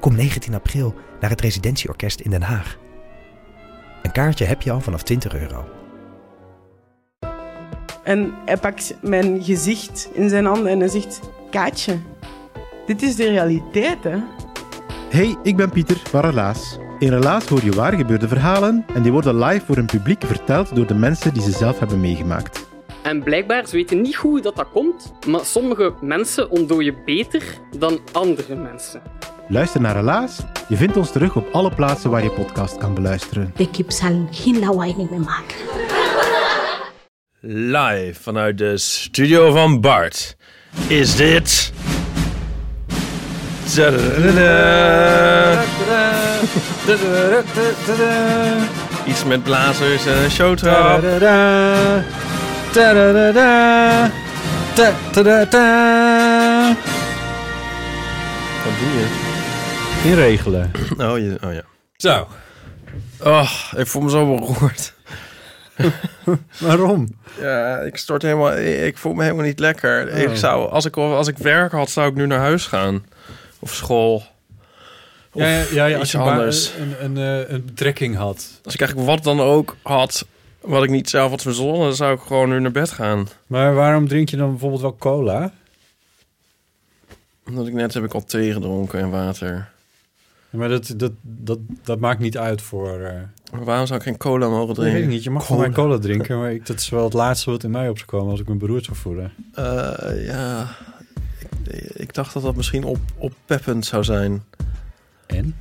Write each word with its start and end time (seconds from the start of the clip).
Kom 0.00 0.14
19 0.14 0.54
april 0.54 0.94
naar 1.20 1.30
het 1.30 1.40
Residentieorkest 1.40 2.20
in 2.20 2.30
Den 2.30 2.42
Haag. 2.42 2.76
Een 4.02 4.12
kaartje 4.12 4.44
heb 4.44 4.62
je 4.62 4.70
al 4.70 4.80
vanaf 4.80 5.02
20 5.02 5.34
euro. 5.34 5.64
En 8.02 8.34
hij 8.44 8.56
pakt 8.56 8.94
mijn 9.02 9.44
gezicht 9.44 10.08
in 10.12 10.28
zijn 10.28 10.44
handen 10.44 10.72
en 10.72 10.78
hij 10.78 10.88
zegt: 10.88 11.20
Kaatje, 11.50 11.98
dit 12.86 13.02
is 13.02 13.16
de 13.16 13.28
realiteit, 13.28 14.04
hè? 14.04 14.18
Hey, 15.10 15.36
ik 15.42 15.56
ben 15.56 15.70
Pieter 15.70 15.96
van 15.96 16.20
Relaas. 16.20 16.78
In 16.98 17.08
Relaas 17.08 17.46
hoor 17.46 17.64
je 17.64 17.72
waar 17.72 17.92
gebeurde 17.92 18.28
verhalen 18.28 18.84
en 18.94 19.02
die 19.02 19.12
worden 19.12 19.38
live 19.38 19.66
voor 19.66 19.76
een 19.76 19.86
publiek 19.86 20.24
verteld 20.24 20.76
door 20.76 20.86
de 20.86 20.94
mensen 20.94 21.34
die 21.34 21.42
ze 21.42 21.50
zelf 21.50 21.78
hebben 21.78 22.00
meegemaakt. 22.00 22.66
En 23.02 23.22
blijkbaar, 23.22 23.66
ze 23.66 23.76
weten 23.76 24.00
niet 24.00 24.14
hoe 24.14 24.40
dat, 24.40 24.56
dat 24.56 24.70
komt, 24.72 25.12
maar 25.26 25.44
sommige 25.44 25.94
mensen 26.00 26.50
ontdooien 26.50 26.96
beter 27.04 27.42
dan 27.78 28.00
andere 28.12 28.54
mensen. 28.54 29.02
Luister 29.50 29.80
naar 29.80 29.96
Relaas. 29.96 30.38
Je 30.68 30.76
vindt 30.76 30.96
ons 30.96 31.12
terug 31.12 31.36
op 31.36 31.48
alle 31.52 31.70
plaatsen 31.74 32.10
waar 32.10 32.22
je 32.22 32.30
podcast 32.30 32.76
kan 32.76 32.94
beluisteren. 32.94 33.52
De 33.56 33.70
kip 33.70 33.90
zal 33.90 34.28
geen 34.30 34.58
lawaai 34.58 34.94
niet 34.96 35.10
meer 35.10 35.20
maken. 35.20 35.56
Live 37.40 38.22
vanuit 38.22 38.58
de 38.58 38.78
studio 38.78 39.52
van 39.52 39.80
Bart 39.80 40.36
is 40.86 41.16
dit. 41.16 41.72
Iets 49.06 49.24
met 49.24 49.42
blazers 49.42 50.06
en 50.06 50.22
een 50.22 50.30
showtrap. 50.30 51.02
Wat 58.64 58.78
doe 58.78 58.88
je? 58.98 59.27
Inregelen. 60.04 60.70
Oh, 60.98 61.18
je, 61.18 61.38
oh 61.44 61.52
ja. 61.52 61.62
Zo. 61.96 62.28
Oh, 63.22 63.52
ik 63.76 63.86
voel 63.86 64.02
me 64.02 64.10
zo 64.10 64.36
beroerd. 64.36 64.94
Waarom? 66.60 67.08
Ja, 67.40 67.78
ik 67.78 67.96
stort 67.96 68.22
helemaal. 68.22 68.56
Ik 68.58 68.98
voel 68.98 69.12
me 69.14 69.22
helemaal 69.22 69.44
niet 69.44 69.58
lekker. 69.58 70.08
Ik 70.08 70.28
Oh. 70.28 70.34
zou, 70.34 70.70
als 70.70 70.84
ik 70.84 70.96
als 70.96 71.28
ik 71.28 71.38
werk 71.38 71.72
had, 71.72 71.90
zou 71.90 72.08
ik 72.08 72.14
nu 72.14 72.26
naar 72.26 72.38
huis 72.38 72.66
gaan 72.66 73.04
of 73.58 73.74
school. 73.74 74.14
Of 75.32 75.42
Ja, 75.42 75.46
ja, 75.48 75.64
ja, 75.72 75.84
ja, 75.86 75.94
als 75.94 76.02
iets 76.02 76.12
je 76.12 76.18
anders. 76.18 76.72
een, 76.78 77.04
een, 77.04 77.16
eh, 77.46 77.50
een 77.54 77.64
betrekking 77.64 78.16
had. 78.16 78.60
Als 78.64 78.74
ik 78.74 78.80
eigenlijk 78.80 79.10
wat 79.10 79.24
dan 79.24 79.40
ook 79.40 79.76
had, 79.82 80.26
wat 80.60 80.82
ik 80.82 80.90
niet 80.90 81.10
zelf 81.10 81.30
had 81.30 81.42
verzonnen, 81.42 81.80
dan 81.80 81.94
zou 81.94 82.14
ik 82.14 82.20
gewoon 82.26 82.48
nu 82.48 82.60
naar 82.60 82.70
bed 82.72 82.90
gaan. 82.90 83.28
Maar 83.46 83.74
waarom 83.74 84.08
drink 84.08 84.28
je 84.28 84.36
dan 84.36 84.50
bijvoorbeeld 84.50 84.80
wel 84.82 84.96
cola? 84.98 85.52
Omdat 87.46 87.66
ik 87.66 87.72
net 87.72 87.94
heb 87.94 88.04
ik 88.04 88.14
al 88.14 88.24
thee 88.24 88.52
gedronken 88.52 89.00
en 89.00 89.10
water. 89.10 89.68
Maar 90.50 90.68
dat, 90.68 90.94
dat, 90.96 91.12
dat, 91.22 91.58
dat 91.84 91.98
maakt 91.98 92.20
niet 92.20 92.38
uit 92.38 92.62
voor... 92.62 93.00
eh 93.00 93.20
waarom 93.52 93.86
zou 93.86 93.98
ik 93.98 94.04
geen 94.04 94.16
cola 94.16 94.48
mogen 94.48 94.74
drinken? 94.74 94.94
weet 94.94 95.02
ik 95.02 95.08
niet. 95.08 95.22
Je 95.24 95.30
mag 95.30 95.50
mij 95.50 95.70
cola 95.70 95.98
drinken, 95.98 96.38
maar 96.38 96.52
ik, 96.52 96.66
dat 96.66 96.78
is 96.78 96.88
wel 96.88 97.04
het 97.04 97.12
laatste 97.12 97.50
wat 97.50 97.64
in 97.64 97.70
mij 97.70 97.88
op 97.88 97.96
zou 97.96 98.08
komen 98.10 98.30
als 98.30 98.40
ik 98.40 98.48
me 98.48 98.54
beroerd 98.54 98.84
zou 98.84 98.96
voelen. 98.96 99.32
Eh, 99.54 100.26
ja, 100.26 100.68
ik, 101.64 101.82
ik 101.94 102.14
dacht 102.14 102.32
dat 102.32 102.42
dat 102.42 102.56
misschien 102.56 102.84
op, 102.84 102.98
oppeppend 103.16 103.86
zou 103.86 104.04
zijn. 104.04 104.44
En? 105.26 105.56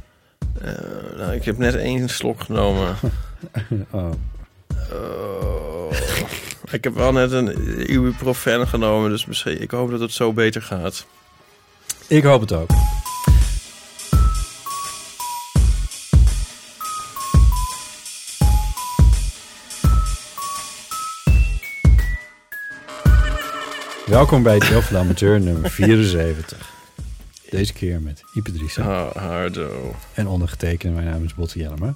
Eh, 0.61 0.71
nou, 1.17 1.33
ik 1.33 1.43
heb 1.43 1.57
net 1.57 1.75
één 1.75 2.09
slok 2.09 2.41
genomen. 2.41 2.95
Oh. 3.91 4.11
Oh. 4.91 5.91
ik 6.71 6.83
heb 6.83 6.93
wel 6.93 7.11
net 7.11 7.31
een 7.31 7.91
ibuprofen 7.91 8.67
genomen, 8.67 9.09
dus 9.09 9.25
misschien, 9.25 9.61
ik 9.61 9.71
hoop 9.71 9.89
dat 9.89 9.99
het 9.99 10.11
zo 10.11 10.33
beter 10.33 10.61
gaat. 10.61 11.05
Ik 12.07 12.23
hoop 12.23 12.41
het 12.41 12.53
ook. 12.53 12.69
Welkom 24.07 24.43
bij 24.43 24.59
Deel 24.59 24.81
van 24.81 24.93
de 24.95 24.99
Amateur 25.01 25.39
nummer 25.41 25.69
74. 25.71 26.69
Deze 27.49 27.73
keer 27.73 28.01
met 28.01 28.23
Ipe 28.33 28.51
Driessen 28.51 28.83
Ah, 28.83 29.15
hardo. 29.15 29.95
en 30.13 30.27
ondergetekende. 30.27 30.95
Mijn 30.95 31.07
naam 31.11 31.23
is 31.23 31.33
Botte 31.35 31.59
Jellema. 31.59 31.93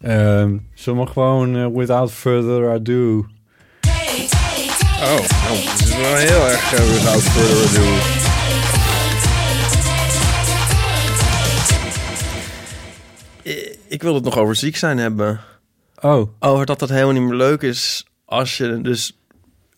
Ehm 0.00 0.56
zullen 0.74 1.04
we 1.04 1.10
gewoon 1.10 1.56
eh, 1.56 1.66
without 1.74 2.12
further 2.12 2.70
ado... 2.70 3.16
Oh, 5.00 5.18
nou, 5.44 5.60
dit 5.78 5.80
is 5.80 5.96
wel 5.96 6.14
heel 6.16 6.48
erg 6.48 6.72
uh, 6.72 6.78
without 6.92 7.22
further 7.22 7.80
ado. 7.80 7.96
I- 13.44 13.76
Ik 13.88 14.02
wil 14.02 14.14
het 14.14 14.24
nog 14.24 14.38
over 14.38 14.54
ziek 14.56 14.76
zijn 14.76 14.98
hebben. 14.98 15.40
Oh, 16.00 16.28
Over 16.38 16.66
dat 16.66 16.78
dat 16.78 16.88
helemaal 16.88 17.12
niet 17.12 17.22
meer 17.22 17.34
leuk 17.36 17.62
is 17.62 18.06
als 18.24 18.56
je 18.56 18.80
dus 18.80 19.18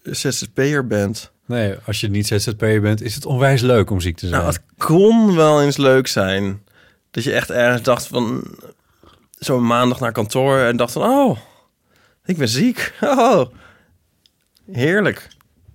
ZZP'er 0.02 0.86
bent. 0.86 1.30
Nee, 1.50 1.74
als 1.86 2.00
je 2.00 2.08
niet 2.08 2.26
ZZP'er 2.26 2.80
bent, 2.80 3.02
is 3.02 3.14
het 3.14 3.26
onwijs 3.26 3.60
leuk 3.60 3.90
om 3.90 4.00
ziek 4.00 4.16
te 4.16 4.28
zijn. 4.28 4.40
Nou, 4.40 4.52
het 4.52 4.62
kon 4.78 5.36
wel 5.36 5.62
eens 5.62 5.76
leuk 5.76 6.06
zijn. 6.06 6.62
Dat 7.10 7.24
je 7.24 7.32
echt 7.32 7.50
ergens 7.50 7.82
dacht 7.82 8.06
van... 8.06 8.44
Zo'n 9.38 9.66
maandag 9.66 10.00
naar 10.00 10.12
kantoor 10.12 10.58
en 10.58 10.76
dacht 10.76 10.92
van... 10.92 11.02
Oh, 11.02 11.38
ik 12.24 12.36
ben 12.36 12.48
ziek. 12.48 12.92
Oh, 13.02 13.46
heerlijk. 14.72 15.28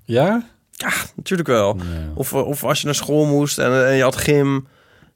Ja? 0.04 0.44
Ja, 0.72 0.92
natuurlijk 1.16 1.48
wel. 1.48 1.78
Of, 2.16 2.34
of 2.34 2.64
als 2.64 2.80
je 2.80 2.86
naar 2.86 2.96
school 2.96 3.26
moest 3.26 3.58
en, 3.58 3.88
en 3.88 3.96
je 3.96 4.04
had 4.04 4.16
gym... 4.16 4.68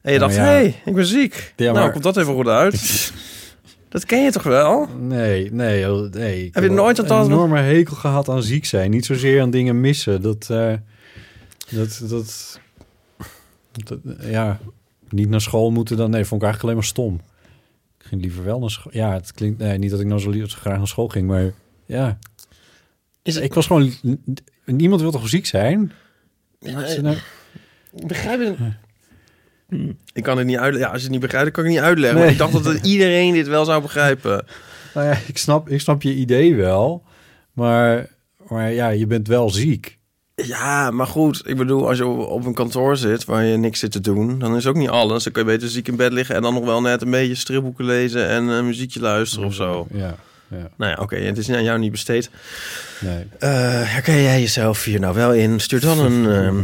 En 0.01 0.13
je 0.13 0.19
Ja, 0.19 0.25
dacht, 0.25 0.35
ja. 0.35 0.41
hey, 0.43 0.81
ik 0.85 0.93
ben 0.95 1.05
ziek. 1.05 1.53
Ja, 1.55 1.71
Nou, 1.71 1.91
komt 1.91 2.03
dat 2.03 2.17
even 2.17 2.33
goed 2.33 2.47
uit. 2.47 2.73
dat 3.89 4.05
ken 4.05 4.23
je 4.23 4.31
toch 4.31 4.43
wel? 4.43 4.87
Nee, 4.99 5.51
nee, 5.51 5.91
oh, 5.91 6.11
nee. 6.11 6.45
Ik 6.45 6.53
Heb 6.53 6.63
je 6.63 6.69
nooit 6.69 6.97
een 6.97 7.23
enorme 7.23 7.59
hekel 7.59 7.95
gehad 7.95 8.29
aan 8.29 8.43
ziek 8.43 8.65
zijn? 8.65 8.91
Niet 8.91 9.05
zozeer 9.05 9.41
aan 9.41 9.51
dingen 9.51 9.81
missen. 9.81 10.21
Dat, 10.21 10.49
eh, 10.49 10.73
dat, 11.69 12.01
dat, 12.09 12.59
dat, 13.71 13.99
ja, 14.21 14.59
niet 15.09 15.29
naar 15.29 15.41
school 15.41 15.71
moeten 15.71 15.97
dan. 15.97 16.09
Nee, 16.09 16.25
vond 16.25 16.41
ik 16.41 16.47
eigenlijk 16.47 16.63
alleen 16.63 16.75
maar 16.75 16.83
stom. 16.83 17.21
Ik 17.99 18.05
ging 18.05 18.21
liever 18.21 18.43
wel 18.43 18.59
naar 18.59 18.69
school. 18.69 18.91
Ja, 18.95 19.13
het 19.13 19.31
klinkt, 19.31 19.59
nee, 19.59 19.77
niet 19.77 19.91
dat 19.91 19.99
ik 19.99 20.07
nou 20.07 20.19
zo, 20.19 20.31
graag 20.47 20.77
naar 20.77 20.87
school 20.87 21.07
ging, 21.07 21.27
maar 21.27 21.51
ja. 21.85 22.17
Is, 23.21 23.35
Ik 23.35 23.53
was 23.53 23.67
gewoon, 23.67 23.93
niemand 24.65 25.01
wil 25.01 25.11
toch 25.11 25.29
ziek 25.29 25.45
zijn? 25.45 25.91
Ja, 26.59 27.01
nou- 27.01 27.17
begrijp 28.05 28.39
het. 28.39 28.57
Ik 30.13 30.23
kan 30.23 30.37
het 30.37 30.47
niet 30.47 30.57
uitleggen. 30.57 30.79
Ja, 30.79 30.87
als 30.87 30.97
je 30.97 31.03
het 31.03 31.11
niet 31.11 31.21
begrijpt, 31.21 31.45
dan 31.45 31.53
kan 31.53 31.63
ik 31.65 31.69
het 31.69 31.79
niet 31.79 31.89
uitleggen. 31.89 32.19
Nee. 32.19 32.31
Ik 32.31 32.37
dacht 32.37 32.63
dat 32.63 32.85
iedereen 32.93 33.33
dit 33.33 33.47
wel 33.47 33.65
zou 33.65 33.81
begrijpen. 33.81 34.45
Nou 34.93 35.07
ja, 35.07 35.17
ik 35.27 35.37
snap, 35.37 35.69
ik 35.69 35.81
snap 35.81 36.01
je 36.01 36.13
idee 36.13 36.55
wel, 36.55 37.03
maar, 37.53 38.07
maar 38.47 38.71
ja, 38.71 38.89
je 38.89 39.07
bent 39.07 39.27
wel 39.27 39.49
ziek. 39.49 39.97
Ja, 40.35 40.91
maar 40.91 41.07
goed. 41.07 41.41
Ik 41.45 41.57
bedoel, 41.57 41.87
als 41.87 41.97
je 41.97 42.05
op 42.05 42.45
een 42.45 42.53
kantoor 42.53 42.97
zit 42.97 43.25
waar 43.25 43.43
je 43.43 43.57
niks 43.57 43.79
zit 43.79 43.91
te 43.91 44.01
doen, 44.01 44.39
dan 44.39 44.55
is 44.55 44.65
ook 44.67 44.75
niet 44.75 44.89
alles. 44.89 45.23
Dan 45.23 45.33
kun 45.33 45.45
je 45.45 45.51
beter 45.51 45.69
ziek 45.69 45.87
in 45.87 45.95
bed 45.95 46.13
liggen 46.13 46.35
en 46.35 46.41
dan 46.41 46.53
nog 46.53 46.65
wel 46.65 46.81
net 46.81 47.01
een 47.01 47.11
beetje 47.11 47.35
stripboeken 47.35 47.85
lezen 47.85 48.27
en 48.27 48.43
een 48.43 48.65
muziekje 48.65 48.99
luisteren 48.99 49.47
of 49.47 49.53
zo. 49.53 49.87
Ja, 49.91 50.15
ja, 50.47 50.69
Nou 50.77 50.91
ja, 50.91 50.97
oké, 51.01 51.15
het 51.15 51.37
is 51.37 51.49
aan 51.51 51.63
jou 51.63 51.79
niet 51.79 51.91
besteed. 51.91 52.29
nee. 52.99 53.25
Eh, 53.39 53.49
herken 53.83 54.21
jij 54.21 54.39
jezelf 54.39 54.83
hier 54.83 54.99
nou 54.99 55.15
wel 55.15 55.33
in? 55.33 55.59
Stuur 55.59 55.79
dan 55.81 55.99
een 55.99 56.29
ehm, 56.43 56.61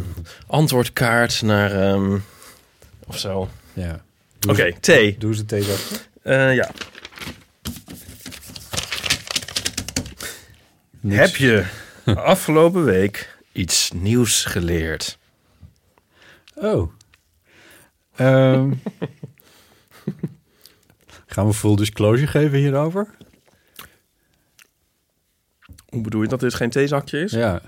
antwoordkaart 0.48 1.42
naar... 1.42 1.72
ehm, 1.72 2.18
of 3.08 3.20
zo. 3.20 3.50
Ja. 3.74 4.04
Oké, 4.50 4.74
thee. 4.80 5.18
Doe 5.18 5.36
ze 5.36 5.46
thee 5.46 5.64
zo. 5.64 5.76
Eh, 6.22 6.56
ja. 6.56 6.72
Niks. 11.00 11.22
Heb 11.22 11.36
je 11.36 11.66
afgelopen 12.16 12.84
week 12.84 13.38
iets 13.52 13.92
nieuws 13.92 14.46
geleerd? 14.46 15.18
Oh. 16.56 16.92
Ehm, 18.16 18.74
gaan 21.34 21.48
we 21.48 21.54
full 21.54 21.76
disclosure 21.76 22.28
geven 22.28 22.58
hierover? 22.58 23.08
Hoe 25.86 26.02
bedoel 26.02 26.22
je 26.22 26.28
dat 26.28 26.40
dit 26.40 26.54
geen 26.54 26.70
theezakje 26.70 27.20
is? 27.20 27.32
Ja. 27.32 27.62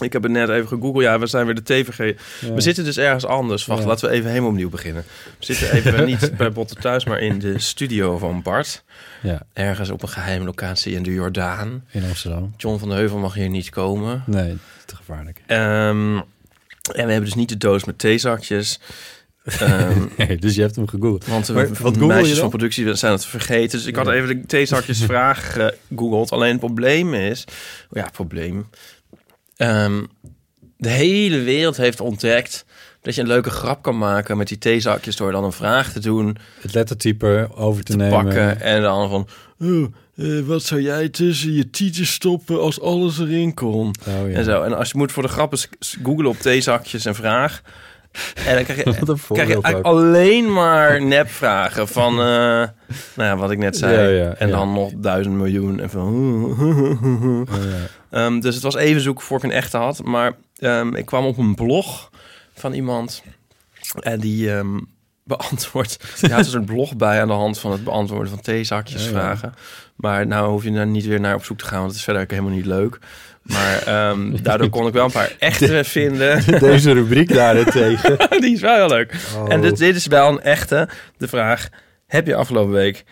Ik 0.00 0.12
heb 0.12 0.22
het 0.22 0.32
net 0.32 0.48
even 0.48 0.68
gegoogeld. 0.68 1.02
Ja, 1.04 1.18
we 1.18 1.26
zijn 1.26 1.46
weer 1.46 1.54
de 1.54 1.62
TVG. 1.62 2.14
Ja. 2.40 2.52
We 2.54 2.60
zitten 2.60 2.84
dus 2.84 2.96
ergens 2.96 3.24
anders. 3.26 3.66
Wacht, 3.66 3.80
Ja. 3.82 3.86
laten 3.86 4.08
we 4.08 4.14
even 4.14 4.28
helemaal 4.28 4.50
opnieuw 4.50 4.68
beginnen. 4.68 5.04
We 5.38 5.44
zitten 5.44 5.72
even 5.72 6.04
niet 6.10 6.36
bij 6.36 6.52
Botte 6.52 6.74
thuis, 6.74 7.04
maar 7.04 7.18
in 7.20 7.38
de 7.38 7.58
studio 7.58 8.18
van 8.18 8.42
Bart. 8.42 8.84
Ja, 9.22 9.42
Ergens 9.52 9.90
op 9.90 10.02
een 10.02 10.08
geheime 10.08 10.44
locatie 10.44 10.94
in 10.94 11.02
de 11.02 11.12
Jordaan. 11.12 11.84
in 11.90 12.02
Amsterdam. 12.04 12.54
John 12.56 12.78
van 12.78 12.88
de 12.88 12.94
Heuvel 12.94 13.18
mag 13.18 13.34
hier 13.34 13.48
niet 13.48 13.70
komen. 13.70 14.22
Nee, 14.26 14.56
te 14.86 14.96
gevaarlijk. 14.96 15.40
Ehm, 15.46 16.16
en 16.16 16.24
we 17.06 17.12
hebben 17.12 17.24
dus 17.24 17.34
niet 17.34 17.48
de 17.48 17.56
doos 17.56 17.84
met 17.84 17.98
theezakjes. 17.98 18.80
Nee, 20.16 20.36
dus 20.36 20.54
je 20.54 20.60
hebt 20.60 20.76
hem 20.76 20.88
gegoogeld. 20.88 21.26
want 21.26 21.48
Maar 21.48 21.68
wat 21.68 21.76
google 21.78 22.00
je 22.00 22.06
meisjes 22.06 22.28
dan? 22.30 22.38
van 22.40 22.48
productie 22.48 22.94
zijn 22.94 23.12
het 23.12 23.24
vergeten. 23.26 23.78
Dus 23.78 23.86
ik 23.86 23.96
had 23.96 24.08
even 24.08 24.28
de 24.28 24.46
theezakjes 24.46 25.02
vraag 25.04 25.52
gegoogeld. 25.52 26.30
Alleen 26.32 26.50
het 26.50 26.58
probleem 26.60 27.14
is... 27.14 27.44
Ja, 27.90 28.08
probleem. 28.12 28.66
Ehm, 29.58 30.02
de 30.76 30.88
hele 30.88 31.40
wereld 31.42 31.76
heeft 31.76 32.00
ontdekt... 32.00 32.64
dat 33.02 33.14
je 33.14 33.20
een 33.20 33.26
leuke 33.26 33.50
grap 33.50 33.82
kan 33.82 33.98
maken 33.98 34.36
met 34.36 34.48
die 34.48 34.58
theezakjes... 34.58 35.16
door 35.16 35.32
dan 35.32 35.44
een 35.44 35.52
vraag 35.52 35.92
te 35.92 36.00
doen, 36.00 36.36
Het 36.60 36.74
lettertype 36.74 37.48
over 37.54 37.84
te, 37.84 37.90
te 37.92 37.96
nemen. 37.98 38.24
pakken... 38.24 38.60
en 38.60 38.82
dan 38.82 39.08
van... 39.10 39.28
"Oh, 39.60 39.84
eh, 40.16 40.40
wat 40.46 40.62
zou 40.62 40.82
jij 40.82 41.08
tussen 41.08 41.52
je 41.52 41.70
tietjes 41.70 42.12
stoppen 42.12 42.60
als 42.60 42.80
alles 42.80 43.18
erin 43.18 43.54
kon? 43.54 43.94
Oh, 44.08 44.30
ja. 44.30 44.36
En 44.36 44.44
zo. 44.44 44.62
En 44.62 44.76
als 44.76 44.90
je 44.90 44.98
moet 44.98 45.12
voor 45.12 45.22
de 45.22 45.28
grappen 45.28 45.58
googlen 46.02 46.26
op 46.26 46.38
theezakjes 46.38 47.04
en 47.04 47.14
vraag... 47.14 47.62
En 48.46 48.54
dan 48.54 48.64
krijg 48.64 48.84
je, 48.84 49.14
krijg 49.32 49.48
je 49.48 49.82
alleen 49.82 50.52
maar 50.52 51.02
nepvragen 51.02 51.88
van... 51.88 52.12
eh, 52.12 52.16
nou 52.16 52.68
ja, 53.16 53.36
wat 53.36 53.50
ik 53.50 53.58
net 53.58 53.76
zei. 53.76 54.14
Ja, 54.16 54.24
ja, 54.24 54.34
en 54.34 54.50
dan 54.50 54.72
nog 54.72 54.92
duizend 54.96 55.34
miljoen. 55.34 55.80
En 55.80 55.90
van... 55.90 56.06
Oh, 57.50 57.50
ja. 58.10 58.26
Ehm, 58.26 58.40
dus 58.40 58.54
het 58.54 58.62
was 58.64 58.76
even 58.76 59.00
zoeken 59.00 59.24
voor 59.24 59.36
ik 59.36 59.42
een 59.42 59.50
echte 59.50 59.76
had. 59.76 60.04
Maar 60.04 60.32
ehm, 60.56 60.94
ik 60.94 61.06
kwam 61.06 61.24
op 61.24 61.38
een 61.38 61.54
blog 61.54 62.10
van 62.54 62.72
iemand. 62.72 63.22
En 64.00 64.20
die 64.20 64.52
ehm 64.52 64.78
beantwoordt... 65.24 66.20
Die 66.20 66.32
houdt 66.32 66.48
er 66.48 66.54
een 66.54 66.64
blog 66.64 66.96
bij 66.96 67.20
aan 67.20 67.28
de 67.28 67.34
hand 67.34 67.58
van 67.58 67.72
het 67.72 67.84
beantwoorden 67.84 68.28
van 68.28 68.40
theezakjesvragen. 68.40 69.54
Maar 69.96 70.26
nou 70.26 70.50
hoef 70.50 70.64
je 70.64 70.72
daar 70.72 70.86
niet 70.86 71.06
weer 71.06 71.20
naar 71.20 71.34
op 71.34 71.44
zoek 71.44 71.58
te 71.58 71.64
gaan. 71.64 71.78
Want 71.78 71.88
het 71.88 71.98
is 71.98 72.04
verder 72.04 72.22
ook 72.22 72.30
helemaal 72.30 72.52
niet 72.52 72.66
leuk. 72.66 72.98
Maar 73.42 73.84
daardoor 74.42 74.68
kon 74.68 74.86
ik 74.86 74.92
wel 74.92 75.04
een 75.04 75.10
paar 75.10 75.36
echte 75.38 75.84
vinden. 75.84 76.44
Deze 76.60 76.92
rubriek 76.92 77.34
daarentegen. 77.34 78.18
Die 78.40 78.54
is 78.54 78.60
wel 78.60 78.76
heel 78.76 78.88
leuk. 78.88 79.14
Oh. 79.36 79.52
En 79.52 79.60
dit, 79.60 79.76
dit 79.76 79.96
is 79.96 80.06
wel 80.06 80.28
een 80.28 80.40
echte. 80.40 80.88
De 81.16 81.28
vraag, 81.28 81.68
heb 82.06 82.26
je 82.26 82.34
afgelopen 82.34 82.72
week 82.72 83.04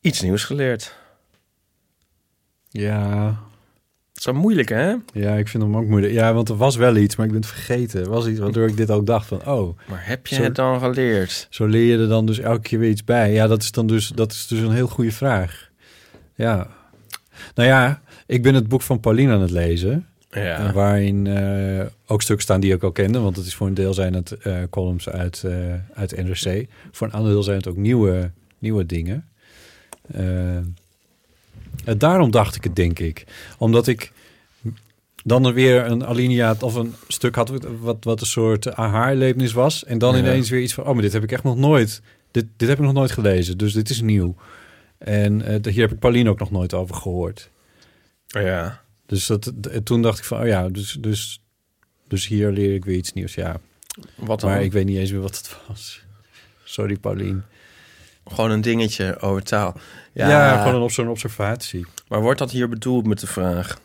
iets 0.00 0.20
nieuws 0.20 0.44
geleerd? 0.44 0.94
Ja, 2.68 3.38
is 4.20 4.24
wel 4.24 4.34
moeilijk, 4.34 4.68
hè? 4.68 4.94
ja, 5.12 5.34
ik 5.34 5.48
vind 5.48 5.62
hem 5.62 5.76
ook 5.76 5.86
moeilijk. 5.86 6.12
Ja, 6.12 6.32
want 6.34 6.48
er 6.48 6.56
was 6.56 6.76
wel 6.76 6.96
iets, 6.96 7.16
maar 7.16 7.26
ik 7.26 7.32
ben 7.32 7.40
het 7.40 7.50
vergeten. 7.50 8.00
Er 8.00 8.08
was 8.08 8.26
iets 8.26 8.38
waardoor 8.38 8.68
ik 8.68 8.76
dit 8.76 8.90
ook 8.90 9.06
dacht 9.06 9.26
van, 9.26 9.46
oh, 9.46 9.78
Maar 9.88 10.06
heb 10.06 10.26
je 10.26 10.34
Zo- 10.34 10.42
het 10.42 10.54
dan 10.54 10.80
geleerd? 10.80 11.46
zo 11.50 11.66
leer 11.66 11.84
je 11.96 12.02
er 12.02 12.08
dan 12.08 12.26
dus 12.26 12.38
elke 12.38 12.60
keer 12.60 12.78
weer 12.78 12.90
iets 12.90 13.04
bij. 13.04 13.32
Ja, 13.32 13.46
dat 13.46 13.62
is 13.62 13.72
dan 13.72 13.86
dus, 13.86 14.08
dat 14.08 14.32
is 14.32 14.46
dus 14.46 14.58
een 14.60 14.72
heel 14.72 14.86
goede 14.88 15.12
vraag. 15.12 15.70
Ja. 16.34 16.68
Nou 17.54 17.68
ja, 17.68 18.00
ik 18.26 18.42
ben 18.42 18.54
het 18.54 18.68
boek 18.68 18.82
van 18.82 19.00
Pauline 19.00 19.32
aan 19.32 19.40
het 19.40 19.50
lezen. 19.50 20.06
Ja. 20.30 20.72
Waarin 20.72 21.26
eh, 21.26 21.86
ook 22.06 22.22
stukken 22.22 22.44
staan 22.44 22.60
die 22.60 22.74
ik 22.74 22.82
al 22.82 22.92
kende. 22.92 23.18
Want 23.18 23.36
het 23.36 23.46
is 23.46 23.54
voor 23.54 23.66
een 23.66 23.74
deel 23.74 23.94
zijn 23.94 24.14
het 24.14 24.32
eh, 24.32 24.56
columns 24.70 25.08
uit, 25.08 25.42
eh, 25.44 25.52
uit 25.94 26.16
NRC. 26.16 26.66
Voor 26.90 27.06
een 27.06 27.12
ander 27.12 27.32
deel 27.32 27.42
zijn 27.42 27.56
het 27.56 27.66
ook 27.68 27.76
nieuwe, 27.76 28.30
nieuwe 28.58 28.86
dingen. 28.86 29.24
Eh, 31.84 31.94
daarom 31.98 32.30
dacht 32.30 32.56
ik 32.56 32.64
het, 32.64 32.76
denk 32.76 32.98
ik. 32.98 33.24
Omdat 33.58 33.86
ik 33.86 34.12
dan 35.24 35.46
er 35.46 35.54
weer 35.54 35.84
een 35.84 36.06
alinea 36.06 36.54
of 36.60 36.74
een 36.74 36.94
stuk 37.08 37.34
had... 37.34 37.52
wat, 37.80 38.04
wat 38.04 38.20
een 38.20 38.26
soort 38.26 38.72
aha-erlevenis 38.74 39.52
was. 39.52 39.84
En 39.84 39.98
dan 39.98 40.12
Ja. 40.14 40.20
ineens 40.20 40.50
weer 40.50 40.60
iets 40.60 40.74
van... 40.74 40.84
oh, 40.84 40.92
maar 40.92 41.02
dit 41.02 41.12
heb 41.12 41.22
ik 41.22 41.32
echt 41.32 41.44
nog 41.44 41.56
nooit... 41.56 42.02
Dit, 42.30 42.46
dit 42.56 42.68
heb 42.68 42.78
ik 42.78 42.84
nog 42.84 42.92
nooit 42.92 43.10
gelezen, 43.10 43.58
dus 43.58 43.72
dit 43.72 43.90
is 43.90 44.00
nieuw. 44.00 44.34
En 44.98 45.42
eh, 45.42 45.72
hier 45.72 45.80
heb 45.82 45.92
ik 45.92 45.98
Pauline 45.98 46.30
ook 46.30 46.38
nog 46.38 46.50
nooit 46.50 46.74
over 46.74 46.94
gehoord. 46.94 47.50
ja. 48.26 48.80
Dus 49.06 49.26
dat, 49.26 49.52
d- 49.60 49.80
toen 49.86 50.02
dacht 50.02 50.18
ik 50.18 50.24
van, 50.24 50.40
oh 50.40 50.46
ja, 50.46 50.68
dus, 50.68 50.96
dus, 51.00 51.40
dus 52.08 52.26
hier 52.26 52.50
leer 52.50 52.74
ik 52.74 52.84
weer 52.84 52.96
iets 52.96 53.12
nieuws. 53.12 53.34
Ja, 53.34 53.60
Wat 54.16 54.40
dan? 54.40 54.50
maar 54.50 54.62
ik 54.62 54.72
weet 54.72 54.84
niet 54.86 54.96
eens 54.98 55.10
meer 55.12 55.20
wat 55.20 55.36
het 55.36 55.56
was. 55.68 56.00
Sorry, 56.64 56.96
Paulien. 56.96 57.42
Gewoon 58.30 58.50
een 58.50 58.60
dingetje 58.60 59.20
over 59.20 59.42
taal. 59.42 59.76
Ja, 60.12 60.28
Ja, 60.28 60.58
gewoon 60.58 60.74
een, 60.74 60.80
op 60.80 60.90
zo'n 60.90 61.08
observatie. 61.08 61.86
maar 62.08 62.20
wordt 62.20 62.38
dat 62.38 62.50
hier 62.50 62.68
bedoeld 62.68 63.06
met 63.06 63.20
de 63.20 63.26
vraag? 63.26 63.80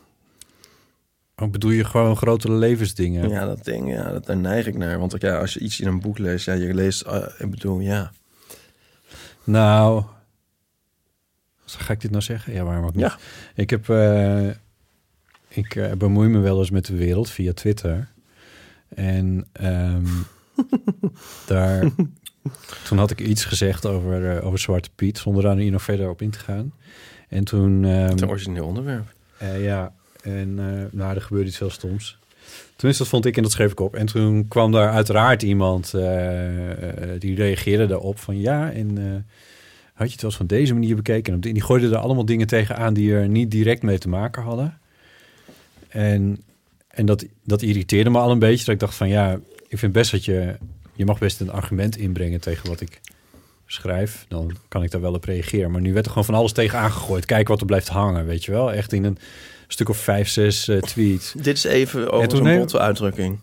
Ook 1.36 1.52
bedoel 1.52 1.72
je 1.72 1.84
gewoon 1.84 2.18
grotere 2.18 2.54
levensdingen? 2.54 3.30
Ja, 3.30 3.46
dat 3.46 3.64
ding, 3.64 3.94
ja, 3.94 4.12
dat, 4.12 4.26
daar 4.26 4.38
neig 4.38 4.68
ik 4.68 4.78
naar. 4.78 5.00
Want 5.00 5.22
ja, 5.22 5.38
als 5.38 5.54
je 5.54 5.60
iets 5.60 5.80
in 5.80 5.88
een 5.88 6.00
boek 6.00 6.18
leest, 6.18 6.46
ja, 6.46 6.54
je 6.54 6.74
leest, 6.74 7.02
eh, 7.02 7.24
ik 7.38 7.50
bedoel, 7.50 7.80
ja. 7.80 8.12
Nou, 9.44 10.04
ga 11.66 11.94
ik 11.94 12.02
dit 12.02 12.12
nou 12.12 12.24
zeggen? 12.24 12.54
Ja, 12.54 12.64
waarom 12.64 12.86
ook 12.86 12.96
niet? 12.96 13.06
Ja. 13.06 13.18
Ik 13.56 13.70
heb, 13.70 13.90
eh, 13.90 14.50
ik 15.48 15.76
eh, 15.76 15.92
bemoei 15.92 16.30
me 16.30 16.40
wel 16.40 16.60
eens 16.60 16.70
met 16.72 16.86
de 16.86 16.96
wereld 16.96 17.30
via 17.30 17.54
Twitter. 17.54 18.08
En 18.96 19.48
ehm, 19.52 20.08
daar, 21.48 21.92
toen 22.88 22.98
had 22.98 23.12
ik 23.12 23.20
iets 23.20 23.46
gezegd 23.46 23.86
over, 23.86 24.38
eh, 24.38 24.46
over 24.46 24.60
Zwarte 24.60 24.90
Piet, 24.96 25.18
zonder 25.18 25.44
daar 25.44 25.58
hier 25.58 25.72
nog 25.72 25.82
verder 25.84 26.10
op 26.10 26.22
in 26.22 26.30
te 26.30 26.40
gaan. 26.40 26.74
En 27.30 27.44
toen... 27.44 27.86
ehm, 27.86 27.94
Het 28.10 28.28
origineel 28.28 28.66
onderwerp. 28.66 29.14
Eh, 29.38 29.64
ja, 29.64 29.94
en 30.22 30.56
eh 30.60 30.86
nou, 30.92 31.16
er 31.16 31.22
gebeurde 31.22 31.50
iets 31.50 31.60
heel 31.60 31.70
stoms. 31.70 32.18
Tenminste, 32.76 33.04
dat 33.04 33.12
vond 33.12 33.26
ik 33.26 33.38
en 33.38 33.44
dat 33.44 33.52
schreef 33.52 33.72
ik 33.72 33.80
op. 33.80 33.96
En 33.96 34.06
toen 34.06 34.48
kwam 34.48 34.72
daar 34.72 34.90
uiteraard 34.90 35.44
iemand 35.44 35.92
die 37.20 37.36
reageerde 37.36 37.86
daarop 37.86 38.20
van 38.20 38.40
ja, 38.40 38.72
en 38.72 38.98
had 39.94 40.08
je 40.08 40.12
het 40.14 40.22
wel 40.22 40.30
eens 40.30 40.36
van 40.40 40.48
deze 40.48 40.74
manier 40.74 40.96
bekeken? 40.96 41.34
En 41.34 41.40
die- 41.40 41.54
die 41.54 41.62
gooide 41.64 41.90
er 41.90 41.98
allemaal 41.98 42.26
dingen 42.26 42.48
tegenaan 42.48 42.94
die 42.94 43.14
er 43.14 43.28
niet 43.30 43.52
direct 43.52 43.82
mee 43.82 43.98
te 43.98 44.10
maken 44.10 44.44
hadden. 44.44 44.78
En, 45.88 46.44
en 46.88 47.06
dat, 47.06 47.26
dat 47.44 47.62
irriteerde 47.62 48.10
me 48.10 48.18
al 48.18 48.32
een 48.32 48.40
beetje. 48.40 48.66
Dat 48.66 48.74
ik 48.74 48.80
dacht 48.80 48.96
van 48.96 49.08
ja, 49.10 49.40
ik 49.68 49.78
vind 49.78 49.92
best 49.94 50.12
dat 50.12 50.26
je, 50.26 50.56
je 50.96 51.06
mag 51.06 51.20
best 51.20 51.40
een 51.40 51.52
argument 51.52 51.98
inbrengen 51.98 52.42
tegen 52.42 52.70
wat 52.70 52.82
ik 52.82 53.02
schrijf. 53.66 54.26
Dan 54.28 54.58
kan 54.68 54.84
ik 54.84 54.92
daar 54.92 55.02
wel 55.02 55.14
op 55.14 55.24
reageren. 55.24 55.72
Maar 55.72 55.82
nu 55.82 55.94
werd 55.94 56.06
er 56.06 56.12
gewoon 56.12 56.26
van 56.26 56.36
alles 56.36 56.52
tegen 56.52 56.80
aangegooid. 56.80 57.26
Kijk 57.26 57.48
wat 57.48 57.60
er 57.60 57.66
blijft 57.66 57.88
hangen, 57.88 58.26
weet 58.26 58.46
je 58.46 58.52
wel. 58.52 58.72
Echt 58.72 58.94
in 58.94 59.04
een 59.04 59.18
stuk 59.68 59.90
of 59.90 59.98
vijf, 59.98 60.30
zes 60.30 60.68
eh, 60.68 60.78
tweets. 60.78 61.34
Dit 61.38 61.58
is 61.58 61.64
even 61.64 62.02
En 62.02 62.12
over 62.12 62.38
zo'n 62.38 62.58
botte 62.58 62.80
uitdrukking. 62.80 63.40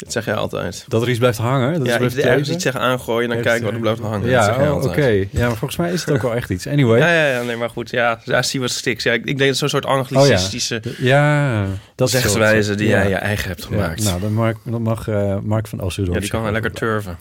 Dat 0.00 0.12
zeg 0.12 0.24
jij 0.24 0.34
altijd. 0.34 0.84
Dat 0.88 1.02
er 1.02 1.08
iets 1.08 1.18
blijft 1.18 1.38
hangen. 1.38 1.78
Dat 1.78 1.86
ja, 1.86 1.92
is 1.92 1.98
blijft 1.98 2.18
ergens 2.18 2.50
iets 2.50 2.62
zeggen 2.62 2.80
aangooien 2.80 3.28
en 3.28 3.34
dan 3.34 3.44
kijken 3.44 3.64
wat 3.64 3.74
er 3.74 3.80
blijft 3.80 4.00
hangen. 4.00 4.20
dat 4.20 4.30
Ja, 4.30 4.72
oh, 4.72 4.84
oké. 4.84 5.06
Ja, 5.06 5.46
maar 5.46 5.48
volgens 5.56 5.76
mij 5.76 5.92
is 5.92 6.00
het 6.04 6.14
ook 6.14 6.22
wel 6.22 6.34
echt 6.34 6.50
iets. 6.50 6.66
Anyway. 6.66 6.98
Ja, 6.98 7.12
ja, 7.12 7.26
ja, 7.26 7.42
nee, 7.42 7.56
maar 7.56 7.70
goed. 7.70 7.90
Ja, 7.90 8.20
ja 8.24 8.42
zie 8.42 8.60
wat 8.60 8.70
stiks. 8.70 9.04
Ja, 9.04 9.12
ik, 9.12 9.24
ik 9.24 9.38
denk 9.38 9.48
dat 9.50 9.56
zo'n 9.58 9.68
soort 9.68 9.86
anglicistische 9.86 10.82
Ja, 10.98 11.66
dat 11.94 12.08
is 12.08 12.20
zegswijze 12.20 12.74
die 12.74 12.88
ja. 12.88 12.98
jij 12.98 13.08
je 13.08 13.14
eigen 13.14 13.48
hebt 13.48 13.60
Ja, 13.60 13.66
gemaakt. 13.66 14.02
nou, 14.02 14.20
dan 14.20 14.32
mag, 14.32 14.54
dan 14.64 14.82
mag 14.82 15.08
eh, 15.08 15.38
Mark 15.42 15.66
van 15.66 15.80
Oosterdorp 15.80 16.14
ja, 16.14 16.20
die 16.20 16.30
kan 16.30 16.42
wel 16.42 16.52
lekker 16.52 16.72
turven. 16.72 17.18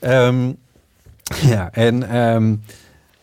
Ehm, 0.00 0.52
ja, 1.40 1.68
en, 1.72 2.08
ehm, 2.08 2.54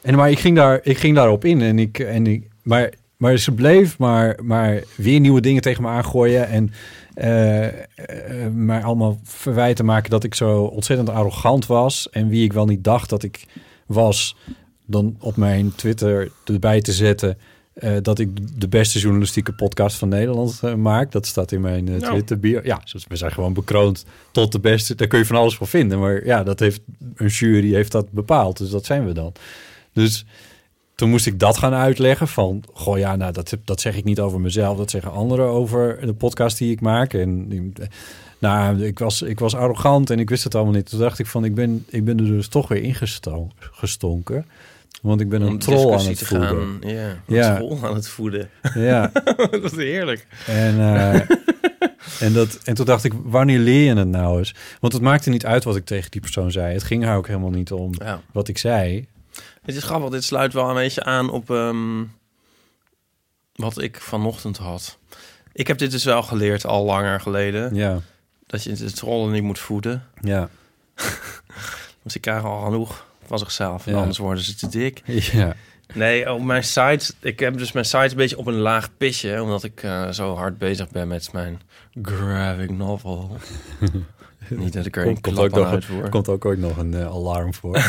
en 0.02 0.16
maar 0.16 0.32
ik 0.32 0.40
ging, 0.40 0.56
daar, 0.56 0.80
ik 0.84 0.98
ging 0.98 1.16
daarop 1.16 1.46
in. 1.46 1.62
En 1.62 1.80
ik, 1.80 2.00
en 2.00 2.28
ik, 2.28 2.48
maar, 2.64 2.90
maar 3.18 3.38
ze 3.38 3.52
bleef 3.52 3.98
maar, 3.98 4.40
maar 4.44 4.84
weer 4.96 5.20
nieuwe 5.20 5.42
dingen 5.42 5.62
tegen 5.62 5.84
me 5.84 5.90
aangooien. 5.90 6.48
En 6.48 6.74
eh, 7.20 7.68
eh, 7.68 8.52
mij 8.54 8.84
allemaal 8.84 9.20
verwijten 9.24 9.86
maken 9.86 10.10
dat 10.10 10.24
ik 10.24 10.36
zo 10.36 10.64
ontzettend 10.64 11.10
arrogant 11.10 11.66
was. 11.66 12.10
En 12.10 12.30
wie 12.30 12.44
ik 12.44 12.54
wel 12.54 12.66
niet 12.66 12.84
dacht 12.84 13.10
dat 13.10 13.24
ik 13.24 13.46
was, 13.86 14.36
dan 14.86 15.16
op 15.20 15.36
mijn 15.36 15.76
Twitter 15.76 16.32
erbij 16.46 16.82
te 16.82 16.92
zetten. 16.94 17.38
eh, 17.74 17.94
dat 18.02 18.20
ik 18.20 18.60
de 18.60 18.68
beste 18.68 19.00
journalistieke 19.00 19.54
podcast 19.54 19.98
van 19.98 20.10
Nederland 20.10 20.62
maak. 20.78 21.12
Dat 21.12 21.26
staat 21.26 21.52
in 21.52 21.62
mijn 21.62 21.84
Nou. 21.84 22.00
Twitter 22.00 22.40
bio. 22.40 22.60
Ja, 22.64 22.82
we 23.08 23.16
zijn 23.16 23.32
gewoon 23.32 23.54
bekroond 23.54 24.06
tot 24.32 24.52
de 24.52 24.60
beste. 24.60 24.96
Daar 24.96 25.08
kun 25.08 25.20
je 25.20 25.26
van 25.26 25.36
alles 25.36 25.56
voor 25.56 25.68
vinden. 25.68 26.00
Maar 26.00 26.26
ja, 26.26 26.44
dat 26.44 26.60
heeft 26.60 26.82
een 27.16 27.28
jury 27.28 27.74
heeft 27.74 27.92
dat 27.92 28.12
bepaald. 28.12 28.58
Dus 28.58 28.70
dat 28.70 28.86
zijn 28.86 29.06
we 29.06 29.14
dan. 29.14 29.34
Dus 29.94 30.26
toen 31.00 31.10
moest 31.10 31.26
ik 31.28 31.40
dat 31.40 31.58
gaan 31.58 31.74
uitleggen 31.74 32.28
van... 32.28 32.64
Goh, 32.74 32.98
ja, 32.98 33.16
nou, 33.16 33.32
dat, 33.34 33.58
dat 33.66 33.82
zeg 33.82 33.96
ik 33.96 34.04
niet 34.04 34.20
over 34.20 34.40
mezelf. 34.40 34.78
Dat 34.78 34.90
zeggen 34.90 35.12
anderen 35.12 35.46
over 35.46 36.06
de 36.06 36.14
podcast 36.14 36.58
die 36.58 36.72
ik 36.72 36.82
maak. 36.82 37.14
En 37.14 37.50
die- 37.50 37.72
nou, 38.40 38.84
ik 38.84 39.00
was, 39.00 39.22
ik 39.22 39.40
was 39.40 39.56
arrogant 39.56 40.10
en 40.10 40.20
ik 40.20 40.30
wist 40.30 40.44
het 40.44 40.56
allemaal 40.56 40.74
niet. 40.74 40.90
Toen 40.90 41.00
dacht 41.00 41.20
ik 41.20 41.26
van, 41.26 41.44
ik 41.46 41.56
ben, 41.56 41.86
ik 41.90 42.06
ben 42.06 42.18
er 42.20 42.26
dus 42.26 42.48
toch 42.48 42.68
weer 42.68 42.82
ingestonken. 42.84 44.46
Want 45.02 45.22
ik 45.22 45.30
ben 45.30 45.42
een 45.42 45.48
Om 45.48 45.60
troll 45.60 45.94
aan 45.94 46.06
het 46.06 46.20
voeden. 46.22 46.80
Ja, 46.82 47.10
een 47.28 47.36
Ja. 47.36 47.56
troll 47.56 47.78
aan 47.84 47.96
het 47.96 48.08
voeden. 48.08 48.50
Ja, 48.74 49.12
dat 49.52 49.64
is 49.64 49.76
heerlijk. 49.76 50.28
en, 50.48 50.80
eh, 50.80 51.14
en, 52.28 52.34
dat, 52.34 52.60
en 52.64 52.74
toen 52.74 52.86
dacht 52.86 53.04
ik, 53.04 53.14
wanneer 53.24 53.60
leer 53.60 53.84
je 53.86 53.96
het 53.96 54.08
nou 54.08 54.38
eens? 54.38 54.56
Want 54.80 54.94
het 54.94 55.02
maakte 55.02 55.30
niet 55.30 55.46
uit 55.46 55.64
wat 55.64 55.76
ik 55.76 55.86
tegen 55.86 56.12
die 56.12 56.22
persoon 56.22 56.52
zei. 56.52 56.74
Het 56.74 56.84
ging 56.84 57.04
haar 57.04 57.18
ook 57.18 57.28
helemaal 57.28 57.50
niet 57.50 57.72
om 57.72 57.92
Ja. 57.98 58.22
wat 58.32 58.48
ik 58.48 58.58
zei. 58.58 59.08
Het 59.62 59.76
is 59.76 59.84
grappig, 59.84 60.10
dit 60.10 60.24
sluit 60.24 60.54
wel 60.54 60.70
een 60.70 60.76
beetje 60.76 61.04
aan 61.04 61.30
op 61.30 61.50
ehm, 61.52 62.04
wat 63.56 63.82
ik 63.82 64.02
vanochtend 64.02 64.58
had. 64.58 64.98
Ik 65.54 65.68
heb 65.68 65.78
dit 65.78 65.92
dus 65.92 66.04
wel 66.04 66.24
geleerd 66.24 66.66
al 66.66 66.86
langer 66.86 67.22
geleden. 67.22 67.76
Ja, 67.76 68.00
Dat 68.48 68.64
je 68.64 68.74
de 68.74 68.92
trollen 68.92 69.32
niet 69.32 69.44
moet 69.44 69.60
voeden. 69.60 70.04
ja, 70.22 70.50
Want 72.02 72.12
ze 72.12 72.20
krijgen 72.20 72.50
al 72.50 72.64
genoeg 72.64 73.06
van 73.26 73.40
zichzelf. 73.40 73.86
En 73.88 73.94
Ja. 73.94 74.00
anders 74.00 74.18
worden 74.18 74.44
ze 74.44 74.56
te 74.56 74.68
dik. 74.68 75.02
ja. 75.06 75.56
Nee, 75.94 76.34
op 76.34 76.42
mijn 76.42 76.64
site... 76.64 77.14
Ik 77.20 77.40
heb 77.40 77.58
dus 77.58 77.72
mijn 77.72 77.86
site 77.86 77.98
een 78.10 78.16
beetje 78.16 78.38
op 78.38 78.48
een 78.48 78.58
laag 78.58 78.90
pitje. 78.98 79.42
Omdat 79.44 79.64
ik 79.64 79.84
eh, 79.84 80.10
zo 80.10 80.36
hard 80.36 80.58
bezig 80.58 80.90
ben 80.90 81.08
met 81.08 81.34
mijn 81.34 81.62
graphic 82.02 82.70
novel. 82.72 83.38
niet 84.64 84.74
dat 84.74 84.86
ik 84.86 84.96
er 84.96 85.08
een 85.08 85.22
Komt, 85.22 85.40
ook 85.40 85.58
uitvoer. 85.58 86.10
komt 86.10 86.30
ook 86.30 86.46
ooit 86.46 86.60
nog 86.60 86.78
een 86.78 86.94
eh, 86.94 87.06
alarm 87.06 87.54
voor. 87.54 87.78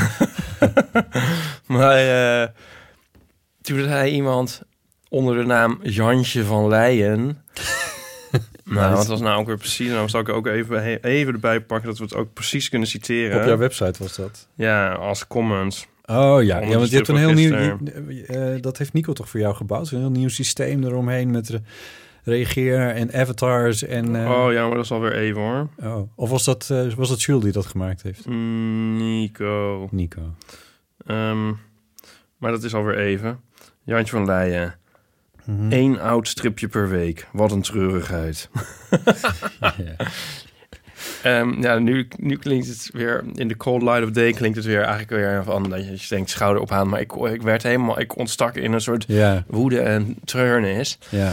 Maar 1.67 1.97
eh, 2.43 2.49
toen 3.62 3.83
zei 3.83 4.12
iemand 4.12 4.62
onder 5.09 5.37
de 5.37 5.45
naam 5.45 5.79
Jantje 5.83 6.45
van 6.45 6.69
Leijen... 6.69 7.45
nou, 8.64 8.95
wat 8.95 9.07
was 9.07 9.21
nou 9.21 9.40
ook 9.40 9.47
weer 9.47 9.57
precies? 9.57 9.88
Nou 9.88 10.09
zal 10.09 10.21
ik 10.21 10.29
ook 10.29 10.47
even, 10.47 11.02
even 11.02 11.33
erbij 11.33 11.61
pakken... 11.61 11.88
dat 11.88 11.99
we 11.99 12.05
het 12.05 12.14
ook 12.14 12.33
precies 12.33 12.69
kunnen 12.69 12.88
citeren. 12.88 13.40
Op 13.40 13.47
jouw 13.47 13.57
website 13.57 14.02
was 14.02 14.17
dat. 14.17 14.49
Ja, 14.55 14.93
als 14.93 15.26
comments. 15.26 15.87
Oh 16.05 16.43
ja, 16.43 16.59
ja 16.59 16.69
de 16.69 16.76
want 16.76 16.90
je 16.90 16.97
hebt 16.97 17.09
een 17.09 17.17
heel 17.17 17.33
nieuw... 17.33 17.79
eh, 18.26 18.61
dat 18.61 18.79
heeft 18.79 18.93
Nico 18.93 19.12
toch 19.12 19.29
voor 19.29 19.40
jou 19.40 19.55
gebouwd? 19.55 19.90
Een 19.90 19.99
heel 19.99 20.11
nieuw 20.11 20.29
systeem 20.29 20.85
eromheen 20.85 21.31
met 21.31 21.49
re- 21.49 21.62
reageer 22.25 22.89
en 22.89 23.12
avatars 23.12 23.83
en... 23.83 24.17
eh, 24.17 24.31
oh 24.31 24.53
ja, 24.53 24.67
maar 24.67 24.75
dat 24.77 24.85
is 24.85 24.93
alweer 24.93 25.12
even 25.12 25.41
hoor. 25.41 25.69
oh. 25.83 26.11
Of 26.17 26.31
was 26.31 26.45
dat, 26.45 26.69
eh, 26.71 26.93
was 26.93 27.09
dat 27.09 27.23
Jules 27.23 27.43
die 27.43 27.53
dat 27.53 27.67
gemaakt 27.67 28.03
heeft? 28.03 28.27
Mm, 28.27 28.97
Nico. 28.97 29.89
Nico. 29.91 30.35
Ehm, 31.07 31.47
maar 32.37 32.50
dat 32.50 32.62
is 32.62 32.75
alweer 32.75 32.99
even. 32.99 33.41
Jantje 33.85 34.12
van 34.17 34.25
Leijen. 34.27 34.75
Eén 35.71 36.00
oud 36.00 36.29
stripje 36.29 36.69
per 36.69 36.89
week. 36.89 37.29
Wat 37.33 37.53
een 37.53 37.62
treurigheid. 37.62 38.50
Ja. 39.61 39.75
Ehm, 41.23 41.62
ja, 41.62 41.79
nu, 41.79 42.09
nu 42.17 42.37
klinkt 42.37 42.67
het 42.67 42.91
weer... 42.93 43.25
In 43.35 43.49
de 43.49 43.57
cold 43.57 43.83
light 43.83 44.03
of 44.05 44.11
day 44.11 44.33
klinkt 44.33 44.57
het 44.57 44.67
weer 44.67 44.81
eigenlijk 44.81 45.11
weer 45.11 45.45
van... 45.45 45.71
Dat 45.71 46.00
je 46.00 46.07
denkt 46.09 46.31
schouder 46.31 46.62
op 46.62 46.71
aan. 46.71 46.89
Maar 46.89 47.00
ik, 47.00 47.12
ik 47.12 47.43
werd 47.43 47.62
helemaal... 47.62 48.00
Ik 48.00 48.17
ontstak 48.17 48.57
in 48.57 48.73
een 48.73 48.81
soort 48.81 49.07
woede 49.47 49.81
en 49.81 50.17
treurnis. 50.25 50.99
ja. 51.09 51.27
Eh, 51.27 51.33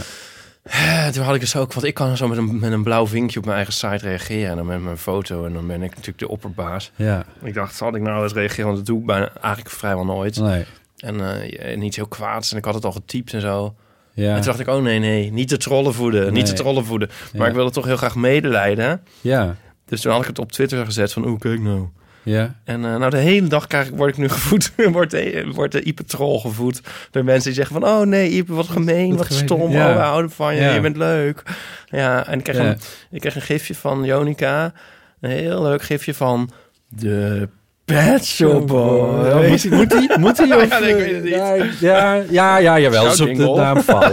Toen 1.12 1.24
had 1.24 1.34
ik 1.34 1.40
dus 1.40 1.56
ook... 1.56 1.72
Want 1.72 1.86
ik 1.86 1.94
kan 1.94 2.16
zo 2.16 2.28
met 2.28 2.38
een, 2.38 2.58
met 2.58 2.72
een 2.72 2.82
blauw 2.82 3.06
vinkje 3.06 3.38
op 3.38 3.44
mijn 3.44 3.56
eigen 3.56 3.74
site 3.74 3.96
reageren. 4.08 4.50
En 4.50 4.56
dan 4.56 4.66
met 4.66 4.82
mijn 4.82 4.96
foto. 4.98 5.44
En 5.44 5.52
dan 5.52 5.66
ben 5.66 5.82
ik 5.82 5.90
natuurlijk 5.90 6.18
de 6.18 6.28
opperbaas. 6.28 6.90
Ja, 6.96 7.24
Ik 7.42 7.54
dacht, 7.54 7.76
zal 7.76 7.94
ik 7.94 8.02
nou 8.02 8.22
eens 8.22 8.32
reageren? 8.32 8.64
Want 8.64 8.76
dat 8.76 8.86
doe 8.86 9.00
ik 9.00 9.06
bijna 9.06 9.30
eigenlijk 9.40 9.74
vrijwel 9.74 10.04
nooit. 10.04 10.40
nee. 10.40 10.64
En 10.98 11.40
eh, 11.42 11.76
niet 11.76 11.96
heel 11.96 12.06
kwaads. 12.08 12.50
En 12.52 12.58
ik 12.58 12.64
had 12.64 12.74
het 12.74 12.84
al 12.84 12.92
getypt 12.92 13.32
en 13.32 13.40
zo. 13.40 13.74
Ja, 14.12 14.28
En 14.28 14.34
toen 14.34 14.44
dacht 14.44 14.60
ik, 14.60 14.68
oh 14.68 14.82
nee, 14.82 14.98
nee, 14.98 15.32
niet 15.32 15.48
de 15.48 15.56
trollen 15.56 15.94
voeden. 15.94 16.32
Niet 16.32 16.46
de 16.46 16.52
trollen 16.52 16.84
voeden. 16.84 17.08
Maar 17.32 17.42
Ja. 17.42 17.48
ik 17.48 17.54
wilde 17.54 17.70
toch 17.70 17.84
heel 17.84 17.96
graag 17.96 18.14
medelijden. 18.14 19.02
ja, 19.20 19.56
Dus 19.86 20.00
toen 20.00 20.12
had 20.12 20.20
ik 20.20 20.26
het 20.26 20.38
op 20.38 20.52
Twitter 20.52 20.84
gezet 20.84 21.12
van, 21.12 21.26
oeh, 21.26 21.38
kijk 21.38 21.60
nou. 21.60 21.88
Ja. 22.28 22.54
En 22.64 22.84
eh, 22.84 22.96
nou, 22.96 23.10
de 23.10 23.16
hele 23.16 23.46
dag 23.46 23.66
krijg 23.66 23.88
ik, 23.88 23.94
word 23.96 24.10
ik 24.10 24.16
nu 24.16 24.28
gevoed. 24.38 24.72
wordt 24.76 25.10
de, 25.10 25.50
wordt 25.54 25.72
de 25.72 25.82
Ipe 25.82 26.04
troll 26.04 26.38
gevoed. 26.38 26.80
Door 27.10 27.24
mensen 27.24 27.44
die 27.44 27.54
zeggen 27.64 27.80
van, 27.80 27.90
oh 27.90 28.00
nee, 28.06 28.30
Ipe, 28.30 28.54
wat 28.54 28.68
gemeen, 28.68 29.08
Wat 29.08 29.18
wat, 29.18 29.26
gemeen. 29.26 29.44
stom. 29.44 29.70
Ja. 29.70 29.88
Oh, 29.88 29.94
we 29.96 30.00
houden 30.00 30.30
van 30.30 30.54
je, 30.54 30.60
Ja. 30.60 30.74
je 30.74 30.80
bent 30.80 30.96
leuk. 30.96 31.42
Ja, 31.86 32.26
en 32.26 32.38
ik 32.38 32.44
kreeg, 32.44 32.56
Ja. 32.56 32.64
een, 32.64 32.78
ik 33.10 33.20
kreeg 33.20 33.34
een 33.34 33.42
gifje 33.42 33.74
van 33.74 34.04
Jonica. 34.04 34.72
Een 35.20 35.30
heel 35.30 35.62
leuk 35.62 35.82
gifje 35.82 36.14
van 36.14 36.50
de 36.88 37.48
Pet 37.84 38.24
Shop 38.26 38.66
Boys. 38.66 39.62
Ja, 39.62 39.76
moet 39.78 39.92
hij? 39.92 40.18
Moet 40.18 40.38
hij? 40.38 40.48
Moet 40.48 40.48
Ja, 40.48 40.56
of, 40.56 40.80
nee, 40.80 40.90
ik 40.94 40.96
eh, 40.98 41.04
weet 41.04 41.14
het 41.14 41.24
niet. 41.24 41.32
Ja, 41.32 41.54
ja, 41.80 42.22
ja, 42.30 42.56
ja 42.58 42.78
jawel. 42.78 43.06
Als 43.06 43.20
op 43.20 43.34
de 43.34 43.52
naam 43.56 43.80
valt. 43.82 44.04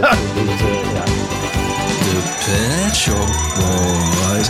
ja. 0.94 1.04
De 1.98 2.22
Pet 2.84 2.96
Shop 2.96 3.26
Boys. 3.56 4.48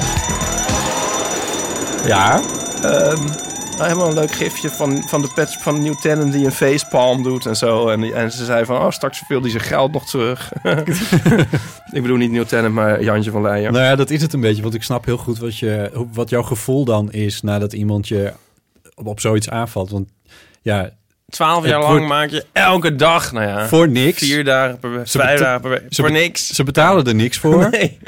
ja, 2.06 2.40
Ehm, 2.82 3.24
nou, 3.24 3.45
helemaal 3.84 4.08
een 4.08 4.14
leuk 4.14 4.32
gifje 4.32 4.68
van, 4.68 5.02
van 5.08 5.22
de 5.22 5.30
pet 5.34 5.56
van 5.60 5.82
New 5.82 5.94
Tenant 5.94 6.32
die 6.32 6.44
een 6.44 6.52
facepalm 6.52 7.22
doet 7.22 7.46
en 7.46 7.56
zo. 7.56 7.88
En, 7.88 8.14
en 8.14 8.32
ze 8.32 8.44
zei 8.44 8.64
van, 8.64 8.80
oh, 8.80 8.90
straks 8.90 9.22
veel 9.26 9.40
die 9.40 9.50
zijn 9.50 9.62
geld 9.62 9.92
nog 9.92 10.06
terug. 10.06 10.52
ik 11.92 12.02
bedoel 12.02 12.16
niet 12.16 12.30
New 12.30 12.44
Tenant, 12.44 12.74
maar 12.74 13.02
Jantje 13.02 13.30
van 13.30 13.42
Leijen. 13.42 13.72
Nou 13.72 13.84
ja, 13.84 13.96
dat 13.96 14.10
is 14.10 14.22
het 14.22 14.32
een 14.32 14.40
beetje. 14.40 14.62
Want 14.62 14.74
ik 14.74 14.82
snap 14.82 15.04
heel 15.04 15.16
goed 15.16 15.38
wat, 15.38 15.58
je, 15.58 16.06
wat 16.12 16.30
jouw 16.30 16.42
gevoel 16.42 16.84
dan 16.84 17.12
is 17.12 17.42
nadat 17.42 17.72
iemand 17.72 18.08
je 18.08 18.32
op, 18.94 19.06
op 19.06 19.20
zoiets 19.20 19.50
aanvalt. 19.50 19.90
Want 19.90 20.08
ja, 20.62 20.90
Twaalf 21.30 21.66
jaar 21.66 21.78
wordt- 21.80 21.94
lang 21.94 22.08
maak 22.08 22.30
je 22.30 22.44
elke 22.52 22.96
dag, 22.96 23.32
nou 23.32 23.46
ja, 23.46 23.66
voor 23.68 23.88
niks. 23.88 24.18
vier 24.18 24.44
dagen 24.44 24.78
per 24.78 24.90
week, 24.92 25.06
Ze 25.08 25.18
vijf 25.18 25.40
dagen 25.40 25.60
per 25.60 25.70
week, 25.70 25.82
voor 25.88 26.10
niks. 26.12 26.46
Ze 26.46 26.64
betalen 26.64 27.04
er 27.06 27.14
niks 27.14 27.38
voor. 27.38 27.68
Nee. 27.70 27.98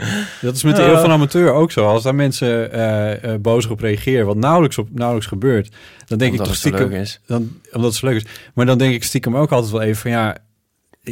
Dat 0.41 0.55
is 0.55 0.63
met 0.63 0.77
de 0.77 0.83
Ja. 0.83 0.89
eeuw 0.89 0.97
van 0.97 1.11
amateur 1.11 1.53
ook 1.53 1.73
zo. 1.73 1.87
Als 1.87 2.03
daar 2.03 2.15
mensen 2.15 2.73
eh 2.73 3.25
eh 3.35 3.41
boos 3.41 3.67
op 3.67 3.81
reageren, 3.81 4.27
wat 4.27 4.37
nauwelijks, 4.37 4.79
op, 4.79 4.89
nauwelijks 4.93 5.29
gebeurt, 5.29 5.69
dan 6.07 6.19
denk 6.19 6.31
Omdat 6.31 6.33
ik 6.33 6.39
het 6.39 6.47
toch 6.47 6.55
zo 6.55 6.69
stiekem... 6.69 6.89
leuk 6.91 7.01
is. 7.01 7.21
Dan, 7.27 7.61
omdat 7.73 7.91
het 7.91 8.01
zo 8.01 8.07
leuk 8.07 8.17
is. 8.17 8.25
Maar 8.55 8.67
dan 8.67 8.79
denk 8.79 8.95
ik 8.95 9.05
stiekem 9.05 9.37
ook 9.37 9.53
altijd 9.53 9.73
wel 9.73 9.83
even 9.83 9.97
van 10.01 10.11
ja, 10.11 10.37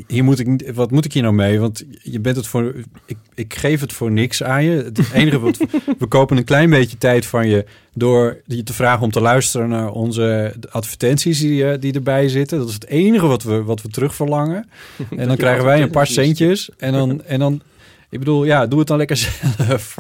hier 0.07 0.25
moet 0.25 0.39
ik, 0.39 0.47
niet- 0.47 0.75
wat 0.75 0.91
moet 0.91 1.05
ik 1.05 1.13
hier 1.13 1.23
nou 1.23 1.35
mee? 1.35 1.61
Want 1.61 1.85
je 2.03 2.21
bent 2.21 2.37
het 2.37 2.47
voor, 2.47 2.75
ik, 3.07 3.17
ik 3.35 3.55
geef 3.55 3.81
het 3.81 3.93
voor 3.93 4.11
niks 4.11 4.43
aan 4.43 4.65
je. 4.65 4.71
Het 4.71 5.13
enige 5.13 5.39
wat 5.39 5.57
we 5.99 6.07
kopen 6.07 6.37
een 6.37 6.45
klein 6.45 6.71
beetje 6.71 6.99
tijd 6.99 7.27
van 7.27 7.49
je 7.49 7.65
door 7.95 8.41
je 8.45 8.63
te 8.63 8.73
vragen 8.73 9.03
om 9.03 9.11
te 9.11 9.21
luisteren 9.21 9.69
naar 9.69 9.91
onze 9.91 10.55
advertenties 10.71 11.41
die, 11.41 11.71
eh, 11.71 11.81
die 11.81 11.93
erbij 11.93 12.29
zitten. 12.29 12.59
Dat 12.59 12.69
is 12.69 12.75
het 12.75 12.87
enige 12.87 13.27
wat 13.27 13.43
we, 13.43 13.63
wat 13.63 13.83
we 13.83 13.89
terug 13.89 14.15
verlangen. 14.15 14.69
En 15.17 15.29
dan 15.29 15.37
krijgen 15.37 15.65
wij 15.65 15.83
een 15.83 15.91
paar 15.91 16.07
centjes 16.07 16.71
en 16.79 16.93
dan, 16.93 17.23
en 17.25 17.39
dan, 17.39 17.63
ik 18.11 18.19
bedoel, 18.19 18.45
ja, 18.45 18.67
doe 18.67 18.79
het 18.79 18.89
dan 18.89 18.97
lekker 18.97 19.17
zelf. 19.17 19.95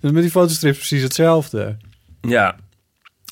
Dus 0.00 0.10
met 0.10 0.22
die 0.22 0.30
fotostrips 0.30 0.76
precies 0.76 1.02
hetzelfde. 1.02 1.76
Ja. 2.20 2.56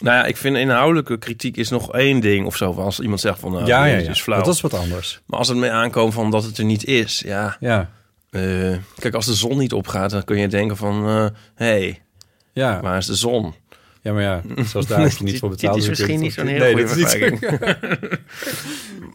Nou 0.05 0.17
ja, 0.17 0.25
ik 0.25 0.37
vind 0.37 0.57
inhoudelijke 0.57 1.19
kritiek 1.19 1.57
is 1.57 1.71
nog 1.71 1.93
één 1.93 2.21
ding 2.21 2.47
of 2.47 2.57
zo. 2.57 2.73
Als 2.73 3.01
iemand 3.01 3.21
zegt 3.21 3.39
van, 3.39 3.53
nou, 3.53 3.67
ja, 3.67 3.85
ja, 3.85 3.97
dit 3.97 4.05
ja. 4.05 4.11
is 4.11 4.23
flauw. 4.23 4.43
Dat 4.43 4.55
is 4.55 4.61
wat 4.61 4.75
anders. 4.75 5.21
Maar 5.27 5.39
als 5.39 5.49
het 5.49 5.57
mee 5.57 5.71
aankomt 5.71 6.15
van 6.15 6.31
dat 6.31 6.45
het 6.45 6.59
er 6.59 6.65
niet 6.65 6.85
is, 6.85 7.23
ja. 7.27 7.57
Ja, 7.61 7.91
eh, 8.31 8.41
kijk, 8.99 9.15
als 9.15 9.27
de 9.27 9.35
zon 9.35 9.59
niet 9.59 9.73
opgaat, 9.73 10.11
dan 10.11 10.25
kun 10.25 10.39
je 10.39 10.49
denken 10.49 10.77
van... 10.77 11.05
hé, 11.05 11.29
hey, 11.55 12.03
ja. 12.53 12.81
waar 12.81 12.97
is 12.97 13.07
de 13.07 13.15
zon? 13.15 13.55
Ja, 14.03 14.13
maar 14.13 14.23
ja, 14.23 14.43
zoals 14.65 14.87
daar 14.87 15.01
je 15.01 15.05
niet 15.19 15.19
Dit- 15.31 15.39
voor 15.39 15.51
dit 15.51 15.61
betaald. 15.61 15.77
is 15.79 15.85
dus 15.87 15.99
je 15.99 16.03
misschien 16.05 16.21
niet 16.21 16.33
zo'n 16.33 16.47
hele 16.47 16.75
Nee, 16.75 16.87
goede 16.87 17.03
is. 17.03 18.19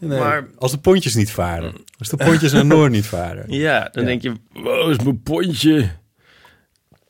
Nee, 0.00 0.18
Maar- 0.18 0.46
Als 0.58 0.70
de 0.70 0.78
pontjes 0.78 1.14
niet 1.14 1.30
varen. 1.30 1.72
Als 1.98 2.08
de 2.08 2.16
pontjes 2.16 2.52
naar 2.52 2.66
Noord 2.66 2.90
niet 2.92 3.06
varen. 3.06 3.44
Ja, 3.58 3.88
dan 3.92 4.02
Ja. 4.02 4.08
denk 4.08 4.22
je, 4.22 4.32
wow, 4.52 4.90
is 4.90 4.96
mijn 4.98 5.22
pontje. 5.22 5.90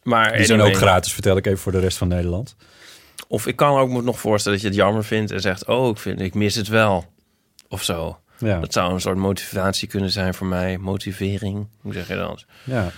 Maar 0.03 0.37
Die 0.37 0.47
zijn 0.47 0.61
ook 0.61 0.77
gratis, 0.77 1.13
vertel 1.13 1.37
ik 1.37 1.47
even 1.47 1.59
voor 1.59 1.73
de 1.73 1.79
rest 1.81 1.99
van 1.99 2.09
Nederland. 2.09 2.57
Of 3.33 3.47
ik 3.47 3.57
kan 3.57 3.79
ook 3.79 3.89
me 3.91 4.03
nog 4.03 4.21
voorstellen 4.21 4.59
dat 4.59 4.67
je 4.67 4.73
het 4.75 4.83
jammer 4.85 5.05
vindt 5.05 5.31
en 5.31 5.41
zegt, 5.41 5.67
oh, 5.67 5.89
ik, 5.89 5.99
vind, 5.99 6.21
ik 6.21 6.35
mis 6.35 6.55
het 6.55 6.69
wel. 6.69 7.05
Of 7.69 7.83
zo. 7.85 8.19
Ja, 8.39 8.61
Dat 8.61 8.73
zou 8.73 8.93
een 8.93 9.01
soort 9.01 9.17
motivatie 9.17 9.89
kunnen 9.89 10.11
zijn 10.11 10.35
voor 10.35 10.47
mij. 10.47 10.79
Motivering, 10.79 11.67
hoe 11.81 11.93
zeg 11.93 12.09
je 12.09 12.15
dat? 12.15 12.45
ja. 12.65 12.91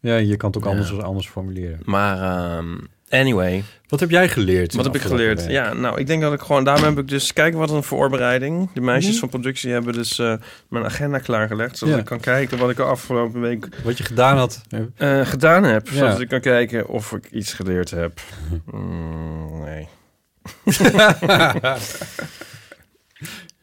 ja 0.00 0.16
je 0.16 0.36
kan 0.36 0.48
het 0.48 0.58
ook 0.58 0.64
Ja. 0.64 0.70
anders, 0.70 0.98
anders 0.98 1.28
formuleren. 1.28 1.78
Maar 1.84 2.20
ehm, 2.56 2.76
anyway, 3.12 3.64
Wat 3.88 4.00
heb 4.00 4.10
jij 4.10 4.28
geleerd? 4.28 4.74
wat 4.74 4.84
heb 4.84 4.94
ik 4.94 5.00
geleerd? 5.00 5.40
week? 5.40 5.50
Ja, 5.50 5.72
nou, 5.72 6.00
ik 6.00 6.06
denk 6.06 6.22
dat 6.22 6.32
ik 6.32 6.40
gewoon... 6.40 6.64
Daarom 6.64 6.84
heb 6.84 6.98
ik 6.98 7.08
dus... 7.08 7.32
Kijk, 7.32 7.54
wat 7.54 7.70
een 7.70 7.82
voorbereiding. 7.82 8.70
De 8.74 8.80
meisjes 8.80 9.10
Mhm. 9.10 9.20
van 9.20 9.28
productie 9.28 9.72
hebben 9.72 9.92
dus 9.92 10.18
eh, 10.18 10.34
mijn 10.68 10.84
agenda 10.84 11.18
klaargelegd. 11.18 11.78
Zodat 11.78 11.94
Ja. 11.94 12.00
ik 12.00 12.06
kan 12.06 12.20
kijken 12.20 12.58
wat 12.58 12.70
ik 12.70 12.76
de 12.76 12.82
afgelopen 12.82 13.40
week 13.40 13.68
Wat 13.84 13.98
je 13.98 14.04
gedaan 14.04 14.36
had. 14.36 14.62
eh, 14.96 15.26
gedaan 15.26 15.64
heb. 15.64 15.88
Ja. 15.88 15.94
Zodat 15.94 16.20
ik 16.20 16.28
kan 16.28 16.40
kijken 16.40 16.88
of 16.88 17.12
ik 17.12 17.30
iets 17.30 17.52
geleerd 17.52 17.90
heb. 17.90 18.20
Mm, 18.72 19.60
nee. 19.64 19.88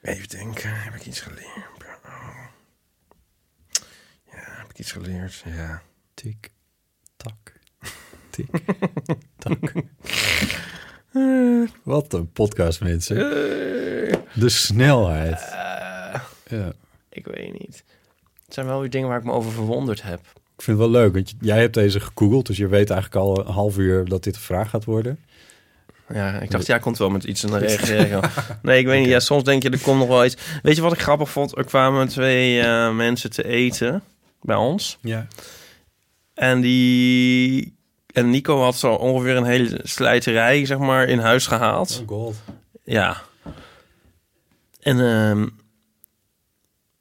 Even 0.02 0.30
denken. 0.30 0.70
Heb 0.74 0.94
ik 0.96 1.06
iets 1.06 1.20
geleerd? 1.20 1.68
Ja, 4.32 4.40
heb 4.58 4.70
ik 4.70 4.80
iets 4.80 4.92
geleerd? 4.92 5.44
Ja. 5.46 5.82
Tik, 6.14 6.50
tik, 8.48 8.62
tak. 9.38 9.74
Wat 11.84 12.14
een 12.14 12.32
podcast, 12.32 12.82
mensen. 12.82 13.16
Eh, 13.18 14.16
De 14.34 14.50
snelheid. 14.50 15.40
eh, 15.42 16.22
Ja. 16.48 16.72
ik 17.10 17.26
weet 17.26 17.60
niet. 17.60 17.84
Het 18.46 18.54
zijn 18.54 18.66
wel 18.66 18.80
weer 18.80 18.90
dingen 18.90 19.08
waar 19.10 19.18
ik 19.20 19.24
me 19.24 19.32
over 19.32 19.52
verwonderd 19.52 20.02
heb. 20.02 20.20
Ik 20.56 20.62
vind 20.66 20.80
het 20.80 20.90
wel 20.92 21.02
leuk, 21.02 21.14
want 21.14 21.34
jij 21.42 21.60
hebt 21.60 21.74
deze 21.74 22.00
gegoogeld, 22.00 22.46
dus 22.46 22.58
je 22.58 22.68
weet 22.68 22.90
eigenlijk 22.90 23.22
al 23.26 23.40
een 23.40 23.54
half 23.54 23.78
uur 23.78 24.06
dat 24.06 24.24
dit 24.24 24.36
een 24.36 24.42
vraag 24.42 24.70
gaat 24.70 24.86
worden. 24.86 25.20
Ja, 26.14 26.40
ik 26.40 26.52
dacht, 26.52 26.66
jij 26.66 26.80
komt 26.80 26.98
wel 26.98 27.10
met 27.10 27.24
iets 27.24 27.44
en 27.44 27.50
dan 27.50 27.60
reageer 27.60 28.00
ik 28.00 28.10
wel. 28.10 28.22
Nee, 28.62 28.80
ik 28.80 28.86
weet 28.86 29.00
niet. 29.00 29.10
Ja, 29.10 29.20
soms 29.20 29.44
denk 29.44 29.64
je, 29.64 29.70
er 29.70 29.80
komt 29.80 30.00
nog 30.00 30.08
wel 30.08 30.26
iets. 30.26 30.38
Weet 30.62 30.76
je 30.76 30.82
wat 30.82 30.94
ik 30.94 31.00
grappig 31.00 31.30
vond? 31.30 31.58
Er 31.58 31.64
kwamen 31.66 32.08
twee 32.08 32.62
eh, 32.62 32.96
mensen 32.96 33.30
te 33.32 33.44
eten 33.48 34.04
bij 34.42 34.56
ons. 34.56 34.98
Ja. 35.02 35.28
En 36.34 36.62
die... 36.62 37.78
En 38.20 38.30
Nico 38.30 38.62
had 38.62 38.76
zo 38.76 38.94
ongeveer 38.94 39.36
een 39.36 39.44
hele 39.46 39.80
slijterij, 39.84 40.66
zeg 40.66 40.78
maar, 40.78 41.08
in 41.08 41.20
huis 41.20 41.48
gehaald. 41.48 42.04
god. 42.08 42.36
Ja. 42.84 43.22
En 44.80 45.00
ehm, 45.00 45.48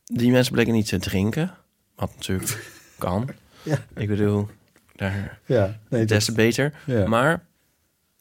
die 0.04 0.30
mensen 0.30 0.52
bleken 0.52 0.72
niet 0.72 0.88
te 0.88 0.98
drinken. 0.98 1.54
Wat 1.96 2.12
natuurlijk 2.14 2.70
kan. 2.98 3.28
Ja. 3.62 3.78
Ik 3.96 4.08
bedoel, 4.08 4.48
daar, 4.96 5.40
Ja, 5.46 5.78
nee, 5.88 6.04
des 6.04 6.24
te 6.24 6.32
beter. 6.32 6.74
ja. 6.86 7.06
Maar 7.08 7.44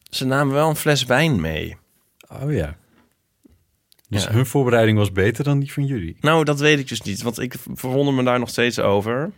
ze 0.09 0.25
namen 0.25 0.53
wel 0.53 0.69
een 0.69 0.75
fles 0.75 1.03
wijn 1.05 1.41
mee. 1.41 1.77
Oh 2.43 2.53
ja. 2.53 2.77
Dus 4.09 4.23
Ja. 4.23 4.31
hun 4.31 4.45
voorbereiding 4.45 4.97
was 4.97 5.11
beter 5.11 5.43
dan 5.43 5.59
die 5.59 5.73
van 5.73 5.85
jullie. 5.85 6.17
Nou, 6.19 6.43
dat 6.43 6.59
weet 6.59 6.79
ik 6.79 6.87
dus 6.87 7.01
niet, 7.01 7.21
want 7.21 7.39
ik 7.39 7.55
verwonder 7.73 8.13
me 8.13 8.23
daar 8.23 8.39
nog 8.39 8.49
steeds 8.49 8.79
over. 8.79 9.31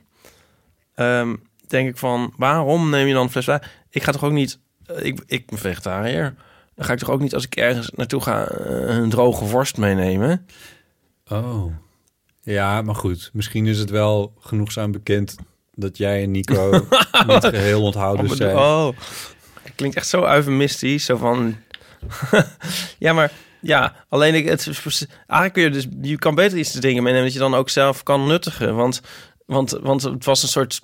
Ehm, 0.95 1.35
denk 1.69 1.89
ik 1.89 1.97
van, 1.97 2.33
waarom 2.37 2.89
neem 2.89 3.07
je 3.07 3.13
dan 3.13 3.23
een 3.23 3.29
fles 3.29 3.45
wijn? 3.45 3.61
Ik 3.89 4.03
ga 4.03 4.11
toch 4.11 4.23
ook 4.23 4.31
niet, 4.31 4.59
eh, 4.85 5.05
ik, 5.05 5.19
ik 5.25 5.45
ben 5.45 5.59
vegetariër. 5.59 6.35
Dan 6.75 6.85
ga 6.85 6.93
ik 6.93 6.99
toch 6.99 7.09
ook 7.09 7.21
niet 7.21 7.33
als 7.33 7.45
ik 7.45 7.55
ergens 7.55 7.91
naartoe 7.95 8.21
ga 8.21 8.47
eh, 8.47 8.95
een 8.95 9.09
droge 9.09 9.45
worst 9.45 9.77
meenemen. 9.77 10.45
Oh. 11.27 11.73
Ja, 12.41 12.81
maar 12.81 12.95
goed. 12.95 13.29
Misschien 13.33 13.67
is 13.67 13.79
het 13.79 13.89
wel 13.89 14.33
genoegzaam 14.39 14.91
bekend 14.91 15.35
dat 15.73 15.97
jij 15.97 16.23
en 16.23 16.31
Nico 16.31 16.71
niet 17.27 17.45
geheel 17.45 17.81
onthouden 17.81 18.29
Oh, 18.29 18.35
zijn. 18.35 18.55
oh, 18.57 18.87
het 19.61 19.75
klinkt 19.75 19.95
echt 19.95 20.07
zo 20.07 20.25
eufemistisch, 20.25 21.05
zo 21.05 21.17
van... 21.17 21.55
ja, 22.99 23.13
maar 23.13 23.31
ja, 23.61 23.95
alleen 24.09 24.35
ik, 24.35 24.47
het, 24.47 24.67
eigenlijk 25.27 25.53
kun 25.53 25.63
je 25.63 25.69
dus, 25.69 25.87
je 26.01 26.17
kan 26.17 26.35
beter 26.35 26.57
iets 26.57 26.71
te 26.71 26.79
dingen 26.79 27.03
meenemen 27.03 27.25
dat 27.25 27.33
je 27.33 27.39
dan 27.39 27.55
ook 27.55 27.69
zelf 27.69 28.03
kan 28.03 28.27
nuttigen, 28.27 28.75
want, 28.75 29.01
want, 29.45 29.71
want 29.81 30.01
het 30.01 30.25
was 30.25 30.43
een 30.43 30.49
soort 30.49 30.81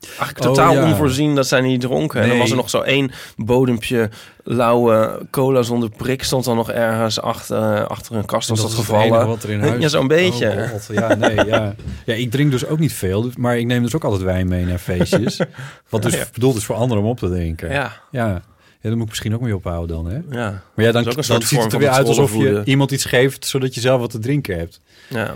eigenlijk 0.00 0.38
Oh, 0.40 0.46
totaal 0.46 0.72
ja. 0.74 0.84
onvoorzien 0.84 1.34
dat 1.34 1.46
zij 1.46 1.60
niet 1.60 1.80
dronken. 1.80 2.22
En 2.22 2.28
dan 2.28 2.38
was 2.38 2.50
er 2.50 2.56
nog 2.56 2.70
zo 2.70 2.80
één 2.80 3.10
bodempje 3.36 4.10
lauwe 4.44 5.26
cola 5.30 5.62
zonder 5.62 5.90
prik 5.96 6.22
stond 6.22 6.44
dan 6.44 6.56
nog 6.56 6.70
ergens 6.70 7.20
achter, 7.20 7.86
achter 7.86 8.16
een 8.16 8.24
kast 8.24 8.48
was 8.48 8.60
dat 8.62 8.74
gevallen. 8.74 9.26
wat 9.26 9.42
er 9.42 9.50
in 9.50 9.60
huis 9.68 9.82
Ja, 9.82 9.88
zo'n 9.88 10.06
beetje. 10.08 10.48
Oh, 10.50 10.68
God. 10.70 10.88
ja, 10.92 11.14
nee, 11.14 11.44
ja. 11.44 11.74
ja, 12.06 12.14
ik 12.14 12.30
drink 12.30 12.50
dus 12.50 12.66
ook 12.66 12.78
niet 12.78 12.92
veel, 12.92 13.30
maar 13.36 13.58
ik 13.58 13.66
neem 13.66 13.82
dus 13.82 13.94
ook 13.94 14.04
altijd 14.04 14.22
wijn 14.22 14.48
mee 14.48 14.64
naar 14.64 14.78
feestjes. 14.78 15.40
Wat 15.88 16.02
dus 16.02 16.12
Oh, 16.14 16.18
ja. 16.18 16.26
bedoeld 16.32 16.56
is 16.56 16.64
voor 16.64 16.76
anderen 16.76 17.02
om 17.04 17.08
op 17.10 17.18
te 17.18 17.28
drinken. 17.28 17.70
Ja, 17.70 17.92
ja. 18.10 18.42
Ja, 18.80 18.92
daar 18.92 18.92
moet 18.92 19.02
ik 19.02 19.08
misschien 19.08 19.34
ook 19.34 19.40
mee 19.40 19.54
ophouden 19.56 19.96
dan, 19.96 20.06
hè? 20.06 20.40
ja, 20.40 20.62
Maar 20.74 20.84
ja, 20.84 20.92
dan, 20.92 21.04
dan 21.04 21.42
ziet 21.42 21.62
het 21.62 21.72
er 21.72 21.78
weer 21.78 21.88
uit 21.90 22.06
alsof 22.08 22.34
je 22.36 22.62
iemand 22.64 22.90
iets 22.90 23.04
geeft... 23.04 23.46
zodat 23.46 23.74
je 23.74 23.80
zelf 23.80 24.00
wat 24.00 24.10
te 24.10 24.18
drinken 24.18 24.58
hebt. 24.58 24.80
ja. 25.08 25.34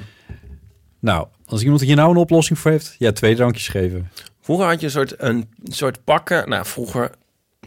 Nou, 1.00 1.26
als 1.46 1.62
iemand 1.62 1.80
hier 1.80 1.96
nou 1.96 2.10
een 2.10 2.16
oplossing 2.16 2.58
voor 2.58 2.70
heeft... 2.70 2.94
ja, 2.98 3.12
twee 3.12 3.34
drankjes 3.34 3.68
geven. 3.68 4.10
Vroeger 4.50 4.68
had 4.68 4.80
je 4.80 4.86
een 4.86 4.92
soort, 4.92 5.14
een 5.16 5.48
soort 5.64 6.04
pakken. 6.04 6.48
Nou, 6.48 6.66
vroeger, 6.66 7.10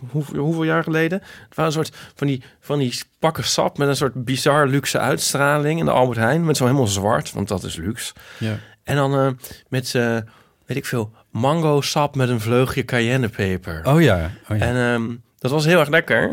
hoeveel, 0.10 0.44
hoeveel 0.44 0.64
jaar 0.64 0.84
geleden? 0.84 1.20
Het 1.20 1.56
waren 1.56 1.66
een 1.66 1.86
soort 1.86 1.96
van 2.16 2.28
die, 2.28 2.44
van 2.60 2.80
die 2.80 3.00
pakken 3.20 3.44
sap 3.44 3.78
met 3.78 3.88
een 3.88 3.96
soort 3.96 4.26
bizar 4.26 4.68
luxe 4.68 5.00
uitstraling 5.00 5.80
in 5.80 5.86
de 5.86 5.92
Albert 5.92 6.20
Heijn. 6.20 6.46
Met 6.46 6.58
zo 6.58 6.66
helemaal 6.66 6.88
zwart, 6.88 7.32
want 7.32 7.48
dat 7.48 7.64
is 7.64 7.76
luxe. 7.76 8.14
Ja. 8.40 8.58
En 8.84 8.96
dan 8.96 9.14
eh, 9.14 9.28
met, 9.68 9.96
eh, 9.96 10.18
weet 10.66 10.78
ik 10.78 10.86
veel, 10.86 11.12
mango 11.32 11.82
sap 11.82 12.16
met 12.16 12.30
een 12.30 12.42
vleugje 12.42 12.86
cayennepeper. 12.86 13.86
Oh 13.86 14.02
ja, 14.02 14.32
oh, 14.50 14.58
ja. 14.58 14.64
En 14.66 14.76
ehm, 14.76 15.16
dat 15.40 15.52
was 15.52 15.66
heel 15.66 15.80
erg 15.80 15.90
lekker. 15.90 16.24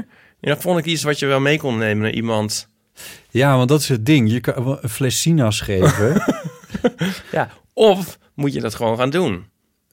En 0.41 0.49
dat 0.49 0.61
vond 0.61 0.79
ik 0.79 0.85
iets 0.85 1.03
wat 1.03 1.19
je 1.19 1.27
wel 1.27 1.41
mee 1.41 1.59
kon 1.59 1.79
nemen 1.79 2.03
naar 2.03 2.13
iemand. 2.13 2.69
ja, 3.31 3.57
want 3.57 3.69
dat 3.69 3.81
is 3.81 3.89
het 3.89 4.07
ding. 4.07 4.31
Je 4.31 4.41
kan 4.41 4.79
een 4.81 4.89
fles 4.89 5.21
sinaas 5.21 5.61
geven. 5.61 6.23
Ja, 7.33 7.51
of 7.73 8.19
moet 8.35 8.53
je 8.53 8.61
dat 8.61 8.75
gewoon 8.75 8.97
gaan 8.97 9.11
doen. 9.11 9.50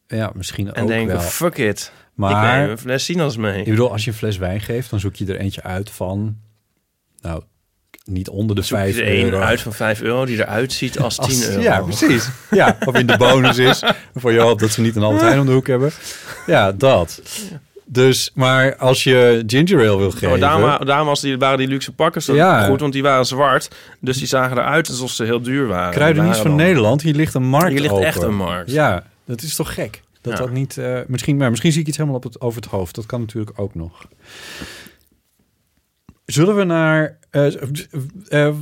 Ja, 0.07 0.31
misschien 0.33 0.73
En 0.73 0.81
ook 0.81 0.87
denken, 0.87 1.15
wel. 1.17 1.21
fuck 1.25 1.57
it. 1.57 1.79
Ik 1.95 2.23
Maar 2.23 2.57
neem 2.59 2.69
een 2.69 2.77
fles 2.77 3.03
sinaas 3.05 3.37
mee. 3.37 3.59
ik 3.59 3.69
bedoel, 3.69 3.91
als 3.91 4.03
je 4.03 4.11
een 4.11 4.17
fles 4.17 4.37
wijn 4.37 4.61
geeft... 4.61 4.89
dan 4.89 4.99
zoek 4.99 5.15
je 5.15 5.25
er 5.25 5.39
eentje 5.39 5.63
uit 5.63 5.89
van... 5.89 6.37
nou, 7.21 7.41
niet 8.05 8.29
onder 8.29 8.55
de 8.55 8.61
Zoek 8.61 8.77
je 8.77 8.83
5 8.83 8.97
er 8.97 9.23
euro. 9.23 9.39
uit 9.39 9.61
van 9.61 9.73
5 9.73 10.01
euro 10.01 10.25
die 10.25 10.37
eruit 10.37 10.73
ziet 10.73 10.99
als 10.99 11.15
10 11.15 11.23
Als- 11.25 11.47
euro. 11.47 11.61
Ja, 11.61 11.81
precies. 11.81 12.29
Ja, 12.51 12.77
of 12.85 12.95
in 12.95 13.05
de 13.07 13.17
bonus 13.17 13.57
is. 13.57 13.83
Voor 14.15 14.31
je 14.31 14.39
hoopt 14.39 14.59
dat 14.59 14.69
ze 14.71 14.81
niet 14.81 14.95
een 14.95 15.03
Albert 15.03 15.39
om 15.39 15.45
de 15.45 15.51
hoek 15.51 15.67
hebben. 15.67 15.91
Ja, 16.45 16.71
dat. 16.71 17.21
Dus, 17.85 18.31
maar 18.33 18.75
als 18.75 19.03
je 19.03 19.43
ginger 19.47 19.87
ale 19.89 19.97
wil 19.97 20.11
geven... 20.11 20.29
maar 20.29 20.39
daarom, 20.39 20.85
daarom 20.85 21.07
was 21.07 21.21
die, 21.21 21.37
waren 21.37 21.57
die 21.57 21.67
luxe 21.67 21.91
pakken 21.93 22.21
zo 22.21 22.35
Ja. 22.35 22.65
goed, 22.65 22.79
want 22.79 22.93
die 22.93 23.01
waren 23.01 23.25
zwart. 23.25 23.75
Dus 23.99 24.17
die 24.17 24.27
zagen 24.27 24.57
eruit 24.57 24.89
alsof 24.89 25.11
ze 25.11 25.24
heel 25.24 25.41
duur 25.41 25.67
waren. 25.67 25.93
Kruideniers 25.93 26.37
van 26.37 26.48
dan- 26.48 26.55
Nederland, 26.55 27.01
hier 27.01 27.13
ligt 27.15 27.33
een 27.33 27.43
markt 27.50 27.70
Hier 27.72 27.79
ligt 27.81 27.93
open. 27.93 28.05
echt 28.05 28.22
een 28.22 28.35
markt. 28.35 28.72
Ja, 28.72 29.03
dat 29.27 29.42
is 29.42 29.55
toch 29.55 29.74
gek? 29.74 30.03
Dat 30.22 30.33
Ja. 30.33 30.40
dat 30.40 30.51
niet... 30.51 30.77
eh, 30.77 31.00
misschien, 31.07 31.37
maar 31.37 31.50
misschien 31.50 31.72
zie 31.72 31.81
ik 31.81 31.87
iets 31.87 31.98
helemaal 31.98 32.18
op 32.18 32.24
het, 32.24 32.42
over 32.42 32.61
het 32.61 32.72
hoofd. 32.72 32.96
Dat 32.96 33.05
kan 33.05 33.20
natuurlijk 33.20 33.59
ook 33.59 33.75
nog. 33.75 34.07
Zullen 36.25 36.55
we 36.55 36.63
naar... 36.63 37.18
eh, 37.29 37.53
eh, 38.27 38.55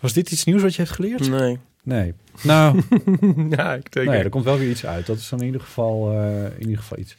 was 0.00 0.12
dit 0.12 0.30
iets 0.30 0.44
nieuws 0.44 0.62
wat 0.62 0.74
je 0.74 0.82
hebt 0.82 0.94
geleerd? 0.94 1.28
Nee. 1.30 1.58
Nee. 1.82 2.14
Nou, 2.42 2.82
ja, 3.56 3.74
ik 3.74 3.92
denk 3.92 4.08
nee, 4.08 4.22
er 4.22 4.28
komt 4.30 4.44
wel 4.44 4.58
weer 4.58 4.70
iets 4.70 4.86
uit. 4.86 5.06
Dat 5.06 5.16
is 5.16 5.28
dan 5.28 5.38
in 5.40 5.46
ieder 5.46 5.60
geval, 5.60 6.12
eh, 6.12 6.44
in 6.44 6.60
ieder 6.60 6.76
geval 6.78 6.98
iets. 6.98 7.16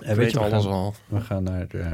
Ik 0.00 0.14
weet 0.16 0.32
we 0.32 0.38
alles 0.40 0.64
gaan, 0.64 0.72
al. 0.72 0.94
we 1.08 1.20
gaan 1.20 1.42
naar 1.42 1.66
de... 1.68 1.90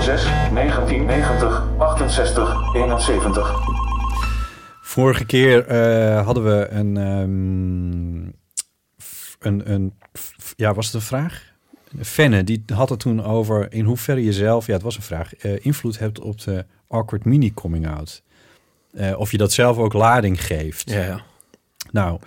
06 0.00 0.24
1990 0.24 1.64
68 1.78 2.74
71. 2.74 3.83
Vorige 4.94 5.24
keer 5.24 5.66
eh, 5.66 6.24
hadden 6.24 6.44
we 6.44 6.68
een, 6.68 6.96
ehm, 6.96 8.28
f- 9.02 9.36
een, 9.40 9.72
een, 9.72 9.94
f- 10.18 10.52
ja, 10.56 10.74
was 10.74 10.86
het 10.86 10.94
een 10.94 11.00
vraag? 11.00 11.52
Fenne, 12.02 12.44
die 12.44 12.62
had 12.74 12.88
het 12.88 13.00
toen 13.00 13.24
over 13.24 13.72
in 13.72 13.84
hoeverre 13.84 14.24
je 14.24 14.32
zelf, 14.32 14.66
ja, 14.66 14.72
het 14.72 14.82
was 14.82 14.96
een 14.96 15.02
vraag, 15.02 15.34
eh, 15.36 15.64
invloed 15.64 15.98
hebt 15.98 16.20
op 16.20 16.40
de 16.40 16.64
awkward 16.88 17.24
mini 17.24 17.54
coming 17.54 17.88
out. 17.88 18.22
Eh, 18.92 19.18
of 19.18 19.30
je 19.30 19.36
dat 19.36 19.52
zelf 19.52 19.76
ook 19.76 19.92
lading 19.92 20.44
geeft. 20.44 20.90
Ja, 20.90 21.04
ja. 21.04 21.24
Nou, 21.90 22.18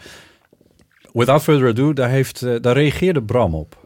without 1.14 1.44
further 1.44 1.68
ado, 1.70 1.94
daar, 1.94 2.10
heeft, 2.10 2.40
daar 2.64 2.74
reageerde 2.76 3.24
Bram 3.24 3.56
op. 3.56 3.78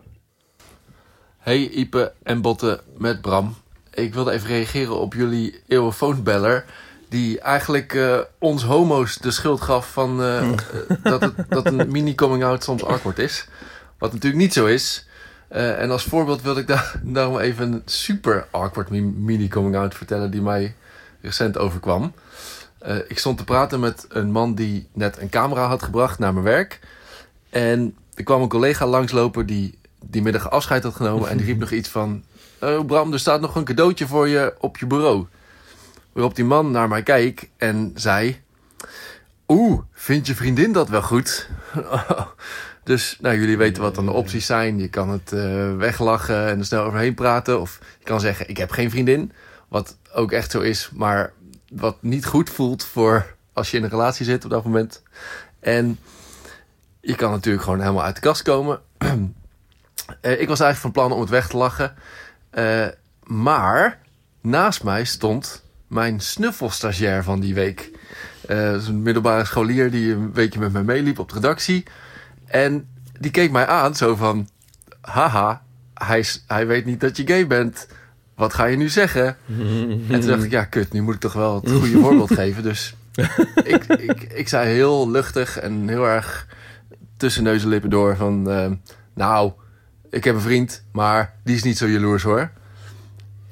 Hey 1.38 1.70
Ipe 1.70 2.13
en 2.24 2.41
Botte 2.41 2.82
met 2.98 3.22
Bram. 3.22 3.56
Ik 3.94 4.13
wilde 4.13 4.32
even 4.32 4.48
reageren 4.48 5.00
op 5.00 5.13
jullie 5.13 5.60
eeuwenfoonbeller. 5.67 6.65
Die 7.12 7.39
eigenlijk 7.39 7.93
eh, 7.93 8.19
ons 8.39 8.63
homo's 8.63 9.17
de 9.17 9.32
schuld 9.32 9.62
gaf 9.62 9.91
van 9.91 10.21
eh, 10.21 10.52
eh, 10.52 10.58
dat, 11.04 11.21
het, 11.21 11.34
dat 11.50 11.65
een 11.65 11.91
mini-coming-out 11.95 12.63
soms 12.63 12.84
awkward 12.86 13.19
is. 13.19 13.47
Wat 13.97 14.13
natuurlijk 14.13 14.41
niet 14.41 14.54
zo 14.54 14.65
is. 14.65 15.08
En 15.47 15.91
als 15.91 16.04
voorbeeld 16.04 16.41
wilde 16.41 16.60
ik 16.60 16.67
daar, 16.67 17.00
daarom 17.04 17.38
even 17.39 17.71
een 17.71 17.82
super 17.86 18.47
awkward 18.52 18.89
mi- 18.89 19.02
mini-coming-out 19.02 19.95
vertellen 19.95 20.32
die 20.32 20.41
mij 20.41 20.76
recent 21.21 21.58
overkwam. 21.58 22.13
Ik 23.08 23.19
stond 23.19 23.38
te 23.38 23.43
praten 23.43 23.80
met 23.80 24.06
een 24.10 24.32
man 24.32 24.56
die 24.56 24.88
net 24.93 25.17
een 25.21 25.30
camera 25.30 25.67
had 25.67 25.84
gebracht 25.84 26.19
naar 26.19 26.34
mijn 26.34 26.45
werk. 26.45 26.80
En 27.50 27.95
er 28.13 28.24
kwam 28.24 28.41
een 28.41 28.50
collega 28.50 28.88
langslopen 28.88 29.45
die 29.45 29.78
die 30.06 30.21
middag 30.21 30.50
afscheid 30.50 30.84
had 30.84 30.95
genomen. 30.95 31.30
En 31.30 31.38
die 31.38 31.45
riep 31.45 31.60
nog 31.65 31.71
iets 31.71 31.89
van... 31.89 32.24
Oh 32.62 32.86
Bram, 32.86 33.13
er 33.13 33.19
staat 33.19 33.41
nog 33.41 33.56
een 33.56 33.63
cadeautje 33.63 34.08
voor 34.08 34.28
je 34.28 34.54
op 34.60 34.78
je 34.78 34.86
bureau. 34.86 35.28
Waarop 36.13 36.36
die 36.36 36.45
man 36.45 36.71
naar 36.71 36.88
mij 36.88 37.04
keek 37.04 37.50
en 37.58 37.91
zei... 37.95 38.41
Oeh, 39.47 39.82
vindt 39.91 40.28
je 40.28 40.36
vriendin 40.36 40.71
dat 40.71 40.89
wel 40.89 41.02
goed? 41.02 41.50
dus 42.84 43.17
nou, 43.21 43.39
jullie 43.39 43.58
weten 43.58 43.82
wat 43.82 43.95
dan 43.95 44.06
de 44.06 44.12
opties 44.12 44.45
zijn. 44.45 44.80
Je 44.80 44.89
kan 44.89 45.10
het 45.10 45.32
eh, 45.32 45.76
weglachen 45.76 46.47
en 46.47 46.60
er 46.60 46.65
snel 46.65 46.84
overheen 46.84 47.13
praten. 47.13 47.62
Of 47.62 47.80
je 48.00 48.06
kan 48.06 48.19
zeggen, 48.19 48.50
ik 48.50 48.58
heb 48.58 48.71
geen 48.71 48.89
vriendin. 48.89 49.32
Wat 49.67 49.97
ook 50.13 50.32
echt 50.32 50.52
zo 50.52 50.60
is, 50.60 50.89
maar 50.93 51.34
wat 51.69 51.97
niet 52.02 52.26
goed 52.26 52.50
voelt 52.50 52.84
voor 52.84 53.36
als 53.54 53.71
je 53.71 53.78
in 53.78 53.84
een 53.84 53.89
relatie 53.89 54.26
zit 54.26 54.43
op 54.43 54.50
dat 54.50 54.63
moment. 54.63 55.04
En 55.60 56.00
je 57.02 57.15
kan 57.15 57.32
natuurlijk 57.32 57.63
gewoon 57.63 57.80
helemaal 57.80 58.04
uit 58.04 58.15
de 58.15 58.21
kast 58.21 58.41
komen. 58.41 58.80
Eh, 60.21 60.41
ik 60.41 60.47
was 60.47 60.60
eigenlijk 60.60 60.78
van 60.78 60.91
plan 60.91 61.12
om 61.12 61.21
het 61.21 61.30
weg 61.30 61.47
te 61.47 61.58
lachen. 61.58 61.95
Eh, 62.50 62.88
maar 63.24 64.00
naast 64.41 64.84
mij 64.84 65.06
stond 65.06 65.63
mijn 65.91 66.19
snuffelstagiair 66.19 67.23
van 67.23 67.39
die 67.39 67.54
week. 67.54 67.91
Dat 68.47 68.82
is 68.82 68.88
een 68.88 69.01
middelbare 69.01 69.45
scholier 69.45 69.91
die 69.91 70.13
een 70.13 70.34
weekje 70.34 70.60
met 70.60 70.71
mij 70.71 70.84
meeliep 70.84 71.19
op 71.19 71.30
de 71.30 71.36
redactie. 71.36 71.84
En 72.45 72.88
die 73.19 73.32
keek 73.32 73.51
mij 73.51 73.67
aan 73.67 73.95
zo 73.95 74.15
van... 74.15 74.49
Haha, 75.01 75.62
hij, 75.93 76.25
hij 76.47 76.67
weet 76.67 76.86
niet 76.86 76.99
dat 76.99 77.17
je 77.17 77.27
gay 77.27 77.47
bent. 77.47 77.88
Wat 78.36 78.54
ga 78.54 78.65
je 78.65 78.77
nu 78.77 78.89
zeggen? 78.89 79.38
En 80.10 80.19
toen 80.19 80.30
dacht 80.30 80.43
ik, 80.43 80.51
ja 80.51 80.63
kut, 80.65 80.93
nu 80.93 81.01
moet 81.01 81.13
ik 81.13 81.19
toch 81.19 81.34
wel 81.34 81.62
het 81.62 81.71
goede 81.71 81.99
voorbeeld 82.06 82.34
geven. 82.34 82.63
Dus 82.63 82.95
ik, 83.63 83.84
ik, 83.86 84.21
ik 84.34 84.47
zei 84.47 84.69
heel 84.69 85.10
luchtig 85.10 85.60
en 85.60 85.88
heel 85.88 86.08
erg 86.08 86.47
tussen 87.17 87.43
neus 87.43 87.63
en 87.63 87.69
lippen 87.69 87.89
door 87.89 88.15
van... 88.15 88.49
eh, 88.49 88.71
nou, 89.13 89.51
ik 90.10 90.23
heb 90.23 90.36
een 90.36 90.41
vriend, 90.41 90.84
maar 90.91 91.34
die 91.43 91.56
is 91.56 91.63
niet 91.63 91.77
zo 91.77 91.88
jaloers 91.88 92.23
hoor. 92.23 92.51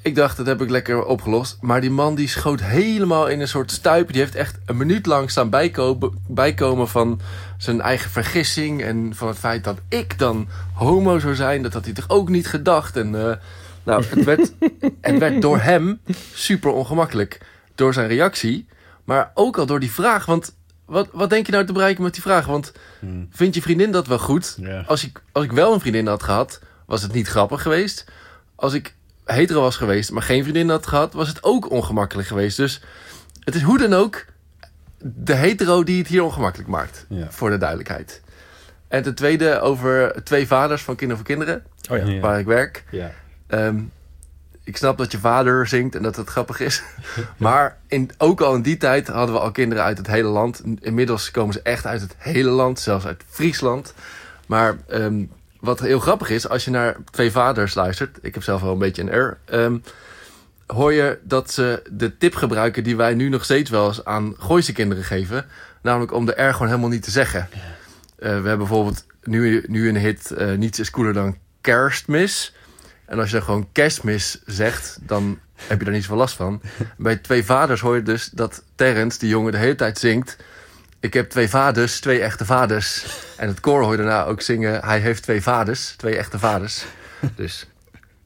Ik 0.02 0.14
dacht, 0.14 0.36
dat 0.36 0.46
heb 0.46 0.62
ik 0.62 0.70
lekker 0.70 1.04
opgelost. 1.04 1.58
Maar 1.60 1.80
die 1.80 1.90
man 1.90 2.14
die 2.14 2.28
schoot 2.28 2.60
helemaal 2.62 3.26
in 3.28 3.40
een 3.40 3.48
soort 3.48 3.70
stuip. 3.70 4.12
Die 4.12 4.20
heeft 4.20 4.34
echt 4.34 4.58
een 4.66 4.76
minuut 4.76 5.06
lang 5.06 5.30
staan 5.30 5.50
bijkomen, 5.50 6.22
bijkomen 6.26 6.88
van 6.88 7.20
zijn 7.58 7.80
eigen 7.80 8.10
vergissing. 8.10 8.82
En 8.82 9.14
van 9.14 9.28
het 9.28 9.38
feit 9.38 9.64
dat 9.64 9.78
ik 9.88 10.18
dan 10.18 10.48
homo 10.72 11.18
zou 11.18 11.34
zijn. 11.34 11.62
Dat 11.62 11.72
had 11.72 11.84
hij 11.84 11.94
toch 11.94 12.08
ook 12.08 12.28
niet 12.28 12.48
gedacht. 12.48 12.96
En 12.96 13.28
eh, 13.28 13.36
nou, 13.82 14.04
het 14.08 14.24
werd, 14.24 14.52
het 15.00 15.18
werd 15.18 15.42
door 15.42 15.58
hem 15.58 16.00
super 16.34 16.70
ongemakkelijk. 16.70 17.40
Door 17.74 17.94
zijn 17.94 18.08
reactie. 18.08 18.68
Maar 19.04 19.30
ook 19.34 19.58
al 19.58 19.66
door 19.66 19.80
die 19.80 19.92
vraag. 19.92 20.26
Want 20.26 20.54
wat, 20.84 21.08
wat 21.12 21.30
denk 21.30 21.46
je 21.46 21.52
nou 21.52 21.66
te 21.66 21.72
bereiken 21.72 22.02
met 22.02 22.12
die 22.12 22.22
vraag? 22.22 22.46
Want 22.46 22.72
Hmm. 23.00 23.28
vind 23.30 23.54
je 23.54 23.62
vriendin 23.62 23.90
dat 23.92 24.06
wel 24.06 24.18
goed? 24.18 24.56
Als, 24.86 25.04
ik, 25.04 25.22
als 25.32 25.44
ik 25.44 25.52
wel 25.52 25.72
een 25.72 25.80
vriendin 25.80 26.06
had 26.06 26.22
gehad, 26.22 26.60
was 26.86 27.02
het 27.02 27.12
niet 27.12 27.28
grappig 27.28 27.62
geweest. 27.62 28.04
Als 28.54 28.72
ik 28.72 28.94
hetero 29.32 29.60
was 29.60 29.76
geweest, 29.76 30.10
maar 30.10 30.22
geen 30.22 30.42
vriendin 30.42 30.68
had 30.70 30.86
gehad, 30.86 31.12
was 31.12 31.28
het 31.28 31.42
ook 31.42 31.70
ongemakkelijk 31.70 32.28
geweest. 32.28 32.56
Dus 32.56 32.82
het 33.44 33.54
is 33.54 33.62
hoe 33.62 33.78
dan 33.78 33.94
ook 33.94 34.24
de 34.98 35.34
hetero 35.34 35.84
die 35.84 35.98
het 35.98 36.08
hier 36.08 36.22
ongemakkelijk 36.22 36.68
maakt. 36.68 37.06
Ja. 37.08 37.26
Voor 37.30 37.50
de 37.50 37.58
duidelijkheid. 37.58 38.20
En 38.88 39.02
ten 39.02 39.14
tweede 39.14 39.60
over 39.60 40.22
twee 40.24 40.46
vaders 40.46 40.82
van 40.82 40.96
Kinderen 40.96 41.24
voor 41.24 41.34
Kinderen, 41.34 41.64
Oh 41.90 41.98
ja. 41.98 42.04
Ja. 42.04 42.20
waar 42.20 42.38
ik 42.38 42.46
werk. 42.46 42.84
Ja. 42.90 43.10
Ehm, 43.46 43.80
ik 44.64 44.76
snap 44.76 44.98
dat 44.98 45.12
je 45.12 45.18
vader 45.18 45.66
zingt 45.66 45.94
en 45.94 46.02
dat 46.02 46.16
het 46.16 46.28
grappig 46.28 46.60
is. 46.60 46.82
maar 47.36 47.76
in, 47.86 48.10
ook 48.18 48.40
al 48.40 48.54
in 48.54 48.62
die 48.62 48.76
tijd 48.76 49.08
hadden 49.08 49.34
we 49.34 49.40
al 49.40 49.50
kinderen 49.50 49.84
uit 49.84 49.98
het 49.98 50.06
hele 50.06 50.28
land. 50.28 50.62
Inmiddels 50.80 51.30
komen 51.30 51.52
ze 51.52 51.62
echt 51.62 51.86
uit 51.86 52.00
het 52.00 52.14
hele 52.18 52.50
land, 52.50 52.80
zelfs 52.80 53.06
uit 53.06 53.22
Friesland. 53.28 53.94
Maar 54.46 54.76
ehm, 54.88 55.24
wat 55.60 55.80
heel 55.80 56.00
grappig 56.00 56.30
is, 56.30 56.48
als 56.48 56.64
je 56.64 56.70
naar 56.70 56.96
twee 57.10 57.30
vaders 57.30 57.74
luistert... 57.74 58.18
ik 58.22 58.34
heb 58.34 58.42
zelf 58.42 58.60
wel 58.60 58.72
een 58.72 58.78
beetje 58.78 59.02
een 59.02 59.18
R... 59.20 59.38
ehm, 59.44 59.78
hoor 60.66 60.92
je 60.92 61.18
dat 61.22 61.52
ze 61.52 61.82
de 61.90 62.16
tip 62.16 62.34
gebruiken 62.34 62.84
die 62.84 62.96
wij 62.96 63.14
nu 63.14 63.28
nog 63.28 63.44
steeds 63.44 63.70
wel 63.70 63.86
eens 63.86 64.04
aan 64.04 64.34
Gooise 64.38 64.72
kinderen 64.72 65.04
geven. 65.04 65.46
Namelijk 65.82 66.12
om 66.12 66.26
de 66.26 66.42
R 66.42 66.52
gewoon 66.52 66.68
helemaal 66.68 66.88
niet 66.88 67.02
te 67.02 67.10
zeggen. 67.10 67.48
Eh, 67.50 67.56
we 68.16 68.26
hebben 68.26 68.58
bijvoorbeeld 68.58 69.04
nu, 69.22 69.64
nu 69.66 69.88
een 69.88 69.96
hit 69.96 70.30
eh, 70.30 70.52
Niets 70.52 70.78
is 70.78 70.90
cooler 70.90 71.12
dan 71.12 71.36
kerstmis. 71.60 72.54
En 73.06 73.18
als 73.18 73.30
je 73.30 73.36
dan 73.36 73.44
gewoon 73.44 73.68
kerstmis 73.72 74.42
zegt, 74.46 74.98
dan 75.00 75.38
heb 75.54 75.78
je 75.78 75.84
daar 75.84 75.94
niet 75.94 76.02
zoveel 76.02 76.18
last 76.18 76.36
van. 76.36 76.60
Bij 76.96 77.16
twee 77.16 77.44
vaders 77.44 77.80
hoor 77.80 77.94
je 77.94 78.02
dus 78.02 78.30
dat 78.32 78.62
Terrence, 78.74 79.18
die 79.18 79.28
jongen, 79.28 79.52
de 79.52 79.58
hele 79.58 79.74
tijd 79.74 79.98
zingt... 79.98 80.36
Ik 81.02 81.14
heb 81.14 81.30
twee 81.30 81.48
vaders, 81.48 82.00
twee 82.00 82.20
echte 82.20 82.44
vaders. 82.44 83.06
En 83.36 83.48
het 83.48 83.60
koor 83.60 83.82
hoor 83.82 83.90
je 83.90 83.96
daarna 83.96 84.24
ook 84.24 84.40
zingen... 84.40 84.84
Hij 84.84 84.98
heeft 84.98 85.22
twee 85.22 85.42
vaders, 85.42 85.94
twee 85.96 86.16
echte 86.16 86.38
vaders. 86.38 86.84
Dus 87.34 87.66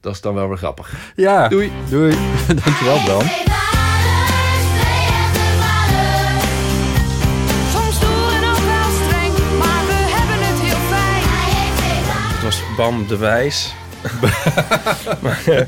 dat 0.01 0.15
is 0.15 0.21
dan 0.21 0.35
wel 0.35 0.49
weer 0.49 0.57
grappig. 0.57 0.93
Ja. 1.17 1.49
Doei. 1.49 1.73
Doei. 1.89 2.17
Dankjewel, 2.65 3.03
Bram. 3.05 3.21
Soms 7.73 7.97
stoer 7.97 8.33
en 8.33 8.45
ook 8.45 8.65
wel 8.65 8.91
streng, 9.05 9.59
maar 9.59 9.87
we 9.87 10.01
hebben 10.17 10.47
het 10.47 10.61
heel 10.61 10.81
fijn. 10.89 12.35
Het 12.35 12.43
was 12.43 12.63
Bam 12.77 13.07
de 13.07 13.17
Wijs. 13.17 13.75
maar, 15.23 15.43
eh, 15.47 15.67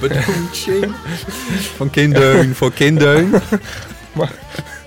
Bedoeltje. 0.00 0.88
Van 1.76 1.90
kindeun 1.90 2.54
voor 2.54 2.72
kindeun. 2.72 3.34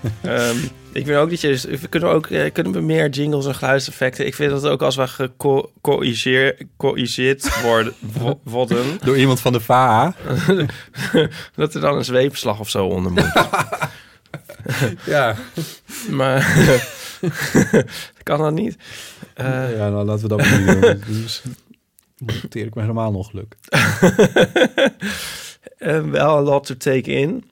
ehm, 0.22 0.56
ik 0.92 1.06
vind 1.06 1.18
ook 1.18 1.30
dat 1.30 1.40
je... 1.40 1.78
We 1.80 1.88
kunnen, 1.88 2.08
ook, 2.08 2.26
eh, 2.26 2.52
kunnen 2.52 2.72
we 2.72 2.80
meer 2.80 3.08
jingles 3.08 3.46
en 3.46 3.54
geluidseffecten... 3.54 4.26
Ik 4.26 4.34
vind 4.34 4.50
dat 4.50 4.66
ook 4.66 4.82
als 4.82 4.96
we 4.96 5.08
gecorrigeerd 5.08 7.60
worden, 7.62 7.94
wo- 8.00 8.40
worden... 8.42 8.98
Door 9.04 9.18
iemand 9.18 9.40
van 9.40 9.52
de 9.52 9.60
VA. 9.60 10.14
dat 11.54 11.74
er 11.74 11.80
dan 11.80 11.96
een 11.96 12.04
zweepslag 12.04 12.60
of 12.60 12.70
zo 12.70 12.86
onder 12.86 13.12
moet. 13.12 13.32
Ja. 15.04 15.36
Maar 16.10 16.56
kan 18.22 18.38
dat 18.38 18.52
niet? 18.52 18.76
Eh, 19.34 19.76
ja, 19.76 19.88
nou 19.88 20.04
laten 20.04 20.22
we 20.22 20.28
dat 20.28 20.38
maar 20.38 20.60
niet 20.60 20.82
doen. 20.82 21.02
Dus 21.06 21.42
ik 22.50 22.74
me 22.74 22.80
helemaal 22.80 23.12
nog 23.12 23.30
geluk. 23.30 23.56
wel 26.10 26.36
een 26.36 26.42
lot 26.42 26.66
to 26.66 26.76
take 26.76 27.10
in. 27.10 27.49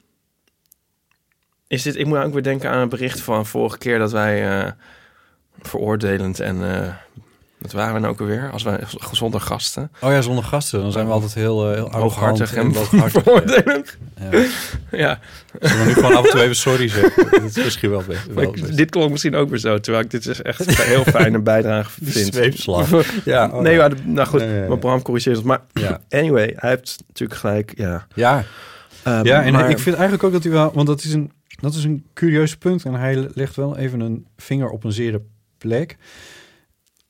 Is 1.68 1.82
dit, 1.82 1.96
ik 1.96 2.06
moet 2.06 2.18
ook 2.18 2.32
weer 2.32 2.42
denken 2.42 2.70
aan 2.70 2.80
een 2.80 2.88
bericht 2.88 3.20
van 3.20 3.46
vorige 3.46 3.78
keer 3.78 3.98
dat 3.98 4.12
wij 4.12 4.60
eh, 4.64 4.72
veroordelend 5.60 6.40
en 6.40 6.56
uh, 6.56 6.88
wat 7.58 7.72
waren 7.72 7.94
we 7.94 8.00
nou 8.00 8.12
ook 8.12 8.20
alweer? 8.20 8.50
Als 8.52 8.62
wij 8.62 8.78
gezonde 8.82 9.40
gasten. 9.40 9.90
Oh 10.00 10.12
ja, 10.12 10.20
zonder 10.20 10.44
gasten. 10.44 10.80
Dan 10.80 10.92
zijn 10.92 11.06
we 11.06 11.12
altijd 11.12 11.34
heel, 11.34 11.70
uh, 11.70 11.74
heel 11.74 11.90
hooghartig 11.90 12.54
en, 12.54 12.66
en 12.66 12.74
hooghartig. 12.74 13.22
veroordelend. 13.22 13.96
Ja. 14.30 14.44
ja. 15.04 15.18
Zullen 15.60 15.78
we 15.78 15.84
nu 15.86 15.94
gewoon 15.94 16.16
af 16.16 16.24
en 16.24 16.30
toe 16.30 16.40
even 16.40 16.56
sorry 16.56 16.88
zeggen? 16.88 17.30
Dat 17.30 17.56
is 17.56 17.64
misschien 17.64 17.90
wel, 17.90 18.02
wel 18.30 18.42
ik, 18.42 18.76
Dit 18.76 18.90
klonk 18.90 19.10
misschien 19.10 19.34
ook 19.34 19.48
weer 19.48 19.58
zo, 19.58 19.78
terwijl 19.78 20.04
ik 20.04 20.10
dit 20.10 20.26
is 20.26 20.42
echt 20.42 20.66
een 20.66 20.84
heel 20.84 21.04
fijne 21.04 21.38
bijdrage 21.38 21.90
vind. 22.02 22.34
Zweepslag. 22.34 22.88
ja, 23.24 23.50
oh, 23.52 23.60
nee, 23.60 23.74
ja. 23.74 23.88
Maar, 23.88 23.96
nou 24.04 24.28
goed, 24.28 24.40
nee, 24.40 24.68
maar 24.68 24.78
Bram 24.78 25.02
corrigeert 25.02 25.36
het. 25.36 25.44
Maar 25.44 25.60
ja. 25.72 26.00
anyway, 26.20 26.52
hij 26.56 26.70
heeft 26.70 27.02
natuurlijk 27.06 27.40
gelijk, 27.40 27.72
ja. 27.76 28.06
Ja, 28.14 28.44
um, 29.06 29.24
ja 29.24 29.42
en 29.42 29.52
maar... 29.52 29.70
ik 29.70 29.78
vind 29.78 29.96
eigenlijk 29.96 30.24
ook 30.24 30.32
dat 30.32 30.42
hij 30.42 30.52
wel... 30.52 30.70
Want 30.74 30.86
dat 30.86 31.04
is 31.04 31.12
een, 31.12 31.32
dat 31.60 31.74
is 31.74 31.84
een 31.84 32.04
curieus 32.14 32.56
punt. 32.56 32.84
En 32.84 32.94
hij 32.94 33.28
legt 33.34 33.56
wel 33.56 33.76
even 33.76 34.00
een 34.00 34.26
vinger 34.36 34.70
op 34.70 34.84
een 34.84 34.92
zere 34.92 35.22
plek. 35.58 35.96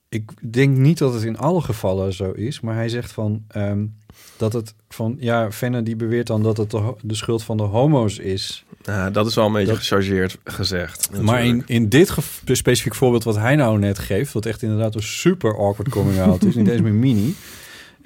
Ik 0.09 0.31
denk 0.51 0.77
niet 0.77 0.97
dat 0.97 1.13
het 1.13 1.23
in 1.23 1.37
alle 1.37 1.61
gevallen 1.61 2.13
zo 2.13 2.31
is. 2.31 2.59
Maar 2.59 2.75
hij 2.75 2.89
zegt 2.89 3.11
van... 3.11 3.43
Um, 3.55 3.97
dat 4.37 4.53
het 4.53 4.73
van... 4.89 5.17
Ja, 5.19 5.51
Fenne 5.51 5.83
die 5.83 5.95
beweert 5.95 6.27
dan 6.27 6.43
dat 6.43 6.57
het 6.57 6.71
de, 6.71 6.93
de 7.01 7.15
schuld 7.15 7.43
van 7.43 7.57
de 7.57 7.63
homo's 7.63 8.17
is. 8.17 8.65
Ja, 8.81 9.09
dat 9.09 9.27
is 9.27 9.35
wel 9.35 9.45
een 9.45 9.51
beetje 9.51 9.67
dat, 9.67 9.77
gechargeerd 9.77 10.37
gezegd. 10.43 10.97
Natuurlijk. 10.97 11.25
Maar 11.25 11.45
in, 11.45 11.63
in 11.65 11.89
dit 11.89 12.15
specifiek 12.45 12.95
voorbeeld 12.95 13.23
wat 13.23 13.35
hij 13.35 13.55
nou 13.55 13.79
net 13.79 13.99
geeft... 13.99 14.33
wat 14.33 14.45
echt 14.45 14.61
inderdaad 14.61 14.95
een 14.95 15.03
super 15.03 15.57
awkward 15.57 15.89
coming 15.89 16.19
out 16.19 16.43
is... 16.43 16.55
niet 16.55 16.67
eens 16.67 16.81
meer 16.81 16.93
mini... 16.93 17.35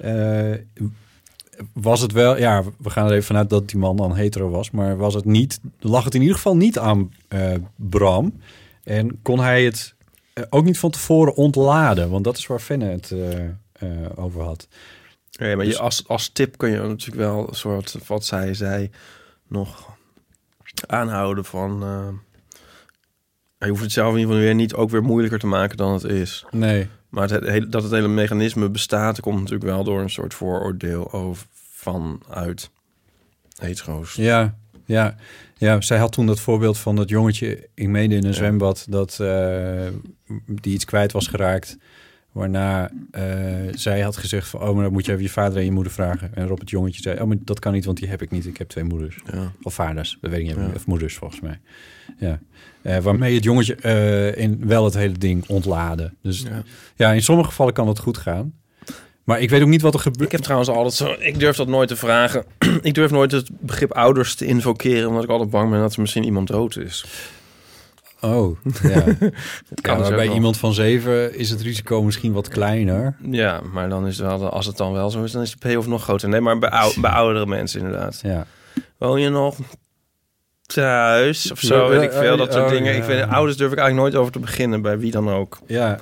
Uh, 0.04 0.54
was 1.72 2.00
het 2.00 2.12
wel, 2.12 2.38
ja, 2.38 2.62
we 2.78 2.90
gaan 2.90 3.06
er 3.06 3.12
even 3.12 3.24
vanuit 3.24 3.50
dat 3.50 3.68
die 3.68 3.78
man 3.78 3.96
dan 3.96 4.16
hetero 4.16 4.50
was, 4.50 4.70
maar 4.70 4.96
was 4.96 5.14
het 5.14 5.24
niet, 5.24 5.60
lag 5.78 6.04
het 6.04 6.14
in 6.14 6.20
ieder 6.20 6.36
geval 6.36 6.56
niet 6.56 6.78
aan 6.78 7.14
uh, 7.28 7.54
Bram. 7.76 8.40
En 8.82 9.22
kon 9.22 9.40
hij 9.40 9.64
het 9.64 9.94
uh, 10.34 10.44
ook 10.50 10.64
niet 10.64 10.78
van 10.78 10.90
tevoren 10.90 11.34
ontladen, 11.34 12.10
want 12.10 12.24
dat 12.24 12.36
is 12.36 12.46
waar 12.46 12.58
Fenne 12.58 12.84
het 12.84 13.10
uh, 13.10 13.90
over 14.14 14.42
had. 14.42 14.68
Ja, 15.30 15.56
maar 15.56 15.64
dus, 15.64 15.74
je, 15.74 15.80
als, 15.80 16.08
als 16.08 16.28
tip 16.28 16.58
kun 16.58 16.70
je 16.70 16.78
natuurlijk 16.78 17.20
wel 17.20 17.48
een 17.48 17.54
soort, 17.54 17.96
wat 18.06 18.24
zij 18.24 18.54
zei, 18.54 18.90
nog 19.48 19.96
aanhouden 20.86 21.44
van... 21.44 21.78
je 23.58 23.68
hoeft 23.68 23.82
het 23.82 23.92
zelf 23.92 24.12
in 24.12 24.18
ieder 24.18 24.30
geval 24.30 24.46
weer 24.46 24.54
niet 24.54 24.74
ook 24.74 24.90
weer 24.90 25.02
moeilijker 25.02 25.38
te 25.38 25.46
maken 25.46 25.76
dan 25.76 25.92
het 25.92 26.04
is. 26.04 26.44
Nee. 26.50 26.88
Maar 27.14 27.30
het, 27.30 27.72
dat 27.72 27.82
het 27.82 27.92
hele 27.92 28.08
mechanisme 28.08 28.68
bestaat, 28.68 29.20
komt 29.20 29.38
natuurlijk 29.38 29.64
wel 29.64 29.84
door 29.84 30.00
een 30.00 30.10
soort 30.10 30.34
vooroordeel 30.34 31.12
over 31.12 31.46
vanuit 31.72 32.70
hetero's. 33.56 34.14
Ja, 34.14 34.54
ja, 34.84 35.16
ja. 35.56 35.80
Zij 35.80 35.98
had 35.98 36.12
toen 36.12 36.26
dat 36.26 36.40
voorbeeld 36.40 36.78
van 36.78 36.96
dat 36.96 37.08
jongetje, 37.08 37.68
ik 37.74 37.88
meende 37.88 38.14
in 38.14 38.22
een 38.22 38.28
ja. 38.28 38.36
zwembad, 38.36 38.86
dat 38.88 39.18
uh, 39.20 39.86
die 40.46 40.74
iets 40.74 40.84
kwijt 40.84 41.12
was 41.12 41.26
geraakt. 41.26 41.76
Waarna 42.34 42.90
uh, 42.90 43.22
zij 43.74 44.00
had 44.00 44.16
gezegd 44.16 44.48
van, 44.48 44.60
oh, 44.60 44.74
maar 44.74 44.82
dan 44.82 44.92
moet 44.92 45.06
je 45.06 45.12
even 45.12 45.24
je 45.24 45.30
vader 45.30 45.58
en 45.58 45.64
je 45.64 45.70
moeder 45.70 45.92
vragen. 45.92 46.30
En 46.34 46.46
Rob 46.46 46.58
het 46.58 46.70
jongetje 46.70 47.02
zei, 47.02 47.20
oh, 47.20 47.26
maar 47.26 47.36
dat 47.40 47.58
kan 47.58 47.72
niet, 47.72 47.84
want 47.84 47.98
die 47.98 48.08
heb 48.08 48.22
ik 48.22 48.30
niet. 48.30 48.46
Ik 48.46 48.56
heb 48.56 48.68
twee 48.68 48.84
moeders. 48.84 49.18
Ja. 49.32 49.52
Of 49.62 49.74
vaders, 49.74 50.18
dat 50.20 50.30
weet 50.30 50.40
ik 50.40 50.46
niet. 50.46 50.56
Ja. 50.56 50.70
Of 50.74 50.86
moeders, 50.86 51.14
volgens 51.14 51.40
mij. 51.40 51.60
Ja. 52.18 52.38
Uh, 52.82 52.98
waarmee 52.98 53.34
het 53.34 53.44
jongetje 53.44 53.76
uh, 53.82 54.42
in 54.42 54.66
wel 54.66 54.84
het 54.84 54.94
hele 54.94 55.18
ding 55.18 55.44
ontladen. 55.48 56.16
Dus 56.22 56.42
ja. 56.42 56.62
ja, 56.96 57.12
in 57.12 57.22
sommige 57.22 57.48
gevallen 57.48 57.72
kan 57.72 57.88
het 57.88 57.98
goed 57.98 58.18
gaan. 58.18 58.54
Maar 59.24 59.40
ik 59.40 59.50
weet 59.50 59.62
ook 59.62 59.68
niet 59.68 59.82
wat 59.82 59.94
er 59.94 60.00
gebeurt. 60.00 60.24
Ik 60.24 60.32
heb 60.32 60.40
trouwens 60.40 60.70
altijd 60.70 60.94
zo... 60.94 61.16
Ik 61.18 61.38
durf 61.38 61.56
dat 61.56 61.68
nooit 61.68 61.88
te 61.88 61.96
vragen. 61.96 62.44
ik 62.82 62.94
durf 62.94 63.10
nooit 63.10 63.32
het 63.32 63.48
begrip 63.60 63.92
ouders 63.92 64.34
te 64.34 64.46
invokeren... 64.46 65.08
omdat 65.08 65.24
ik 65.24 65.30
altijd 65.30 65.50
bang 65.50 65.70
ben 65.70 65.80
dat 65.80 65.94
er 65.94 66.00
misschien 66.00 66.24
iemand 66.24 66.48
dood 66.48 66.76
is. 66.76 67.06
Oh, 68.24 68.56
ja. 68.82 69.04
kan 69.80 69.98
ja, 70.04 70.08
bij 70.08 70.28
iemand 70.28 70.56
van 70.56 70.74
zeven 70.74 71.34
is 71.38 71.50
het 71.50 71.60
risico 71.60 72.02
misschien 72.02 72.32
wat 72.32 72.48
kleiner. 72.48 73.16
Ja, 73.30 73.60
maar 73.72 73.88
dan 73.88 74.06
is 74.06 74.18
het 74.18 74.26
wel... 74.26 74.50
Als 74.50 74.66
het 74.66 74.76
dan 74.76 74.92
wel 74.92 75.10
zo 75.10 75.22
is, 75.24 75.32
dan 75.32 75.42
is 75.42 75.50
de 75.50 75.56
payoff 75.56 75.86
nog 75.86 76.02
groter. 76.02 76.28
Nee, 76.28 76.40
maar 76.40 76.58
bij, 76.58 76.70
ou 76.70 77.00
bij 77.00 77.10
oudere 77.10 77.46
mensen 77.46 77.80
inderdaad. 77.80 78.20
Ja. 78.22 78.46
Woon 78.98 79.20
je 79.20 79.28
nog 79.28 79.56
thuis 80.66 81.52
of 81.52 81.60
zo, 81.60 81.88
weet 81.88 82.02
ik 82.02 82.12
veel, 82.12 82.36
dat 82.36 82.52
soort 82.52 82.64
oh, 82.64 82.70
dingen. 82.70 82.92
ja. 82.92 82.98
Ik 82.98 83.04
vind, 83.04 83.30
ouders 83.30 83.56
durf 83.56 83.72
ik 83.72 83.78
eigenlijk 83.78 84.08
nooit 84.08 84.20
over 84.20 84.32
te 84.32 84.38
beginnen, 84.38 84.82
bij 84.82 84.98
wie 84.98 85.10
dan 85.10 85.30
ook. 85.30 85.58
Ja, 85.66 85.98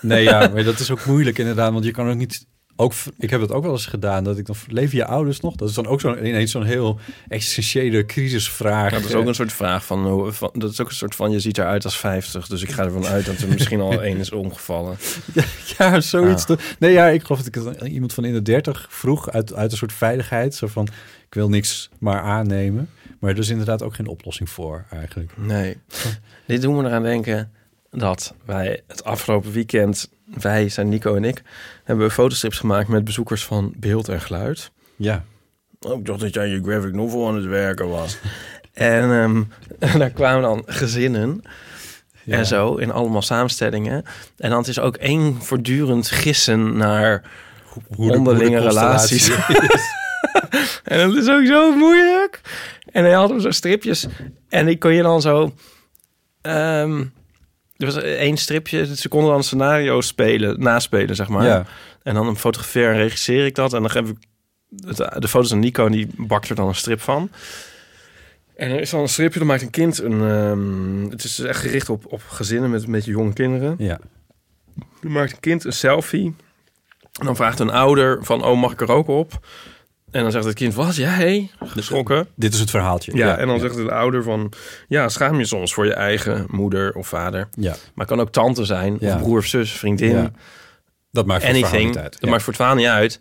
nee, 0.00 0.22
ja, 0.22 0.48
maar 0.54 0.64
dat 0.64 0.78
is 0.78 0.90
ook 0.90 1.04
moeilijk 1.04 1.38
inderdaad, 1.38 1.72
want 1.72 1.84
je 1.84 1.90
kan 1.90 2.10
ook 2.10 2.16
niet... 2.16 2.46
Ook, 2.80 2.92
ik 3.18 3.30
heb 3.30 3.40
het 3.40 3.52
ook 3.52 3.62
wel 3.62 3.72
eens 3.72 3.86
gedaan, 3.86 4.24
dat 4.24 4.38
ik 4.38 4.46
dan... 4.46 4.56
Leven 4.66 4.96
je 4.96 5.04
ouders 5.04 5.40
nog? 5.40 5.54
Dat 5.54 5.68
is 5.68 5.74
dan 5.74 5.86
ook 5.86 6.00
zo'n 6.00 6.26
ineens 6.26 6.50
zo'n 6.50 6.64
heel 6.64 6.98
existentiële 7.28 8.06
crisisvraag. 8.06 8.90
Ja, 8.90 8.98
dat 8.98 9.08
is 9.08 9.14
ook 9.14 9.26
een 9.26 9.34
soort 9.34 9.52
vraag 9.52 9.84
van, 9.84 10.32
van... 10.34 10.50
Dat 10.52 10.70
is 10.70 10.80
ook 10.80 10.88
een 10.88 10.94
soort 10.94 11.14
van, 11.14 11.30
je 11.30 11.40
ziet 11.40 11.58
eruit 11.58 11.84
als 11.84 11.96
50. 11.96 12.46
Dus 12.46 12.62
ik 12.62 12.70
ga 12.70 12.84
ervan 12.84 13.06
uit 13.06 13.26
dat 13.26 13.38
er 13.38 13.48
misschien 13.48 13.80
al 13.80 14.02
één 14.02 14.18
is 14.18 14.32
omgevallen. 14.32 14.96
Ja, 15.34 15.44
ja 15.78 16.00
zoiets. 16.00 16.46
Ja. 16.46 16.56
Nee, 16.78 16.92
ja, 16.92 17.06
ik 17.06 17.22
geloof 17.22 17.42
dat 17.42 17.56
ik 17.56 17.80
het 17.80 17.92
iemand 17.92 18.14
van 18.14 18.24
in 18.24 18.32
de 18.32 18.42
30 18.42 18.86
vroeg... 18.90 19.30
Uit, 19.30 19.54
uit 19.54 19.70
een 19.72 19.78
soort 19.78 19.92
veiligheid, 19.92 20.54
zo 20.54 20.66
van... 20.66 20.88
Ik 21.26 21.34
wil 21.34 21.48
niks 21.48 21.90
maar 21.98 22.20
aannemen. 22.20 22.90
Maar 23.20 23.30
er 23.30 23.38
is 23.38 23.48
inderdaad 23.48 23.82
ook 23.82 23.94
geen 23.94 24.06
oplossing 24.06 24.50
voor, 24.50 24.84
eigenlijk. 24.90 25.32
Nee. 25.36 25.76
Dit 26.46 26.62
doen 26.62 26.78
we 26.78 26.84
eraan 26.84 27.02
denken 27.02 27.52
dat 27.90 28.34
wij 28.44 28.82
het 28.86 29.04
afgelopen 29.04 29.52
weekend... 29.52 30.10
Wij, 30.34 30.68
zijn 30.68 30.88
Nico 30.88 31.14
en 31.14 31.24
ik, 31.24 31.42
hebben 31.84 32.06
we 32.06 32.12
fotostrips 32.12 32.58
gemaakt... 32.58 32.88
met 32.88 33.04
bezoekers 33.04 33.44
van 33.44 33.72
beeld 33.76 34.08
en 34.08 34.20
geluid. 34.20 34.70
Ja. 34.96 35.24
Oh, 35.80 35.98
ik 35.98 36.06
dacht 36.06 36.20
dat 36.20 36.34
jij 36.34 36.46
je 36.48 36.62
graphic 36.62 36.92
novel 36.94 37.28
aan 37.28 37.34
het 37.34 37.44
werken 37.44 37.88
was. 37.88 38.18
En 38.72 39.02
ehm, 39.12 39.42
daar 39.98 40.10
kwamen 40.10 40.42
dan 40.42 40.62
gezinnen 40.66 41.42
Ja. 42.22 42.36
en 42.36 42.46
zo 42.46 42.74
in 42.74 42.90
allemaal 42.92 43.22
samenstellingen. 43.22 44.04
En 44.36 44.50
dan 44.50 44.58
het 44.58 44.68
is 44.68 44.78
ook 44.80 44.96
één 44.96 45.42
voortdurend 45.42 46.08
gissen 46.10 46.76
naar 46.76 47.30
Hoe 47.94 48.10
de- 48.12 48.18
onderlinge 48.18 48.58
hoe 48.58 48.66
relaties. 48.68 49.28
en 50.84 50.98
dat 51.08 51.14
is 51.16 51.28
ook 51.28 51.46
zo 51.46 51.76
moeilijk. 51.76 52.40
En 52.92 53.04
hij 53.04 53.12
had 53.12 53.28
hem 53.28 53.40
zo 53.40 53.50
stripjes. 53.50 54.06
En 54.48 54.66
die 54.66 54.78
kon 54.78 54.92
je 54.94 55.02
dan 55.02 55.20
zo... 55.20 55.52
ehm 56.40 57.04
er 57.78 57.86
was 57.86 57.96
één 57.96 58.36
stripje, 58.36 58.96
ze 58.96 59.08
konden 59.08 59.30
dan 59.30 59.42
scenario's 59.42 60.06
spelen, 60.06 60.60
naspelen, 60.60 61.16
zeg 61.16 61.28
maar. 61.28 61.44
Ja. 61.44 61.66
En 62.02 62.14
dan 62.14 62.36
fotografeer 62.36 62.90
en 62.90 62.96
regisseer 62.96 63.46
ik 63.46 63.54
dat. 63.54 63.72
En 63.72 63.80
dan 63.80 63.90
geef 63.90 64.08
ik 64.08 64.16
de 65.20 65.28
foto's 65.28 65.52
aan 65.52 65.58
Nico 65.58 65.86
en 65.86 65.92
die 65.92 66.08
bakt 66.16 66.48
er 66.48 66.54
dan 66.54 66.68
een 66.68 66.74
strip 66.74 67.00
van. 67.00 67.30
En 68.56 68.70
er 68.70 68.80
is 68.80 68.90
dan 68.90 69.00
een 69.00 69.08
stripje, 69.08 69.38
dan 69.38 69.48
maakt 69.48 69.62
een 69.62 69.70
kind 69.70 69.98
een... 69.98 70.20
ehm, 70.20 71.10
het 71.10 71.24
is 71.24 71.38
echt 71.38 71.60
gericht 71.60 71.88
op, 71.88 72.12
op 72.12 72.22
gezinnen 72.28 72.70
met 72.70 72.86
beetje 72.86 73.10
jonge 73.10 73.32
kinderen. 73.32 73.74
Ja. 73.78 73.98
Dan 75.00 75.12
maakt 75.12 75.32
een 75.32 75.40
kind 75.40 75.64
een 75.64 75.72
selfie. 75.72 76.34
En 77.20 77.26
dan 77.26 77.36
vraagt 77.36 77.58
een 77.58 77.70
ouder 77.70 78.24
van, 78.24 78.44
oh, 78.44 78.60
mag 78.60 78.72
ik 78.72 78.80
er 78.80 78.92
ook 78.92 79.08
op? 79.08 79.46
En 80.10 80.22
dan 80.22 80.32
zegt 80.32 80.44
het 80.44 80.54
kind, 80.54 80.74
wat, 80.74 80.96
jij? 80.96 81.50
Geschrokken. 81.60 82.28
Dit 82.34 82.54
is 82.54 82.60
het 82.60 82.70
verhaaltje. 82.70 83.16
Ja, 83.16 83.36
en 83.36 83.46
dan 83.46 83.60
zegt 83.60 83.74
de 83.74 83.92
ouder 83.92 84.22
van... 84.22 84.52
Ja, 84.88 85.08
schaam 85.08 85.38
je 85.38 85.44
soms 85.44 85.74
voor 85.74 85.86
je 85.86 85.94
eigen 85.94 86.46
moeder 86.50 86.94
of 86.94 87.08
vader. 87.08 87.48
Ja. 87.50 87.70
Maar 87.70 88.06
het 88.06 88.06
kan 88.06 88.20
ook 88.20 88.32
tante 88.32 88.64
zijn, 88.64 88.98
of 89.00 89.18
broer 89.18 89.38
of 89.38 89.44
zus, 89.44 89.72
vriendin. 89.72 90.34
Dat 91.10 91.26
maakt 91.26 91.44
voor 91.44 91.54
het 91.54 91.72
niet 91.72 91.96
uit. 91.96 92.20
Dat 92.20 92.30
maakt 92.30 92.42
voor 92.42 92.52
het 92.52 92.62
verhaal 92.62 92.76
niet 92.76 92.86
uit. 92.86 93.20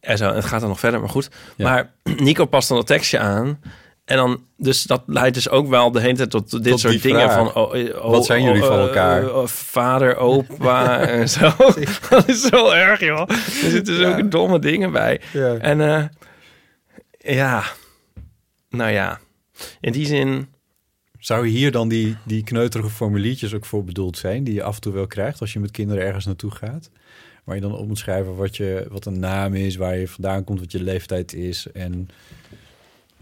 En, 0.00 0.18
zo, 0.18 0.32
het 0.32 0.44
gaat 0.44 0.60
dan 0.60 0.68
nog 0.68 0.78
verder, 0.78 1.00
maar 1.00 1.08
goed. 1.08 1.28
Maar 1.56 1.92
Nico 2.16 2.44
past 2.44 2.68
dan 2.68 2.76
dat 2.76 2.86
tekstje 2.86 3.18
aan. 3.18 3.60
En 4.04 4.16
dan, 4.16 4.44
dus 4.56 4.82
dat 4.82 5.02
leidt 5.06 5.34
dus 5.34 5.48
ook 5.48 5.68
wel 5.68 5.90
de 5.90 6.00
hele 6.00 6.16
tijd 6.16 6.30
tot 6.30 6.50
dit 6.50 6.64
Tot 6.64 6.80
soort 6.80 7.02
dingen 7.02 7.30
vraag. 7.30 7.52
van... 7.52 7.62
Oh, 7.62 8.04
oh, 8.04 8.10
Wat 8.10 8.24
zijn 8.24 8.42
jullie 8.42 8.62
oh, 8.62 8.68
van 8.68 8.78
eh, 8.78 8.82
elkaar? 8.84 9.22
eh, 9.22 9.46
vader, 9.46 10.16
opa 10.16 11.00
en 11.08 11.28
zo. 11.28 11.52
dat 12.10 12.28
is 12.28 12.42
zo 12.42 12.70
erg, 12.70 13.00
joh. 13.00 13.30
Er 13.30 13.70
zitten 13.70 13.96
zulke 13.96 14.28
domme 14.28 14.58
dingen 14.58 14.92
bij. 14.92 15.20
Ja. 15.32 15.56
En 15.56 15.80
eh, 15.80 16.04
ja, 17.18 17.62
nou 18.70 18.90
ja, 18.90 19.20
in 19.80 19.92
die 19.92 20.06
zin... 20.06 20.48
Zou 21.18 21.46
hier 21.46 21.70
dan 21.70 21.88
die, 21.88 22.16
die 22.24 22.44
kneuterige 22.44 22.90
formuliertjes 22.90 23.54
ook 23.54 23.64
voor 23.64 23.84
bedoeld 23.84 24.18
zijn... 24.18 24.44
die 24.44 24.54
je 24.54 24.62
af 24.62 24.74
en 24.74 24.80
toe 24.80 24.92
wel 24.92 25.06
krijgt 25.06 25.40
als 25.40 25.52
je 25.52 25.60
met 25.60 25.70
kinderen 25.70 26.04
ergens 26.04 26.24
naartoe 26.24 26.50
gaat? 26.50 26.90
Waar 27.44 27.54
je 27.54 27.60
dan 27.60 27.76
op 27.76 27.86
moet 27.86 27.98
schrijven 27.98 28.36
wat, 28.36 28.56
je, 28.56 28.86
wat 28.90 29.06
een 29.06 29.18
naam 29.18 29.54
is, 29.54 29.76
waar 29.76 29.98
je 29.98 30.08
vandaan 30.08 30.44
komt, 30.44 30.60
wat 30.60 30.72
je 30.72 30.82
leeftijd 30.82 31.34
is... 31.34 31.66
en 31.72 32.08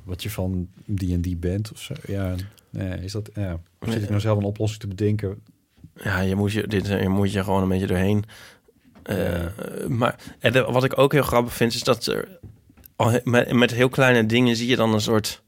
wat 0.05 0.23
je 0.23 0.31
van 0.31 0.69
die 0.85 1.15
en 1.15 1.21
die 1.21 1.37
bent 1.37 1.73
of 1.73 1.81
zo. 1.81 1.95
Ja, 2.07 2.35
nee, 2.71 2.99
is 3.05 3.13
dat... 3.13 3.31
Ja. 3.35 3.61
Of 3.79 3.93
zit 3.93 4.03
ik 4.03 4.09
nou 4.09 4.21
zelf 4.21 4.39
een 4.39 4.45
oplossing 4.45 4.81
te 4.81 4.87
bedenken? 4.89 5.43
Ja, 5.95 6.21
je 6.21 6.35
moet 6.37 6.53
je, 6.53 6.67
dit, 6.67 6.87
je 6.87 7.09
moet 7.09 7.33
je 7.33 7.45
gewoon 7.45 7.63
een 7.63 7.69
beetje 7.69 7.87
doorheen. 7.87 8.25
Eh, 9.03 9.47
Maar 9.89 10.19
en 10.39 10.53
de- 10.53 10.63
wat 10.65 10.85
ik 10.85 10.99
ook 10.99 11.13
heel 11.13 11.23
grappig 11.23 11.55
vind, 11.55 11.75
is 11.75 11.83
dat 11.83 12.07
er 12.07 12.39
al 12.97 13.21
met, 13.25 13.53
met 13.53 13.71
heel 13.71 13.89
kleine 13.89 14.27
dingen 14.27 14.57
zie 14.57 14.69
je 14.69 14.77
dan 14.77 14.93
een 14.95 15.01
soort. 15.01 15.43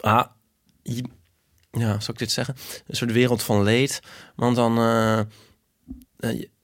Ah, 0.00 0.24
je- 0.82 1.04
ja, 1.70 1.88
zou 2.00 2.12
ik 2.12 2.18
dit 2.18 2.30
zeggen? 2.32 2.54
Een 2.86 2.96
soort 2.96 3.12
wereld 3.12 3.42
van 3.42 3.62
leed. 3.62 4.00
Want 4.36 4.56
dan 4.56 4.78
eh, 4.78 5.18
eh, 5.18 5.26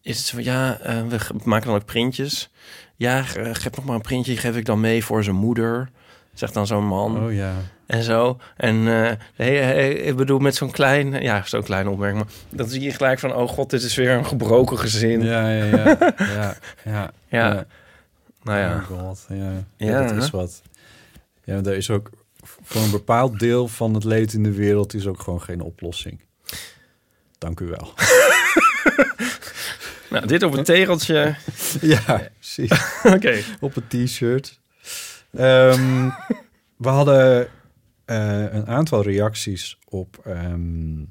is 0.03 0.17
het 0.17 0.27
zo 0.27 0.41
ja, 0.41 0.79
eh, 0.79 1.07
we 1.07 1.19
maken 1.45 1.67
dan 1.67 1.77
ook 1.77 1.85
printjes. 1.85 2.51
Ja, 2.97 3.23
ge- 3.23 3.55
geef 3.55 3.77
nog 3.77 3.85
maar 3.85 3.95
een 3.95 4.01
printje, 4.01 4.37
geef 4.37 4.57
ik 4.57 4.65
dan 4.65 4.81
mee 4.81 5.05
voor 5.05 5.25
zijn 5.25 5.37
moeder. 5.37 5.91
Zegt 6.39 6.55
dan 6.55 6.67
zo'n 6.67 6.87
man. 6.87 7.25
Oh 7.25 7.33
ja. 7.33 7.53
En 7.87 8.03
zo. 8.03 8.39
En 8.57 8.77
eh, 8.77 9.13
hey, 9.35 9.57
hey, 9.57 9.93
ik 9.93 10.17
bedoel, 10.17 10.39
met 10.39 10.55
zo'n 10.55 10.71
klein... 10.71 11.23
Ja, 11.23 11.43
zo'n 11.45 11.63
klein 11.63 11.89
opmerking. 11.89 12.25
Maar 12.25 12.33
dan 12.51 12.69
zie 12.69 12.81
je 12.81 12.91
gelijk 12.91 13.19
van... 13.19 13.35
Oh 13.35 13.49
god, 13.49 13.71
dit 13.71 13.83
is 13.83 13.95
weer 13.95 14.11
een 14.11 14.27
gebroken 14.27 14.79
gezin. 14.79 15.23
Ja, 15.23 15.51
ja, 15.51 15.65
ja. 15.65 15.97
ja, 16.19 16.57
ja, 16.85 17.11
Ja. 17.29 17.67
Nou 18.43 18.59
ja. 18.59 18.75
Oh 18.75 18.85
god, 18.85 19.27
ja. 19.77 20.03
dat 20.09 20.23
is 20.23 20.31
wat. 20.31 20.63
Ja, 21.45 21.57
er 21.57 21.77
is 21.77 21.91
ook 21.91 22.11
voor 22.43 22.83
een 22.83 22.91
bepaald 22.91 23.39
deel 23.39 23.69
van 23.69 23.95
het 23.95 24.05
leed 24.05 24.33
in 24.33 24.43
de 24.43 24.53
wereld 24.53 24.95
is 24.95 25.07
ook 25.07 25.21
gewoon 25.21 25.43
geen 25.43 25.61
oplossing. 25.61 26.21
Dank 27.39 27.61
u 27.61 27.67
wel. 27.67 27.93
Nou, 30.11 30.27
dit 30.27 30.43
op 30.43 30.57
een 30.57 30.65
tegeltje. 30.65 31.35
ja, 31.81 32.31
precies. 32.39 32.71
Oké. 33.05 33.39
Op 33.61 33.77
een 33.77 34.07
t-shirt. 34.07 34.58
Ehm, 35.33 36.09
we 36.85 36.89
hadden 36.89 37.49
eh, 38.05 38.53
een 38.53 38.67
aantal 38.67 39.03
reacties 39.03 39.79
op 39.89 40.21
ehm, 40.25 41.05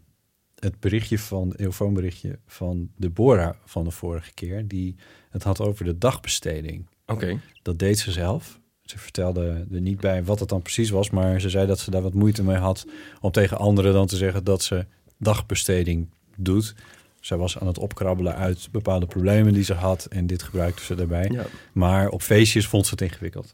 het 0.59 0.79
berichtje 0.79 1.19
van, 1.19 1.49
het 1.49 1.59
eeuwfoonberichtje 1.59 2.39
van 2.45 2.89
Deborah 2.95 3.53
van 3.65 3.83
de 3.83 3.91
vorige 3.91 4.33
keer. 4.33 4.67
Die 4.67 4.95
het 5.29 5.43
had 5.43 5.61
over 5.61 5.85
de 5.85 5.97
dagbesteding. 5.97 6.85
Oké. 7.05 7.39
Dat 7.61 7.79
deed 7.79 7.99
ze 7.99 8.11
zelf. 8.11 8.59
Ze 8.81 8.97
vertelde 8.97 9.65
er 9.71 9.81
niet 9.81 9.99
bij 9.99 10.23
wat 10.23 10.39
het 10.39 10.49
dan 10.49 10.61
precies 10.61 10.89
was, 10.89 11.09
maar 11.09 11.41
ze 11.41 11.49
zei 11.49 11.67
dat 11.67 11.79
ze 11.79 11.91
daar 11.91 12.01
wat 12.01 12.13
moeite 12.13 12.43
mee 12.43 12.57
had 12.57 12.85
om 13.21 13.31
tegen 13.31 13.57
anderen 13.57 13.93
dan 13.93 14.07
te 14.07 14.15
zeggen 14.15 14.43
dat 14.43 14.63
ze 14.63 14.85
dagbesteding 15.17 16.09
doet. 16.35 16.75
Zij 17.19 17.37
was 17.37 17.59
aan 17.59 17.67
het 17.67 17.77
opkrabbelen 17.77 18.35
uit 18.35 18.67
bepaalde 18.71 19.05
problemen 19.05 19.53
die 19.53 19.63
ze 19.63 19.73
had 19.73 20.05
en 20.05 20.27
dit 20.27 20.43
gebruikte 20.43 20.83
ze 20.83 20.95
daarbij. 20.95 21.29
Ja. 21.31 21.45
Maar 21.73 22.09
op 22.09 22.21
feestjes 22.21 22.67
vond 22.67 22.85
ze 22.85 22.91
het 22.91 23.01
ingewikkeld. 23.01 23.49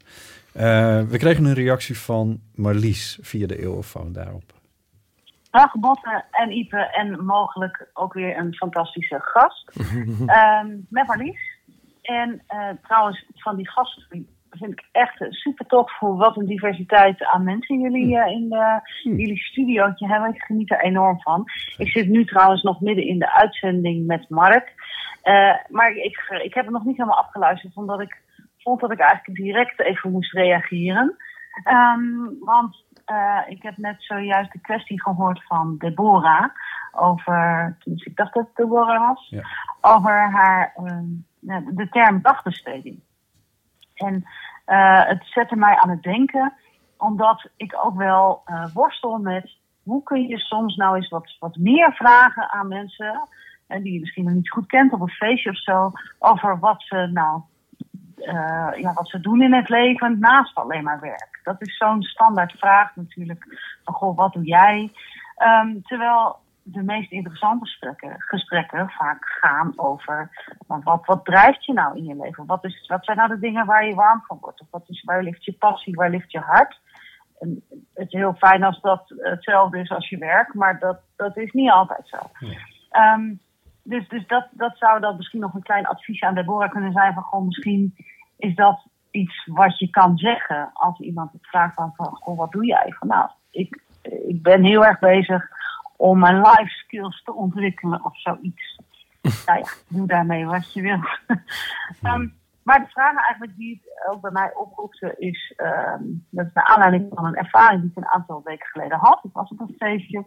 Eh, 0.54 1.00
we 1.00 1.18
kregen 1.18 1.44
een 1.44 1.54
reactie 1.54 1.98
van 1.98 2.40
Marlies 2.54 3.18
via 3.20 3.46
de 3.46 3.62
eeuwenfoon 3.62 4.12
daarop. 4.12 4.52
Dag 5.50 5.72
Botte 5.78 6.24
en 6.30 6.50
Ipe 6.50 6.76
en 6.76 7.24
mogelijk 7.24 7.90
ook 7.92 8.12
weer 8.12 8.36
een 8.36 8.54
fantastische 8.54 9.18
gast. 9.20 9.70
Ehm, 10.26 10.68
met 10.88 11.06
Marlies. 11.06 11.58
En 12.02 12.42
eh, 12.46 12.68
trouwens, 12.82 13.24
van 13.34 13.56
die 13.56 13.70
gast 13.70 14.06
vind 14.50 14.72
ik 14.72 14.84
echt 14.92 15.24
super 15.28 15.66
tof 15.66 15.96
voor 15.98 16.16
wat 16.16 16.36
een 16.36 16.46
diversiteit 16.46 17.24
aan 17.24 17.44
mensen 17.44 17.80
jullie 17.80 18.18
eh, 18.18 18.32
in 18.32 18.48
de, 18.48 18.80
jullie 19.02 19.38
studiootje 19.38 20.06
hebben. 20.06 20.34
Ik 20.34 20.42
geniet 20.42 20.70
er 20.70 20.84
enorm 20.84 21.20
van. 21.20 21.44
Ik 21.76 21.88
zit 21.88 22.08
nu 22.08 22.24
trouwens 22.24 22.62
nog 22.62 22.80
midden 22.80 23.06
in 23.06 23.18
de 23.18 23.34
uitzending 23.34 24.06
met 24.06 24.28
Mark. 24.28 24.72
Maar 25.68 25.90
ik, 25.90 26.40
ik 26.42 26.54
heb 26.54 26.64
het 26.64 26.74
nog 26.74 26.84
niet 26.84 26.96
helemaal 26.96 27.18
afgeluisterd, 27.18 27.76
omdat 27.76 28.00
ik 28.00 28.22
vond 28.64 28.80
dat 28.80 28.90
ik 28.90 28.98
eigenlijk 28.98 29.38
direct 29.38 29.80
even 29.80 30.10
moest 30.10 30.32
reageren. 30.32 31.16
Ehm, 31.64 32.04
want 32.40 32.84
eh, 33.04 33.40
ik 33.46 33.62
heb 33.62 33.76
net 33.76 33.96
zojuist 33.98 34.52
de 34.52 34.60
kwestie 34.60 35.02
gehoord 35.02 35.44
van 35.46 35.74
Deborah 35.78 36.44
over, 36.92 37.76
tenminste 37.78 38.10
ik 38.10 38.16
dacht 38.16 38.34
dat 38.34 38.46
het 38.46 38.56
Deborah 38.56 39.08
was, 39.08 39.28
Ja. 39.28 39.42
over 39.80 40.30
haar, 40.30 40.72
ehm, 40.76 41.66
de 41.76 41.88
term 41.90 42.22
dagbesteding. 42.22 43.00
En 43.94 44.24
eh, 44.64 45.04
het 45.06 45.24
zette 45.24 45.56
mij 45.56 45.76
aan 45.76 45.90
het 45.90 46.02
denken, 46.02 46.52
omdat 46.98 47.48
ik 47.56 47.78
ook 47.84 47.96
wel 47.96 48.42
eh, 48.44 48.66
worstel 48.74 49.18
met 49.18 49.56
hoe 49.82 50.02
kun 50.02 50.26
je 50.26 50.38
soms 50.38 50.76
nou 50.76 50.96
eens 50.96 51.08
wat, 51.08 51.36
wat 51.38 51.56
meer 51.56 51.92
vragen 51.92 52.50
aan 52.50 52.68
mensen, 52.68 53.28
en 53.66 53.82
die 53.82 53.92
je 53.92 54.00
misschien 54.00 54.24
nog 54.24 54.34
niet 54.34 54.50
goed 54.50 54.66
kent 54.66 54.92
op 54.92 55.00
een 55.00 55.08
feestje 55.08 55.50
of 55.50 55.58
zo, 55.58 55.92
over 56.18 56.58
wat 56.58 56.82
ze 56.82 57.08
nou 57.12 57.40
eh, 58.26 58.80
ja, 58.80 58.92
wat 58.92 59.08
ze 59.08 59.20
doen 59.20 59.42
in 59.42 59.54
het 59.54 59.68
leven 59.68 60.18
naast 60.18 60.54
alleen 60.54 60.84
maar 60.84 61.00
werk. 61.00 61.40
Dat 61.42 61.56
is 61.58 61.76
zo'n 61.76 62.02
standaard 62.02 62.52
vraag 62.52 62.96
natuurlijk. 62.96 63.44
Van, 63.84 63.94
goh, 63.94 64.16
wat 64.16 64.32
doe 64.32 64.44
jij? 64.44 64.92
Ehm, 65.36 65.80
terwijl 65.82 66.36
de 66.62 66.82
meest 66.82 67.10
interessante 67.10 67.64
gesprekken, 67.64 68.14
gesprekken 68.18 68.90
vaak 68.90 69.24
gaan 69.40 69.72
over... 69.76 70.30
wat, 70.66 71.06
wat 71.06 71.24
drijft 71.24 71.64
je 71.64 71.72
nou 71.72 71.96
in 71.96 72.04
je 72.04 72.16
leven? 72.16 72.46
Wat, 72.46 72.64
is, 72.64 72.86
wat 72.86 73.04
zijn 73.04 73.16
nou 73.16 73.28
de 73.28 73.38
dingen 73.38 73.66
waar 73.66 73.86
je 73.86 73.94
warm 73.94 74.22
van 74.26 74.38
wordt? 74.40 74.60
Of 74.60 74.66
wat 74.70 74.84
is, 74.86 75.02
waar 75.02 75.22
ligt 75.22 75.44
je 75.44 75.52
passie? 75.52 75.94
Waar 75.94 76.10
ligt 76.10 76.32
je 76.32 76.38
hart? 76.38 76.80
En 77.38 77.64
het 77.94 78.06
is 78.06 78.12
heel 78.12 78.34
fijn 78.34 78.62
als 78.62 78.80
dat 78.80 79.14
hetzelfde 79.16 79.80
is 79.80 79.90
als 79.90 80.08
je 80.08 80.18
werk, 80.18 80.54
maar 80.54 80.78
dat, 80.78 81.00
dat 81.16 81.36
is 81.36 81.52
niet 81.52 81.70
altijd 81.70 82.08
zo. 82.08 82.18
Ehm, 82.90 83.34
dus 83.82 84.08
dus 84.08 84.26
dat, 84.26 84.48
dat 84.50 84.76
zou 84.78 85.00
dan 85.00 85.16
misschien 85.16 85.40
nog 85.40 85.54
een 85.54 85.62
klein 85.62 85.86
advies 85.86 86.22
aan 86.22 86.34
Deborah 86.34 86.70
kunnen 86.70 86.92
zijn. 86.92 87.14
Van 87.14 87.22
gewoon 87.22 87.46
misschien 87.46 87.94
is 88.36 88.54
dat 88.54 88.86
iets 89.10 89.46
wat 89.46 89.78
je 89.78 89.90
kan 89.90 90.18
zeggen 90.18 90.70
als 90.72 90.98
iemand 90.98 91.32
het 91.32 91.46
vraagt 91.46 91.74
van, 91.74 91.92
van 91.94 92.06
goh, 92.06 92.38
wat 92.38 92.52
doe 92.52 92.66
jij? 92.66 92.94
Van 92.98 93.08
nou, 93.08 93.30
ik, 93.50 93.82
ik 94.02 94.42
ben 94.42 94.64
heel 94.64 94.84
erg 94.84 94.98
bezig 94.98 95.48
om 95.96 96.18
mijn 96.18 96.36
life 96.36 96.68
skills 96.68 97.22
te 97.22 97.34
ontwikkelen 97.34 98.04
of 98.04 98.20
zoiets. 98.20 98.80
nou 99.46 99.58
ja, 99.58 99.72
doe 99.88 100.06
daarmee 100.06 100.46
wat 100.46 100.72
je 100.72 100.82
wil. 100.82 100.98
Ehm, 102.02 102.28
maar 102.62 102.78
de 102.78 102.90
vraag 102.90 103.16
eigenlijk 103.16 103.56
die 103.56 103.82
het 103.84 104.14
ook 104.14 104.20
bij 104.20 104.30
mij 104.30 104.54
oproepte 104.54 105.14
is, 105.18 105.52
ehm, 105.56 106.02
dat 106.30 106.46
is 106.46 106.52
naar 106.52 106.64
aanleiding 106.64 107.10
van 107.14 107.24
een 107.24 107.36
ervaring 107.36 107.80
die 107.80 107.90
ik 107.90 107.96
een 107.96 108.08
aantal 108.08 108.40
weken 108.44 108.66
geleden 108.66 108.98
had. 108.98 109.24
Ik 109.24 109.32
was 109.32 109.50
op 109.50 109.60
een 109.60 109.74
feestje 109.78 110.24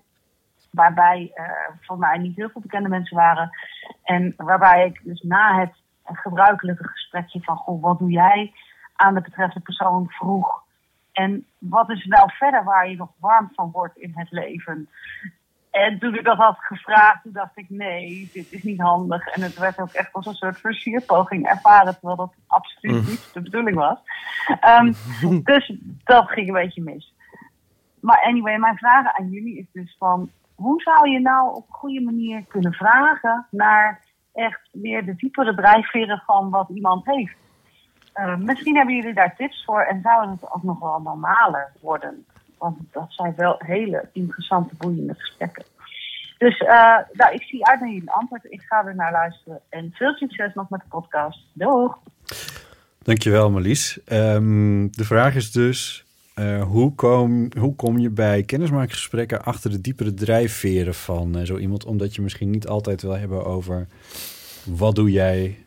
waarbij 0.72 1.32
eh, 1.34 1.46
voor 1.82 1.98
mij 1.98 2.18
niet 2.18 2.36
heel 2.36 2.50
veel 2.50 2.62
bekende 2.62 2.90
mensen 2.90 3.18
waren. 3.18 3.50
En 4.04 4.34
waarbij 4.38 4.86
ik 4.86 5.02
dus 5.04 5.22
na 5.22 5.60
het 5.60 5.74
gebruikelijke 6.16 6.88
gesprekje 6.88 7.40
van, 7.42 7.56
goh, 7.58 7.82
wat 7.82 8.00
doe 8.00 8.12
jij 8.12 8.54
aan 8.96 9.14
de 9.14 9.22
betreffende 9.22 9.66
persoon 9.66 10.10
vroeg. 10.10 10.66
En 11.12 11.46
wat 11.58 11.90
is 11.90 12.06
nou 12.06 12.32
verder 12.32 12.64
waar 12.64 12.90
je 12.90 12.96
nog 12.96 13.10
warm 13.20 13.50
van 13.54 13.72
wordt 13.72 13.98
in 13.98 14.12
het 14.16 14.32
leven? 14.32 14.90
En 15.72 16.00
toen 16.00 16.16
ik 16.16 16.24
dat 16.24 16.38
had 16.38 16.58
gevraagd, 16.60 17.24
toen 17.24 17.32
dacht 17.32 17.58
ik, 17.58 17.70
nee, 17.70 18.30
dit 18.34 18.52
is 18.52 18.64
niet 18.64 18.82
handig. 18.82 19.28
En 19.28 19.42
het 19.42 19.58
werd 19.58 19.80
ook 19.80 19.92
echt 19.92 20.14
als 20.14 20.26
een 20.26 20.34
soort 20.34 20.60
versierpoging 20.60 21.48
ervaren, 21.48 21.94
terwijl 21.94 22.16
dat 22.16 22.34
absoluut 22.48 23.08
niet 23.08 23.34
de 23.34 23.42
bedoeling 23.42 23.76
was. 23.76 23.98
Ehm, 24.60 24.94
dus 25.44 25.74
dat 26.04 26.30
ging 26.30 26.48
een 26.48 26.54
beetje 26.54 26.82
mis. 26.82 27.14
Maar 28.00 28.22
anyway, 28.22 28.58
mijn 28.58 28.78
vraag 28.78 29.18
aan 29.18 29.30
jullie 29.30 29.58
is 29.58 29.66
dus 29.72 29.96
van... 30.00 30.30
hoe 30.56 30.82
zou 30.82 31.10
je 31.10 31.20
nou 31.20 31.56
op 31.56 31.68
een 31.68 31.76
goede 31.76 32.02
manier 32.02 32.44
kunnen 32.48 32.74
vragen... 32.74 33.48
naar 33.52 34.02
echt 34.38 34.70
meer 34.72 35.06
de 35.06 35.16
diepere 35.16 35.56
drijfveren 35.56 36.24
van 36.26 36.50
wat 36.50 36.70
iemand 36.70 37.06
heeft? 37.06 37.36
Eh, 38.14 38.36
misschien 38.36 38.76
hebben 38.76 38.96
jullie 38.96 39.14
daar 39.14 39.36
tips 39.36 39.64
voor 39.66 39.82
en 39.82 40.02
zou 40.02 40.30
het 40.30 40.52
ook 40.52 40.64
nog 40.64 40.80
wel 40.80 41.00
normaler 41.04 41.72
worden. 41.82 42.26
Want 42.58 42.78
dat 42.92 43.06
zijn 43.08 43.34
wel 43.36 43.56
hele 43.58 44.10
interessante, 44.14 44.76
boeiende 44.78 45.14
gesprekken. 45.14 45.64
Dus 46.38 46.60
eh, 46.60 46.98
nou, 47.12 47.34
ik 47.34 47.42
zie 47.44 47.66
uit 47.66 47.80
naar 47.80 47.90
jullie 47.90 48.12
antwoord. 48.12 48.46
Ik 48.52 48.62
ga 48.62 48.86
er 48.86 48.96
naar 48.96 49.12
luisteren. 49.12 49.60
En 49.70 49.92
veel 49.94 50.14
succes 50.14 50.54
nog 50.54 50.70
met 50.70 50.80
de 50.80 50.88
podcast. 50.90 51.40
Doeg! 51.54 51.98
Dankjewel, 53.04 53.52
Marlies. 53.52 54.04
Ehm, 54.04 54.88
de 54.92 55.04
vraag 55.04 55.36
is 55.36 55.52
dus: 55.52 56.06
eh, 56.38 56.64
hoe, 56.64 56.96
kom, 56.96 57.50
hoe 57.60 57.76
kom 57.76 58.00
je 58.00 58.10
bij 58.10 58.44
kennismakingsgesprekken 58.44 59.44
achter 59.44 59.72
de 59.72 59.82
diepere 59.82 60.14
drijfveren 60.14 60.94
van 60.94 61.38
eh, 61.38 61.46
zo 61.46 61.58
iemand? 61.58 61.86
Omdat 61.86 62.16
je 62.16 62.22
misschien 62.22 62.50
niet 62.50 62.68
altijd 62.68 63.02
wil 63.02 63.18
hebben 63.18 63.46
over 63.46 63.88
wat 64.64 64.96
doe 64.96 65.12
jij 65.12 65.58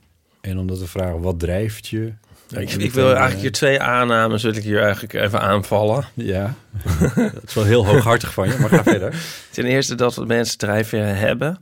en 0.41 0.59
omdat 0.59 0.79
we 0.79 0.87
vragen 0.87 1.21
wat 1.21 1.39
drijft 1.39 1.87
je. 1.87 2.13
Ik, 2.49 2.93
wil 2.93 3.05
eigenlijk 3.05 3.35
eh, 3.35 3.41
hier 3.41 3.53
twee 3.53 3.81
aannames, 3.81 4.43
wil 4.43 4.55
ik 4.55 4.63
hier 4.63 4.83
eigenlijk 4.83 5.13
even 5.13 5.41
aanvallen. 5.41 6.05
Ja, 6.15 6.55
dat 7.15 7.43
is 7.47 7.55
wel 7.55 7.65
heel 7.65 7.87
hooghartig 7.87 8.33
van 8.33 8.49
je, 8.49 8.57
maar 8.59 8.69
ga 8.69 8.83
verder. 8.83 9.23
Ten 9.51 9.65
eerste 9.65 9.95
dat 9.95 10.15
we 10.15 10.25
mensen 10.25 10.59
drijfveren 10.59 11.17
hebben. 11.17 11.59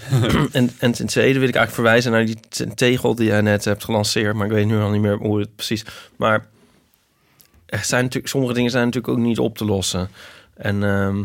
en, 0.52 0.70
en 0.78 0.92
ten 0.92 1.06
tweede 1.06 1.38
wil 1.38 1.48
ik 1.48 1.54
eigenlijk 1.54 1.74
verwijzen 1.74 2.12
naar 2.12 2.26
die 2.26 2.74
tegel 2.74 3.14
die 3.14 3.26
jij 3.26 3.40
net 3.40 3.64
hebt 3.64 3.84
gelanceerd. 3.84 4.34
Maar 4.34 4.46
ik 4.46 4.52
weet 4.52 4.66
nu 4.66 4.80
al 4.80 4.90
niet 4.90 5.00
meer 5.00 5.16
hoe 5.16 5.40
het 5.40 5.56
precies... 5.56 5.84
Maar 6.16 6.50
er 7.78 7.84
zijn 7.84 8.02
natuurlijk, 8.02 8.28
sommige 8.32 8.54
dingen 8.54 8.70
zijn 8.70 8.84
natuurlijk 8.84 9.12
ook 9.12 9.24
niet 9.24 9.38
op 9.38 9.56
te 9.58 9.64
lossen. 9.64 10.08
En 10.54 10.82
ehm, 10.84 11.24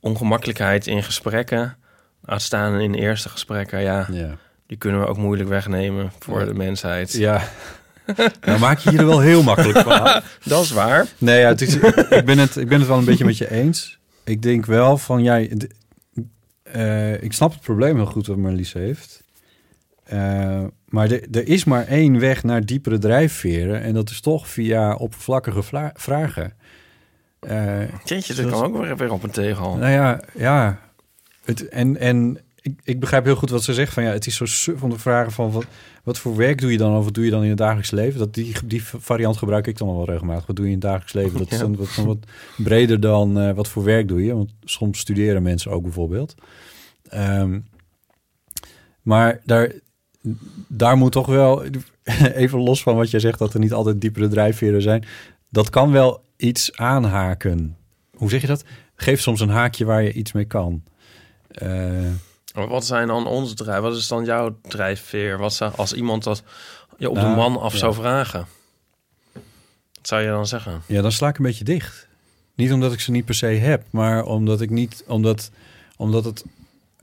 ongemakkelijkheid 0.00 0.86
in 0.86 1.02
gesprekken, 1.02 1.76
uitstaan 2.24 2.80
in 2.80 2.94
eerste 2.94 3.28
gesprekken, 3.28 3.80
ja, 3.82 4.06
Ja. 4.12 4.36
die 4.66 4.76
kunnen 4.78 5.00
we 5.00 5.06
ook 5.06 5.16
moeilijk 5.16 5.48
wegnemen 5.48 6.12
voor 6.18 6.40
Ja. 6.40 6.44
de 6.46 6.54
mensheid. 6.54 7.12
Ja. 7.12 7.42
Nou 8.40 8.58
maak 8.58 8.78
je 8.78 8.90
je 8.92 8.98
er 8.98 9.06
wel 9.06 9.20
heel 9.20 9.42
makkelijk 9.42 9.78
van. 9.78 10.22
Dat 10.44 10.62
is 10.64 10.70
waar. 10.70 11.06
Nee, 11.18 11.40
ja, 11.40 11.48
het 11.48 11.60
is, 11.60 11.74
ik, 11.76 12.24
ben 12.24 12.38
het, 12.38 12.56
ik 12.56 12.68
ben 12.68 12.78
het 12.78 12.88
wel 12.88 12.98
een 12.98 13.04
beetje 13.04 13.24
met 13.24 13.38
je 13.38 13.50
eens. 13.50 13.98
Ik 14.24 14.42
denk 14.42 14.66
wel 14.66 14.98
van, 14.98 15.22
jij, 15.22 15.56
eh, 16.62 17.22
ik 17.22 17.32
snap 17.32 17.52
het 17.52 17.60
probleem 17.60 17.96
heel 17.96 18.06
goed 18.06 18.26
wat 18.26 18.36
Marlies 18.36 18.72
heeft. 18.72 19.22
Eh, 20.10 20.64
maar 20.88 21.10
er- 21.10 21.48
is 21.48 21.64
maar 21.64 21.86
één 21.86 22.18
weg 22.18 22.42
naar 22.42 22.64
diepere 22.66 22.98
drijfveren. 22.98 23.80
En 23.82 23.94
dat 23.94 24.10
is 24.10 24.20
toch 24.20 24.48
via 24.48 24.94
oppervlakkige 24.94 25.62
vla- 25.62 25.92
vragen. 25.94 26.52
Eh, 27.40 28.04
Jeetje, 28.04 28.34
dat 28.34 28.50
kan 28.50 28.62
ook 28.64 28.98
weer, 28.98 29.12
op 29.12 29.22
een 29.22 29.30
tegel. 29.30 29.76
nou 29.76 29.90
ja, 29.92 30.20
ja. 30.36 30.78
Het, 31.44 31.68
en 31.68 31.96
en 31.96 32.38
ik, 32.60 32.80
ik 32.84 33.00
begrijp 33.00 33.24
heel 33.24 33.36
goed 33.36 33.50
wat 33.50 33.62
ze 33.62 33.74
zegt. 33.74 33.92
Van 33.92 34.02
ja, 34.02 34.10
het 34.10 34.26
is 34.26 34.36
zo 34.36 34.44
suf 34.46 34.82
om 34.82 34.90
te 34.90 34.98
vragen 34.98 35.32
van 35.32 35.50
wat, 35.50 35.64
wat 36.02 36.18
voor 36.18 36.36
werk 36.36 36.60
doe 36.60 36.72
je 36.72 36.78
dan? 36.78 36.96
Of 36.96 37.04
wat 37.04 37.14
doe 37.14 37.24
je 37.24 37.30
dan 37.30 37.42
in 37.42 37.48
het 37.48 37.58
dagelijks 37.58 37.90
leven? 37.90 38.18
Dat 38.18 38.34
die, 38.34 38.54
die 38.64 38.82
variant 38.84 39.36
gebruik 39.36 39.66
ik 39.66 39.78
dan 39.78 39.88
al 39.88 39.96
wel 39.96 40.04
regelmatig. 40.04 40.46
Wat 40.46 40.56
doe 40.56 40.64
je 40.64 40.70
in 40.72 40.78
het 40.78 40.86
dagelijks 40.86 41.12
leven? 41.12 41.38
Dat 41.38 41.52
is 41.52 41.58
dan 41.58 41.76
wat, 41.76 41.94
wat 41.94 42.18
breder 42.56 43.00
dan 43.00 43.38
eh, 43.40 43.52
wat 43.52 43.68
voor 43.68 43.84
werk 43.84 44.08
doe 44.08 44.24
je? 44.24 44.34
Want 44.34 44.50
soms 44.64 44.98
studeren 44.98 45.42
mensen 45.42 45.70
ook 45.70 45.82
bijvoorbeeld. 45.82 46.34
Ehm, 47.08 47.60
maar 49.02 49.40
daar, 49.44 49.72
daar 50.66 50.96
moet 50.96 51.12
toch 51.12 51.26
wel, 51.26 51.64
even 52.34 52.58
los 52.58 52.82
van 52.82 52.96
wat 52.96 53.10
jij 53.10 53.20
zegt, 53.20 53.38
dat 53.38 53.54
er 53.54 53.60
niet 53.60 53.72
altijd 53.72 54.00
diepere 54.00 54.28
drijfveren 54.28 54.82
zijn. 54.82 55.04
Dat 55.48 55.70
kan 55.70 55.92
wel 55.92 56.24
iets 56.36 56.76
aanhaken. 56.76 57.76
Hoe 58.16 58.30
zeg 58.30 58.40
je 58.40 58.46
dat? 58.46 58.64
Geef 58.94 59.20
soms 59.20 59.40
een 59.40 59.48
haakje 59.48 59.84
waar 59.84 60.02
je 60.02 60.12
iets 60.12 60.32
mee 60.32 60.44
kan. 60.44 60.82
Eh, 61.48 62.12
wat 62.52 62.86
zijn 62.86 63.06
dan 63.06 63.26
onze 63.26 63.54
drijf? 63.54 63.80
Wat 63.80 63.96
is 63.96 64.08
dan 64.08 64.24
jouw 64.24 64.58
drijfveer? 64.62 65.38
Wat 65.38 65.54
zou, 65.54 65.72
als 65.76 65.92
iemand 65.92 66.24
dat 66.24 66.42
je 66.98 67.08
op 67.08 67.14
de 67.14 67.20
Nou, 67.20 67.36
man 67.36 67.60
af 67.60 67.72
ja. 67.72 67.78
zou 67.78 67.94
vragen? 67.94 68.46
Wat 69.94 70.08
zou 70.08 70.22
je 70.22 70.28
dan 70.28 70.46
zeggen? 70.46 70.82
ja, 70.86 71.02
dan 71.02 71.12
sla 71.12 71.28
ik 71.28 71.38
een 71.38 71.44
beetje 71.44 71.64
dicht. 71.64 72.08
Niet 72.54 72.72
omdat 72.72 72.92
ik 72.92 73.00
ze 73.00 73.10
niet 73.10 73.24
per 73.24 73.34
se 73.34 73.46
heb, 73.46 73.84
maar 73.90 74.24
omdat 74.24 74.60
ik 74.60 74.70
niet, 74.70 75.04
omdat, 75.06 75.50
omdat 75.96 76.24
het. 76.24 76.44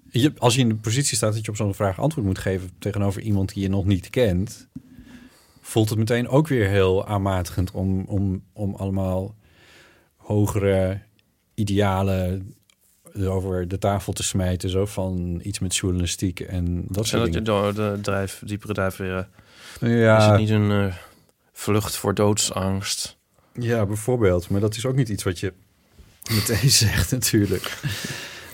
Je, 0.10 0.32
als 0.38 0.56
je 0.56 0.62
in 0.62 0.70
de 0.70 0.76
positie 0.76 1.16
staat 1.16 1.34
dat 1.34 1.46
je 1.46 1.52
op 1.52 1.58
zo'n 1.58 1.74
vraag 1.74 2.00
antwoord 2.00 2.28
moet 2.28 2.38
geven 2.38 2.70
tegenover 2.80 3.22
iemand 3.22 3.54
die 3.54 3.64
je 3.64 3.70
nog 3.70 3.86
niet 3.86 4.10
kent, 4.10 4.68
voelt 5.62 5.90
het 5.90 5.98
meteen 5.98 6.28
ook 6.28 6.48
weer 6.48 6.68
heel 6.68 7.08
aanmatigend 7.08 7.72
om, 7.72 8.04
om, 8.08 8.44
om 8.54 8.76
allemaal 8.76 9.36
hogere 10.16 11.00
idealen 11.54 12.54
over 13.26 13.68
de 13.68 13.78
tafel 13.78 14.14
te 14.14 14.24
smijten. 14.24 14.70
Zo 14.70 14.86
van 14.86 15.40
iets 15.44 15.60
met 15.60 15.76
journalistiek 15.76 16.40
en 16.40 16.86
dat 16.88 17.04
En 17.04 17.10
soort 17.10 17.24
dat 17.24 17.34
je 17.34 17.42
dingen. 17.42 17.44
door 17.44 17.74
de 17.74 18.02
drijf, 18.02 18.42
diepere 18.46 18.74
drijfveren... 18.74 19.30
Ja. 19.80 20.18
Is 20.18 20.26
het 20.26 20.38
niet 20.38 20.50
een 20.50 20.72
eh, 20.72 20.96
vlucht 21.52 21.96
voor 21.96 22.14
doodsangst? 22.14 23.18
Ja, 23.54 23.86
bijvoorbeeld. 23.86 24.50
Maar 24.50 24.60
dat 24.60 24.76
is 24.76 24.86
ook 24.86 24.96
niet 24.96 25.10
iets 25.10 25.24
wat 25.24 25.40
je 25.40 25.54
meteen 26.32 26.70
zegt 26.86 27.12
natuurlijk. 27.12 27.80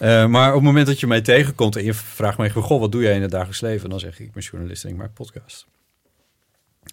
Eh, 0.03 0.25
maar 0.25 0.47
op 0.47 0.55
het 0.55 0.63
moment 0.63 0.87
dat 0.87 0.99
je 0.99 1.07
mij 1.07 1.21
tegenkomt 1.21 1.75
en 1.75 1.83
je 1.83 1.93
vraagt 1.93 2.37
mij... 2.37 2.49
Goh, 2.49 2.79
wat 2.79 2.91
doe 2.91 3.01
jij 3.01 3.15
in 3.15 3.21
het 3.21 3.31
dagelijks 3.31 3.61
leven? 3.61 3.89
Dan 3.89 3.99
zeg 3.99 4.19
ik, 4.19 4.25
ik 4.25 4.31
ben 4.31 4.43
journalist 4.43 4.83
en 4.83 4.89
ik 4.89 4.95
maak 4.95 5.13
podcast. 5.13 5.67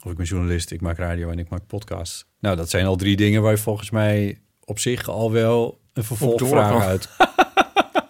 Of 0.05 0.11
ik 0.11 0.17
ben 0.17 0.27
journalist, 0.27 0.71
ik 0.71 0.81
maak 0.81 0.99
radio 0.99 1.31
en 1.31 1.39
ik 1.39 1.49
maak 1.49 1.67
podcast. 1.67 2.27
Nou, 2.39 2.57
dat 2.57 2.71
zijn 2.71 2.87
al 2.87 2.97
drie 2.97 3.17
dingen 3.17 3.43
waar 3.43 3.51
je 3.51 3.59
volgens 3.59 3.91
mij 3.91 4.39
op 4.65 4.79
zich 4.79 5.09
al 5.09 5.33
wel 5.33 5.79
een 5.93 6.05
vervolgvraag 6.05 6.85
uit... 6.85 7.09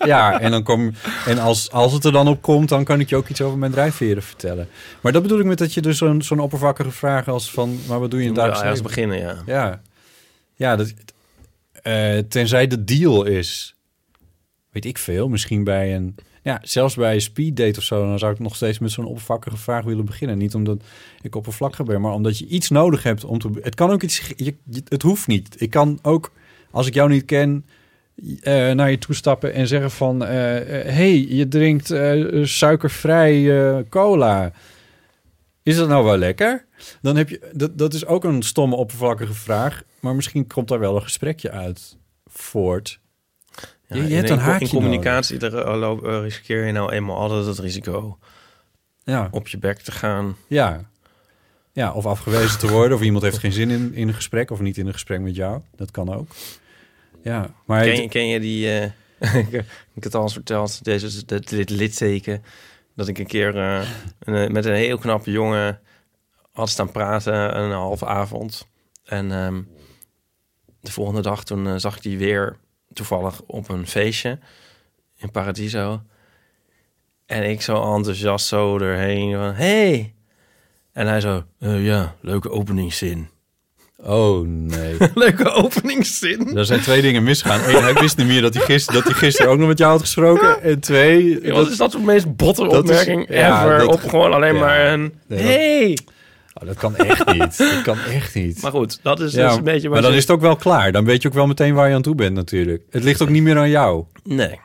Ja, 0.04 0.40
en, 0.40 0.50
dan 0.50 0.62
kom, 0.62 0.94
en 1.26 1.38
als, 1.38 1.70
als 1.70 1.92
het 1.92 2.04
er 2.04 2.12
dan 2.12 2.28
op 2.28 2.42
komt, 2.42 2.68
dan 2.68 2.84
kan 2.84 3.00
ik 3.00 3.08
je 3.08 3.16
ook 3.16 3.28
iets 3.28 3.40
over 3.40 3.58
mijn 3.58 3.72
drijfveren 3.72 4.22
vertellen. 4.22 4.68
Maar 5.00 5.12
dat 5.12 5.22
bedoel 5.22 5.38
ik 5.38 5.44
met 5.44 5.58
dat 5.58 5.74
je 5.74 5.80
dus 5.80 5.98
zo'n 5.98 6.22
zo'n 6.22 6.40
oppervlakkige 6.40 6.90
vraag 6.90 7.28
als 7.28 7.50
van... 7.50 7.78
maar 7.88 8.00
wat 8.00 8.10
doe 8.10 8.20
je 8.20 8.26
in 8.26 8.32
het 8.32 8.40
Ja, 8.40 8.46
dagelijks 8.46 8.82
ergens 8.82 8.96
leven? 8.96 9.18
beginnen, 9.18 9.44
ja. 9.46 9.54
Ja, 9.54 9.80
ja 10.54 10.76
dat, 10.76 10.94
eh, 11.82 12.18
tenzij 12.18 12.66
de 12.66 12.84
deal 12.84 13.24
is, 13.24 13.74
weet 14.70 14.84
ik 14.84 14.98
veel, 14.98 15.28
misschien 15.28 15.64
bij 15.64 15.94
een, 15.96 16.14
ja, 16.42 16.58
zelfs 16.62 16.94
bij 16.94 17.14
een 17.14 17.20
speeddate 17.20 17.78
of 17.78 17.84
zo, 17.84 18.06
dan 18.06 18.18
zou 18.18 18.32
ik 18.32 18.38
nog 18.38 18.56
steeds 18.56 18.78
met 18.78 18.90
zo'n 18.90 19.04
oppervlakkige 19.04 19.56
vraag 19.56 19.84
willen 19.84 20.04
beginnen. 20.04 20.38
Niet 20.38 20.54
omdat 20.54 20.82
ik 21.20 21.34
oppervlakkig 21.34 21.84
ben, 21.84 22.00
maar 22.00 22.12
omdat 22.12 22.38
je 22.38 22.46
iets 22.46 22.68
nodig 22.68 23.02
hebt 23.02 23.24
om 23.24 23.38
te. 23.38 23.50
Het 23.62 23.74
kan 23.74 23.90
ook 23.90 24.02
iets, 24.02 24.32
je, 24.36 24.54
het 24.88 25.02
hoeft 25.02 25.26
niet. 25.26 25.60
Ik 25.60 25.70
kan 25.70 25.98
ook, 26.02 26.32
als 26.70 26.86
ik 26.86 26.94
jou 26.94 27.08
niet 27.08 27.24
ken, 27.24 27.64
eh, 28.40 28.70
naar 28.70 28.90
je 28.90 28.98
toe 28.98 29.14
stappen 29.14 29.52
en 29.52 29.66
zeggen 29.66 29.90
van, 29.90 30.24
eh, 30.24 30.56
eh, 30.56 30.94
hey, 30.94 31.26
je 31.28 31.48
drinkt 31.48 31.86
suikervrij 32.48 33.84
cola. 33.88 34.52
Is 35.62 35.76
dat 35.76 35.88
nou 35.88 36.04
wel 36.04 36.16
lekker? 36.16 36.64
Dan 37.02 37.16
heb 37.16 37.28
je, 37.28 37.50
dat, 37.52 37.78
dat 37.78 37.94
is 37.94 38.06
ook 38.06 38.24
een 38.24 38.42
stomme, 38.42 38.76
oppervlakkige 38.76 39.34
vraag. 39.34 39.82
Maar 40.00 40.14
misschien 40.14 40.46
komt 40.46 40.68
daar 40.68 40.78
wel 40.78 40.96
een 40.96 41.02
gesprekje 41.02 41.50
uit 41.50 41.96
voort. 42.26 42.99
Ja, 43.90 44.02
je, 44.02 44.14
hebt 44.14 44.30
een 44.30 44.36
in- 44.36 44.42
haakje 44.42 44.64
in 44.64 44.70
communicatie 44.70 45.38
eh, 45.48 45.78
loop- 45.78 46.04
eh, 46.06 46.20
riskeer 46.20 46.66
je 46.66 46.72
nou 46.72 46.92
eenmaal 46.92 47.16
altijd 47.16 47.46
het 47.46 47.58
risico 47.58 48.18
Ja. 49.04 49.28
op 49.30 49.48
je 49.48 49.58
bek 49.58 49.78
te 49.78 49.92
gaan. 49.92 50.36
Ja. 50.46 50.90
ja, 51.72 51.92
of 51.92 52.06
afgewezen 52.06 52.58
te 52.58 52.68
worden. 52.68 52.96
Of 52.96 53.02
iemand 53.02 53.22
heeft 53.24 53.38
geen 53.38 53.52
zin 53.52 53.70
in, 53.70 53.94
in 53.94 54.08
een 54.08 54.14
gesprek. 54.14 54.50
Of 54.50 54.60
niet 54.60 54.78
in 54.78 54.86
een 54.86 54.92
gesprek 54.92 55.20
met 55.20 55.34
jou. 55.36 55.60
Dat 55.76 55.90
kan 55.90 56.14
ook. 56.14 56.28
Ja, 57.22 57.50
maar... 57.66 57.84
ken, 57.84 58.02
je, 58.02 58.08
ken 58.08 58.26
je 58.26 58.40
die... 58.40 58.70
eh, 59.18 59.34
ik 59.94 60.04
het 60.04 60.14
al 60.14 60.22
eens 60.22 60.32
verteld, 60.32 60.84
deze, 60.84 61.24
dit, 61.26 61.48
dit 61.48 61.70
litteken... 61.70 62.42
dat 62.96 63.08
ik 63.08 63.18
een 63.18 63.26
keer 63.26 63.56
eh, 63.58 63.88
een, 64.18 64.52
met 64.52 64.64
een 64.64 64.74
heel 64.74 64.98
knappe 64.98 65.30
jongen 65.30 65.80
had 66.52 66.68
staan 66.68 66.90
praten 66.92 67.58
een 67.58 67.70
halve 67.70 68.06
avond. 68.06 68.66
En 69.04 69.32
ehm, 69.32 69.62
de 70.80 70.92
volgende 70.92 71.22
dag 71.22 71.44
toen 71.44 71.80
zag 71.80 71.96
ik 71.96 72.02
die 72.02 72.18
weer 72.18 72.56
toevallig 72.92 73.40
op 73.46 73.68
een 73.68 73.86
feestje 73.86 74.38
in 75.16 75.30
Paradiso. 75.30 76.00
En 77.26 77.50
ik 77.50 77.62
zo 77.62 77.94
enthousiast 77.96 78.46
zo 78.46 78.78
erheen 78.78 79.32
van... 79.36 79.52
Hey! 79.54 80.14
En 80.92 81.06
hij 81.06 81.20
zo... 81.20 81.44
"Eh, 81.58 81.84
ja, 81.84 82.14
leuke 82.20 82.50
openingszin. 82.50 83.28
Oh, 83.96 84.46
nee. 84.48 84.96
leuke 85.14 85.50
openingszin. 85.50 86.56
Er 86.56 86.64
zijn 86.64 86.80
twee 86.80 87.02
dingen 87.02 87.22
misgegaan. 87.22 87.74
Eén, 87.74 87.82
hij 87.82 87.94
wist 87.94 88.16
niet 88.16 88.26
meer 88.26 88.42
dat 88.42 88.54
hij, 88.54 88.62
gisteren, 88.64 89.02
dat 89.02 89.10
hij 89.12 89.20
gisteren 89.20 89.50
ook 89.52 89.58
nog 89.58 89.68
met 89.68 89.78
jou 89.78 89.90
had 89.90 90.00
gesproken. 90.00 90.62
En 90.62 90.80
twee... 90.80 91.42
Ja, 91.42 91.52
wat 91.52 91.70
is 91.70 91.76
dat 91.76 91.92
de 91.92 91.98
meest 91.98 92.36
botte 92.36 92.62
dat 92.62 92.72
is- 92.72 92.78
opmerking 92.78 93.26
ja, 93.28 93.64
ever? 93.64 93.78
dat- 93.78 93.88
op 93.94 94.00
gewoon 94.10 94.32
alleen 94.32 94.54
ja. 94.54 94.60
maar 94.60 94.86
een... 94.92 95.00
Nee, 95.26 95.38
dat- 95.38 95.48
hey! 95.48 95.98
Oh, 96.54 96.66
dat 96.66 96.76
kan 96.76 96.96
echt 96.96 97.26
niet. 97.38 97.58
Dat 97.58 97.82
kan 97.82 97.98
echt 97.98 98.34
niet. 98.34 98.62
Maar 98.62 98.70
goed, 98.70 98.98
dat 99.02 99.20
is 99.20 99.32
Ja, 99.32 99.48
dus 99.48 99.56
een 99.56 99.64
beetje... 99.64 99.80
wat 99.82 99.92
maar 99.92 100.02
dan 100.02 100.10
je- 100.10 100.16
is 100.16 100.22
het 100.22 100.32
ook 100.32 100.40
wel 100.40 100.56
klaar. 100.56 100.92
Dan 100.92 101.04
weet 101.04 101.22
je 101.22 101.28
ook 101.28 101.34
wel 101.34 101.46
meteen 101.46 101.74
waar 101.74 101.88
je 101.88 101.94
aan 101.94 102.02
toe 102.02 102.14
bent 102.14 102.34
natuurlijk. 102.34 102.82
Het 102.90 103.04
ligt 103.04 103.22
ook 103.22 103.28
niet 103.28 103.42
meer 103.42 103.58
aan 103.58 103.70
jou. 103.70 104.04
Nee. 104.24 104.58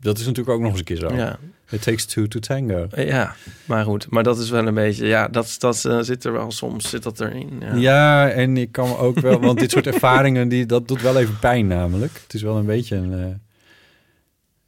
Dat 0.00 0.18
is 0.18 0.26
natuurlijk 0.26 0.56
ook 0.56 0.60
nog 0.60 0.70
eens 0.70 0.78
een 0.78 0.84
keer 0.84 0.96
zo. 0.96 1.14
Ja. 1.14 1.38
It 1.70 1.82
takes 1.82 2.04
two 2.04 2.26
to 2.26 2.38
tango. 2.40 2.86
Ja, 2.96 3.34
maar 3.64 3.84
goed. 3.84 4.10
Maar 4.10 4.22
dat 4.22 4.38
is 4.38 4.50
wel 4.50 4.66
een 4.66 4.74
beetje... 4.74 5.06
Ja, 5.06 5.28
dat, 5.28 5.56
dat 5.58 5.84
eh, 5.84 5.98
zit 6.00 6.24
er 6.24 6.32
wel 6.32 6.50
soms, 6.50 6.88
zit 6.90 7.02
dat 7.02 7.20
erin. 7.20 7.50
Ja. 7.60 7.74
Ja. 7.74 8.28
en 8.30 8.56
ik 8.56 8.72
kan 8.72 8.96
ook 8.96 9.20
wel... 9.20 9.40
Want 9.40 9.58
dit 9.58 9.70
soort 9.70 9.86
ervaringen, 9.94 10.48
die, 10.48 10.66
dat 10.66 10.88
doet 10.88 11.02
wel 11.02 11.18
even 11.18 11.38
pijn 11.38 11.66
namelijk. 11.66 12.12
Het 12.22 12.34
is 12.34 12.42
wel 12.42 12.56
een 12.56 12.66
beetje 12.66 12.96
een... 12.96 13.12
eh, 13.12 13.34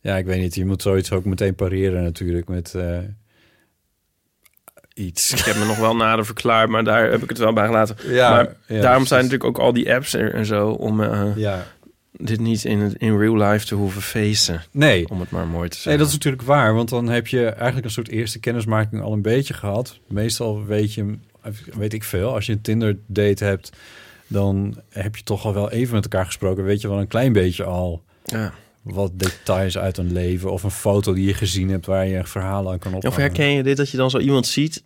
ja, 0.01 0.17
ik 0.17 0.25
weet 0.27 0.41
niet. 0.41 0.55
Je 0.55 0.67
moet 0.67 0.83
zoiets 0.83 1.13
ook 1.13 1.25
meteen 1.25 1.55
pareren 1.55 2.03
natuurlijk 2.03 2.49
met 2.49 2.75
eh, 2.75 2.99
iets. 5.01 5.33
Ik 5.33 5.39
heb 5.45 5.57
me 5.57 5.65
nog 5.65 5.79
wel 5.79 5.97
nader 5.97 6.25
verklaard, 6.27 6.69
maar 6.69 6.85
daar 6.85 7.11
heb 7.11 7.23
ik 7.23 7.29
het 7.29 7.39
wel 7.39 7.53
bij 7.53 7.67
gelaten. 7.67 7.97
Ja, 8.09 8.31
maar 8.31 8.57
ja, 8.67 8.81
daarom 8.81 9.07
zijn 9.07 9.23
natuurlijk 9.25 9.49
ook 9.51 9.59
al 9.59 9.73
die 9.73 9.95
apps 9.95 10.15
er 10.15 10.35
en 10.35 10.47
zo... 10.47 10.69
om 10.69 11.03
eh, 11.03 11.27
Ja. 11.37 11.67
dit 12.13 12.41
niet 12.41 12.65
in, 12.65 12.79
het- 12.79 12.95
in 12.99 13.19
real 13.19 13.37
life 13.37 13.67
te 13.67 13.75
hoeven 13.75 14.03
facen. 14.03 14.63
Nee. 14.71 15.09
Om 15.09 15.21
het 15.21 15.31
maar 15.31 15.47
mooi 15.47 15.69
te 15.69 15.75
zeggen. 15.75 15.91
Nee, 15.93 16.01
dat 16.01 16.09
is 16.09 16.15
natuurlijk 16.15 16.43
waar. 16.43 16.75
Want 16.75 16.89
dan 16.89 17.09
heb 17.09 17.27
je 17.27 17.47
eigenlijk 17.47 17.85
een 17.85 17.91
soort 17.93 18.09
eerste 18.09 18.39
kennismaking 18.39 19.03
al 19.03 19.13
een 19.13 19.23
beetje 19.23 19.55
gehad. 19.55 19.99
Meestal 20.09 20.65
weet 20.65 20.95
je, 20.95 21.15
weet 21.77 21.93
ik 21.93 22.05
veel, 22.05 22.35
als 22.35 22.47
je 22.47 22.53
een 22.53 22.61
Tinder 22.61 22.97
date 23.07 23.45
hebt, 23.45 23.71
dan 24.27 24.77
heb 24.89 25.17
je 25.17 25.23
toch 25.23 25.45
al 25.45 25.55
wel 25.55 25.71
even 25.71 25.95
met 25.95 26.03
elkaar 26.05 26.27
gesproken. 26.27 26.65
Weet 26.65 26.81
je 26.81 26.89
wel 26.89 26.99
een 27.01 27.07
klein 27.07 27.33
beetje 27.33 27.65
al 27.65 28.03
Ja. 28.25 28.53
wat 28.83 29.11
details 29.15 29.79
uit 29.79 29.99
een 29.99 30.13
leven 30.13 30.53
of 30.53 30.63
een 30.63 30.71
foto 30.71 31.13
die 31.15 31.27
je 31.27 31.35
gezien 31.35 31.69
hebt 31.71 31.87
waar 31.87 32.07
je 32.07 32.17
een 32.17 32.27
verhaal 32.27 32.71
aan 32.73 32.79
kan 32.79 32.95
ophangen. 32.95 33.09
Of 33.09 33.17
herken 33.17 33.51
je 33.51 33.63
dit, 33.63 33.77
dat 33.77 33.91
je 33.91 33.97
dan 33.97 34.11
zo 34.11 34.19
iemand 34.19 34.47
ziet... 34.47 34.83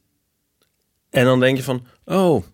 en 1.14 1.24
dan 1.24 1.40
denk 1.40 1.56
je 1.56 1.62
van... 1.62 1.86
oh, 2.04 2.44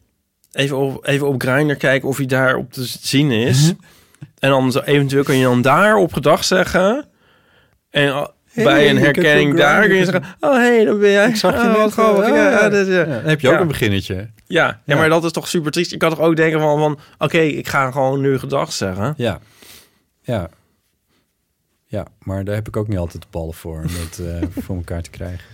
even 0.52 0.76
op, 0.76 1.06
even 1.06 1.28
op 1.28 1.42
Grindr 1.42 1.74
kijken 1.74 2.08
of 2.08 2.16
hij 2.16 2.26
daar 2.26 2.56
op 2.56 2.72
te 2.72 2.84
zien 3.00 3.30
is. 3.30 3.62
Mhm. 3.62 3.72
en 4.38 4.50
dan 4.50 4.72
zo, 4.72 4.80
eventueel 4.80 5.22
kun 5.22 5.36
je 5.36 5.44
dan 5.44 5.62
daar 5.62 5.96
op 5.96 6.12
gedag 6.12 6.44
zeggen... 6.44 7.08
en 7.90 8.12
al- 8.12 8.38
Hey, 8.52 8.64
bij 8.64 8.90
een 8.90 8.96
ik 8.96 9.04
heb 9.04 9.14
herkenning 9.14 9.56
daar 9.56 9.86
kun 9.86 9.96
je 9.96 10.04
zeggen... 10.04 10.22
oh, 10.40 10.52
hé, 10.52 10.58
hey, 10.58 10.84
dan 10.84 10.98
ben 10.98 11.10
jij. 11.10 11.28
Ik 11.28 11.36
zag 11.36 11.62
je 11.62 11.68
wat 11.68 11.78
net, 11.84 11.92
grappig. 11.92 12.24
eh, 12.24 12.34
ja, 12.34 12.50
ja. 12.50 12.68
dat, 12.68 12.86
ja. 12.86 12.92
Ja, 12.92 13.04
dan 13.04 13.24
heb 13.24 13.40
je 13.40 13.48
ook 13.48 13.54
Ja. 13.54 13.60
een 13.60 13.66
beginnetje. 13.68 14.30
Ja, 14.46 14.80
ja, 14.84 14.96
maar 14.96 15.08
dat 15.08 15.24
is 15.24 15.32
toch 15.32 15.48
super 15.48 15.70
triest. 15.72 15.90
Je 15.90 15.96
kan 15.96 16.10
toch 16.10 16.20
ook 16.20 16.36
denken 16.36 16.60
van... 16.60 16.78
van 16.78 16.98
Oké, 17.18 17.38
ik 17.38 17.68
ga 17.68 17.90
gewoon 17.90 18.20
nu 18.20 18.38
gedag 18.38 18.72
zeggen. 18.72 19.14
Ja. 19.16 19.40
Ja. 20.22 20.48
Ja, 21.86 22.06
maar 22.22 22.44
daar 22.44 22.54
heb 22.54 22.68
ik 22.68 22.76
ook 22.76 22.88
niet 22.88 22.98
altijd 22.98 23.22
de 23.22 23.28
ballen 23.30 23.54
voor 23.54 23.76
om 23.76 23.82
dat 23.82 24.26
eh, 24.26 24.42
voor 24.62 24.76
elkaar 24.76 25.02
te 25.02 25.10
krijgen. 25.10 25.44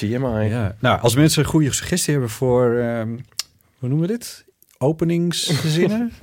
Zie 0.00 0.08
je 0.08 0.18
maar. 0.18 0.44
Ja. 0.46 0.76
Nou, 0.78 1.00
als 1.00 1.14
mensen 1.14 1.42
een 1.42 1.48
goede 1.48 1.72
suggestie 1.72 2.12
hebben 2.12 2.30
voor, 2.30 2.74
ehm, 2.76 3.08
hoe 3.78 3.88
noemen 3.88 4.00
we 4.00 4.12
dit? 4.12 4.44
Openingszinnen? 4.78 6.12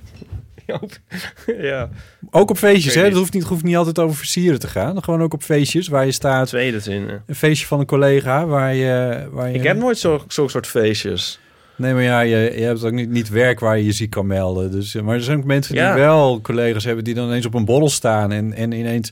ja. 1.62 1.90
ook 2.32 2.50
op 2.50 2.58
feestjes, 2.58 2.94
hè? 2.96 3.04
Het 3.04 3.14
hoeft 3.14 3.34
niet, 3.34 3.44
hoeft 3.44 3.64
niet 3.64 3.76
altijd 3.76 4.00
over 4.00 4.16
versieren 4.16 4.60
te 4.60 4.68
gaan. 4.68 5.04
Gewoon 5.04 5.22
ook 5.22 5.34
op 5.34 5.44
feestjes 5.44 5.88
waar 5.88 6.06
je 6.06 6.12
staat. 6.12 6.48
Tweede 6.48 6.80
zin. 6.80 7.10
Een 7.26 7.36
feestje 7.36 7.66
van 7.68 7.80
een 7.80 7.86
collega 7.86 8.46
waar 8.46 8.74
je... 8.74 9.28
Waar 9.32 9.50
je 9.50 9.54
Ik 9.58 9.64
heb 9.64 9.78
nooit 9.78 9.98
zo- 9.98 10.24
zo'n 10.28 10.50
soort 10.50 10.68
feestjes. 10.68 11.40
Nee, 11.78 11.94
maar 11.94 12.04
ja, 12.04 12.20
je, 12.20 12.38
je 12.58 12.64
hebt 12.64 12.84
ook 12.84 12.92
niet, 12.92 13.10
niet 13.10 13.30
werk 13.30 13.60
waar 13.60 13.78
je 13.78 13.86
je 13.86 13.92
ziek 13.92 14.10
kan 14.10 14.28
melden. 14.28 14.72
Dus, 14.72 14.96
eh, 14.96 15.02
maar 15.02 15.16
er 15.16 15.24
zijn 15.24 15.38
ook 15.38 15.44
mensen 15.44 15.76
Ja. 15.76 15.94
die 15.94 16.02
wel 16.04 16.42
collega's 16.42 16.84
hebben... 16.84 17.04
die 17.04 17.14
dan 17.14 17.26
ineens 17.28 17.46
op 17.46 17.54
een 17.54 17.66
borrel 17.66 17.90
staan... 17.90 18.32
en, 18.32 18.54
en 18.54 18.72
ineens 18.72 19.10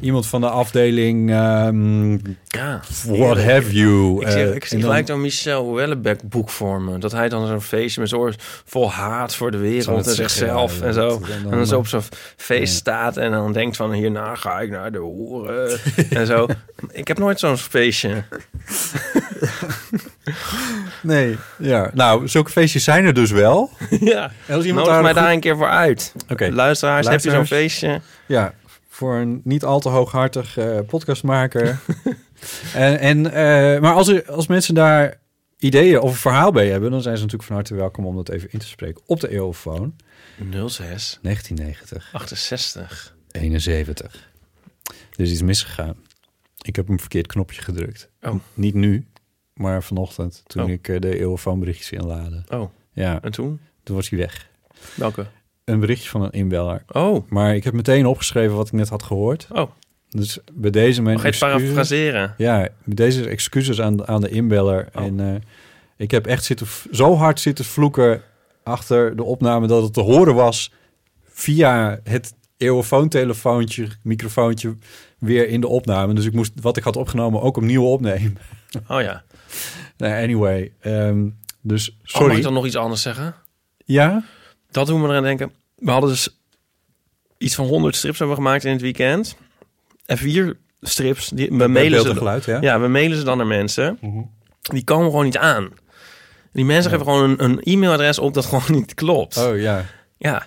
iemand 0.00 0.26
van 0.26 0.40
de 0.40 0.48
afdeling... 0.48 1.30
ehm, 1.30 2.12
Ja. 2.46 2.80
what 3.06 3.42
have 3.42 3.72
you. 3.74 4.20
Ik, 4.20 4.28
zeg, 4.30 4.48
eh, 4.48 4.54
ik 4.54 4.64
zie 4.64 4.78
dan- 4.78 4.86
gelijk 4.88 5.06
dan 5.06 5.20
Michel 5.20 5.74
Wellebeck 5.74 6.22
boek 6.28 6.50
voor 6.50 6.80
me. 6.80 6.98
Dat 6.98 7.12
hij 7.12 7.28
dan 7.28 7.46
zo'n 7.46 7.60
feestje 7.60 8.00
met 8.00 8.08
zo'n 8.10 8.34
vol 8.64 8.90
haat 8.92 9.34
voor 9.34 9.50
de 9.50 9.58
wereld 9.58 10.06
en 10.06 10.14
zichzelf 10.14 10.78
ja, 10.78 10.84
en 10.86 10.94
zo. 10.94 11.08
En 11.08 11.42
dan- 11.42 11.50
dan, 11.50 11.66
zo 11.66 11.78
op 11.78 11.86
zo'n 11.86 12.02
feest 12.36 12.72
Ja. 12.72 12.78
staat 12.78 13.16
en 13.16 13.30
dan 13.30 13.52
denkt 13.52 13.76
van 13.76 13.92
hierna 13.92 14.34
ga 14.34 14.60
ik 14.60 14.70
naar 14.70 14.92
de 14.92 14.98
hoeren 14.98 15.78
en 16.10 16.26
zo. 16.26 16.46
Ik 16.92 17.08
heb 17.08 17.18
nooit 17.18 17.38
zo'n 17.38 17.56
feestje. 17.58 18.22
Nee, 21.02 21.36
ja. 21.58 21.90
Nou, 21.94 22.28
zulke 22.28 22.50
feestjes 22.50 22.84
zijn 22.84 23.04
er 23.04 23.14
dus 23.14 23.30
wel. 23.30 23.70
ja, 24.00 24.32
En 24.46 24.54
als 24.54 24.64
iemand 24.64 24.86
nodig 24.86 24.92
daar 24.92 25.02
mij 25.02 25.12
goed- 25.12 25.20
daar 25.22 25.32
een 25.32 25.40
keer 25.40 25.56
voor 25.56 25.68
uit. 25.68 26.14
Oké. 26.28 26.48
Luisteraars, 26.52 27.06
heb 27.08 27.20
je 27.20 27.30
zo'n 27.30 27.32
Luisteraars. 27.36 27.62
feestje? 27.62 28.00
Ja, 28.26 28.54
voor 28.88 29.14
een 29.16 29.40
niet 29.44 29.64
al 29.64 29.80
te 29.80 29.88
hooghartig 29.88 30.56
eh, 30.58 30.78
podcastmaker. 30.86 31.78
en, 32.74 32.98
en, 32.98 33.26
eh, 33.32 33.80
maar 33.80 33.92
als, 33.94 34.08
er, 34.08 34.30
als 34.30 34.46
mensen 34.46 34.74
daar 34.74 35.20
ideeën 35.58 36.00
of 36.00 36.10
een 36.10 36.16
verhaal 36.16 36.52
bij 36.52 36.68
hebben... 36.68 36.90
dan 36.90 37.02
zijn 37.02 37.16
ze 37.16 37.22
natuurlijk 37.22 37.48
van 37.48 37.56
harte 37.56 37.74
welkom 37.74 38.06
om 38.06 38.16
dat 38.16 38.28
even 38.28 38.48
in 38.52 38.58
te 38.58 38.66
spreken 38.66 39.02
op 39.06 39.20
de 39.20 39.28
Eeuwfoon. 39.30 39.96
06 40.66 41.18
1990 41.22 42.08
68. 42.12 43.14
71. 43.30 44.30
Er 45.16 45.24
is 45.24 45.30
iets 45.30 45.42
misgegaan. 45.42 45.96
Ik 46.62 46.76
heb 46.76 46.88
een 46.88 47.00
verkeerd 47.00 47.26
knopje 47.26 47.62
gedrukt. 47.62 48.08
Oh. 48.22 48.34
Niet 48.54 48.74
nu, 48.74 49.06
maar 49.56 49.82
vanochtend 49.82 50.42
toen 50.46 50.62
Oh. 50.62 50.70
ik 50.70 50.88
eh, 50.88 51.00
de 51.00 51.18
Eeuwfoon 51.20 51.58
berichtjes 51.58 51.90
inlaadde. 51.92 52.42
Oh, 52.48 52.70
Ja, 52.92 53.22
en 53.22 53.30
toen? 53.32 53.60
toen 53.82 53.96
was 53.96 54.08
hij 54.08 54.18
weg. 54.18 54.48
Welke? 54.94 55.26
Een 55.64 55.80
berichtje 55.80 56.08
van 56.08 56.22
een 56.22 56.30
inbeller. 56.30 56.82
Oh, 56.92 57.30
Maar 57.30 57.54
ik 57.54 57.64
heb 57.64 57.74
meteen 57.74 58.06
opgeschreven 58.06 58.56
wat 58.56 58.66
ik 58.66 58.72
net 58.72 58.88
had 58.88 59.02
gehoord. 59.02 59.46
oh. 59.52 59.70
Dus 60.08 60.38
bij 60.52 60.70
deze 60.70 61.02
het 61.02 61.10
excuses. 61.24 61.38
parafraseren? 61.38 62.34
Ja, 62.36 62.58
bij 62.84 62.94
deze 62.94 63.28
excuses 63.28 63.80
aan, 63.80 63.96
de- 63.96 64.06
aan 64.06 64.20
de 64.20 64.28
inbeller. 64.28 64.88
Oh. 64.94 65.02
En 65.04 65.20
eh, 65.20 65.34
ik 65.96 66.10
heb 66.10 66.26
echt 66.26 66.44
zitten, 66.44 66.66
zo 66.92 67.14
hard 67.14 67.40
zitten 67.40 67.64
vloeken 67.64 68.22
achter 68.62 69.16
de 69.16 69.22
opname 69.24 69.66
dat 69.66 69.82
het 69.82 69.92
te 69.92 70.00
horen 70.00 70.34
was 70.34 70.72
via 71.24 72.00
het 72.04 72.34
eeuwenfoontelefoontje, 72.56 73.88
microfoontje 74.02 74.76
weer 75.18 75.48
in 75.48 75.60
de 75.60 75.66
opname. 75.68 76.14
Dus 76.14 76.24
ik 76.24 76.32
moest 76.32 76.52
wat 76.60 76.76
ik 76.76 76.82
had 76.84 76.96
opgenomen 76.96 77.40
ook 77.42 77.56
opnieuw 77.56 77.84
opnemen. 77.84 78.36
Oh 78.88 79.00
ja. 79.00 79.24
Nou, 79.98 80.22
anyway, 80.22 80.72
ehm, 80.80 81.28
dus 81.60 81.90
Oh, 81.90 81.96
mag 82.02 82.10
sorry. 82.10 82.36
ik 82.36 82.42
dan 82.42 82.52
nog 82.52 82.66
iets 82.66 82.76
anders 82.76 83.02
zeggen? 83.02 83.34
ja? 83.84 84.24
Dat 84.70 84.86
doen 84.86 85.02
we 85.02 85.08
eraan 85.08 85.22
denken. 85.22 85.52
We 85.76 85.90
hadden 85.90 86.10
dus 86.10 86.38
iets 87.38 87.54
van 87.54 87.66
100 87.66 87.96
strips 87.96 88.18
hebben 88.18 88.36
we 88.36 88.42
gemaakt 88.42 88.64
in 88.64 88.72
het 88.72 88.80
weekend. 88.80 89.36
En 90.06 90.18
vier 90.18 90.56
strips, 90.80 91.28
die, 91.28 91.48
we 91.50 91.66
mailen 91.66 92.02
ze, 92.02 92.14
geluid, 92.16 92.44
ja? 92.44 92.60
ja, 92.60 92.80
we 92.80 92.88
mailen 92.88 93.18
ze 93.18 93.24
dan 93.24 93.36
naar 93.36 93.46
mensen. 93.46 93.98
Mhm. 94.00 94.22
Die 94.60 94.84
komen 94.84 95.06
gewoon 95.10 95.24
niet 95.24 95.36
aan. 95.38 95.68
Die 96.52 96.64
mensen 96.64 96.90
geven 96.90 97.06
gewoon 97.06 97.30
een, 97.30 97.44
een 97.44 97.60
e-mailadres 97.62 98.18
op 98.18 98.34
dat 98.34 98.44
gewoon 98.50 98.64
niet 98.68 98.94
klopt. 98.94 99.36
Oh 99.36 99.58
ja. 99.60 99.84
Ja. 100.18 100.46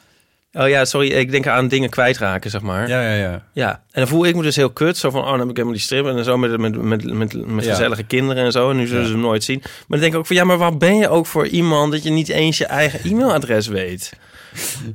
Oh 0.59 0.69
ja, 0.69 0.85
sorry, 0.85 1.07
ik 1.11 1.31
denk 1.31 1.47
aan 1.47 1.67
dingen 1.67 1.89
kwijtraken, 1.89 2.49
zeg 2.51 2.61
maar. 2.61 2.87
Ja, 2.87 3.01
ja, 3.01 3.13
ja. 3.15 3.43
Ja, 3.53 3.71
en 3.71 3.79
dan 4.01 4.07
voel 4.07 4.25
ik 4.25 4.35
me 4.35 4.41
dus 4.41 4.55
heel 4.55 4.69
kut. 4.69 4.97
Zo 4.97 5.09
van, 5.09 5.21
oh, 5.21 5.29
dan 5.29 5.39
heb 5.39 5.49
ik 5.49 5.53
helemaal 5.55 5.73
die 5.75 5.83
strip. 5.83 6.05
En 6.05 6.23
zo 6.23 6.37
met, 6.37 6.57
met, 6.57 6.81
met, 6.81 7.13
met, 7.13 7.45
met 7.47 7.65
Ja. 7.65 7.69
gezellige 7.71 8.03
kinderen 8.03 8.43
en 8.45 8.51
zo. 8.51 8.69
En 8.69 8.75
nu 8.77 8.85
zullen 8.87 9.01
Ja. 9.01 9.07
ze 9.07 9.13
hem 9.13 9.21
nooit 9.21 9.43
zien. 9.43 9.59
Maar 9.61 9.71
dan 9.87 9.99
denk 9.99 10.13
ik 10.13 10.19
ook 10.19 10.25
van, 10.25 10.35
ja, 10.35 10.43
maar 10.43 10.57
wat 10.57 10.79
ben 10.79 10.95
je 10.97 11.09
ook 11.09 11.25
voor 11.25 11.47
iemand... 11.47 11.91
dat 11.91 12.03
je 12.03 12.09
niet 12.09 12.29
eens 12.29 12.57
je 12.57 12.65
eigen 12.65 12.99
e-mailadres 13.11 13.67
weet? 13.67 14.13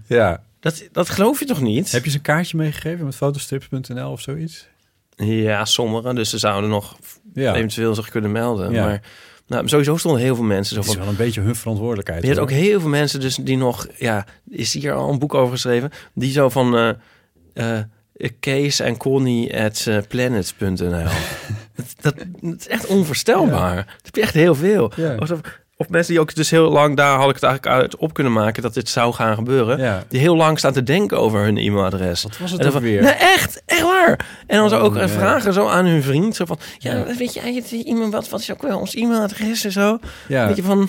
ja. 0.06 0.42
Dat, 0.60 0.88
dat 0.92 1.08
geloof 1.10 1.38
je 1.38 1.44
toch 1.44 1.60
niet? 1.60 1.92
Heb 1.92 2.04
je 2.04 2.10
ze 2.10 2.16
een 2.16 2.22
kaartje 2.22 2.56
meegegeven 2.56 3.04
met 3.04 3.14
fotostrips.nl 3.16 4.10
of 4.10 4.20
zoiets? 4.20 4.66
Ja, 5.16 5.64
sommigen. 5.64 6.14
Dus 6.14 6.30
ze 6.30 6.38
zouden 6.38 6.70
nog 6.70 6.96
Ja. 7.34 7.54
eventueel 7.54 7.94
zich 7.94 8.08
kunnen 8.10 8.32
melden. 8.32 8.72
Ja. 8.72 8.84
Maar 8.84 9.00
nou, 9.46 9.68
sowieso 9.68 9.96
stonden 9.96 10.20
heel 10.20 10.34
veel 10.34 10.44
mensen 10.44 10.74
zo 10.74 10.80
Het 10.80 10.90
is 10.90 10.94
van... 10.94 11.02
wel 11.02 11.12
een 11.12 11.18
beetje 11.18 11.40
hun 11.40 11.56
verantwoordelijkheid. 11.56 12.22
Je 12.22 12.28
hebt 12.28 12.40
ook 12.40 12.50
heel 12.50 12.80
veel 12.80 12.88
mensen 12.88 13.20
dus 13.20 13.36
die 13.36 13.56
nog... 13.56 13.86
Ja, 13.98 14.26
is 14.48 14.72
hier 14.72 14.92
al 14.92 15.10
een 15.10 15.18
boek 15.18 15.34
over 15.34 15.52
geschreven? 15.52 15.90
Die 16.14 16.32
zo 16.32 16.48
van... 16.48 16.76
eh 16.76 16.90
eh, 17.54 17.78
Kees 18.40 18.80
en 18.80 18.96
Connie 18.96 19.60
at 19.60 19.84
eh, 19.88 19.98
planet.nl. 20.08 20.76
dat, 22.00 22.14
dat, 22.40 22.58
is 22.58 22.68
echt 22.68 22.86
onvoorstelbaar. 22.86 23.76
Dat 23.76 24.04
heb 24.04 24.14
je 24.14 24.20
echt 24.20 24.34
heel 24.34 24.54
veel. 24.54 24.92
Ja. 24.96 25.16
Of, 25.16 25.32
of 25.76 25.88
mensen 25.88 26.12
die 26.12 26.20
ook 26.20 26.34
dus 26.34 26.50
heel 26.50 26.70
lang... 26.70 26.96
Daar 26.96 27.16
had 27.18 27.28
ik 27.28 27.34
het 27.34 27.42
eigenlijk 27.42 27.80
uit 27.82 27.96
op 27.96 28.14
kunnen 28.14 28.32
maken... 28.32 28.62
dat 28.62 28.74
dit 28.74 28.88
zou 28.88 29.12
gaan 29.12 29.34
gebeuren. 29.34 29.78
Ja. 29.78 30.04
Die 30.08 30.20
heel 30.20 30.36
lang 30.36 30.58
staan 30.58 30.72
te 30.72 30.82
denken 30.82 31.18
over 31.20 31.40
hun 31.40 31.56
e-mailadres. 31.56 32.22
Wat 32.22 32.38
was 32.38 32.50
het 32.50 32.62
dan 32.62 32.74
ook 32.74 32.80
weer? 32.80 33.02
Nee, 33.02 33.12
echt, 33.12 33.62
echt 33.66 33.82
waar. 33.82 34.26
En 34.46 34.56
dan 34.58 34.68
zo 34.68 34.76
Oh, 34.78 34.84
ook 34.84 34.94
nee. 34.94 35.06
vragen 35.08 35.52
zo 35.52 35.68
aan 35.68 35.84
hun 35.86 36.02
vriend. 36.02 36.36
Zo 36.36 36.44
van, 36.44 36.58
ja, 36.78 36.92
Ja. 36.92 37.04
weet 37.16 37.34
je 37.34 37.82
iemand 37.84 38.12
wat, 38.12 38.28
wat 38.28 38.40
is 38.40 38.52
ook 38.52 38.62
wel 38.62 38.78
ons 38.78 38.94
e-mailadres 38.94 39.64
en 39.64 39.72
zo? 39.72 39.98
Ja. 40.28 40.46
Weet 40.46 40.56
je 40.56 40.62
van, 40.62 40.88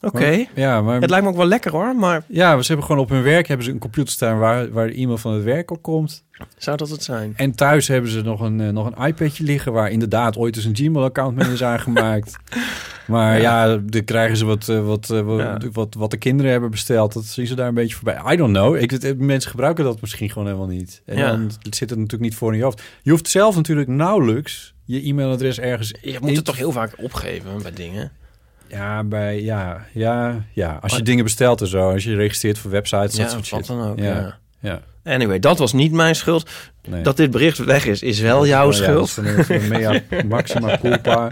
oké. 0.00 0.44
Ja, 0.54 0.82
maar 0.82 1.00
Het 1.00 1.10
lijkt 1.10 1.24
me 1.24 1.30
ook 1.30 1.36
wel 1.36 1.46
lekker 1.46 1.70
hoor, 1.70 1.96
maar 1.96 2.22
ja, 2.28 2.60
ze 2.62 2.66
hebben 2.66 2.86
gewoon 2.86 3.02
op 3.02 3.08
hun 3.08 3.22
werk 3.22 3.46
hebben 3.48 3.66
ze 3.66 3.72
een 3.72 3.78
computer 3.78 4.12
staan 4.12 4.38
waar, 4.38 4.70
waar 4.72 4.86
de 4.86 4.94
e-mail 4.94 5.18
van 5.18 5.32
het 5.34 5.44
werk 5.44 5.70
op 5.70 5.82
komt. 5.82 6.24
zou 6.56 6.76
dat 6.76 6.88
het 6.88 7.02
zijn? 7.02 7.32
En 7.36 7.54
thuis 7.54 7.88
hebben 7.88 8.10
ze 8.10 8.22
nog 8.22 8.40
een, 8.40 8.60
eh, 8.60 8.68
nog 8.68 8.90
een 8.96 9.06
iPadje 9.06 9.44
liggen 9.44 9.72
waar 9.72 9.90
inderdaad 9.90 10.36
ooit 10.36 10.56
eens 10.56 10.64
een 10.64 10.76
Gmail-account 10.76 11.36
mee 11.36 11.52
is 11.52 11.62
aangemaakt. 11.62 12.36
Maar 13.08 13.40
ja, 13.40 13.76
dan 13.76 14.04
krijgen 14.04 14.36
ze 14.36 14.44
wat, 14.44 14.68
eh, 14.68 14.86
wat, 14.86 15.10
eh, 15.10 15.20
wat, 15.20 15.38
Ja. 15.40 15.58
wat, 15.72 15.94
wat 15.94 16.10
de 16.10 16.16
kinderen 16.16 16.50
hebben 16.52 16.70
besteld. 16.70 17.12
Dat 17.12 17.24
zien 17.24 17.46
ze 17.46 17.54
daar 17.54 17.68
een 17.68 17.74
beetje 17.74 17.94
voorbij. 17.94 18.32
I 18.32 18.36
don't 18.36 18.52
know. 18.56 18.76
Ik, 18.76 19.18
mensen 19.18 19.50
gebruiken 19.50 19.84
dat 19.84 20.00
misschien 20.00 20.30
gewoon 20.30 20.46
helemaal 20.48 20.68
niet. 20.68 21.02
En 21.06 21.16
Ja. 21.16 21.30
dan 21.30 21.50
zit 21.60 21.90
het 21.90 21.98
natuurlijk 21.98 22.22
niet 22.30 22.34
voor 22.34 22.52
in 22.52 22.58
je 22.58 22.64
hoofd. 22.64 22.82
Je 23.02 23.10
hoeft 23.10 23.28
zelf 23.28 23.56
natuurlijk 23.56 23.88
nauwelijks 23.88 24.74
je 24.84 25.02
e-mailadres 25.08 25.58
ergens 25.60 25.94
Je 26.00 26.16
moet 26.20 26.28
in- 26.30 26.36
het 26.36 26.44
toch 26.44 26.56
heel 26.56 26.72
vaak 26.72 26.94
opgeven 27.02 27.62
bij 27.62 27.72
dingen? 27.72 28.10
Ja, 28.68 29.04
bij, 29.04 29.42
ja, 29.42 29.86
ja, 29.92 30.44
ja. 30.52 30.78
Als 30.80 30.96
je 30.96 31.02
dingen 31.02 31.24
bestelt 31.24 31.60
en 31.60 31.66
zo. 31.66 31.90
Als 31.92 32.04
je 32.04 32.14
registreert 32.14 32.58
voor 32.58 32.70
websites. 32.70 33.16
Ja, 33.16 33.22
dat 33.22 33.30
soort 33.32 33.48
wat 33.50 33.60
shit. 33.60 33.66
dan 33.76 33.88
ook, 33.90 33.98
ja. 33.98 34.38
ja. 34.60 34.80
Anyway, 35.04 35.38
dat 35.38 35.58
was 35.58 35.72
niet 35.72 35.92
mijn 35.92 36.14
schuld. 36.14 36.50
Nee. 36.88 37.02
Dat 37.02 37.16
dit 37.16 37.30
bericht 37.30 37.58
weg 37.58 37.86
is, 37.86 38.02
is 38.02 38.20
wel 38.20 38.46
jouw 38.46 38.66
Ja, 38.66 38.72
schuld. 38.72 39.14
dat 39.36 39.48
is 39.50 39.68
mea 39.68 40.02
maxima 40.28 40.78
culpa. 40.78 41.30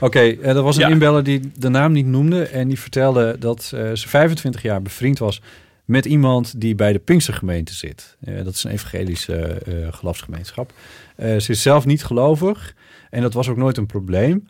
Oké, 0.00 0.18
eh, 0.18 0.56
er 0.56 0.62
was 0.62 0.76
een 0.76 0.82
Ja. 0.82 0.88
inbeller 0.88 1.22
die 1.24 1.50
de 1.54 1.68
naam 1.68 1.92
niet 1.92 2.06
noemde... 2.06 2.44
en 2.44 2.68
die 2.68 2.80
vertelde 2.80 3.36
dat 3.38 3.72
eh, 3.74 3.92
ze 3.92 4.08
25 4.08 4.62
jaar 4.62 4.82
bevriend 4.82 5.18
was... 5.18 5.40
met 5.84 6.04
iemand 6.04 6.60
die 6.60 6.74
bij 6.74 6.92
de 6.92 6.98
Pinkstergemeente 6.98 7.74
zit. 7.74 8.16
Eh, 8.24 8.44
dat 8.44 8.54
is 8.54 8.64
een 8.64 8.70
evangelische 8.70 9.36
eh, 9.36 9.72
geloofsgemeenschap. 9.90 10.72
Ze 11.18 11.44
is 11.46 11.62
zelf 11.62 11.84
niet 11.86 12.04
gelovig 12.04 12.74
en 13.10 13.22
dat 13.22 13.32
was 13.34 13.48
ook 13.48 13.56
nooit 13.56 13.76
een 13.76 13.86
probleem... 13.86 14.48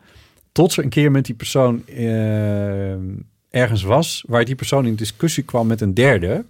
tot 0.59 0.71
ze 0.71 0.83
een 0.83 0.89
keer 0.89 1.11
met 1.11 1.25
die 1.25 1.35
persoon 1.35 1.87
eh, 1.87 2.93
ergens 3.49 3.83
was... 3.83 4.23
waar 4.27 4.45
die 4.45 4.55
persoon 4.55 4.85
in 4.85 4.95
discussie 4.95 5.43
kwam 5.43 5.67
met 5.67 5.81
een 5.81 5.93
derde... 5.93 6.45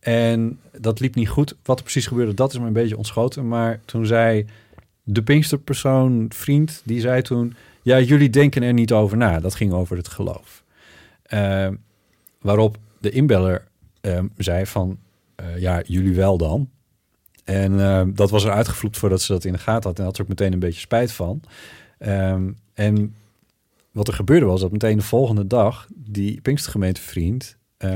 En 0.00 0.58
dat 0.78 1.00
liep 1.00 1.14
niet 1.14 1.28
goed. 1.28 1.56
Wat 1.62 1.76
er 1.76 1.82
precies 1.82 2.06
gebeurde, 2.06 2.34
dat 2.34 2.52
is 2.52 2.58
me 2.58 2.66
een 2.66 2.72
beetje 2.72 2.96
ontschoten. 2.96 3.48
Maar 3.48 3.80
toen 3.84 4.06
zei 4.06 4.46
de 5.02 5.22
Pinksterpersoon, 5.22 6.26
vriend, 6.28 6.82
die 6.84 7.00
zei 7.00 7.22
toen... 7.22 7.54
Ja, 7.82 8.00
jullie 8.00 8.30
denken 8.30 8.62
er 8.62 8.72
niet 8.72 8.92
over 8.92 9.16
na. 9.16 9.40
Dat 9.40 9.54
ging 9.54 9.72
over 9.72 9.96
het 9.96 10.08
geloof. 10.08 10.62
Eh, 11.22 11.68
waarop 12.40 12.76
de 12.98 13.10
inbeller 13.10 13.64
eh, 14.00 14.18
zei 14.36 14.66
van... 14.66 14.98
eh, 15.34 15.58
ja, 15.58 15.82
jullie 15.86 16.14
wel 16.14 16.36
dan. 16.36 16.70
En 17.44 17.80
eh, 17.80 18.02
dat 18.06 18.30
was 18.30 18.44
er 18.44 18.52
uitgevloept 18.52 18.98
voordat 18.98 19.22
ze 19.22 19.32
dat 19.32 19.44
in 19.44 19.52
de 19.52 19.58
gaten 19.58 19.88
had. 19.88 19.98
En 19.98 20.04
had 20.04 20.16
er 20.16 20.22
ook 20.22 20.28
meteen 20.28 20.52
een 20.52 20.58
beetje 20.58 20.80
spijt 20.80 21.12
van. 21.12 21.40
Ehm, 21.98 22.50
en 22.74 23.14
wat 23.92 24.08
er 24.08 24.14
gebeurde 24.14 24.46
was 24.46 24.60
dat 24.60 24.72
meteen 24.72 24.96
de 24.96 25.02
volgende 25.02 25.46
dag... 25.46 25.86
die 25.94 26.40
Pinkstergemeentevriend 26.40 27.56
eh, 27.76 27.90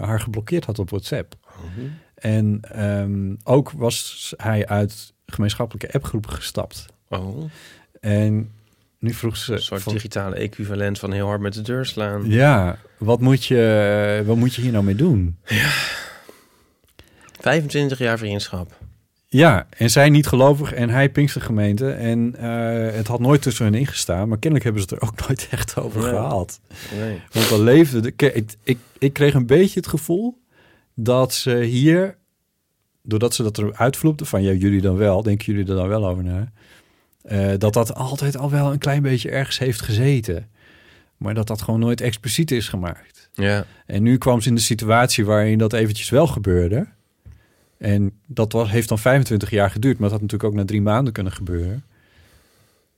haar 0.00 0.20
geblokkeerd 0.20 0.64
had 0.64 0.78
op 0.78 0.90
WhatsApp. 0.90 1.34
En 2.14 2.58
ehm, 2.62 3.34
ook 3.44 3.70
was 3.70 4.34
hij 4.36 4.66
uit 4.66 5.12
gemeenschappelijke 5.26 5.92
appgroepen 5.92 6.32
gestapt. 6.32 6.86
Oh. 7.08 7.44
En 8.00 8.50
nu 8.98 9.12
vroeg 9.12 9.36
ze... 9.36 9.52
Een 9.52 9.62
soort 9.62 9.82
van- 9.82 9.92
digitale 9.92 10.34
equivalent 10.34 10.98
van 10.98 11.12
heel 11.12 11.26
hard 11.26 11.40
met 11.40 11.52
de 11.52 11.62
deur 11.62 11.86
slaan. 11.86 12.28
Ja, 12.30 12.78
wat 12.98 13.20
moet, 13.20 13.44
je, 13.44 14.22
wat 14.26 14.36
moet 14.36 14.54
je 14.54 14.62
hier 14.62 14.72
nou 14.72 14.84
mee 14.84 14.94
doen? 14.94 15.36
25 17.40 17.98
jaar 17.98 18.18
vriendschap. 18.18 18.81
Ja, 19.32 19.66
en 19.76 19.90
zij 19.90 20.10
niet 20.10 20.26
gelovig 20.26 20.72
en 20.72 20.90
hij 20.90 21.10
Pinkstergemeente. 21.10 21.90
En 21.90 22.34
eh, 22.36 22.94
het 22.94 23.06
had 23.06 23.20
nooit 23.20 23.42
tussen 23.42 23.64
hen 23.64 23.74
ingestaan. 23.74 24.28
Maar 24.28 24.38
kennelijk 24.38 24.64
hebben 24.64 24.82
ze 24.82 24.94
het 24.94 25.02
er 25.02 25.08
ook 25.08 25.20
nooit 25.28 25.48
echt 25.50 25.76
over 25.76 26.00
Nee. 26.00 26.10
gehad. 26.10 26.60
Nee. 26.98 27.20
Want 27.32 27.48
dan 27.48 27.60
leefde... 27.62 28.00
De, 28.00 28.12
ik, 28.16 28.54
ik, 28.62 28.78
ik 28.98 29.12
kreeg 29.12 29.34
een 29.34 29.46
beetje 29.46 29.80
het 29.80 29.88
gevoel 29.88 30.38
dat 30.94 31.34
ze 31.34 31.56
hier... 31.56 32.16
Doordat 33.02 33.34
ze 33.34 33.42
dat 33.42 33.58
eruit 33.58 33.96
vloepte 33.96 34.24
van... 34.24 34.42
Ja, 34.42 34.52
jullie 34.52 34.80
dan 34.80 34.96
wel. 34.96 35.22
Denken 35.22 35.52
jullie 35.52 35.70
er 35.70 35.76
dan 35.76 35.88
wel 35.88 36.08
over 36.08 36.24
na? 36.24 36.52
eh, 37.22 37.50
dat 37.58 37.72
dat 37.72 37.94
altijd 37.94 38.36
al 38.36 38.50
wel 38.50 38.72
een 38.72 38.78
klein 38.78 39.02
beetje 39.02 39.30
ergens 39.30 39.58
heeft 39.58 39.80
gezeten. 39.80 40.48
Maar 41.16 41.34
dat 41.34 41.46
dat 41.46 41.62
gewoon 41.62 41.80
nooit 41.80 42.00
expliciet 42.00 42.50
is 42.50 42.68
gemaakt. 42.68 43.28
Ja. 43.32 43.64
En 43.86 44.02
nu 44.02 44.18
kwam 44.18 44.40
ze 44.40 44.48
in 44.48 44.54
de 44.54 44.60
situatie 44.60 45.24
waarin 45.24 45.58
dat 45.58 45.72
eventjes 45.72 46.10
wel 46.10 46.26
gebeurde. 46.26 46.86
En 47.82 48.12
dat 48.26 48.52
was, 48.52 48.70
heeft 48.70 48.88
dan 48.88 48.98
25 48.98 49.50
jaar 49.50 49.70
geduurd, 49.70 49.98
maar 49.98 50.08
dat 50.08 50.20
had 50.20 50.20
natuurlijk 50.20 50.50
ook 50.50 50.58
na 50.58 50.64
drie 50.64 50.82
maanden 50.82 51.12
kunnen 51.12 51.32
gebeuren. 51.32 51.84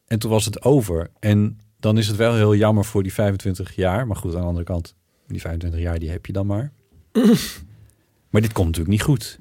En 0.06 0.18
toen 0.18 0.30
was 0.30 0.44
het 0.44 0.62
over. 0.62 1.10
En 1.18 1.60
dan 1.80 1.98
is 1.98 2.06
het 2.06 2.16
wel 2.16 2.34
heel 2.34 2.54
jammer 2.54 2.84
voor 2.84 3.02
die 3.02 3.12
25 3.12 3.76
jaar. 3.76 4.06
Maar 4.06 4.16
goed, 4.16 4.34
aan 4.34 4.40
de 4.40 4.46
andere 4.46 4.64
kant, 4.64 4.94
die 5.26 5.40
25 5.40 5.80
jaar 5.80 5.98
die 5.98 6.10
heb 6.10 6.26
je 6.26 6.32
dan 6.32 6.46
maar. 6.46 6.72
maar 8.30 8.40
dit 8.40 8.52
komt 8.52 8.66
natuurlijk 8.66 8.94
niet 8.94 9.02
goed. 9.02 9.38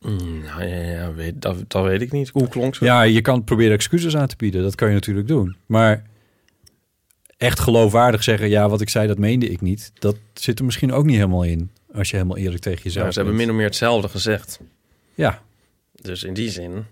Mm, 0.00 0.40
nou, 0.40 0.64
ja, 0.64 0.82
ja, 0.82 1.12
weet, 1.12 1.42
dat, 1.42 1.70
dat 1.70 1.84
weet 1.84 2.00
ik 2.00 2.12
niet. 2.12 2.28
Hoe 2.28 2.48
klonk 2.48 2.74
ze? 2.74 2.84
Ja, 2.84 3.02
je 3.02 3.20
kan 3.20 3.44
proberen 3.44 3.72
excuses 3.72 4.16
aan 4.16 4.26
te 4.26 4.36
bieden. 4.36 4.62
Dat 4.62 4.74
kan 4.74 4.88
je 4.88 4.94
natuurlijk 4.94 5.28
doen. 5.28 5.56
Maar 5.66 6.04
echt 7.36 7.60
geloofwaardig 7.60 8.22
zeggen... 8.22 8.48
ja, 8.48 8.68
wat 8.68 8.80
ik 8.80 8.88
zei, 8.88 9.06
dat 9.06 9.18
meende 9.18 9.48
ik 9.48 9.60
niet. 9.60 9.92
Dat 9.98 10.16
zit 10.34 10.58
er 10.58 10.64
misschien 10.64 10.92
ook 10.92 11.04
niet 11.04 11.16
helemaal 11.16 11.42
in. 11.42 11.70
Als 11.94 12.10
je 12.10 12.16
helemaal 12.16 12.36
eerlijk 12.36 12.62
tegen 12.62 12.82
jezelf 12.82 13.00
Nou, 13.02 13.12
ze 13.12 13.18
hebben 13.18 13.36
min 13.36 13.48
of 13.50 13.54
meer 13.56 13.64
hetzelfde 13.66 14.08
gezegd. 14.08 14.60
Ja. 15.14 15.42
Dus 15.92 16.22
in 16.24 16.34
die 16.34 16.50
zin 16.50 16.84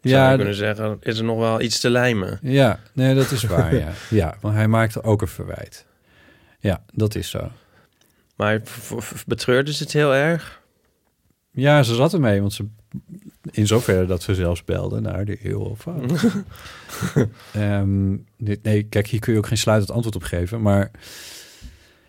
Ja, 0.00 0.10
zou 0.10 0.28
je 0.28 0.32
d- 0.32 0.36
kunnen 0.36 0.54
zeggen, 0.54 0.96
is 1.00 1.18
er 1.18 1.24
nog 1.24 1.38
wel 1.38 1.60
iets 1.60 1.80
te 1.80 1.90
lijmen. 1.90 2.38
Ja, 2.42 2.80
nee, 2.92 3.14
dat 3.14 3.30
is 3.30 3.42
waar, 3.42 3.74
ja. 3.84 3.92
Ja, 4.10 4.36
want 4.40 4.54
hij 4.54 4.68
maakte 4.68 5.02
ook 5.02 5.22
een 5.22 5.28
verwijt. 5.28 5.86
Ja, 6.60 6.84
dat 6.92 7.14
is 7.14 7.30
zo. 7.30 7.50
Maar 8.36 8.62
betreurde 9.26 9.72
ze 9.72 9.82
het 9.82 9.92
heel 9.92 10.14
erg? 10.14 10.62
Ja, 11.50 11.82
ze 11.82 11.94
zat 11.94 12.12
ermee, 12.14 12.40
want 12.40 12.52
ze... 12.52 12.66
In 13.50 13.66
zoverre 13.66 14.06
dat 14.06 14.22
ze 14.22 14.34
zelfs 14.34 14.64
belde 14.64 15.00
naar 15.00 15.24
de 15.24 15.38
eeuw 15.42 15.60
of 15.60 15.86
dit, 18.36 18.62
nee, 18.62 18.82
kijk, 18.82 19.06
hier 19.06 19.20
kun 19.20 19.32
je 19.32 19.38
ook 19.38 19.46
geen 19.46 19.58
sluitend 19.58 19.90
antwoord 19.90 20.16
op 20.16 20.22
geven. 20.22 20.62
Maar 20.62 20.90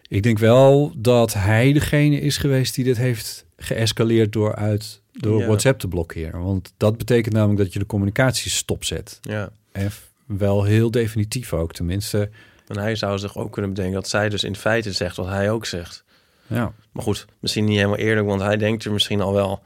ik 0.07 0.23
denk 0.23 0.39
wel 0.39 0.93
dat 0.97 1.33
hij 1.33 1.73
degene 1.73 2.19
is 2.19 2.37
geweest 2.37 2.75
die 2.75 2.83
dit 2.83 2.97
heeft 2.97 3.45
geëscaleerd 3.57 4.33
door, 4.33 4.55
uit, 4.55 5.01
door 5.11 5.39
Ja. 5.39 5.45
WhatsApp 5.45 5.79
te 5.79 5.87
blokkeren. 5.87 6.43
Want 6.43 6.73
dat 6.77 6.97
betekent 6.97 7.33
namelijk 7.33 7.59
dat 7.59 7.73
je 7.73 7.79
de 7.79 7.85
communicatie 7.85 8.51
stopzet. 8.51 9.19
Ja. 9.21 9.49
En 9.71 9.91
wel 10.25 10.63
heel 10.63 10.91
definitief 10.91 11.53
ook, 11.53 11.73
tenminste. 11.73 12.29
En 12.67 12.77
hij 12.77 12.95
zou 12.95 13.17
zich 13.17 13.37
ook 13.37 13.51
kunnen 13.51 13.73
bedenken 13.73 13.95
dat 13.95 14.09
zij 14.09 14.29
dus 14.29 14.43
in 14.43 14.55
feite 14.55 14.91
zegt 14.91 15.15
wat 15.15 15.27
hij 15.27 15.51
ook 15.51 15.65
zegt. 15.65 16.03
Ja. 16.47 16.73
Maar 16.91 17.03
goed, 17.03 17.25
misschien 17.39 17.65
niet 17.65 17.75
helemaal 17.75 17.97
eerlijk, 17.97 18.27
want 18.27 18.41
hij 18.41 18.57
denkt 18.57 18.85
er 18.85 18.91
misschien 18.91 19.21
al 19.21 19.33
wel 19.33 19.61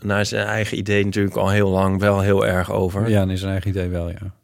naar 0.00 0.26
zijn 0.26 0.46
eigen 0.46 0.78
idee 0.78 1.04
natuurlijk 1.04 1.36
al 1.36 1.50
heel 1.50 1.68
lang 1.68 2.00
wel 2.00 2.20
heel 2.20 2.46
erg 2.46 2.72
over. 2.72 3.08
Ja, 3.08 3.28
is 3.28 3.40
zijn 3.40 3.52
eigen 3.52 3.70
idee 3.70 3.88
wel, 3.88 4.08
ja. 4.08 4.34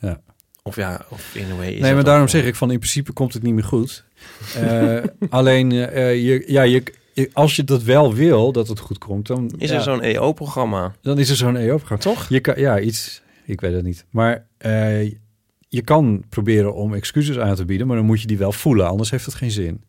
Ja. 0.00 0.20
Of 0.62 0.76
ja, 0.76 1.00
of 1.08 1.34
in 1.34 1.56
way 1.56 1.72
is 1.72 1.80
Nee, 1.80 1.94
maar 1.94 2.04
daarom 2.04 2.28
zeg 2.28 2.44
ik 2.44 2.54
van 2.54 2.70
in 2.70 2.78
principe 2.78 3.12
komt 3.12 3.32
het 3.32 3.42
niet 3.42 3.54
meer 3.54 3.64
goed. 3.64 4.04
Eh, 4.54 4.98
alleen, 5.30 5.72
eh, 5.72 6.24
je, 6.26 6.44
ja, 6.46 6.62
je, 6.62 6.82
als 7.32 7.56
je 7.56 7.64
dat 7.64 7.82
wel 7.82 8.14
wil, 8.14 8.52
dat 8.52 8.68
het 8.68 8.78
goed 8.78 8.98
komt, 8.98 9.26
dan... 9.26 9.52
Is 9.58 9.70
ja, 9.70 9.76
er 9.76 9.82
zo'n 9.82 10.02
EO-programma? 10.02 10.94
Dan 11.02 11.18
is 11.18 11.30
er 11.30 11.36
zo'n 11.36 11.56
EO-programma. 11.56 12.02
Toch? 12.02 12.28
Je 12.28 12.40
kan, 12.40 12.54
ja, 12.60 12.80
iets... 12.80 13.22
Ik 13.44 13.60
weet 13.60 13.72
het 13.72 13.84
niet. 13.84 14.04
Maar 14.10 14.46
eh, 14.58 15.10
je 15.68 15.82
kan 15.84 16.24
proberen 16.28 16.74
om 16.74 16.94
excuses 16.94 17.38
aan 17.38 17.54
te 17.54 17.64
bieden, 17.64 17.86
maar 17.86 17.96
dan 17.96 18.06
moet 18.06 18.20
je 18.20 18.26
die 18.26 18.38
wel 18.38 18.52
voelen. 18.52 18.88
Anders 18.88 19.10
heeft 19.10 19.26
het 19.26 19.34
geen 19.34 19.50
zin. 19.50 19.84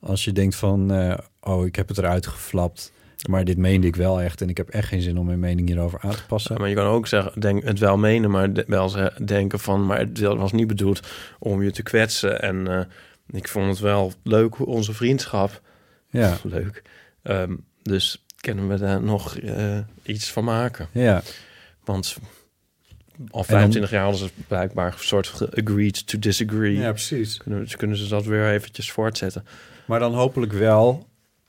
Als 0.00 0.24
je 0.24 0.32
denkt 0.32 0.54
van, 0.54 0.92
oh, 1.40 1.66
ik 1.66 1.76
heb 1.76 1.88
het 1.88 1.98
eruit 1.98 2.26
geflapt, 2.26 2.92
maar 3.28 3.44
dit 3.44 3.56
meende 3.58 3.86
ik 3.86 3.96
wel 3.96 4.20
echt 4.20 4.40
en 4.40 4.48
ik 4.48 4.56
heb 4.56 4.68
echt 4.68 4.88
geen 4.88 5.02
zin 5.02 5.18
om 5.18 5.26
mijn 5.26 5.38
mening 5.40 5.68
hierover 5.68 6.00
aan 6.00 6.10
te 6.14 6.26
passen. 6.26 6.58
Maar 6.60 6.68
je 6.68 6.74
kan 6.74 6.86
ook 6.86 7.06
zeggen, 7.06 7.40
denk, 7.40 7.64
het 7.64 7.78
wel 7.78 7.96
menen, 7.98 8.30
maar 8.30 8.52
de- 8.52 8.64
wel 8.66 8.92
denken 9.24 9.58
van, 9.58 9.86
maar 9.86 9.98
het 9.98 10.18
was 10.20 10.52
niet 10.52 10.66
bedoeld 10.66 11.00
om 11.38 11.62
je 11.62 11.70
te 11.70 11.82
kwetsen. 11.82 12.40
En 12.42 12.66
eh, 12.68 12.80
ik 13.38 13.48
vond 13.48 13.68
het 13.68 13.78
wel 13.78 14.12
leuk, 14.22 14.66
onze 14.66 14.92
vriendschap. 14.92 15.60
Ja. 16.10 16.36
Leuk. 16.44 16.82
Ehm, 17.22 17.56
dus 17.82 18.24
kunnen 18.40 18.68
we 18.68 18.76
daar 18.78 19.02
nog 19.02 19.36
eh, 19.38 19.78
iets 20.02 20.30
van 20.30 20.44
maken? 20.44 20.88
Ja. 20.92 21.22
Want 21.84 22.16
al 23.18 23.26
dan- 23.30 23.44
25 23.44 23.90
jaar 23.90 24.02
hadden 24.02 24.20
ze 24.20 24.30
blijkbaar 24.48 24.92
een 24.92 24.98
soort 24.98 25.48
agreed 25.54 26.06
to 26.06 26.18
disagree. 26.18 26.76
Ja, 26.76 26.90
precies. 26.90 27.36
Kunnen, 27.36 27.60
dus 27.60 27.76
kunnen 27.76 27.96
ze 27.96 28.08
dat 28.08 28.24
weer 28.24 28.50
eventjes 28.50 28.90
voortzetten. 28.92 29.44
Maar 29.86 29.98
dan 29.98 30.14
hopelijk 30.14 30.52
wel 30.52 31.06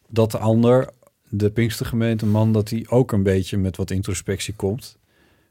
dat 0.10 0.32
de 0.32 0.38
ander, 0.38 0.90
de 1.36 1.50
Pinkstergemeente 1.52 2.26
man, 2.26 2.54
dat 2.54 2.70
hij 2.70 2.86
ook 2.90 3.12
een 3.12 3.24
beetje 3.24 3.58
met 3.58 3.78
wat 3.78 3.92
introspectie 3.92 4.54
komt. 4.54 4.98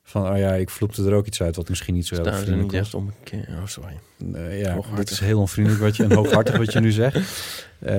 Van, 0.03 0.29
oh 0.31 0.39
ja, 0.39 0.53
ik 0.55 0.71
vloepte 0.71 1.05
er 1.05 1.13
ook 1.15 1.27
iets 1.27 1.43
uit 1.43 1.57
wat 1.57 1.69
misschien 1.69 1.95
niet 1.95 2.07
zo 2.07 2.15
heel 2.15 2.25
vriendelijk 2.33 2.63
niet 2.63 2.71
was. 2.73 2.81
echt 2.81 2.95
om 2.95 3.07
een 3.07 3.15
keer. 3.25 3.49
Oh, 3.49 3.67
sorry. 3.67 3.99
Ja, 4.61 4.81
dit 4.97 5.11
is 5.11 5.21
heel 5.21 5.39
onvriendelijk 5.41 5.83
wat 5.83 5.97
je, 5.97 6.03
en 6.05 6.13
hooghartig 6.13 6.57
wat 6.57 6.73
je 6.73 6.81
nu 6.81 6.91
zegt. 6.91 7.17
Eh, 7.79 7.95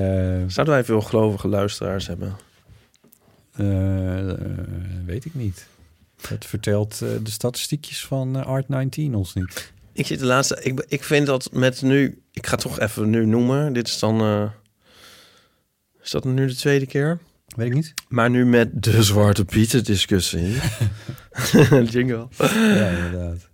Zouden 0.47 0.73
wij 0.75 0.83
veel 0.83 1.01
gelovige 1.01 1.47
luisteraars 1.47 2.07
hebben? 2.07 2.35
eh, 3.55 4.29
eh, 4.29 4.37
weet 5.05 5.25
ik 5.25 5.33
niet. 5.35 5.67
Dat 6.29 6.45
vertelt 6.45 6.99
de 6.99 7.19
statistiekjes 7.23 8.05
van 8.05 8.37
eh, 8.39 8.61
Art19 8.61 9.13
ons 9.13 9.33
niet. 9.33 9.71
Ik 9.93 10.05
zit 10.07 10.19
de 10.19 10.25
laatste. 10.25 10.59
Ik, 10.61 10.85
ik 10.87 11.03
vind 11.03 11.25
dat 11.27 11.49
met 11.51 11.81
nu. 11.81 12.21
Ik 12.31 12.45
ga 12.45 12.51
het 12.51 12.61
toch 12.61 12.79
even 12.79 13.09
nu 13.09 13.25
noemen. 13.25 13.73
Dit 13.73 13.87
is 13.87 13.99
dan. 13.99 14.51
is 16.03 16.11
dat 16.11 16.23
nu 16.23 16.47
de 16.47 16.55
tweede 16.55 16.85
keer? 16.85 17.19
Weet 17.55 17.67
ik 17.67 17.73
niet. 17.73 17.93
Maar 18.07 18.29
nu 18.29 18.45
met 18.45 18.83
de 18.83 19.03
Zwarte 19.03 19.45
Pieten 19.45 19.83
discussie. 19.83 20.55
Jingle. 21.91 22.27
Ja, 22.37 22.89
inderdaad. 22.89 23.49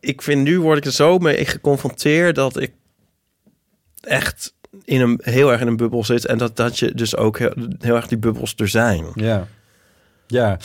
Ik 0.00 0.22
vind 0.22 0.42
nu 0.42 0.60
word 0.60 0.78
ik 0.78 0.84
er 0.84 0.92
zo 0.92 1.18
mee 1.18 1.44
geconfronteerd 1.44 2.34
dat 2.34 2.60
ik 2.60 2.72
echt 4.00 4.54
in 4.84 5.00
een, 5.00 5.20
heel 5.22 5.52
erg 5.52 5.60
in 5.60 5.66
een 5.66 5.76
bubbel 5.76 6.04
zit. 6.04 6.26
En 6.26 6.38
dat, 6.38 6.56
dat 6.56 6.78
je 6.78 6.94
dus 6.94 7.16
ook 7.16 7.38
heel, 7.38 7.54
heel 7.78 7.94
erg 7.96 8.06
die 8.08 8.18
bubbels 8.18 8.54
er 8.56 8.68
zijn. 8.68 9.04
Ja. 9.14 9.46
Ja. 10.26 10.58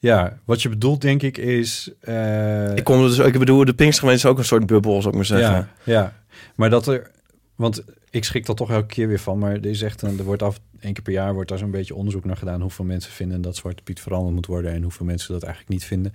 Ja, 0.00 0.38
wat 0.44 0.62
je 0.62 0.68
bedoelt, 0.68 1.00
denk 1.00 1.22
ik, 1.22 1.38
is... 1.38 1.90
eh, 2.00 2.76
Ik, 2.76 2.84
kom 2.84 3.06
dus, 3.06 3.18
ik 3.18 3.38
bedoel, 3.38 3.64
de 3.64 3.74
Pinkstergemeente 3.74 4.24
is 4.26 4.30
ook 4.32 4.38
een 4.38 4.44
soort 4.44 4.66
bubbel, 4.66 4.96
zou 4.96 5.08
ik 5.08 5.14
maar 5.14 5.24
zeggen. 5.24 5.50
Ja, 5.84 5.92
ja, 5.92 6.12
maar 6.54 6.70
dat 6.70 6.86
er... 6.86 7.10
Want 7.58 7.84
ik 8.10 8.24
schrik 8.24 8.46
dat 8.46 8.56
toch 8.56 8.70
elke 8.70 8.86
keer 8.86 9.08
weer 9.08 9.18
van. 9.18 9.38
Maar 9.38 9.52
er 9.52 9.66
is 9.66 9.82
echt 9.82 10.02
een, 10.02 10.18
er 10.18 10.24
wordt 10.24 10.42
af 10.42 10.60
één 10.80 10.92
keer 10.92 11.02
per 11.02 11.12
jaar 11.12 11.34
wordt 11.34 11.48
daar 11.48 11.58
zo'n 11.58 11.70
beetje 11.70 11.94
onderzoek 11.94 12.24
naar 12.24 12.36
gedaan. 12.36 12.60
Hoeveel 12.60 12.84
mensen 12.84 13.12
vinden 13.12 13.40
dat 13.40 13.56
Zwarte 13.56 13.82
Piet 13.82 14.00
veranderd 14.00 14.34
moet 14.34 14.46
worden 14.46 14.72
en 14.72 14.82
hoeveel 14.82 15.06
mensen 15.06 15.32
dat 15.32 15.42
eigenlijk 15.42 15.72
niet 15.72 15.84
vinden. 15.84 16.12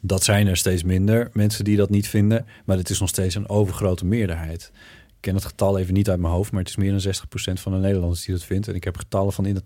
Dat 0.00 0.24
zijn 0.24 0.46
er 0.46 0.56
steeds 0.56 0.82
minder 0.82 1.30
mensen 1.32 1.64
die 1.64 1.76
dat 1.76 1.90
niet 1.90 2.08
vinden. 2.08 2.46
Maar 2.64 2.76
het 2.76 2.90
is 2.90 3.00
nog 3.00 3.08
steeds 3.08 3.34
een 3.34 3.48
overgrote 3.48 4.04
meerderheid. 4.04 4.70
Ik 5.06 5.20
ken 5.20 5.34
het 5.34 5.44
getal 5.44 5.78
even 5.78 5.94
niet 5.94 6.10
uit 6.10 6.20
mijn 6.20 6.32
hoofd, 6.32 6.50
maar 6.52 6.60
het 6.60 6.68
is 6.68 6.76
meer 6.76 6.90
dan 6.90 7.14
60% 7.14 7.60
van 7.60 7.72
de 7.72 7.78
Nederlanders 7.78 8.24
die 8.24 8.34
dat 8.34 8.44
vindt. 8.44 8.68
En 8.68 8.74
ik 8.74 8.84
heb 8.84 8.96
getallen 8.96 9.32
van 9.32 9.46
in 9.46 9.54
de 9.54 9.62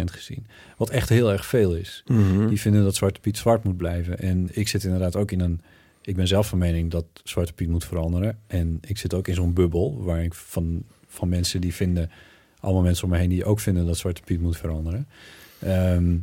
80% 0.00 0.04
gezien. 0.04 0.46
Wat 0.76 0.90
echt 0.90 1.08
heel 1.08 1.32
erg 1.32 1.46
veel 1.46 1.74
is. 1.74 2.02
Mhm. 2.06 2.48
Die 2.48 2.60
vinden 2.60 2.82
dat 2.82 2.94
Zwarte 2.94 3.20
Piet 3.20 3.38
zwart 3.38 3.64
moet 3.64 3.76
blijven. 3.76 4.18
En 4.18 4.48
ik 4.52 4.68
zit 4.68 4.84
inderdaad 4.84 5.16
ook 5.16 5.30
in 5.30 5.40
een. 5.40 5.60
Ik 6.02 6.16
ben 6.16 6.26
zelf 6.28 6.48
van 6.48 6.58
mening 6.58 6.90
dat 6.90 7.04
Zwarte 7.24 7.52
Piet 7.52 7.68
moet 7.68 7.84
veranderen. 7.84 8.38
En 8.46 8.78
ik 8.86 8.98
zit 8.98 9.14
ook 9.14 9.28
in 9.28 9.34
zo'n 9.34 9.52
bubbel 9.52 10.02
waar 10.02 10.22
ik 10.22 10.34
van, 10.34 10.82
van 11.06 11.28
mensen 11.28 11.60
die 11.60 11.74
vinden. 11.74 12.10
Allemaal 12.60 12.82
mensen 12.82 13.04
om 13.04 13.10
me 13.10 13.16
heen 13.18 13.28
die 13.28 13.44
ook 13.44 13.60
vinden 13.60 13.86
dat 13.86 13.96
Zwarte 13.98 14.22
Piet 14.24 14.40
moet 14.40 14.56
veranderen. 14.56 15.08
Ehm, 15.58 16.16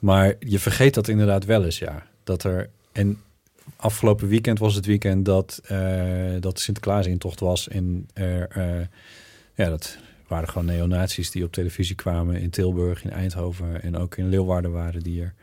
maar 0.00 0.34
je 0.38 0.58
vergeet 0.58 0.94
dat 0.94 1.08
inderdaad 1.08 1.44
wel 1.44 1.64
eens, 1.64 1.78
ja. 1.78 2.06
Dat 2.24 2.44
er. 2.44 2.70
En 2.92 3.18
afgelopen 3.76 4.28
weekend 4.28 4.58
was 4.58 4.74
het 4.74 4.86
weekend 4.86 5.24
dat, 5.24 5.60
eh 5.64 6.34
dat 6.40 6.54
de 6.56 6.60
Sinterklaas-intocht 6.62 7.40
was. 7.40 7.68
En 7.68 8.08
er. 8.12 8.48
eh, 8.48 8.86
ja, 9.54 9.68
dat 9.68 9.98
waren 10.26 10.48
gewoon 10.48 10.66
neonazies 10.66 11.30
die 11.30 11.44
op 11.44 11.52
televisie 11.52 11.94
kwamen 11.94 12.40
in 12.40 12.50
Tilburg, 12.50 13.04
in 13.04 13.10
Eindhoven 13.10 13.82
en 13.82 13.96
ook 13.96 14.16
in 14.16 14.28
Leeuwarden 14.28 14.70
waren 14.72 15.00
die 15.02 15.22
er. 15.22 15.34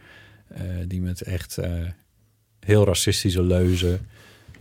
eh, 0.47 0.61
die 0.87 1.01
met 1.01 1.21
echt 1.21 1.57
heel 2.65 2.85
racistische 2.85 3.43
leuzen 3.43 4.07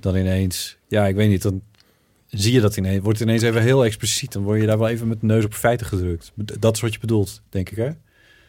dan 0.01 0.17
ineens... 0.17 0.77
Ja, 0.89 1.07
ik 1.07 1.15
weet 1.15 1.29
niet, 1.29 1.43
dan 1.43 1.63
zie 2.29 2.53
je 2.53 2.61
dat 2.61 2.77
ineens. 2.77 3.03
Wordt 3.03 3.21
ineens 3.21 3.43
even 3.43 3.63
heel 3.63 3.85
expliciet. 3.85 4.33
Dan 4.33 4.43
word 4.43 4.61
je 4.61 4.67
daar 4.67 4.79
wel 4.79 4.89
even 4.89 5.09
met 5.09 5.21
de 5.21 5.27
neus 5.27 5.45
op 5.45 5.55
feiten 5.55 5.87
gedrukt. 5.87 6.33
Dat 6.35 6.75
is 6.75 6.81
wat 6.81 6.93
je 6.93 7.01
bedoelt, 7.01 7.43
denk 7.49 7.71
ik, 7.71 7.77
hè? 7.77 7.91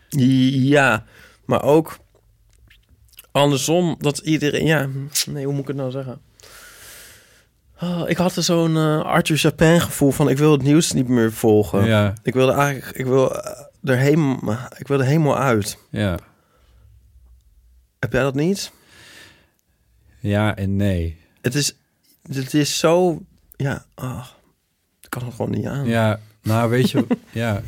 Ja, 0.09 1.05
maar 1.45 1.63
ook 1.63 1.97
andersom 3.31 3.95
dat 3.99 4.17
iedereen... 4.17 4.65
Ja, 4.65 4.89
nee, 5.25 5.45
hoe 5.45 5.53
moet 5.53 5.61
ik 5.61 5.67
het 5.67 5.77
nou 5.77 5.91
zeggen? 5.91 6.21
Oh, 7.81 8.03
ik 8.09 8.17
had 8.17 8.35
er 8.35 8.43
zo'n 8.43 8.77
eh, 8.77 9.01
Arthur 9.01 9.37
Chapin 9.37 9.81
gevoel 9.81 10.11
van... 10.11 10.29
ik 10.29 10.37
wil 10.37 10.51
het 10.51 10.61
nieuws 10.61 10.91
niet 10.91 11.07
meer 11.07 11.31
volgen. 11.31 11.85
Ja. 11.85 12.13
Ik 12.23 12.33
wilde 12.33 12.51
eigenlijk... 12.51 12.97
Ik 12.97 13.05
wil 13.05 13.35
eh, 13.35 13.63
er 13.83 13.97
helemaal, 13.97 14.67
ik 14.77 14.87
wil 14.87 14.99
er 14.99 15.05
helemaal 15.05 15.37
uit. 15.37 15.77
Ja. 15.89 16.19
Heb 17.99 18.11
jij 18.11 18.21
dat 18.21 18.35
niet? 18.35 18.71
Ja 20.23 20.55
en 20.55 20.75
nee. 20.75 21.17
Het 21.41 21.55
is, 21.55 21.75
het 22.31 22.53
is 22.53 22.79
zo... 22.79 23.21
Ja, 23.55 23.85
ah, 23.93 24.27
ik 25.01 25.09
kan 25.09 25.25
het 25.25 25.33
gewoon 25.33 25.51
niet 25.51 25.65
aan. 25.65 25.85
Ja, 25.85 26.19
nou 26.41 26.69
weet 26.69 26.91
je, 26.91 27.05
ja. 27.31 27.61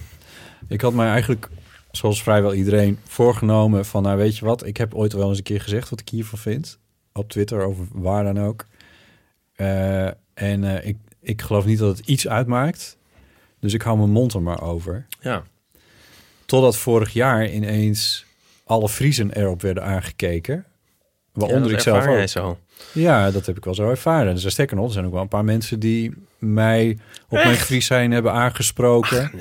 Ik 0.67 0.81
had 0.81 0.93
mij 0.93 1.09
eigenlijk, 1.09 1.49
zoals 1.91 2.23
vrijwel 2.23 2.53
iedereen, 2.53 2.99
voorgenomen 3.03 3.85
van, 3.85 4.03
nou 4.03 4.17
weet 4.17 4.37
je 4.37 4.45
wat, 4.45 4.65
ik 4.65 4.77
heb 4.77 4.93
ooit 4.93 5.13
wel 5.13 5.29
eens 5.29 5.37
een 5.37 5.43
keer 5.43 5.61
gezegd 5.61 5.89
wat 5.89 5.99
ik 5.99 6.09
hiervan 6.09 6.39
vind. 6.39 6.79
Op 7.13 7.29
Twitter, 7.29 7.61
over 7.61 7.85
waar 7.91 8.23
dan 8.23 8.39
ook. 8.39 8.65
Eh, 9.55 10.05
en 10.33 10.63
eh, 10.63 10.87
ik, 10.87 10.97
ik 11.19 11.41
geloof 11.41 11.65
niet 11.65 11.79
dat 11.79 11.97
het 11.97 12.07
iets 12.07 12.27
uitmaakt. 12.27 12.97
Dus 13.59 13.73
ik 13.73 13.81
hou 13.81 13.97
mijn 13.97 14.11
mond 14.11 14.33
er 14.33 14.41
maar 14.41 14.61
over. 14.61 15.05
Ja. 15.19 15.43
Totdat 16.45 16.77
vorig 16.77 17.13
jaar 17.13 17.49
ineens 17.49 18.25
alle 18.63 18.89
Friesen 18.89 19.33
erop 19.33 19.61
werden 19.61 19.83
aangekeken. 19.83 20.65
Waaronder 21.35 21.69
Ja, 21.71 21.77
ik 21.77 21.83
dat 21.83 21.83
zelf 21.83 21.97
ervaar 21.97 22.21
ook. 22.21 22.27
zo. 22.27 22.57
Ja, 22.91 23.31
dat 23.31 23.45
heb 23.45 23.57
ik 23.57 23.63
wel 23.63 23.75
zo 23.75 23.89
ervaren. 23.89 24.33
Dus 24.35 24.51
sterker 24.51 24.75
nog, 24.75 24.85
er 24.85 24.91
zijn 24.91 25.05
ook 25.05 25.11
wel 25.11 25.21
een 25.21 25.27
paar 25.27 25.45
mensen 25.45 25.79
die 25.79 26.13
mij 26.39 26.97
op 27.29 27.37
mijn 27.37 27.55
Fries 27.55 27.85
zijn 27.85 28.11
hebben 28.11 28.31
aangesproken. 28.31 29.31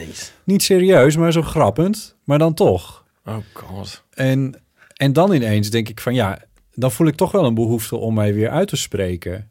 Niet 0.44 0.62
serieus, 0.62 1.16
maar 1.16 1.32
zo 1.32 1.42
grappend. 1.42 2.16
Maar 2.24 2.38
dan 2.38 2.54
toch. 2.54 3.04
Oh 3.26 3.36
god. 3.52 4.04
En, 4.10 4.62
en 4.94 5.12
dan 5.12 5.32
ineens 5.32 5.70
denk 5.70 5.88
ik 5.88 6.00
van 6.00 6.14
ja, 6.14 6.38
dan 6.74 6.92
voel 6.92 7.06
ik 7.06 7.14
toch 7.14 7.32
wel 7.32 7.44
een 7.44 7.54
behoefte 7.54 7.96
om 7.96 8.14
mij 8.14 8.34
weer 8.34 8.50
uit 8.50 8.68
te 8.68 8.76
spreken. 8.76 9.48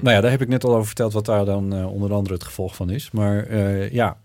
Nou 0.00 0.14
ja, 0.16 0.20
daar 0.20 0.30
heb 0.30 0.42
ik 0.42 0.48
net 0.48 0.64
al 0.64 0.74
over 0.74 0.86
verteld 0.86 1.12
wat 1.12 1.24
daar 1.24 1.44
dan 1.44 1.74
eh, 1.74 1.92
onder 1.92 2.12
andere 2.12 2.34
het 2.34 2.44
gevolg 2.44 2.76
van 2.76 2.90
is. 2.90 3.10
Maar 3.10 3.46
eh, 3.46 3.90
ja. 3.90 4.18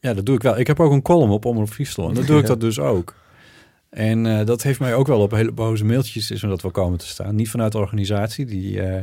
ja, 0.00 0.14
dat 0.14 0.26
doe 0.26 0.34
ik 0.34 0.42
wel. 0.42 0.58
Ik 0.58 0.66
heb 0.66 0.80
ook 0.80 0.92
een 0.92 1.02
column 1.02 1.30
op 1.30 1.44
Omroep 1.44 1.68
Friesland. 1.68 2.08
En 2.08 2.14
dan 2.14 2.26
doe 2.26 2.40
ik 2.40 2.46
dat 2.54 2.60
dus 2.60 2.78
ook. 2.80 3.14
En 3.90 4.26
eh, 4.38 4.46
dat 4.46 4.62
heeft 4.62 4.80
mij 4.80 4.94
ook 4.94 5.06
wel 5.06 5.20
op 5.20 5.30
hele 5.30 5.52
boze 5.52 5.84
mailtjes 5.84 6.30
is 6.30 6.42
me 6.42 6.48
dat 6.48 6.62
wel 6.62 6.70
komen 6.70 6.98
te 6.98 7.06
staan. 7.06 7.34
Niet 7.34 7.50
vanuit 7.50 7.72
de 7.72 7.78
organisatie, 7.78 8.44
die, 8.46 8.80
eh, 8.82 8.98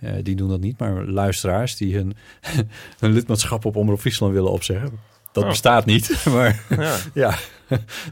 eh, 0.00 0.12
die 0.22 0.36
doen 0.36 0.48
dat 0.48 0.60
niet. 0.60 0.78
Maar 0.78 1.04
luisteraars 1.04 1.76
die 1.76 1.94
hun, 1.96 2.16
hun 3.00 3.12
lidmaatschap 3.12 3.64
op 3.64 3.76
Omroep 3.76 4.00
Friesland 4.00 4.32
willen 4.32 4.50
opzeggen. 4.50 4.90
Dat 5.32 5.42
Oh. 5.44 5.50
bestaat 5.50 5.84
niet, 5.84 6.24
maar 6.34 6.62
Ja. 6.78 6.96
ja, 7.24 7.34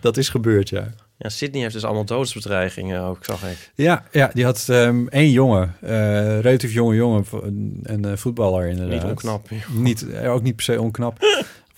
dat 0.00 0.16
is 0.16 0.28
gebeurd, 0.28 0.68
ja. 0.68 0.88
Ja, 1.18 1.28
Sydney 1.28 1.60
heeft 1.62 1.74
dus 1.74 1.84
allemaal 1.84 2.04
doodsbedreigingen 2.04 3.02
ook, 3.02 3.24
zag 3.24 3.42
ik. 3.42 3.70
Ja, 3.74 4.04
ja 4.12 4.30
die 4.34 4.44
had 4.44 4.68
ehm 4.68 5.06
één 5.06 5.30
jongen, 5.30 5.74
eh, 5.80 6.40
relatief 6.40 6.72
jonge 6.72 6.94
jongen, 6.94 7.24
een, 7.42 7.80
een 7.82 8.18
voetballer 8.18 8.66
inderdaad. 8.68 9.02
Niet 9.02 9.10
onknap, 9.10 9.48
joh. 9.50 9.70
Niet, 9.74 10.06
ook 10.26 10.42
niet 10.42 10.56
per 10.56 10.64
se 10.64 10.80
onknap. 10.80 11.18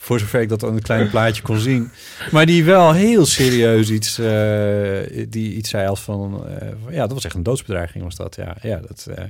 Voor 0.01 0.19
zover 0.19 0.41
ik 0.41 0.49
dat 0.49 0.65
aan 0.65 0.75
een 0.75 0.83
klein 0.83 1.11
plaatje 1.11 1.43
kon 1.43 1.59
zien. 1.59 1.91
Maar 2.31 2.47
die 2.47 2.65
wel 2.65 2.93
heel 2.93 3.27
serieus 3.27 3.91
iets, 3.91 4.19
eh, 4.19 5.27
die 5.29 5.55
iets 5.55 5.71
zei 5.71 5.89
als 5.89 6.01
van, 6.01 6.47
eh, 6.49 6.69
van- 6.83 6.93
ja, 6.93 7.01
dat 7.01 7.13
was 7.13 7.25
echt 7.25 7.35
een 7.35 7.43
doodsbedreiging 7.43 8.05
was 8.05 8.15
dat. 8.17 8.37
Ja, 8.37 8.57
ja 8.63 8.77
dat, 8.77 9.07
eh, 9.11 9.25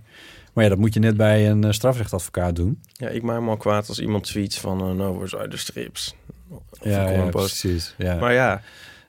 maar 0.53 0.65
ja, 0.65 0.71
dat 0.71 0.79
moet 0.79 0.95
je 0.95 1.01
net 1.01 1.17
bij 1.17 1.51
een 1.51 1.75
strafrechtadvocaat 1.75 2.57
doen. 2.57 2.81
Ja, 2.93 3.09
ik 3.09 3.23
maak 3.23 3.41
me 3.41 3.49
al 3.49 3.57
kwaad 3.57 3.89
als 3.89 3.99
iemand 3.99 4.25
tweets 4.25 4.59
van 4.59 4.97
no 4.97 5.13
words 5.15 5.61
strips. 5.63 6.15
Of 6.49 6.61
Ja, 6.83 7.09
ja, 7.11 7.25
precies. 7.25 7.95
Ja. 7.99 8.15
Maar 8.17 8.33
ja, 8.33 8.63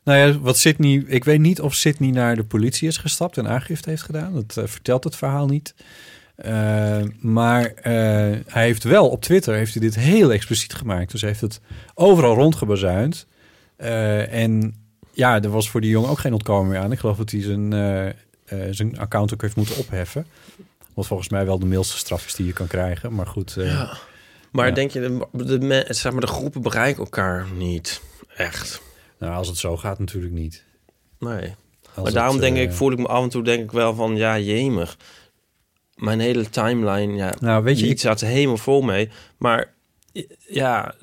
Nou 0.03 0.18
ja, 0.28 0.39
wat 0.39 0.57
Sydney, 0.57 1.03
ik 1.07 1.24
weet 1.24 1.39
niet 1.39 1.62
of 1.62 1.74
Sydney 1.74 2.10
naar 2.10 2.36
de 2.36 2.43
politie 2.43 2.88
is 2.88 2.97
gestapt 2.97 3.38
en 3.38 3.47
aangifte 3.47 3.89
heeft 3.89 4.01
gedaan. 4.01 4.34
Dat 4.34 4.70
vertelt 4.70 5.03
het 5.03 5.16
verhaal 5.16 5.45
niet. 5.47 5.74
Eh, 6.39 7.01
maar 7.19 7.65
eh, 7.65 7.93
hij 8.45 8.63
heeft 8.63 8.83
wel 8.83 9.09
op 9.09 9.21
Twitter 9.21 9.55
heeft 9.55 9.73
hij 9.73 9.81
dit 9.81 9.95
heel 9.95 10.31
expliciet 10.31 10.73
gemaakt. 10.73 11.11
Dus 11.11 11.21
hij 11.21 11.29
heeft 11.29 11.41
het 11.41 11.61
overal 11.93 12.35
rondgebazuind. 12.35 13.27
Eh, 13.75 14.33
en 14.33 14.75
ja, 15.11 15.41
er 15.41 15.49
was 15.49 15.69
voor 15.69 15.81
die 15.81 15.89
jongen 15.89 16.09
ook 16.09 16.19
geen 16.19 16.33
ontkomen 16.33 16.71
meer 16.71 16.79
aan. 16.79 16.91
Ik 16.91 16.99
geloof 16.99 17.17
dat 17.17 17.31
hij 17.31 17.41
zijn, 17.41 17.71
zijn 18.75 18.99
account 18.99 19.33
ook 19.33 19.41
heeft 19.41 19.55
moeten 19.55 19.77
opheffen. 19.77 20.25
Wat 20.93 21.07
volgens 21.07 21.29
mij 21.29 21.45
wel 21.45 21.59
de 21.59 21.65
mildste 21.65 21.97
straf 21.97 22.25
is 22.25 22.35
die 22.35 22.45
je 22.45 22.53
kan 22.53 22.67
krijgen. 22.67 23.15
Maar 23.15 23.27
goed. 23.27 23.53
Ja. 23.57 23.97
maar 24.51 24.67
ja. 24.67 24.73
denk 24.73 24.91
je, 24.91 25.27
de, 25.31 25.85
zeg 25.89 26.11
maar, 26.11 26.21
de 26.21 26.27
groepen 26.27 26.61
bereiken 26.61 27.03
elkaar 27.03 27.47
niet 27.57 28.01
echt. 28.35 28.81
Nou, 29.17 29.33
als 29.33 29.47
het 29.47 29.57
zo 29.57 29.77
gaat 29.77 29.99
natuurlijk 29.99 30.33
niet. 30.33 30.63
Nee. 31.19 31.31
Als 31.31 31.95
maar 31.95 32.05
het, 32.05 32.13
daarom 32.13 32.39
denk 32.39 32.57
ik, 32.57 32.71
voel 32.71 32.91
ik 32.91 32.97
me 32.97 33.07
af 33.07 33.23
en 33.23 33.29
toe 33.29 33.43
denk 33.43 33.63
ik 33.63 33.71
wel 33.71 33.93
van, 33.93 34.15
ja, 34.15 34.39
jemig. 34.39 34.97
Mijn 35.99 36.19
hele 36.19 36.49
timeline, 36.49 37.13
ja, 37.13 37.33
Nou, 37.39 37.63
weet 37.63 37.79
je, 37.79 37.87
ik- 37.87 37.99
staat 37.99 38.21
er 38.21 38.27
helemaal 38.27 38.57
vol 38.57 38.81
mee. 38.81 39.09
Maar 39.37 39.73
ja, 40.47 40.95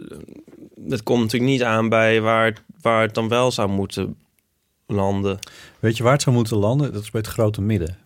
dat 0.76 1.02
komt 1.02 1.22
natuurlijk 1.22 1.50
niet 1.50 1.62
aan 1.62 1.88
bij 1.88 2.20
waar, 2.20 2.54
waar 2.80 3.02
het 3.02 3.14
dan 3.14 3.28
wel 3.28 3.50
zou 3.50 3.68
moeten 3.68 4.16
landen. 4.86 5.38
Weet 5.80 5.96
je 5.96 6.02
waar 6.02 6.12
het 6.12 6.22
zou 6.22 6.36
moeten 6.36 6.56
landen? 6.56 6.92
Dat 6.92 7.02
is 7.02 7.10
bij 7.10 7.20
het 7.20 7.30
grote 7.30 7.62
midden. 7.62 7.96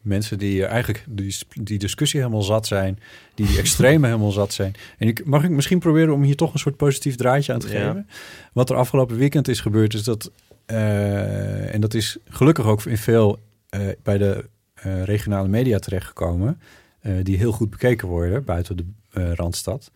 Mensen 0.00 0.38
die 0.38 0.64
eigenlijk 0.64 1.04
die, 1.08 1.36
die 1.62 1.78
discussie 1.78 2.20
helemaal 2.20 2.42
zat 2.42 2.66
zijn, 2.66 2.98
die 3.34 3.46
die 3.48 3.58
extreme 3.58 4.06
helemaal 4.06 4.30
zat 4.30 4.52
zijn. 4.52 4.74
En 4.98 5.08
ik, 5.08 5.24
mag 5.24 5.44
ik 5.44 5.50
misschien 5.50 5.78
proberen 5.78 6.14
om 6.14 6.22
hier 6.22 6.36
toch 6.36 6.52
een 6.52 6.58
soort 6.58 6.76
positief 6.76 7.16
draadje 7.16 7.52
aan 7.52 7.58
te 7.58 7.68
Ja. 7.68 7.86
geven? 7.86 8.08
Wat 8.52 8.70
er 8.70 8.76
afgelopen 8.76 9.16
weekend 9.16 9.48
is 9.48 9.60
gebeurd, 9.60 9.94
is 9.94 10.04
dat, 10.04 10.30
eh, 10.66 11.74
en 11.74 11.80
dat 11.80 11.94
is 11.94 12.16
gelukkig 12.28 12.66
ook 12.66 12.82
in 12.84 12.98
veel 12.98 13.38
eh, 13.68 13.80
bij 14.02 14.18
de 14.18 14.44
eh, 14.82 15.02
regionale 15.02 15.48
media 15.48 15.78
terechtgekomen, 15.78 16.60
eh, 17.08 17.12
die 17.22 17.36
heel 17.36 17.52
goed 17.52 17.70
bekeken 17.70 18.08
worden 18.08 18.44
buiten 18.44 18.76
de 18.76 18.84
eh, 19.10 19.32
randstad. 19.32 19.90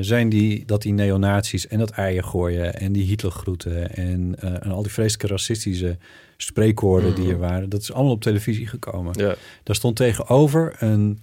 zijn 0.00 0.28
die 0.28 0.64
dat 0.64 0.82
die 0.82 0.92
neonazies 0.92 1.66
en 1.66 1.78
dat 1.78 1.90
eieren 1.90 2.24
gooien 2.24 2.74
en 2.74 2.92
die 2.92 3.04
Hitlergroeten 3.04 3.94
en, 3.94 4.36
eh, 4.38 4.50
en 4.50 4.70
al 4.70 4.82
die 4.82 4.92
vreselijke 4.92 5.26
racistische 5.26 5.98
spreekwoorden 6.36 7.14
die 7.14 7.30
er 7.30 7.38
waren, 7.38 7.68
dat 7.68 7.80
is 7.80 7.92
allemaal 7.92 8.12
op 8.12 8.22
televisie 8.22 8.66
gekomen. 8.66 9.12
Ja. 9.16 9.34
Daar 9.62 9.76
stond 9.76 9.96
tegenover 9.96 10.76
een 10.78 11.18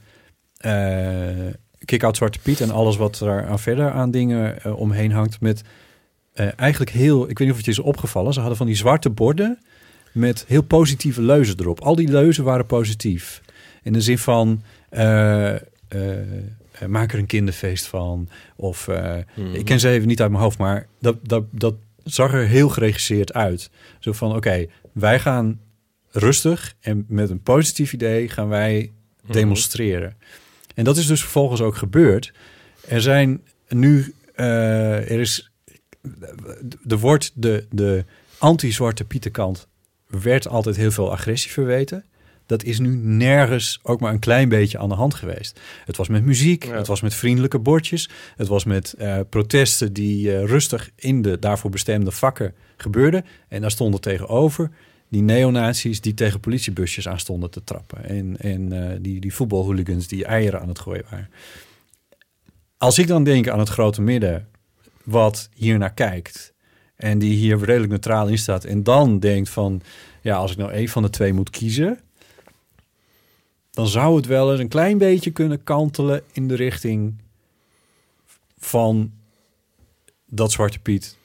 kick-out 1.85 2.17
Zwarte 2.17 2.39
Piet 2.39 2.61
en 2.61 2.71
alles 2.71 2.97
wat 2.97 3.19
er 3.19 3.45
aan 3.45 3.59
verder 3.59 3.91
aan 3.91 4.11
dingen 4.11 4.75
omheen 4.75 5.11
hangt 5.11 5.41
met 5.41 5.61
eigenlijk 6.55 6.91
heel, 6.91 7.29
ik 7.29 7.37
weet 7.37 7.47
niet 7.47 7.51
of 7.51 7.55
het 7.55 7.65
je 7.65 7.71
is 7.71 7.79
opgevallen, 7.79 8.33
ze 8.33 8.39
hadden 8.39 8.57
van 8.57 8.67
die 8.67 8.75
zwarte 8.75 9.09
borden 9.09 9.59
met 10.11 10.45
heel 10.47 10.61
positieve 10.61 11.21
leuzen 11.21 11.55
erop. 11.59 11.79
Al 11.79 11.95
die 11.95 12.07
leuzen 12.07 12.43
waren 12.43 12.65
positief. 12.65 13.41
In 13.83 13.93
de 13.93 14.01
zin 14.01 14.17
van, 14.17 14.63
eh, 14.89 15.55
eh, 15.55 15.59
maak 16.87 17.13
er 17.13 17.19
een 17.19 17.25
kinderfeest 17.25 17.85
van. 17.87 18.29
Of, 18.55 18.87
Mhm. 18.87 19.53
ik 19.53 19.65
ken 19.65 19.79
ze 19.79 19.89
even 19.89 20.07
niet 20.07 20.21
uit 20.21 20.31
mijn 20.31 20.43
hoofd, 20.43 20.57
maar 20.57 20.87
dat, 20.99 21.17
dat, 21.23 21.43
dat 21.51 21.75
zag 22.03 22.33
er 22.33 22.47
heel 22.47 22.69
geregisseerd 22.69 23.33
uit. 23.33 23.69
Zo 23.99 24.11
van, 24.11 24.35
oké, 24.35 24.65
wij 24.91 25.19
gaan 25.19 25.59
rustig 26.11 26.75
en 26.79 27.05
met 27.07 27.29
een 27.29 27.41
positief 27.41 27.93
idee 27.93 28.29
gaan 28.29 28.47
wij 28.47 28.91
demonstreren. 29.31 30.15
En 30.75 30.83
dat 30.83 30.97
is 30.97 31.07
dus 31.07 31.21
vervolgens 31.21 31.61
ook 31.61 31.75
gebeurd. 31.75 32.33
Er 32.87 33.01
zijn 33.01 33.41
nu, 33.69 34.13
er 34.35 35.19
is, 35.19 35.51
er 36.87 36.97
wordt 36.97 37.31
de, 37.35 37.65
de 37.71 38.05
anti-zwarte 38.37 39.03
pietenkant 39.03 39.67
werd 40.21 40.47
altijd 40.47 40.75
heel 40.75 40.91
veel 40.91 41.11
agressie 41.11 41.51
verweten. 41.51 42.05
Dat 42.45 42.63
is 42.63 42.79
nu 42.79 42.95
nergens 42.95 43.79
ook 43.83 43.99
maar 43.99 44.13
een 44.13 44.19
klein 44.19 44.49
beetje 44.49 44.77
aan 44.77 44.89
de 44.89 44.95
hand 44.95 45.13
geweest. 45.13 45.59
Het 45.85 45.97
was 45.97 46.07
met 46.07 46.23
muziek, 46.23 46.63
het 46.63 46.87
was 46.87 47.01
met 47.01 47.13
vriendelijke 47.13 47.59
bordjes, 47.59 48.09
het 48.35 48.47
was 48.47 48.63
met 48.63 48.93
eh, 48.93 49.19
protesten 49.29 49.93
die 49.93 50.35
eh, 50.35 50.43
rustig 50.43 50.89
in 50.95 51.21
de 51.21 51.39
daarvoor 51.39 51.69
bestemde 51.69 52.11
vakken 52.11 52.53
gebeurden. 52.77 53.25
En 53.47 53.61
daar 53.61 53.71
stonden 53.71 54.01
tegenover 54.01 54.71
die 55.09 55.21
neonazies 55.21 56.01
die 56.01 56.13
tegen 56.13 56.39
politiebusjes 56.39 57.07
aan 57.07 57.19
stonden 57.19 57.51
te 57.51 57.63
trappen. 57.63 58.03
En, 58.03 58.37
en 58.37 58.71
eh, 58.71 58.97
die, 59.01 59.19
die 59.19 59.33
voetbalhooligans 59.33 60.07
die 60.07 60.25
eieren 60.25 60.61
aan 60.61 60.67
het 60.67 60.79
gooien 60.79 61.05
waren. 61.09 61.29
Als 62.77 62.99
ik 62.99 63.07
dan 63.07 63.23
denk 63.23 63.47
aan 63.47 63.59
het 63.59 63.69
grote 63.69 64.01
midden 64.01 64.47
wat 65.03 65.49
hier 65.53 65.77
naar 65.77 65.93
kijkt 65.93 66.50
en 67.01 67.19
die 67.19 67.35
hier 67.35 67.59
redelijk 67.59 67.89
neutraal 67.91 68.27
in 68.27 68.37
staat 68.37 68.63
en 68.63 68.83
dan 68.83 69.19
denkt 69.19 69.49
van 69.49 69.81
ja, 70.21 70.35
als 70.35 70.51
ik 70.51 70.57
nou 70.57 70.71
één 70.71 70.87
van 70.87 71.01
de 71.03 71.09
twee 71.09 71.33
moet 71.33 71.49
kiezen, 71.49 71.99
dan 73.71 73.87
zou 73.87 74.15
het 74.15 74.25
wel 74.25 74.51
eens 74.51 74.59
een 74.59 74.67
klein 74.67 74.97
beetje 74.97 75.31
kunnen 75.31 75.63
kantelen 75.63 76.21
in 76.31 76.47
de 76.47 76.55
richting 76.55 77.13
van 78.59 79.11
dat 80.25 80.51
Zwarte 80.51 80.79
Piet 80.79 81.15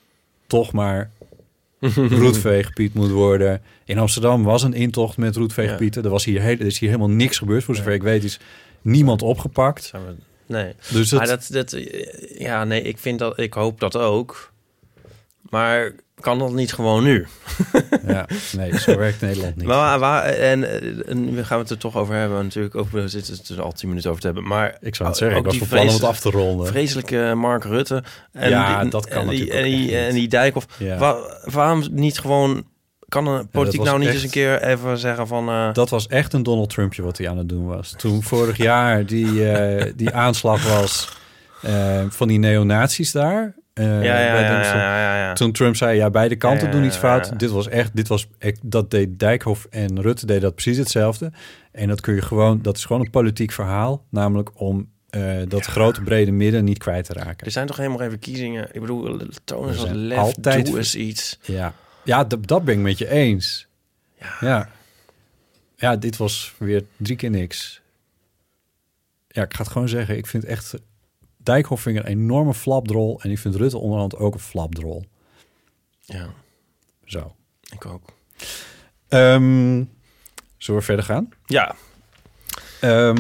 toch 0.46 0.72
maar 0.72 1.10
roetveegpiet 2.20 2.94
moet 2.94 3.10
worden. 3.10 3.62
In 3.84 3.98
Amsterdam 3.98 4.42
was 4.44 4.62
een 4.62 4.74
intocht 4.74 5.16
met 5.16 5.36
roetveegpieten. 5.36 6.04
Er, 6.04 6.10
was 6.10 6.24
hier 6.24 6.40
heel, 6.42 6.58
er 6.58 6.66
is 6.66 6.78
hier 6.78 6.88
helemaal 6.88 7.10
niks 7.10 7.38
gebeurd. 7.38 7.64
Voor 7.64 7.76
zover 7.76 7.92
ik 7.92 8.02
weet 8.02 8.24
is 8.24 8.40
niemand 8.82 9.22
opgepakt. 9.22 9.90
Nee. 10.46 10.72
Dus 10.92 11.08
dat- 11.08 11.18
Maar 11.18 11.28
dat, 11.28 11.48
dat, 11.50 11.76
ja, 12.38 12.64
nee, 12.64 12.82
ik 12.82 12.98
vind 12.98 13.18
dat, 13.18 13.38
ik 13.38 13.52
hoop 13.54 13.80
dat 13.80 13.96
ook. 13.96 14.52
Maar 15.56 15.92
kan 16.20 16.38
dat 16.38 16.52
niet 16.52 16.72
gewoon 16.72 17.04
nu? 17.04 17.26
Ja, 18.06 18.26
nee, 18.56 18.78
zo 18.78 18.96
werkt 18.96 19.20
Nederland 19.20 19.56
niet. 19.56 19.66
Maar 19.66 19.98
waar, 19.98 20.22
en, 20.24 20.64
eh, 20.64 21.10
en 21.10 21.34
we 21.34 21.44
gaan 21.44 21.58
het 21.58 21.70
er 21.70 21.78
toch 21.78 21.96
over 21.96 22.14
hebben 22.14 22.42
natuurlijk. 22.42 22.74
Ook, 22.74 22.90
we 22.90 23.08
zitten 23.08 23.56
er 23.56 23.62
al 23.62 23.72
tien 23.72 23.88
minuten 23.88 24.10
over 24.10 24.20
te 24.22 24.26
hebben. 24.26 24.46
Maar 24.46 24.76
Ik 24.80 24.94
zou 24.94 25.08
het 25.08 25.18
zeggen, 25.18 25.38
ik 25.38 25.44
was 25.44 25.56
van 25.56 25.68
plan 25.68 25.86
om 25.88 25.94
het 25.94 26.02
af 26.04 26.20
te 26.20 26.30
ronden. 26.30 26.66
Vreselijke 26.66 27.32
Mark 27.36 27.64
Rutte. 27.64 28.02
En 28.32 28.50
Ja, 28.50 28.80
die, 28.80 28.90
dat 28.90 29.08
kan 29.08 29.22
en 29.22 29.28
die, 29.28 29.52
en 29.52 29.64
die, 29.64 29.96
en 29.98 30.14
die 30.14 30.28
Dijkhoff. 30.28 30.66
Ja. 30.78 30.98
Wa- 30.98 31.40
waarom 31.44 31.84
niet 31.90 32.18
gewoon... 32.18 32.64
Kan 33.08 33.26
een 33.26 33.48
politiek 33.48 33.82
nou 33.82 33.98
niet 33.98 34.06
echt- 34.06 34.16
eens 34.16 34.24
een 34.24 34.30
keer 34.30 34.62
even 34.62 34.98
zeggen 34.98 35.26
van... 35.26 35.48
eh, 35.48 35.72
Dat 35.72 35.90
was 35.90 36.06
echt 36.06 36.32
een 36.32 36.42
Donald 36.42 36.70
Trumpje 36.70 37.02
wat 37.02 37.18
hij 37.18 37.28
aan 37.28 37.38
het 37.38 37.48
doen 37.48 37.66
was. 37.66 37.94
Toen 37.96 38.22
vorig 38.22 38.56
jaar 38.56 39.06
die, 39.06 39.50
eh, 39.52 39.92
die 39.96 40.10
aanslag 40.10 40.68
was 40.78 41.08
van 42.08 42.28
die 42.28 42.38
neonazies 42.38 43.12
daar. 43.12 43.54
Eh, 43.76 44.04
Ja, 44.04 44.20
ja, 44.20 45.16
ja. 45.18 45.32
Toen 45.32 45.52
Trump 45.52 45.76
zei, 45.76 45.96
ja, 45.96 46.10
beide 46.10 46.36
kanten 46.36 46.70
doen 46.70 46.84
iets 46.84 46.96
fout. 46.96 47.38
Dit 47.38 47.50
was 47.50 47.68
echt, 47.68 47.96
dit 47.96 48.08
was, 48.08 48.28
dat 48.62 48.90
deed 48.90 49.18
Dijkhoff 49.18 49.66
en 49.70 50.00
Rutte 50.00 50.26
deden 50.26 50.42
dat 50.42 50.54
precies 50.54 50.76
hetzelfde. 50.76 51.32
En 51.72 51.88
dat 51.88 52.00
kun 52.00 52.14
je 52.14 52.22
gewoon, 52.22 52.62
dat 52.62 52.76
is 52.76 52.84
gewoon 52.84 53.02
een 53.02 53.10
politiek 53.10 53.52
verhaal. 53.52 54.04
Namelijk 54.10 54.50
om 54.60 54.88
eh, 55.10 55.36
dat 55.48 55.64
grote 55.64 56.02
brede 56.02 56.30
midden 56.30 56.64
niet 56.64 56.78
kwijt 56.78 57.04
te 57.04 57.12
raken. 57.12 57.46
Er 57.46 57.52
zijn 57.52 57.66
toch 57.66 57.76
helemaal 57.76 57.98
geen 57.98 58.10
verkiezingen? 58.10 58.68
Ik 58.72 58.80
bedoel, 58.80 59.20
toon 59.44 59.68
eens 59.68 59.76
wat 59.76 60.18
altijd- 60.18 60.66
doe 60.66 60.76
eens 60.76 60.94
iets. 60.94 61.38
Ja, 61.42 61.74
ja 62.04 62.24
dat, 62.24 62.46
dat 62.46 62.64
ben 62.64 62.74
ik 62.74 62.80
met 62.80 62.98
je 62.98 63.10
eens. 63.10 63.66
Ja. 64.40 64.68
ja. 65.76 65.96
dit 65.96 66.16
was 66.16 66.54
weer 66.58 66.84
drie 66.96 67.16
keer 67.16 67.30
niks. 67.30 67.80
Ja, 69.28 69.42
ik 69.42 69.54
ga 69.54 69.62
het 69.62 69.72
gewoon 69.72 69.88
zeggen. 69.88 70.16
Ik 70.16 70.26
vind 70.26 70.44
echt... 70.44 70.74
Dijkhoff 71.46 71.82
vind 71.82 71.96
ik 71.98 72.02
een 72.04 72.10
enorme 72.10 72.54
flapdrol. 72.54 73.20
En 73.22 73.30
ik 73.30 73.38
vind 73.38 73.54
Rutte 73.54 73.78
onderhand 73.78 74.16
ook 74.16 74.34
een 74.34 74.40
flapdrol. 74.40 75.04
Ja, 76.00 76.26
Zo. 77.04 77.34
ik 77.72 77.86
ook. 77.86 78.02
Ehm, 79.08 79.84
zullen 80.58 80.80
we 80.80 80.86
verder 80.86 81.04
gaan? 81.04 81.28
Ja. 81.46 81.74
Ehm, 82.80 83.14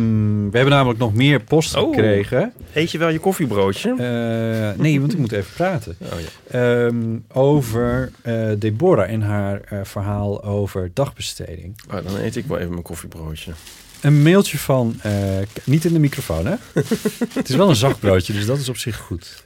we 0.50 0.56
hebben 0.56 0.68
namelijk 0.68 0.98
nog 0.98 1.14
meer 1.14 1.40
post 1.42 1.76
Oh. 1.76 1.88
gekregen. 1.94 2.52
Eet 2.72 2.90
je 2.90 2.98
wel 2.98 3.08
je 3.08 3.18
koffiebroodje? 3.18 3.90
Eh, 3.90 4.80
nee, 4.80 5.00
want 5.00 5.12
ik 5.12 5.18
moet 5.18 5.32
even 5.32 5.52
praten. 5.54 5.96
Oh, 6.12 6.20
ja. 6.20 6.26
Ehm, 6.86 7.18
over 7.32 8.12
eh, 8.22 8.50
Deborah 8.58 9.10
en 9.10 9.22
haar 9.22 9.60
eh, 9.60 9.80
verhaal 9.84 10.44
over 10.44 10.90
dagbesteding. 10.94 11.80
Oh, 11.94 12.04
dan 12.04 12.16
eet 12.16 12.36
ik 12.36 12.44
wel 12.46 12.58
even 12.58 12.70
mijn 12.70 12.82
koffiebroodje. 12.82 13.52
Een 14.00 14.22
mailtje 14.22 14.58
van... 14.58 14.98
eh, 15.02 15.12
niet 15.64 15.84
in 15.84 15.92
de 15.92 15.98
microfoon, 15.98 16.46
hè? 16.46 16.54
het 17.34 17.48
is 17.48 17.56
wel 17.56 17.68
een 17.68 17.76
zacht 17.76 18.00
broodje, 18.00 18.32
dus 18.32 18.46
dat 18.46 18.58
is 18.58 18.68
op 18.68 18.76
zich 18.76 18.96
goed. 18.96 19.44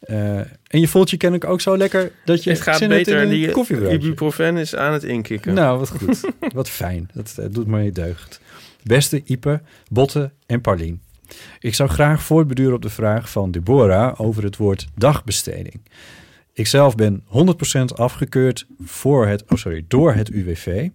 Eh, 0.00 0.38
en 0.66 0.80
je 0.80 0.88
voelt 0.88 1.10
je 1.10 1.16
kennelijk 1.16 1.50
ook 1.50 1.60
zo 1.60 1.76
lekker 1.76 2.12
dat 2.24 2.44
je 2.44 2.50
Het 2.50 2.60
gaat 2.60 2.88
beter. 2.88 3.28
Die 3.28 3.50
koffiebroodje. 3.50 3.96
ibuprofen 3.96 4.56
is 4.56 4.76
aan 4.76 4.92
het 4.92 5.04
inkikken. 5.04 5.54
Nou, 5.54 5.78
wat 5.78 5.90
goed. 5.90 6.20
wat 6.54 6.68
fijn. 6.68 7.10
Dat 7.14 7.34
eh, 7.38 7.46
doet 7.50 7.66
me 7.66 7.92
deugd. 7.92 8.40
Beste 8.82 9.22
Ipe, 9.24 9.60
Botte 9.88 10.30
en 10.46 10.60
Paulien. 10.60 11.00
Ik 11.60 11.74
zou 11.74 11.88
graag 11.88 12.22
voortbeduren 12.22 12.74
op 12.74 12.82
de 12.82 12.90
vraag 12.90 13.30
van 13.30 13.50
Deborah 13.50 14.20
over 14.20 14.42
het 14.42 14.56
woord 14.56 14.86
dagbesteding. 14.96 15.80
Ikzelf 16.52 16.94
ben 16.94 17.24
100% 17.26 17.84
afgekeurd 17.94 18.66
voor 18.80 19.26
het, 19.26 19.44
oh 19.48 19.58
sorry, 19.58 19.84
door 19.88 20.12
het 20.12 20.28
UWV. 20.28 20.88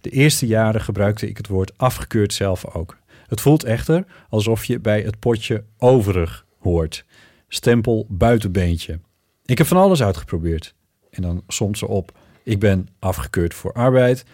De 0.00 0.10
eerste 0.10 0.46
jaren 0.46 0.80
gebruikte 0.80 1.28
ik 1.28 1.36
het 1.36 1.48
woord 1.48 1.78
afgekeurd 1.78 2.32
zelf 2.32 2.74
ook. 2.74 2.96
Het 3.26 3.40
voelt 3.40 3.64
echter 3.64 4.04
alsof 4.28 4.64
je 4.64 4.80
bij 4.80 5.00
het 5.00 5.18
potje 5.18 5.64
overig 5.78 6.46
hoort. 6.58 7.04
Stempel 7.48 8.06
buitenbeentje. 8.08 9.00
Ik 9.44 9.58
heb 9.58 9.66
van 9.66 9.76
alles 9.76 10.02
uitgeprobeerd. 10.02 10.74
En 11.10 11.22
dan 11.22 11.42
somt 11.46 11.78
ze 11.78 11.86
op. 11.86 12.18
Ik 12.42 12.58
ben 12.58 12.88
afgekeurd 12.98 13.54
voor 13.54 13.72
arbeid. 13.72 14.24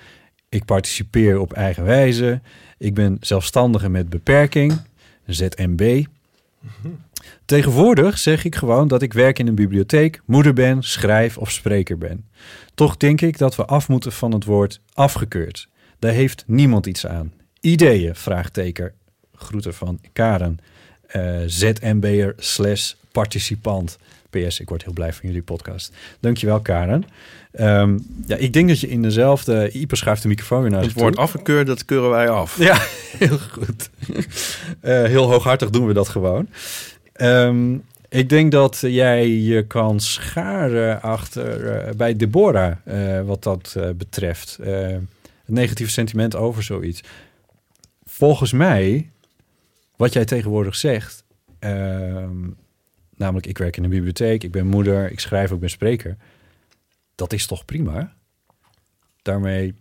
Ik 0.48 0.64
participeer 0.64 1.38
op 1.38 1.52
eigen 1.52 1.84
wijze. 1.84 2.40
Ik 2.78 2.94
ben 2.94 3.16
zelfstandige 3.20 3.88
met 3.88 4.08
beperking. 4.08 4.80
ZMB. 5.26 6.04
Tegenwoordig 7.44 8.18
zeg 8.18 8.44
ik 8.44 8.54
gewoon 8.54 8.88
dat 8.88 9.02
ik 9.02 9.12
werk 9.12 9.38
in 9.38 9.46
een 9.46 9.54
bibliotheek, 9.54 10.20
moeder 10.24 10.52
ben, 10.52 10.82
schrijf 10.82 11.38
of 11.38 11.50
spreker 11.50 11.98
ben. 11.98 12.28
Toch 12.74 12.96
denk 12.96 13.20
ik 13.20 13.38
dat 13.38 13.56
we 13.56 13.64
af 13.64 13.88
moeten 13.88 14.12
van 14.12 14.32
het 14.32 14.44
woord 14.44 14.80
afgekeurd. 14.92 15.68
Daar 15.98 16.12
heeft 16.12 16.44
niemand 16.46 16.86
iets 16.86 17.06
aan. 17.06 17.32
Ideeën? 17.60 18.14
Vraagteken. 18.14 18.92
Groeten 19.32 19.74
van 19.74 20.00
Karen. 20.12 20.58
Eh, 21.06 21.40
ZMB'er 21.46 22.32
slash 22.36 22.92
participant. 23.12 23.98
PS, 24.40 24.60
ik 24.60 24.68
word 24.68 24.84
heel 24.84 24.92
blij 24.92 25.12
van 25.12 25.28
jullie 25.28 25.42
podcast. 25.42 25.92
Dankjewel, 26.20 26.60
Karen. 26.60 27.04
Ehm, 27.52 27.98
ja, 28.26 28.36
ik 28.36 28.52
denk 28.52 28.68
dat 28.68 28.80
je 28.80 28.88
in 28.88 29.02
dezelfde... 29.02 29.70
Ieper 29.70 29.96
schuift 29.96 30.22
de 30.22 30.28
microfoon 30.28 30.62
weer 30.62 30.70
naar 30.70 30.82
Het 30.82 30.92
woord 30.92 31.14
toe. 31.14 31.22
afgekeurd, 31.22 31.66
dat 31.66 31.84
keuren 31.84 32.10
wij 32.10 32.28
af. 32.28 32.58
Ja, 32.58 32.76
heel 33.26 33.38
goed. 33.38 33.90
Eh, 34.80 35.02
heel 35.02 35.30
hooghartig 35.30 35.70
doen 35.70 35.86
we 35.86 35.92
dat 35.92 36.08
gewoon. 36.08 36.48
Ehm, 37.12 37.74
ik 38.08 38.28
denk 38.28 38.52
dat 38.52 38.78
jij 38.80 39.28
je 39.28 39.66
kan 39.66 40.00
scharen 40.00 41.02
achter 41.02 41.66
eh, 41.66 41.94
bij 41.94 42.16
Deborah, 42.16 42.72
eh, 42.84 43.26
wat 43.26 43.42
dat 43.42 43.76
betreft. 43.96 44.58
Het 45.44 45.54
negatieve 45.54 45.92
sentiment 45.92 46.36
over 46.36 46.62
zoiets. 46.62 47.00
Volgens 48.04 48.52
mij, 48.52 49.10
wat 49.96 50.12
jij 50.12 50.24
tegenwoordig 50.24 50.74
zegt, 50.74 51.24
ehm, 51.58 52.48
namelijk 53.16 53.46
ik 53.46 53.58
werk 53.58 53.76
in 53.76 53.84
een 53.84 53.90
bibliotheek, 53.90 54.42
ik 54.44 54.52
ben 54.52 54.66
moeder, 54.66 55.10
ik 55.10 55.20
schrijf, 55.20 55.50
ik 55.50 55.60
ben 55.60 55.70
spreker. 55.70 56.16
Dat 57.14 57.32
is 57.32 57.46
toch 57.46 57.64
prima? 57.64 58.14
Daarmee 59.22 59.74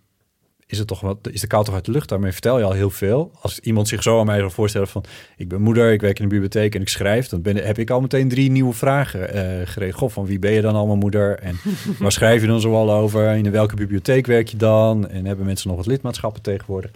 is 0.73 0.79
het 0.79 0.87
toch 0.87 0.99
wat, 0.99 1.17
is 1.31 1.41
de 1.41 1.47
kou 1.47 1.63
toch 1.63 1.73
uit 1.73 1.85
de 1.85 1.91
lucht? 1.91 2.09
Daarmee 2.09 2.31
vertel 2.31 2.57
je 2.57 2.63
al 2.63 2.71
heel 2.71 2.89
veel. 2.89 3.31
Als 3.41 3.59
iemand 3.59 3.87
zich 3.87 4.03
zo 4.03 4.19
aan 4.19 4.25
mij 4.25 4.39
zou 4.39 4.51
voorstellen 4.51 4.87
van... 4.87 5.03
ik 5.37 5.47
ben 5.47 5.61
moeder, 5.61 5.91
ik 5.91 6.01
werk 6.01 6.17
in 6.17 6.23
een 6.23 6.29
bibliotheek 6.29 6.75
en 6.75 6.81
ik 6.81 6.89
schrijf... 6.89 7.27
dan 7.27 7.41
ben, 7.41 7.55
heb 7.55 7.77
ik 7.77 7.89
al 7.89 8.01
meteen 8.01 8.29
drie 8.29 8.51
nieuwe 8.51 8.73
vragen 8.73 9.33
eh 9.33 9.67
geregeld. 9.67 9.99
Goh, 9.99 10.09
van 10.09 10.25
wie 10.25 10.39
ben 10.39 10.51
je 10.51 10.61
dan 10.61 10.75
allemaal 10.75 10.95
moeder? 10.95 11.39
En 11.39 11.55
waar 11.99 12.11
schrijf 12.11 12.41
je 12.41 12.47
dan 12.47 12.61
zoal 12.61 12.91
over? 12.91 13.27
En 13.27 13.45
in 13.45 13.51
welke 13.51 13.75
bibliotheek 13.75 14.25
werk 14.25 14.47
je 14.47 14.57
dan? 14.57 15.09
En 15.09 15.25
hebben 15.25 15.45
mensen 15.45 15.67
nog 15.67 15.77
wat 15.77 15.85
lidmaatschappen 15.85 16.41
tegenwoordig? 16.41 16.91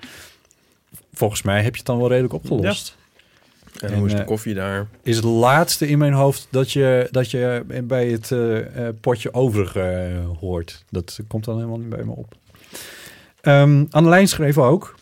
Volgens 1.14 1.42
mij 1.42 1.62
heb 1.62 1.72
je 1.72 1.78
het 1.78 1.86
dan 1.86 1.98
wel 1.98 2.10
redelijk 2.10 2.34
opgelost. 2.34 2.98
En 3.82 3.94
hoe 3.94 4.06
is 4.08 4.14
de 4.14 4.20
eh, 4.20 4.26
koffie 4.26 4.54
daar? 4.54 4.88
Is 5.04 5.16
het 5.16 5.26
laatste 5.26 5.88
in 5.88 5.98
mijn 5.98 6.14
hoofd 6.14 6.48
dat 6.50 6.72
je, 6.72 7.08
dat 7.12 7.32
je 7.32 7.64
bij 7.84 8.08
het 8.08 8.32
eh, 8.32 8.88
eh, 8.88 8.96
potje 9.02 9.34
overig 9.34 9.76
eh, 9.76 9.86
hoort. 10.40 10.84
Dat 10.90 11.20
komt 11.28 11.46
dan 11.46 11.56
helemaal 11.56 11.80
niet 11.80 11.90
bij 11.90 12.04
me 12.04 12.12
op. 12.12 12.36
Ehm 13.42 13.86
Annelijn 13.90 14.28
schreef 14.28 14.58
ook... 14.58 14.96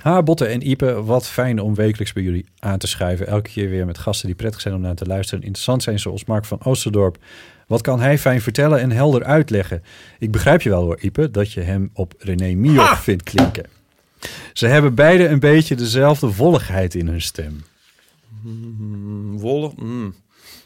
Ha, 0.00 0.22
Botte 0.22 0.46
en 0.46 0.70
Ipe, 0.70 1.02
wat 1.04 1.26
fijn 1.26 1.60
om 1.60 1.74
wekelijks 1.74 2.12
bij 2.12 2.22
jullie 2.22 2.46
aan 2.58 2.78
te 2.78 2.86
schuiven. 2.86 3.26
Elke 3.26 3.50
keer 3.50 3.70
weer 3.70 3.86
met 3.86 3.98
gasten 3.98 4.26
die 4.26 4.36
prettig 4.36 4.60
zijn 4.60 4.74
om 4.74 4.80
naar 4.80 4.94
te 4.94 5.06
luisteren. 5.06 5.44
Interessant 5.44 5.82
zijn 5.82 5.98
zoals 5.98 6.24
Mark 6.24 6.44
van 6.44 6.64
Oosterdorp. 6.64 7.18
Wat 7.66 7.80
kan 7.80 8.00
hij 8.00 8.18
fijn 8.18 8.40
vertellen 8.40 8.80
en 8.80 8.90
helder 8.90 9.24
uitleggen? 9.24 9.82
Ik 10.18 10.30
begrijp 10.30 10.62
je 10.62 10.68
wel 10.68 10.82
hoor, 10.82 10.98
Ipe, 11.00 11.30
dat 11.30 11.52
je 11.52 11.60
hem 11.60 11.90
op 11.92 12.14
René 12.18 12.54
Mioch 12.54 13.02
vindt 13.02 13.22
klinken. 13.22 13.66
Ze 14.52 14.66
hebben 14.66 14.94
beide 14.94 15.28
een 15.28 15.38
beetje 15.38 15.74
dezelfde 15.74 16.34
wolligheid 16.34 16.94
in 16.94 17.08
hun 17.08 17.22
stem. 17.22 17.64
Mm, 18.42 19.38
mm. 19.76 20.14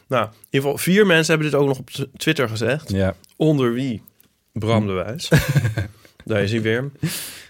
Nou, 0.07 0.25
in 0.25 0.31
ieder 0.49 0.69
geval 0.69 0.77
vier 0.77 1.05
mensen 1.05 1.33
hebben 1.33 1.51
dit 1.51 1.59
ook 1.59 1.67
nog 1.67 1.79
op 1.79 1.89
Twitter 2.17 2.49
gezegd. 2.49 2.91
Ja. 2.91 3.15
Onder 3.35 3.73
wie? 3.73 4.01
Bram 4.53 4.87
de 4.87 4.93
Wijs. 4.93 5.29
Daar 6.25 6.43
is 6.43 6.51
hij 6.51 6.61
weer. 6.61 6.91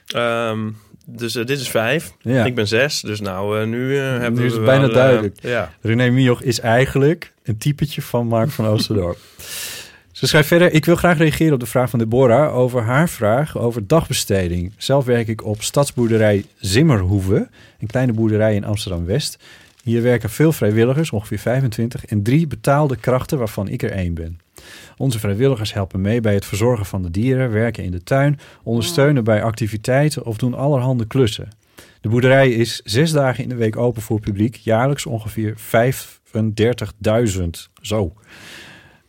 Ehm, 0.07 0.69
dus 1.05 1.35
eh, 1.35 1.45
dit 1.45 1.59
is 1.59 1.69
vijf. 1.69 2.13
Ja. 2.21 2.45
Ik 2.45 2.55
ben 2.55 2.67
zes. 2.67 3.01
Dus 3.01 3.19
nou, 3.19 3.59
eh, 3.61 3.67
nu 3.67 3.97
eh, 3.97 4.03
hebben 4.03 4.39
Nu 4.39 4.45
is 4.45 4.51
we 4.51 4.57
het 4.57 4.65
bijna 4.65 4.85
wel, 4.85 4.93
duidelijk. 4.93 5.37
ja. 5.41 5.71
René 5.81 6.09
Mioch 6.09 6.41
is 6.41 6.59
eigenlijk 6.59 7.33
een 7.43 7.57
typetje 7.57 8.01
van 8.01 8.27
Mark 8.27 8.49
van 8.49 8.65
Oosterdorp. 8.65 9.17
Ze 10.11 10.27
schrijft 10.27 10.47
verder, 10.47 10.73
ik 10.73 10.85
wil 10.85 10.95
graag 10.95 11.17
reageren 11.17 11.53
op 11.53 11.59
de 11.59 11.65
vraag 11.65 11.89
van 11.89 11.99
Deborah 11.99 12.55
over 12.55 12.81
haar 12.81 13.09
vraag 13.09 13.57
over 13.57 13.87
dagbesteding. 13.87 14.73
Zelf 14.77 15.05
werk 15.05 15.27
ik 15.27 15.45
op 15.45 15.61
stadsboerderij 15.61 16.45
Zimmerhoeve, 16.57 17.49
een 17.79 17.87
kleine 17.87 18.13
boerderij 18.13 18.55
in 18.55 18.65
Amsterdam-West. 18.65 19.37
Hier 19.83 20.01
werken 20.01 20.29
veel 20.29 20.51
vrijwilligers, 20.51 21.11
ongeveer 21.11 21.39
25, 21.39 22.05
en 22.05 22.23
drie 22.23 22.47
betaalde 22.47 22.95
krachten 22.95 23.37
waarvan 23.37 23.67
ik 23.67 23.83
er 23.83 23.91
één 23.91 24.13
ben. 24.13 24.39
Onze 24.97 25.19
vrijwilligers 25.19 25.73
helpen 25.73 26.01
mee 26.01 26.21
bij 26.21 26.33
het 26.33 26.45
verzorgen 26.45 26.85
van 26.85 27.01
de 27.01 27.11
dieren, 27.11 27.51
werken 27.51 27.83
in 27.83 27.91
de 27.91 28.03
tuin, 28.03 28.39
ondersteunen 28.63 29.23
bij 29.23 29.43
activiteiten 29.43 30.25
of 30.25 30.37
doen 30.37 30.53
allerhande 30.53 31.05
klussen. 31.05 31.49
De 32.01 32.09
boerderij 32.09 32.49
is 32.49 32.81
zes 32.83 33.11
dagen 33.11 33.43
in 33.43 33.49
de 33.49 33.55
week 33.55 33.77
open 33.77 34.01
voor 34.01 34.19
publiek, 34.19 34.55
jaarlijks 34.55 35.05
ongeveer 35.05 35.55
35.000. 35.57 37.69
Zo. 37.81 38.13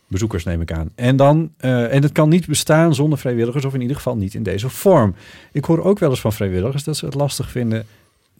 Bezoekers 0.07 0.45
neem 0.45 0.61
ik 0.61 0.73
aan. 0.73 0.91
En, 0.95 1.17
dan, 1.17 1.53
eh, 1.57 1.95
en 1.95 2.03
het 2.03 2.13
kan 2.13 2.29
niet 2.29 2.47
bestaan 2.47 2.95
zonder 2.95 3.19
vrijwilligers, 3.19 3.65
of 3.65 3.75
in 3.75 3.81
ieder 3.81 3.97
geval 3.97 4.17
niet 4.17 4.35
in 4.35 4.43
deze 4.43 4.69
vorm. 4.69 5.15
Ik 5.53 5.65
hoor 5.65 5.85
ook 5.85 5.99
wel 5.99 6.11
eens 6.11 6.21
van 6.21 6.33
vrijwilligers 6.33 6.85
dat 6.85 6.97
ze 6.97 7.05
het 7.05 7.15
lastig 7.15 7.51
vinden 7.51 7.87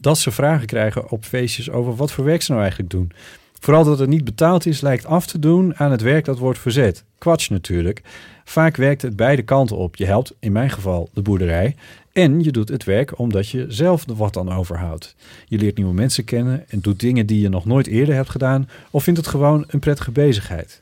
dat 0.01 0.17
ze 0.17 0.31
vragen 0.31 0.67
krijgen 0.67 1.09
op 1.09 1.25
feestjes 1.25 1.69
over 1.69 1.95
wat 1.95 2.11
voor 2.11 2.23
werk 2.23 2.41
ze 2.41 2.51
nou 2.51 2.61
eigenlijk 2.61 2.91
doen. 2.91 3.11
Vooral 3.59 3.83
dat 3.83 3.99
het 3.99 4.09
niet 4.09 4.23
betaald 4.23 4.65
is, 4.65 4.81
lijkt 4.81 5.05
af 5.05 5.27
te 5.27 5.39
doen 5.39 5.75
aan 5.75 5.91
het 5.91 6.01
werk 6.01 6.25
dat 6.25 6.37
wordt 6.37 6.59
verzet. 6.59 7.03
Kwatsch 7.17 7.49
natuurlijk. 7.49 8.01
Vaak 8.43 8.75
werkt 8.75 9.01
het 9.01 9.15
beide 9.15 9.41
kanten 9.41 9.77
op. 9.77 9.95
Je 9.95 10.05
helpt, 10.05 10.33
in 10.39 10.51
mijn 10.51 10.69
geval, 10.69 11.09
de 11.13 11.21
boerderij. 11.21 11.75
En 12.11 12.43
je 12.43 12.51
doet 12.51 12.69
het 12.69 12.83
werk 12.83 13.19
omdat 13.19 13.49
je 13.49 13.65
zelf 13.67 14.07
er 14.07 14.15
wat 14.15 14.37
aan 14.37 14.53
overhoudt. 14.53 15.15
Je 15.45 15.57
leert 15.57 15.77
nieuwe 15.77 15.93
mensen 15.93 16.23
kennen 16.23 16.69
en 16.69 16.79
doet 16.79 16.99
dingen 16.99 17.25
die 17.25 17.41
je 17.41 17.49
nog 17.49 17.65
nooit 17.65 17.87
eerder 17.87 18.15
hebt 18.15 18.29
gedaan. 18.29 18.69
Of 18.91 19.03
vindt 19.03 19.19
het 19.19 19.29
gewoon 19.29 19.63
een 19.67 19.79
prettige 19.79 20.11
bezigheid. 20.11 20.80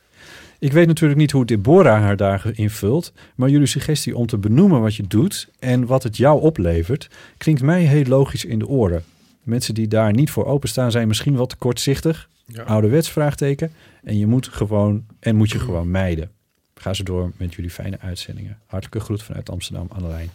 Ik 0.59 0.71
weet 0.73 0.87
natuurlijk 0.87 1.19
niet 1.19 1.31
hoe 1.31 1.45
Deborah 1.45 2.01
haar 2.01 2.17
dagen 2.17 2.55
invult, 2.55 3.13
maar 3.35 3.49
jullie 3.49 3.67
suggestie 3.67 4.15
om 4.15 4.25
te 4.27 4.37
benoemen 4.37 4.81
wat 4.81 4.95
je 4.95 5.03
doet 5.07 5.49
en 5.59 5.85
wat 5.85 6.03
het 6.03 6.17
jou 6.17 6.41
oplevert, 6.41 7.09
klinkt 7.37 7.61
mij 7.61 7.81
heel 7.83 8.03
logisch 8.03 8.45
in 8.45 8.59
de 8.59 8.67
oren. 8.67 9.03
Mensen 9.43 9.73
die 9.73 9.87
daar 9.87 10.11
niet 10.13 10.31
voor 10.31 10.45
openstaan 10.45 10.91
zijn 10.91 11.07
misschien 11.07 11.35
wat 11.35 11.49
te 11.49 11.55
kortzichtig, 11.55 12.29
Ja. 12.45 12.63
ouderwets 12.63 13.09
vraagteken, 13.09 13.71
en 14.03 14.17
je 14.17 14.27
moet 14.27 14.47
gewoon 14.47 15.05
en 15.19 15.35
moet 15.35 15.51
je 15.51 15.59
gewoon 15.59 15.91
mijden. 15.91 16.29
Ga 16.75 16.93
ze 16.93 17.03
door 17.03 17.31
met 17.37 17.53
jullie 17.53 17.71
fijne 17.71 17.99
uitzendingen. 17.99 18.57
Hartelijke 18.65 18.99
groet 19.05 19.23
vanuit 19.23 19.49
Amsterdam 19.49 19.87
aan 19.93 20.01
de 20.01 20.07
lijn. 20.07 20.29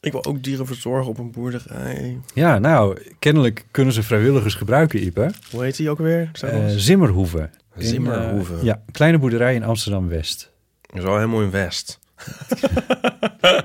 Ik 0.00 0.12
wil 0.12 0.24
ook 0.24 0.42
dieren 0.42 0.66
verzorgen 0.66 1.10
op 1.10 1.18
een 1.18 1.30
boerderij. 1.30 2.18
Ja, 2.34 2.58
nou, 2.58 2.98
kennelijk 3.18 3.64
kunnen 3.70 3.94
ze 3.94 4.02
vrijwilligers 4.02 4.54
gebruiken, 4.54 5.02
Ipe. 5.06 5.30
Hoe 5.50 5.62
heet 5.62 5.76
die 5.76 5.90
ook 5.90 5.98
weer? 5.98 6.30
Eh, 6.40 6.54
eens. 6.54 6.84
Zimmerhoeve. 6.84 7.50
In, 7.82 7.88
Zimmerhoeve. 7.88 8.54
eh, 8.56 8.62
ja, 8.62 8.82
kleine 8.92 9.18
boerderij 9.18 9.54
in 9.54 9.62
Amsterdam-West. 9.64 10.50
Dat 10.86 10.96
is 10.98 11.02
wel 11.04 11.14
helemaal 11.14 11.42
in 11.42 11.50
West. 11.50 11.98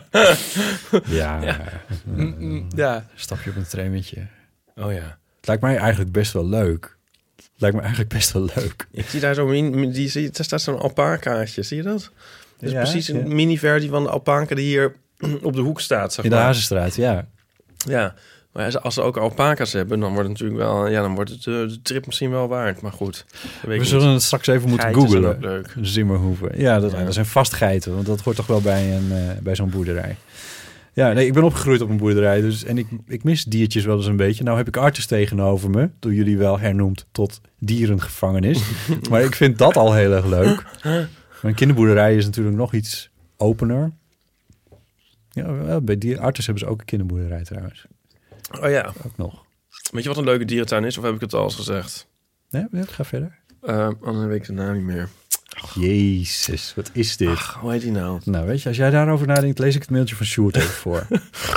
Ja. 1.06 1.42
Ja. 1.42 1.58
Mm, 2.04 2.68
ja. 2.76 3.06
Stap 3.16 3.42
je 3.42 3.50
op 3.50 3.56
een 3.56 3.68
trammetje. 3.68 4.28
Oh 4.76 4.94
ja. 4.94 5.18
Het 5.38 5.48
lijkt 5.48 5.62
mij 5.62 5.78
eigenlijk 5.78 6.12
best 6.12 6.34
wel 6.34 6.48
leuk. 6.48 6.98
Het 7.36 7.48
lijkt 7.62 7.76
me 7.76 7.82
eigenlijk 7.82 8.14
best 8.14 8.32
wel 8.32 8.50
leuk. 8.56 8.88
Ik 8.92 9.06
zie 9.10 9.20
daar 9.20 9.34
zo 9.34 9.52
die, 9.52 10.10
zie, 10.10 10.30
daar 10.30 10.46
staat 10.46 10.62
zo'n 10.62 10.80
alpacaatje. 10.80 11.64
Zie 11.64 11.78
je 11.78 11.84
dat? 11.84 12.00
Dat 12.02 12.12
is 12.60 12.72
Ja, 12.72 12.82
precies 12.82 13.08
een 13.08 13.28
ja. 13.28 13.34
mini-versie 13.34 13.90
van 13.90 14.04
de 14.04 14.10
alpaca 14.10 14.56
die 14.56 14.66
hier 14.66 14.96
op 15.42 15.54
de 15.54 15.62
hoek 15.62 15.82
staat. 15.82 16.14
Zeg 16.14 16.24
In 16.24 16.30
de 16.30 16.36
maar. 16.36 16.46
Hazenstraat, 16.46 16.96
ja. 16.96 17.28
Ja, 17.78 18.14
maar 18.56 18.80
als 18.80 18.94
ze 18.94 19.02
ook 19.02 19.18
alpaca's 19.18 19.74
hebben, 19.74 20.00
dan 20.00 20.14
wordt 20.14 20.30
het 20.30 20.40
natuurlijk 20.42 20.70
wel, 20.70 20.88
ja, 20.88 21.02
dan 21.02 21.16
wordt 21.16 21.30
het 21.30 21.40
eh, 21.40 21.54
de 21.54 21.80
trip 21.82 22.06
misschien 22.06 22.30
wel 22.30 22.48
waard. 22.48 22.82
Maar 22.82 22.92
goed, 22.92 23.26
We 23.66 23.84
zullen 23.86 24.04
niet. 24.06 24.14
het 24.14 24.24
straks 24.24 24.48
even 24.48 24.70
moeten 24.70 24.80
Geiten 24.94 25.10
zijn 25.10 25.24
googlen. 25.24 25.36
ook 25.38 25.42
leuk. 25.76 25.86
Zimmerhoeve. 25.86 26.52
Ja, 26.56 26.80
dat, 26.80 26.92
Ja. 26.92 27.04
dat 27.04 27.14
zijn 27.14 27.26
vast 27.26 27.54
geiten, 27.54 27.94
want 27.94 28.06
dat 28.06 28.22
hoort 28.22 28.36
toch 28.36 28.48
wel 28.48 28.62
bij, 28.62 28.96
een, 28.96 29.12
eh, 29.12 29.38
bij 29.44 29.56
zo'n 29.56 29.70
boerderij. 29.70 30.16
Ja, 30.94 31.12
nee, 31.14 31.26
ik 31.26 31.34
ben 31.34 31.44
opgegroeid 31.44 31.82
op 31.82 31.90
een 31.90 31.98
boerderij, 31.98 32.42
dus, 32.42 32.64
en 32.64 32.78
ik, 32.78 32.88
ik 33.08 33.24
mis 33.24 33.44
diertjes 33.44 33.86
wel 33.86 33.96
eens 33.98 34.06
een 34.06 34.16
beetje. 34.16 34.44
Nou 34.44 34.58
heb 34.58 34.68
ik 34.68 34.78
Artus 34.78 35.06
tegenover 35.06 35.70
me, 35.70 35.90
door 36.00 36.14
jullie 36.14 36.38
wel 36.38 36.60
hernoemd 36.60 37.06
tot 37.12 37.42
dierengevangenis. 37.60 38.62
maar 39.10 39.22
ik 39.24 39.36
vind 39.36 39.58
dat 39.58 39.78
al 39.78 39.94
heel 39.94 40.12
erg 40.14 40.26
leuk. 40.26 40.64
Mijn 41.42 41.56
kinderboerderij 41.56 42.16
is 42.16 42.26
natuurlijk 42.26 42.56
nog 42.56 42.74
iets 42.74 43.10
opener. 43.38 43.92
Ja, 45.32 45.82
bij 45.82 45.98
die 45.98 46.20
Artus 46.20 46.46
hebben 46.46 46.64
ze 46.66 46.70
ook 46.72 46.80
een 46.80 46.86
kinderboerderij 46.86 47.44
trouwens. 47.44 47.86
Oh 48.62 48.70
ja. 48.70 48.94
Ook 49.06 49.18
nog. 49.18 49.44
Weet 49.92 50.04
je 50.04 50.10
wat 50.10 50.18
een 50.18 50.24
leuke 50.24 50.46
dierentuin 50.46 50.84
is? 50.84 50.98
Of 50.98 51.04
heb 51.04 51.14
ik 51.14 51.22
het 51.22 51.34
al 51.34 51.44
eens 51.44 51.56
gezegd? 51.56 52.08
Nee, 52.50 52.66
ja, 52.72 52.84
ga 52.86 53.04
verder. 53.04 53.38
Oh, 53.62 53.90
dan 54.02 54.28
weet 54.28 54.40
ik 54.40 54.46
de 54.46 54.54
naam 54.54 54.74
niet 54.74 54.84
meer. 54.84 55.10
Jezus, 55.74 56.74
wat 56.76 56.90
is 56.94 57.18
dit? 57.18 57.40
hoe 57.40 57.72
heet 57.72 57.82
die 57.82 57.92
nou? 57.92 58.20
Nou, 58.24 58.46
weet 58.46 58.62
je, 58.62 58.68
als 58.68 58.78
jij 58.78 58.90
daarover 58.90 59.28
nadenkt, 59.28 59.60
lees 59.60 59.76
ik 59.76 59.82
het 59.82 59.90
mailtje 59.90 60.16
van 60.16 60.26
Sjoerd 60.26 60.56
even 60.56 60.70
voor. 60.70 61.08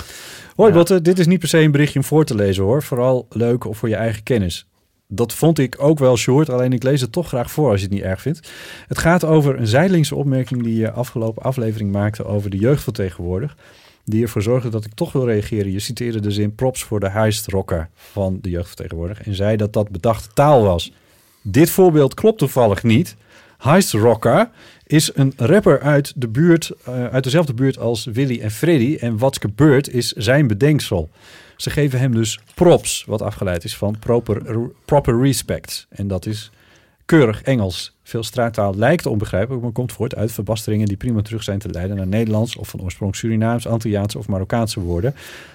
Hoi 0.56 0.72
Botte, 0.72 1.02
dit 1.02 1.18
is 1.18 1.26
niet 1.26 1.38
per 1.38 1.48
se 1.48 1.58
een 1.58 1.70
berichtje 1.70 1.98
om 1.98 2.04
voor 2.04 2.24
te 2.24 2.34
lezen 2.34 2.64
hoor. 2.64 2.82
Vooral 2.82 3.26
leuk 3.30 3.64
of 3.64 3.78
voor 3.78 3.88
je 3.88 3.94
eigen 3.94 4.22
kennis. 4.22 4.66
Dat 5.08 5.34
vond 5.34 5.58
ik 5.58 5.76
ook 5.78 5.98
wel 5.98 6.16
short, 6.16 6.50
alleen 6.50 6.72
ik 6.72 6.82
lees 6.82 7.00
het 7.00 7.12
toch 7.12 7.28
graag 7.28 7.50
voor 7.50 7.70
als 7.70 7.80
je 7.80 7.86
het 7.86 7.94
niet 7.94 8.04
erg 8.04 8.20
vindt. 8.20 8.50
Het 8.86 8.98
gaat 8.98 9.24
over 9.24 9.58
een 9.58 9.66
zijdelingse 9.66 10.14
opmerking 10.14 10.62
die 10.62 10.76
je 10.76 10.90
afgelopen 10.90 11.42
aflevering 11.42 11.92
maakte 11.92 12.24
over 12.24 12.50
de 12.50 12.58
jeugd 12.58 12.82
van 12.82 12.92
tegenwoordig. 12.92 13.56
Die 14.08 14.22
ervoor 14.22 14.42
zorgde 14.42 14.68
dat 14.68 14.84
ik 14.84 14.94
toch 14.94 15.12
wil 15.12 15.26
reageren. 15.26 15.72
Je 15.72 15.78
citeerde 15.78 16.20
de 16.20 16.30
zin 16.30 16.54
props 16.54 16.82
voor 16.82 17.00
de 17.00 17.08
huisrocker 17.08 17.88
van 17.94 18.38
de 18.40 18.50
jeugd 18.50 18.66
van 18.66 18.76
tegenwoordig. 18.76 19.22
En 19.22 19.34
zei 19.34 19.56
dat 19.56 19.72
dat 19.72 19.90
bedachte 19.90 20.28
taal 20.34 20.62
was. 20.62 20.92
Dit 21.42 21.70
voorbeeld 21.70 22.14
klopt 22.14 22.38
toevallig 22.38 22.82
niet. 22.82 23.16
Heist 23.58 23.92
Rocker 23.92 24.50
is 24.86 25.10
een 25.14 25.32
rapper 25.36 25.80
uit, 25.80 26.12
de 26.16 26.28
buurt, 26.28 26.72
eh, 26.84 27.06
uit 27.06 27.24
dezelfde 27.24 27.54
buurt 27.54 27.78
als 27.78 28.04
Willy 28.04 28.40
en 28.40 28.50
Freddy. 28.50 28.96
En 29.00 29.18
wat 29.18 29.40
gebeurt 29.40 29.90
is 29.90 30.12
zijn 30.12 30.46
bedenksel. 30.46 31.10
Ze 31.56 31.70
geven 31.70 31.98
hem 31.98 32.14
dus 32.14 32.40
props, 32.54 33.04
wat 33.06 33.22
afgeleid 33.22 33.64
is 33.64 33.76
van 33.76 33.98
proper, 33.98 34.42
proper 34.84 35.20
respect. 35.20 35.86
En 35.88 36.08
dat 36.08 36.26
is 36.26 36.50
keurig 37.08 37.42
Engels. 37.42 37.96
Veel 38.02 38.22
straattaal 38.22 38.74
lijkt 38.74 39.06
onbegrijpelijk, 39.06 39.62
maar 39.62 39.72
komt 39.72 39.92
voort 39.92 40.14
uit 40.14 40.32
verbasteringen 40.32 40.86
die 40.86 40.96
prima 40.96 41.22
terug 41.22 41.42
zijn 41.42 41.58
te 41.58 41.70
leiden 41.70 41.96
naar 41.96 42.06
Nederlands 42.06 42.56
of 42.56 42.68
van 42.68 42.82
oorsprong 42.82 43.16
Surinaams, 43.16 43.66
Antilliaanse 43.66 44.18
of 44.18 44.28
Marokkaanse 44.28 44.80
woorden. 44.80 45.14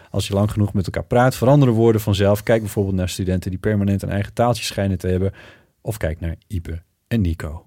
Als 0.09 0.27
je 0.27 0.33
lang 0.33 0.51
genoeg 0.51 0.73
met 0.73 0.85
elkaar 0.85 1.03
praat, 1.03 1.35
veranderen 1.35 1.73
woorden 1.73 2.01
vanzelf. 2.01 2.43
Kijk 2.43 2.61
bijvoorbeeld 2.61 2.95
naar 2.95 3.09
studenten 3.09 3.49
die 3.49 3.59
permanent 3.59 4.01
een 4.01 4.09
eigen 4.09 4.33
taaltje 4.33 4.63
schijnen 4.63 4.97
te 4.97 5.07
hebben. 5.07 5.33
Of 5.81 5.97
kijk 5.97 6.19
naar 6.19 6.35
Ipe 6.47 6.81
en 7.07 7.21
Nico. 7.21 7.65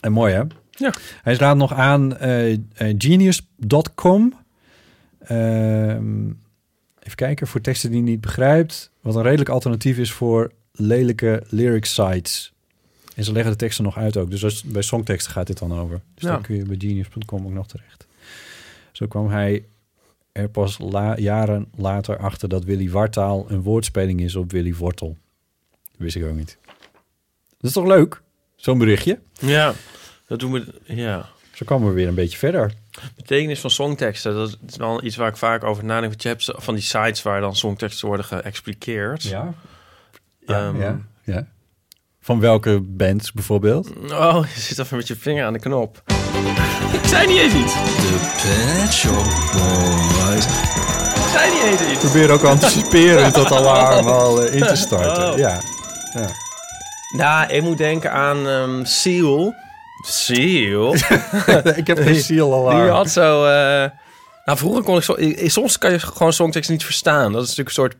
En 0.00 0.12
mooi 0.12 0.34
hè? 0.34 0.42
Ja. 0.70 0.92
Hij 1.22 1.34
raadt 1.34 1.58
nog 1.58 1.72
aan 1.72 2.16
eh, 2.16 2.52
eh, 2.52 2.58
genius.com. 2.98 4.34
Ehm, 5.18 6.26
even 6.98 7.16
kijken, 7.16 7.46
voor 7.46 7.60
teksten 7.60 7.90
die 7.90 7.98
je 7.98 8.04
niet 8.04 8.20
begrijpt. 8.20 8.90
Wat 9.00 9.14
een 9.14 9.22
redelijk 9.22 9.50
alternatief 9.50 9.98
is 9.98 10.12
voor 10.12 10.52
lelijke 10.76 11.42
lyric 11.48 11.84
sites. 11.84 12.52
En 13.14 13.24
ze 13.24 13.32
leggen 13.32 13.52
de 13.52 13.58
teksten 13.58 13.84
nog 13.84 13.96
uit 13.96 14.16
ook. 14.16 14.30
Dus 14.30 14.44
als, 14.44 14.62
bij 14.62 14.82
songteksten 14.82 15.32
gaat 15.32 15.46
dit 15.46 15.58
dan 15.58 15.78
over. 15.78 16.00
Dus 16.14 16.22
Ja. 16.24 16.30
dan 16.32 16.42
kun 16.42 16.56
je 16.56 16.62
bij 16.64 16.76
genius.com 16.78 17.46
ook 17.46 17.52
nog 17.52 17.66
terecht. 17.66 18.06
Zo 18.92 19.06
kwam 19.06 19.28
hij 19.30 19.64
er 20.32 20.48
pas 20.48 20.78
la- 20.78 21.18
jaren 21.18 21.66
later 21.76 22.18
achter 22.18 22.48
dat 22.48 22.64
Willy 22.64 22.90
Wartaal 22.90 23.46
een 23.50 23.62
woordspeling 23.62 24.20
is 24.20 24.36
op 24.36 24.52
Willy 24.52 24.74
Wortel. 24.74 25.16
Dat 25.70 25.90
wist 25.96 26.16
ik 26.16 26.24
ook 26.24 26.34
niet. 26.36 26.58
Dat 27.58 27.70
is 27.70 27.72
toch 27.72 27.86
leuk? 27.86 28.22
Zo'n 28.56 28.78
berichtje. 28.78 29.18
Ja, 29.38 29.74
dat 30.26 30.38
doen 30.40 30.52
we. 30.52 30.64
Ja. 30.84 31.28
Zo 31.54 31.64
komen 31.64 31.88
we 31.88 31.94
weer 31.94 32.08
een 32.08 32.14
beetje 32.14 32.38
verder. 32.38 32.72
Betekenis 33.16 33.60
van 33.60 33.70
songteksten, 33.70 34.34
dat 34.34 34.56
is 34.68 34.76
wel 34.76 35.04
iets 35.04 35.16
waar 35.16 35.28
ik 35.28 35.36
vaak 35.36 35.64
over 35.64 35.84
nadenk. 35.84 36.20
Je 36.20 36.28
hebt 36.28 36.50
van 36.56 36.74
die 36.74 36.82
sites 36.82 37.22
waar 37.22 37.40
dan 37.40 37.56
songteksten 37.56 38.06
worden 38.08 38.26
geëxpliqueerd. 38.26 39.22
Ja. 39.22 39.54
Ja, 40.46 40.66
Ehm, 40.66 40.80
ja, 40.80 40.98
ja. 41.24 41.46
Van 42.20 42.40
welke 42.40 42.80
bands 42.82 43.32
bijvoorbeeld? 43.32 43.90
Oh, 44.10 44.44
je 44.54 44.60
zit 44.60 44.78
even 44.78 44.96
met 44.96 45.06
je 45.08 45.16
vinger 45.16 45.44
aan 45.46 45.52
de 45.52 45.58
knop. 45.58 46.02
ik 46.92 47.04
zei 47.08 47.26
niet 47.26 47.38
eens 47.38 47.54
iets. 47.54 47.74
De 47.74 48.32
Pet 48.42 48.92
Shop 48.92 49.24
Boys. 49.52 50.44
zei 51.32 51.52
niet 51.52 51.62
eens 51.62 51.80
Ik 51.80 51.90
iets. 51.90 51.98
probeer 52.00 52.30
ook 52.30 52.42
anticiperend 52.42 53.34
dat 53.34 53.52
alarm 53.52 54.06
al 54.06 54.42
eh, 54.42 54.54
in 54.54 54.62
te 54.66 54.76
starten. 54.76 55.32
Oh. 55.32 55.38
Ja. 55.38 55.60
ja. 56.14 56.28
Nou, 57.16 57.52
ik 57.52 57.62
moet 57.62 57.78
denken 57.78 58.12
aan 58.12 58.48
ehm 58.48 58.84
Seal. 58.84 59.54
Seal? 60.06 60.94
ik 61.80 61.86
heb 61.86 61.98
geen 61.98 62.14
zielalarm. 62.20 62.80
Die 62.82 62.90
had 62.90 63.10
zo... 63.10 63.44
eh, 63.44 63.90
nou, 64.44 64.58
vroeger 64.58 64.82
kon 64.82 64.96
ik 64.96 65.04
ik- 65.08 65.38
ik- 65.40 65.50
soms 65.50 65.78
kan 65.78 65.90
je 65.92 65.98
gewoon 65.98 66.32
songtekst 66.32 66.70
niet 66.70 66.84
verstaan. 66.84 67.32
Dat 67.32 67.42
is 67.42 67.48
natuurlijk 67.56 67.68
een 67.68 67.82
soort 67.82 67.96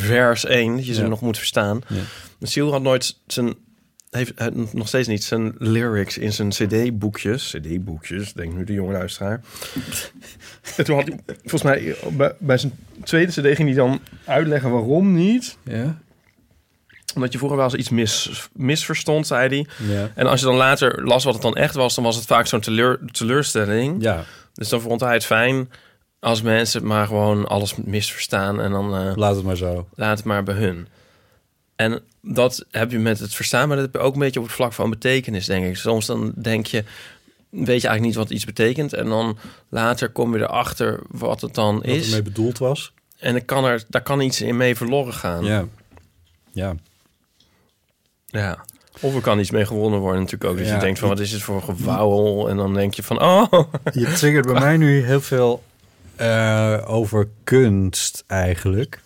vers 0.00 0.44
1, 0.44 0.76
dat 0.76 0.86
je 0.86 0.94
ze 0.94 1.02
Ja. 1.02 1.08
nog 1.08 1.20
moet 1.20 1.38
verstaan. 1.38 1.80
Ja. 1.88 2.00
Seal 2.40 2.72
had 2.72 2.82
nooit 2.82 3.16
zijn... 3.26 3.54
Heeft 4.10 4.32
nog 4.72 4.88
steeds 4.88 5.08
niet 5.08 5.24
zijn 5.24 5.54
lyrics 5.58 6.18
in 6.18 6.32
zijn 6.32 6.48
cd-boekjes. 6.48 7.50
cd-boekjes, 7.56 8.32
denk 8.32 8.54
nu 8.54 8.64
de 8.64 8.72
jonge 8.72 8.92
luisteraar. 8.92 9.40
en 10.76 10.84
toen 10.84 10.96
had 10.96 11.06
hij, 11.08 11.18
volgens 11.44 11.62
mij, 11.62 11.96
bij, 12.12 12.32
bij 12.38 12.58
zijn 12.58 12.72
tweede 13.04 13.32
cd 13.32 13.56
ging 13.56 13.68
hij 13.68 13.74
dan 13.74 14.00
uitleggen 14.24 14.70
waarom 14.70 15.14
niet. 15.14 15.56
Ja. 15.64 15.98
Omdat 17.14 17.32
je 17.32 17.38
vroeger 17.38 17.58
wel 17.58 17.66
eens 17.66 17.78
iets 17.78 17.88
mis, 17.90 18.48
misverstond, 18.52 19.26
zei 19.26 19.48
hij. 19.48 19.66
Ja. 19.96 20.10
En 20.14 20.26
als 20.26 20.40
je 20.40 20.46
dan 20.46 20.54
later 20.56 21.04
las 21.06 21.24
wat 21.24 21.32
het 21.34 21.42
dan 21.42 21.54
echt 21.56 21.74
was, 21.74 21.94
dan 21.94 22.04
was 22.04 22.16
het 22.16 22.24
vaak 22.26 22.46
zo'n 22.46 22.60
teleur, 22.60 22.98
teleurstelling. 23.12 24.02
Ja. 24.02 24.24
Dus 24.54 24.68
dan 24.68 24.80
vond 24.80 25.00
hij 25.00 25.12
het 25.12 25.24
fijn 25.24 25.70
als 26.26 26.42
mensen 26.42 26.86
maar 26.86 27.06
gewoon 27.06 27.46
alles 27.48 27.74
misverstaan 27.76 28.60
en 28.60 28.70
dan 28.70 28.96
eh, 28.96 29.16
Laat 29.16 29.36
het 29.36 29.44
maar 29.44 29.56
zo. 29.56 29.86
laat 29.94 30.16
het 30.16 30.26
maar 30.26 30.42
bij 30.42 30.54
hun. 30.54 30.88
En 31.76 32.00
dat 32.22 32.64
heb 32.70 32.90
je 32.90 32.98
met 32.98 33.18
het 33.18 33.34
verstaan, 33.34 33.68
maar 33.68 33.76
dat 33.76 33.86
heb 33.86 33.94
je 33.94 34.00
ook 34.00 34.12
een 34.14 34.20
beetje 34.20 34.40
op 34.40 34.46
het 34.46 34.54
vlak 34.54 34.72
van 34.72 34.90
betekenis, 34.90 35.46
denk 35.46 35.66
ik. 35.66 35.76
Soms 35.76 36.06
dan 36.06 36.32
denk 36.36 36.66
je, 36.66 36.84
weet 37.50 37.80
je 37.80 37.88
eigenlijk 37.88 38.00
niet 38.00 38.14
wat 38.14 38.30
iets 38.30 38.44
betekent. 38.44 38.92
En 38.92 39.08
dan 39.08 39.38
later 39.68 40.08
kom 40.10 40.36
je 40.36 40.42
erachter 40.42 41.00
wat 41.08 41.40
het 41.40 41.54
dan 41.54 41.74
Wat 41.74 41.84
is. 41.84 42.06
ermee 42.06 42.22
bedoeld 42.22 42.58
was. 42.58 42.92
En 43.18 43.32
dan 43.32 43.44
kan 43.44 43.64
er, 43.64 43.84
daar 43.88 44.02
kan 44.02 44.20
iets 44.20 44.40
in 44.40 44.56
mee 44.56 44.76
verloren 44.76 45.12
gaan. 45.14 45.44
Ja. 45.44 45.64
Ja. 46.52 46.74
Ja. 48.26 48.64
Of 49.00 49.14
er 49.14 49.20
kan 49.20 49.38
iets 49.38 49.50
mee 49.50 49.66
gewonnen 49.66 50.00
worden 50.00 50.20
natuurlijk 50.22 50.50
ook. 50.50 50.58
Ja. 50.58 50.74
je 50.74 50.80
denkt 50.80 50.98
van, 50.98 51.08
wat 51.08 51.20
is 51.20 51.32
het 51.32 51.42
voor 51.42 51.62
gewauwel? 51.62 52.48
En 52.48 52.56
dan 52.56 52.74
denk 52.74 52.94
je 52.94 53.02
van, 53.02 53.22
oh. 53.22 53.52
Je 53.92 54.12
triggert 54.12 54.46
bij 54.46 54.60
mij 54.60 54.76
nu 54.76 55.04
heel 55.04 55.20
veel 55.20 55.62
eh, 56.16 56.82
over 56.86 57.28
kunst 57.44 58.24
eigenlijk. 58.26 59.00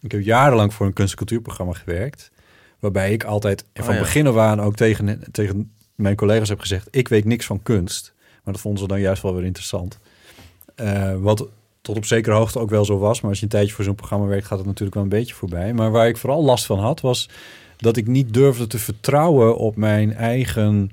Ik 0.00 0.12
heb 0.12 0.20
jarenlang 0.20 0.74
voor 0.74 0.86
een 0.86 0.92
kunst- 0.92 1.10
en 1.12 1.18
cultuurprogramma 1.18 1.72
gewerkt. 1.72 2.30
Waarbij 2.78 3.12
ik 3.12 3.24
altijd 3.24 3.64
van 3.74 3.88
Oh 3.88 3.94
ja. 3.94 3.98
begin 3.98 4.26
af 4.26 4.36
aan 4.36 4.60
ook 4.60 4.76
tegen, 4.76 5.24
tegen 5.32 5.72
mijn 5.94 6.16
collega's 6.16 6.48
heb 6.48 6.60
gezegd... 6.60 6.88
ik 6.90 7.08
weet 7.08 7.24
niks 7.24 7.46
van 7.46 7.62
kunst. 7.62 8.12
Maar 8.44 8.54
dat 8.54 8.62
vonden 8.62 8.80
ze 8.80 8.88
dan 8.88 9.00
juist 9.00 9.22
wel 9.22 9.34
weer 9.34 9.44
interessant. 9.44 9.98
Eh, 10.74 11.14
wat 11.16 11.48
tot 11.80 11.96
op 11.96 12.04
zekere 12.04 12.36
hoogte 12.36 12.58
ook 12.58 12.70
wel 12.70 12.84
zo 12.84 12.98
was. 12.98 13.20
Maar 13.20 13.30
als 13.30 13.38
je 13.38 13.44
een 13.44 13.50
tijdje 13.50 13.74
voor 13.74 13.84
zo'n 13.84 13.94
programma 13.94 14.26
werkt... 14.26 14.46
gaat 14.46 14.58
het 14.58 14.66
natuurlijk 14.66 14.94
wel 14.94 15.02
een 15.02 15.08
beetje 15.08 15.34
voorbij. 15.34 15.72
Maar 15.72 15.90
waar 15.90 16.08
ik 16.08 16.16
vooral 16.16 16.44
last 16.44 16.66
van 16.66 16.78
had... 16.78 17.00
was 17.00 17.28
dat 17.76 17.96
ik 17.96 18.06
niet 18.06 18.34
durfde 18.34 18.66
te 18.66 18.78
vertrouwen 18.78 19.56
op 19.56 19.76
mijn 19.76 20.14
eigen... 20.14 20.90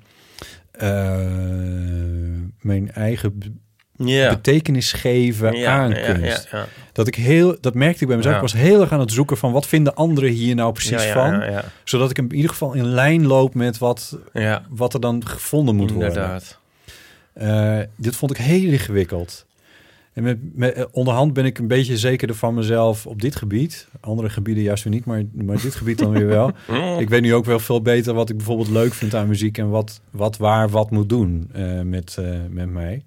eh, 0.72 1.28
mijn 2.62 2.92
eigen 2.92 3.62
Ja. 4.08 4.30
betekenis 4.30 4.92
geven 4.92 5.54
Ja, 5.58 5.72
aan 5.72 5.94
kunst. 5.94 6.48
ja, 6.52 6.58
ja. 6.58 6.66
Dat 6.92 7.08
ik 7.08 7.16
heel, 7.16 7.58
dat 7.62 7.74
merkte 7.74 8.02
ik 8.02 8.08
bij 8.08 8.18
mezelf. 8.18 8.36
Ik 8.36 8.42
was 8.42 8.54
heel 8.54 8.82
erg 8.82 8.92
aan 8.92 9.00
het 9.00 9.12
zoeken 9.12 9.38
van 9.38 9.52
wat 9.52 9.68
vinden 9.68 9.96
anderen 9.96 10.30
hier 10.30 10.56
nou 10.56 10.74
precies 10.74 11.04
van, 11.04 11.44
zodat 11.84 12.10
ik 12.10 12.18
in 12.18 12.34
ieder 12.36 12.50
geval 12.52 12.74
in 12.74 12.86
lijn 12.86 13.28
loop 13.28 13.54
met 13.54 13.78
wat, 13.78 14.18
Ja. 14.34 14.66
wat 14.70 14.94
er 14.94 15.00
dan 15.00 15.26
gevonden 15.28 15.76
moet 15.76 15.92
worden. 15.92 16.10
Inderdaad. 16.10 16.60
Eh, 17.34 17.80
dit 17.96 18.16
vond 18.16 18.32
ik 18.32 18.38
heel 18.38 18.72
ingewikkeld. 18.72 19.46
En 20.14 20.24
met, 20.24 20.38
met, 20.56 20.74
eh, 20.74 20.84
onderhand 20.92 21.34
ben 21.34 21.46
ik 21.46 21.58
een 21.58 21.68
beetje 21.68 21.98
zekerder 21.98 22.36
van 22.36 22.54
mezelf 22.54 23.06
op 23.08 23.22
dit 23.22 23.36
gebied. 23.36 23.88
Andere 24.00 24.30
gebieden 24.30 24.64
juist 24.64 24.84
weer 24.84 24.94
niet, 24.94 25.06
maar, 25.06 25.24
maar 25.34 25.62
dit 25.62 25.76
gebied 25.76 25.98
dan 25.98 26.12
weer 26.12 26.28
wel. 26.28 26.52
ik 27.00 27.10
weet 27.10 27.22
nu 27.22 27.34
ook 27.34 27.46
wel 27.46 27.60
veel 27.60 27.82
beter 27.82 28.14
wat 28.14 28.30
ik 28.30 28.38
bijvoorbeeld 28.38 28.70
leuk 28.70 28.94
vind 28.94 29.16
aan 29.16 29.28
muziek 29.28 29.58
en 29.58 29.70
wat, 29.70 30.02
wat 30.12 30.38
waar 30.38 30.70
wat 30.70 30.92
moet 30.92 31.10
doen 31.10 31.50
eh, 31.54 31.82
met, 31.82 32.18
met 32.50 32.70
mij 32.70 33.04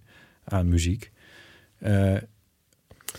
aan 0.48 0.68
muziek. 0.68 1.10
Eh, 1.78 1.90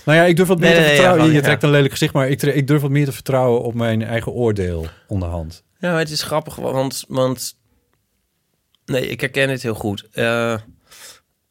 nou 0.05 0.17
ja, 0.17 0.23
ik 0.23 0.35
durf 0.35 0.47
wat 0.47 0.59
meer 0.59 0.69
Nee, 0.69 0.77
te 0.77 0.81
nee, 0.85 0.89
ja, 0.89 0.95
vertrouwen. 0.95 1.25
van- 1.25 1.35
je 1.35 1.41
trekt 1.41 1.63
een 1.63 1.69
lelijk 1.69 1.91
gezicht, 1.91 2.13
maar 2.13 2.29
ik, 2.29 2.41
ik 2.41 2.67
durf 2.67 2.81
wat 2.81 2.91
meer 2.91 3.05
te 3.05 3.11
vertrouwen 3.11 3.61
op 3.61 3.73
mijn 3.73 4.01
eigen 4.03 4.31
oordeel 4.31 4.85
onderhand. 5.07 5.63
Ja, 5.79 5.89
maar 5.91 5.99
het 5.99 6.09
is 6.09 6.23
grappig, 6.23 6.55
want... 6.55 7.05
want 7.07 7.55
nee, 8.85 9.07
ik 9.07 9.21
herken 9.21 9.49
het 9.49 9.61
heel 9.61 9.73
goed. 9.73 10.07
Eh, 10.11 10.57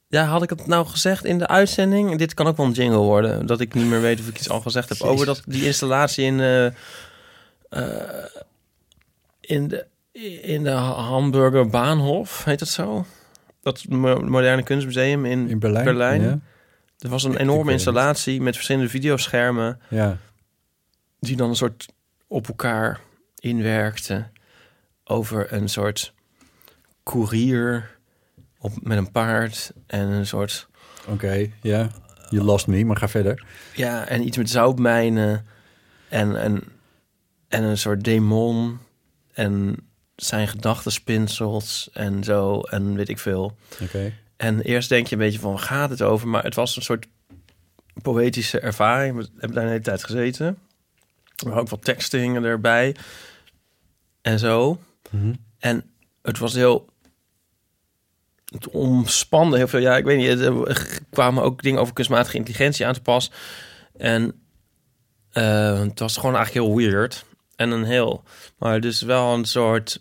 ja, 0.09 0.25
had 0.25 0.43
ik 0.43 0.51
het 0.51 0.67
nou 0.67 0.87
gezegd 0.87 1.25
in 1.25 1.39
de 1.39 1.47
uitzending? 1.47 2.19
Dit 2.19 2.35
kan 2.35 2.47
ook 2.47 2.57
wel 2.57 2.67
een 2.67 2.73
jingle 2.73 2.97
worden. 2.99 3.47
Dat 3.47 3.61
ik 3.61 3.75
niet 3.75 3.87
meer 3.87 4.01
weet 4.01 4.21
of 4.21 4.29
ik 4.29 4.39
iets 4.39 4.51
al 4.51 4.61
gezegd 4.61 4.89
heb. 4.89 5.01
Over 5.01 5.27
dat, 5.27 5.43
die 5.47 5.65
installatie 5.67 6.25
in, 6.25 6.41
eh, 6.41 6.67
in, 9.41 9.69
de, 9.69 9.87
in 10.43 10.65
de 10.65 10.71
Hamburger 10.71 11.69
Bahnhof, 11.69 12.45
heet 12.45 12.59
dat 12.59 12.69
zo? 12.69 13.07
Dat 13.67 13.89
mo- 13.89 14.21
moderne 14.21 14.63
kunstmuseum 14.63 15.25
in, 15.25 15.49
In 15.49 15.59
Berlijn, 15.59 16.21
ja. 16.23 16.39
Er 16.99 17.09
was 17.09 17.25
een 17.25 17.37
enorme 17.37 17.73
installatie 17.73 18.41
met 18.41 18.55
verschillende 18.55 18.89
videoschermen 18.89 19.81
Ja. 19.89 20.19
die 21.19 21.37
dan 21.37 21.49
een 21.49 21.57
soort 21.57 21.87
op 22.27 22.49
elkaar 22.49 23.01
inwerkte 23.39 24.27
over 25.05 25.53
een 25.53 25.69
soort 25.69 26.13
koerier 27.03 27.97
op, 28.59 28.73
met 28.83 28.99
een 28.99 29.11
paard 29.11 29.73
en 29.87 30.09
een 30.09 30.27
soort 30.27 30.69
Oké, 31.09 31.51
ja. 31.63 31.89
Je 32.31 32.43
lost 32.45 32.67
me, 32.67 32.85
maar 32.85 32.97
ga 32.97 33.09
verder. 33.09 33.45
ja 33.75 34.07
en 34.09 34.27
iets 34.27 34.37
met 34.37 34.51
zoutmijnen 34.51 35.47
en 36.09 36.37
en 36.41 36.63
en 37.49 37.63
een 37.63 37.79
soort 37.79 38.05
demon 38.05 38.79
en 39.33 39.77
zijn 40.17 40.49
gedachtenspinsels 40.49 41.91
en 41.93 42.25
zo 42.25 42.61
en 42.61 42.95
weet 42.95 43.09
ik 43.09 43.19
veel. 43.19 43.57
Oké. 43.83 44.13
En 44.37 44.61
eerst 44.61 44.89
denk 44.89 45.07
je 45.07 45.15
een 45.15 45.21
beetje 45.21 45.39
van 45.39 45.51
waar 45.51 45.61
gaat 45.61 45.91
het 45.91 46.03
over, 46.03 46.29
maar 46.29 46.43
het 46.43 46.55
was 46.55 46.77
een 46.77 46.83
soort 46.83 47.07
poëtische 48.03 48.61
ervaring. 48.61 49.17
We 49.17 49.29
hebben 49.31 49.53
daar 49.53 49.65
een 49.65 49.71
hele 49.71 49.83
tijd 49.83 50.05
gezeten. 50.05 50.59
Maar 51.45 51.59
ook 51.59 51.69
wat 51.69 51.85
teksten 51.85 52.21
hingen 52.21 52.45
erbij. 52.45 52.97
En 54.23 54.39
zo. 54.39 54.81
Mhm. 55.11 55.35
En 55.59 55.91
het 56.23 56.39
was 56.39 56.55
heel... 56.55 56.89
Het 58.47 58.69
omspande 58.69 59.57
heel 59.57 59.69
veel. 59.69 59.81
Ja, 59.81 59.97
ik 59.97 60.05
weet 60.05 60.19
niet. 60.19 60.41
Er 60.41 61.01
kwamen 61.11 61.43
ook 61.43 61.63
dingen 61.63 61.81
over 61.81 61.95
kunstmatige 61.95 62.37
intelligentie 62.37 62.87
aan 62.87 62.95
te 62.95 63.01
pas. 63.01 63.31
En 63.97 64.41
eh, 65.31 65.81
het 65.81 65.99
was 65.99 66.17
gewoon 66.17 66.35
eigenlijk 66.37 66.67
heel 66.67 66.77
weird. 66.77 67.25
En 67.57 67.71
een 67.71 67.85
heel... 67.85 68.23
Maar 68.59 68.81
dus 68.81 69.03
wel 69.03 69.35
een 69.35 69.45
soort 69.45 70.01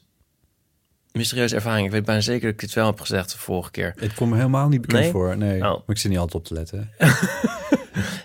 mysterieuze 1.15 1.55
ervaring. 1.55 1.85
Ik 1.85 1.91
weet 1.91 2.05
bijna 2.05 2.21
zeker 2.21 2.41
dat 2.41 2.51
ik 2.53 2.59
dit 2.59 2.73
wel 2.73 2.85
heb 2.85 2.99
gezegd 2.99 3.31
de 3.31 3.37
vorige 3.37 3.71
keer. 3.71 3.93
Het 3.99 4.13
komt 4.13 4.29
me 4.31 4.35
helemaal 4.35 4.67
niet 4.69 4.81
bekend 4.81 5.01
Nee? 5.01 5.11
voor. 5.11 5.37
Nee, 5.37 5.55
Oh. 5.55 5.61
maar 5.61 5.81
ik 5.87 5.97
zit 5.97 6.09
niet 6.11 6.19
altijd 6.19 6.35
op 6.41 6.45
te 6.45 6.53
letten. 6.53 6.89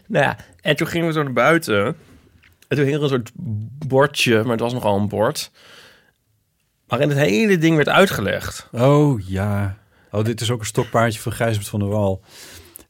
Nou 0.07 0.25
ja, 0.25 0.37
en 0.61 0.77
toen 0.77 0.87
gingen 0.87 1.07
we 1.07 1.13
zo 1.13 1.23
naar 1.23 1.33
buiten. 1.33 1.87
En 2.69 2.77
toen 2.77 2.85
hing 2.85 2.97
er 2.97 3.03
een 3.03 3.09
soort 3.09 3.31
bordje, 3.89 4.43
maar 4.43 4.51
het 4.51 4.61
was 4.61 4.73
nogal 4.73 4.97
een 4.97 5.09
bord. 5.09 5.51
Waarin 6.87 7.09
het 7.09 7.19
hele 7.19 7.59
ding 7.59 7.77
werd 7.77 7.89
uitgelegd. 7.89 8.69
Oh 8.73 9.21
ja. 9.29 9.77
Oh, 10.11 10.25
dit 10.25 10.41
is 10.41 10.51
ook 10.51 10.61
een 10.61 10.67
stokpaardje 10.67 11.21
van 11.21 11.33
Gijsbert 11.33 11.69
van 11.69 11.81
der 11.81 11.89
Wal. 11.89 12.23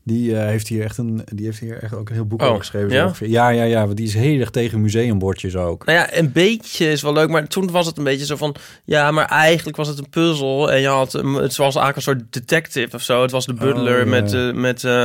Die, 0.03 0.36
eh, 0.36 0.44
heeft 0.46 0.68
hier 0.68 0.84
echt 0.84 0.98
een, 0.98 1.22
die 1.34 1.44
heeft 1.46 1.59
hier 1.59 1.82
echt 1.82 1.94
ook 1.94 2.09
een 2.09 2.14
heel 2.14 2.24
boek 2.26 2.40
Oh, 2.40 2.46
over 2.46 2.59
geschreven. 2.61 2.90
ja? 2.90 3.05
ongeveer. 3.05 3.28
ja, 3.28 3.48
ja, 3.48 3.62
ja. 3.62 3.84
Want 3.84 3.96
die 3.96 4.07
is 4.07 4.14
heel 4.14 4.40
erg 4.40 4.51
tegen 4.51 4.80
museumbordjes 4.80 5.57
ook. 5.57 5.84
Nou 5.84 5.98
ja, 5.98 6.16
een 6.18 6.32
beetje 6.32 6.90
is 6.90 7.03
wel 7.03 7.12
leuk, 7.12 7.28
maar 7.28 7.46
toen 7.48 7.70
was 7.70 7.86
het 7.86 7.98
een 7.98 8.05
beetje 8.05 8.26
zo 8.26 8.36
van... 8.36 8.55
Ja, 8.84 9.11
maar 9.11 9.24
eigenlijk 9.24 9.76
was 9.76 9.88
het 9.88 9.98
een 9.98 10.09
puzzel. 10.11 10.72
En 10.72 10.80
je 10.80 10.86
had, 10.88 11.12
het 11.12 11.57
was 11.57 11.76
eigenlijk 11.76 11.96
een 11.96 12.03
soort 12.03 12.22
detective 12.32 12.96
of 12.96 13.03
zo. 13.03 13.22
Het 13.22 13.30
was 13.30 13.46
de 13.46 13.55
butler 13.55 13.98
Oh, 13.98 14.05
ja. 14.05 14.11
met, 14.11 14.32
eh 14.32 14.53
met 14.53 14.84
eh 14.84 15.05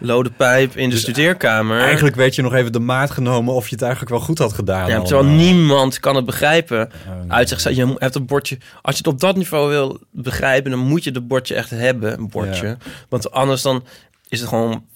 lode 0.00 0.30
pijp 0.30 0.76
in 0.76 0.90
de 0.90 0.96
studeerkamer. 0.96 1.80
Eigenlijk 1.80 2.16
werd 2.16 2.34
je 2.34 2.42
nog 2.42 2.54
even 2.54 2.72
de 2.72 2.78
maat 2.78 3.10
genomen 3.10 3.54
of 3.54 3.64
je 3.68 3.74
het 3.74 3.82
eigenlijk 3.82 4.12
wel 4.12 4.20
goed 4.20 4.38
had 4.38 4.52
gedaan. 4.52 4.88
Ja, 4.88 5.00
terwijl 5.00 5.20
allemaal. 5.20 5.36
niemand 5.44 6.00
kan 6.00 6.16
het 6.16 6.24
begrijpen. 6.24 6.90
Oh, 7.08 7.20
nee. 7.20 7.30
Uit 7.30 7.48
zichzelf. 7.48 7.74
Je 7.76 7.94
hebt 7.98 8.14
een 8.14 8.26
bordje. 8.26 8.58
Als 8.82 8.96
je 8.96 9.02
het 9.04 9.12
op 9.12 9.20
dat 9.20 9.36
niveau 9.36 9.68
wil 9.68 9.98
begrijpen, 10.10 10.70
dan 10.70 10.80
moet 10.80 11.04
je 11.04 11.10
het 11.10 11.28
bordje 11.28 11.54
echt 11.54 11.70
hebben. 11.70 12.12
Een 12.18 12.28
bordje. 12.28 12.66
Ja. 12.66 12.76
Want 13.08 13.30
anders 13.30 13.62
dan 13.62 13.84
is 14.28 14.40
het 14.40 14.48
gewoon, 14.48 14.86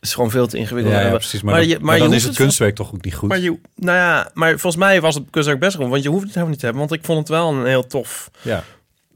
is 0.00 0.14
gewoon 0.14 0.30
veel 0.30 0.46
te 0.46 0.56
ingewikkeld. 0.56 0.94
Ja, 0.94 1.00
ja, 1.00 1.10
precies. 1.10 1.42
Maar, 1.42 1.54
dan, 1.54 1.68
je, 1.68 1.78
maar 1.80 1.98
dan 1.98 2.08
je 2.08 2.14
is 2.14 2.24
het 2.24 2.36
kunstwerk 2.36 2.74
toch 2.74 2.94
ook 2.94 3.04
niet 3.04 3.14
goed. 3.14 3.28
Maar 3.28 3.38
je, 3.38 3.58
nou 3.74 3.96
ja, 3.96 4.30
maar 4.34 4.50
volgens 4.50 4.76
mij 4.76 5.00
was 5.00 5.14
het 5.14 5.24
kunstwerk 5.30 5.60
best 5.60 5.76
goed. 5.76 5.88
Want 5.88 6.02
je 6.02 6.08
hoeft 6.08 6.22
het 6.22 6.30
helemaal 6.30 6.50
niet 6.50 6.58
te 6.58 6.64
hebben. 6.64 6.88
Want 6.88 7.00
ik 7.00 7.06
vond 7.06 7.18
het 7.18 7.28
wel 7.28 7.52
een 7.52 7.66
heel 7.66 7.86
tof, 7.86 8.30
ja. 8.42 8.64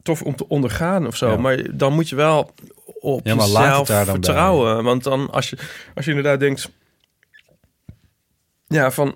tof 0.02 0.22
om 0.22 0.36
te 0.36 0.48
ondergaan 0.48 1.06
of 1.06 1.16
zo. 1.16 1.30
Ja. 1.30 1.36
Maar 1.36 1.76
dan 1.76 1.92
moet 1.92 2.08
je 2.08 2.16
wel 2.16 2.54
op 3.00 3.26
Ja, 3.26 3.34
maar 3.34 3.46
jezelf 3.46 3.86
daar 3.86 4.04
dan 4.04 4.14
vertrouwen. 4.14 4.84
Want 4.84 5.04
dan 5.04 5.30
als 5.30 5.50
je, 5.50 5.58
als 5.94 6.04
je 6.04 6.10
inderdaad 6.10 6.40
denkt... 6.40 6.70
Ja, 8.66 8.90
van... 8.90 9.14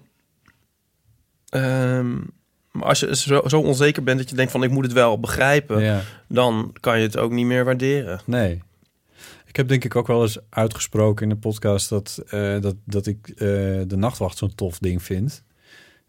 maar 2.71 2.87
als 2.87 3.01
je 3.01 3.17
zo, 3.17 3.43
zo 3.47 3.61
onzeker 3.61 4.03
bent 4.03 4.19
dat 4.19 4.31
je 4.31 4.37
denkt 4.37 4.53
van 4.53 4.63
ik 4.63 4.71
moet 4.71 4.85
het 4.85 4.93
wel 4.93 5.21
begrijpen, 5.21 6.05
dan 6.29 6.75
kan 6.81 6.99
je 6.99 7.07
het 7.07 7.19
ook 7.19 7.31
niet 7.31 7.47
meer 7.47 7.65
waarderen. 7.65 8.21
Nee. 8.25 8.63
Ik 9.57 9.63
heb 9.63 9.71
denk 9.71 9.85
ik 9.85 9.97
ook 9.97 10.07
wel 10.07 10.23
eens 10.23 10.39
uitgesproken 10.51 11.23
in 11.23 11.29
de 11.29 11.37
podcast 11.41 11.89
dat, 11.89 12.23
eh, 12.29 12.61
dat, 12.61 12.75
dat 12.85 13.07
ik 13.07 13.29
eh, 13.29 13.37
de 13.87 13.97
nachtwacht 13.97 14.39
zo'n 14.39 14.55
tof 14.55 14.79
ding 14.79 15.03
vind. 15.03 15.43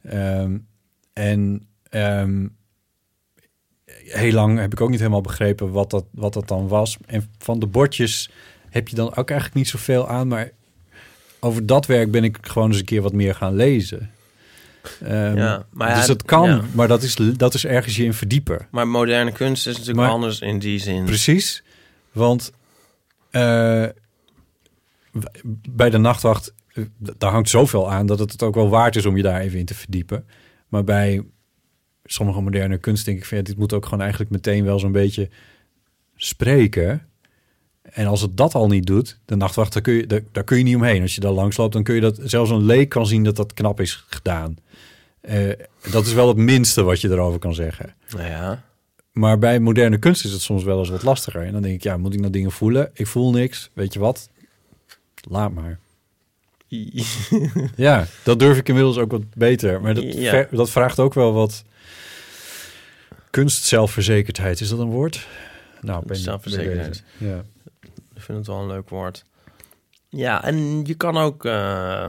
Ehm, 0.04 0.58
en 1.14 1.68
ehm, 1.90 2.48
heel 3.86 4.32
lang 4.32 4.60
heb 4.60 4.72
ik 4.72 4.82
ook 4.82 4.90
niet 4.90 5.00
helemaal 5.00 5.22
begrepen 5.22 5.72
wat 5.72 5.90
dat, 5.90 6.06
wat 6.12 6.34
dat 6.34 6.48
dan 6.48 6.68
was. 6.68 6.98
En 7.06 7.30
van 7.38 7.60
de 7.60 7.68
bordjes 7.68 8.30
heb 8.70 8.88
je 8.88 8.96
dan 8.96 9.16
ook 9.16 9.30
eigenlijk 9.30 9.54
niet 9.54 9.68
zoveel 9.68 10.08
aan. 10.08 10.28
Maar 10.28 10.52
over 11.40 11.66
dat 11.66 11.86
werk 11.86 12.12
ben 12.12 12.24
ik 12.24 12.38
gewoon 12.42 12.70
eens 12.70 12.80
een 12.80 12.86
keer 12.86 13.02
wat 13.02 13.14
meer 13.14 13.36
gaan 13.36 13.56
lezen. 13.56 14.12
Ehm, 15.04 15.38
Ja, 15.38 15.66
maar 15.72 15.90
ja, 15.90 15.96
dus 15.96 16.06
dat 16.06 16.24
kan, 16.24 16.50
ja. 16.50 16.62
maar 16.72 16.88
dat 16.88 17.04
is, 17.04 17.16
dat 17.16 17.54
is 17.54 17.66
ergens 17.66 17.96
je 17.96 18.04
in 18.04 18.14
verdiepen. 18.14 18.68
Maar 18.72 18.88
moderne 18.88 19.32
kunst 19.32 19.68
is 19.68 19.78
natuurlijk 19.78 20.08
anders 20.08 20.40
in 20.40 20.60
die 20.60 20.80
zin. 20.80 21.06
Precies, 21.06 21.64
want 22.12 22.52
bij 25.70 25.90
de 25.90 25.98
nachtwacht, 25.98 26.54
eh, 26.74 26.84
daar 26.98 27.32
hangt 27.32 27.50
zoveel 27.50 27.92
aan 27.92 28.06
dat 28.06 28.20
het 28.20 28.32
het 28.32 28.44
ook 28.44 28.56
wel 28.56 28.70
waard 28.70 28.96
is 28.96 29.06
om 29.06 29.18
je 29.18 29.24
daar 29.24 29.42
even 29.42 29.60
in 29.60 29.66
te 29.66 29.76
verdiepen. 29.76 30.26
Maar 30.68 30.84
bij 30.84 31.24
sommige 32.06 32.42
moderne 32.42 32.78
kunst 32.78 33.06
denk 33.06 33.18
ik 33.18 33.26
van 33.26 33.38
ja, 33.38 33.44
dit 33.44 33.58
moet 33.58 33.74
ook 33.74 33.84
gewoon 33.84 34.02
eigenlijk 34.02 34.32
meteen 34.32 34.64
wel 34.64 34.80
zo'n 34.80 34.92
beetje 34.92 35.30
spreken. 36.16 37.08
En 37.82 38.06
als 38.06 38.22
het 38.22 38.38
dat 38.38 38.56
al 38.56 38.68
niet 38.68 38.86
doet, 38.86 39.20
de 39.26 39.36
nachtwacht, 39.36 39.74
daar 39.74 39.82
kun 39.82 39.94
je, 39.94 40.08
daar, 40.08 40.22
daar 40.32 40.44
kun 40.44 40.58
je 40.58 40.64
niet 40.64 40.76
omheen. 40.76 41.02
Als 41.02 41.16
je 41.16 41.22
daar 41.22 41.32
langs 41.32 41.58
loopt, 41.58 41.74
dan 41.74 41.84
kun 41.84 41.96
je 41.96 42.02
dat, 42.02 42.20
zelfs 42.24 42.52
een 42.52 42.66
leek 42.66 42.90
kan 42.90 43.06
zien 43.06 43.24
dat 43.24 43.36
dat 43.36 43.54
knap 43.54 43.80
is 43.80 44.06
gedaan. 44.08 44.58
Eh, 45.22 45.52
dat 45.92 46.06
is 46.06 46.14
wel 46.14 46.28
het 46.28 46.38
minste 46.38 46.84
wat 46.84 47.02
je 47.02 47.10
erover 47.10 47.40
kan 47.40 47.54
zeggen. 47.54 47.96
Nou 48.10 48.28
ja. 48.28 48.64
Maar 49.18 49.40
bij 49.40 49.60
moderne 49.60 49.98
kunst 49.98 50.26
is 50.26 50.32
het 50.32 50.42
soms 50.42 50.64
wel 50.64 50.80
eens 50.80 50.90
wat 50.90 51.04
lastiger. 51.04 51.42
En 51.42 51.52
dan 51.52 51.62
denk 51.62 51.76
ik, 51.76 51.84
ja, 51.84 51.98
moet 51.98 52.14
ik 52.14 52.20
nou 52.20 52.32
dingen 52.32 52.52
voelen? 52.52 52.90
Ik 52.94 53.08
voel 53.08 53.32
niks. 53.32 53.70
Weet 53.74 53.94
je 53.94 54.00
wat? 54.00 54.30
Laat 55.30 55.52
maar. 55.54 55.80
Ja, 57.76 58.06
dat 58.24 58.40
durf 58.40 58.58
ik 58.58 58.68
inmiddels 58.68 58.98
ook 58.98 59.12
wat 59.12 59.34
beter. 59.34 59.82
Maar 59.82 59.94
dat, 59.94 60.14
Ja. 60.14 60.30
ver- 60.30 60.48
dat 60.52 60.70
vraagt 60.70 61.00
ook 61.00 61.14
wel 61.14 61.34
wat 61.34 61.64
kunstzelfverzekerdheid. 63.30 64.60
Is 64.62 64.70
dat 64.70 64.80
een 64.80 64.90
woord? 64.90 65.28
Nou, 65.82 66.06
ben 66.06 66.16
Zelfverzekerdheid. 66.18 67.04
Ja. 67.18 67.44
Ik 68.16 68.22
vind 68.22 68.38
het 68.38 68.48
wel 68.48 68.60
een 68.62 68.68
leuk 68.68 68.90
woord. 68.90 69.24
Ja, 70.10 70.44
en 70.44 70.86
je 70.86 70.94
kan 70.94 71.18
ook, 71.18 71.46
eh, 71.46 72.06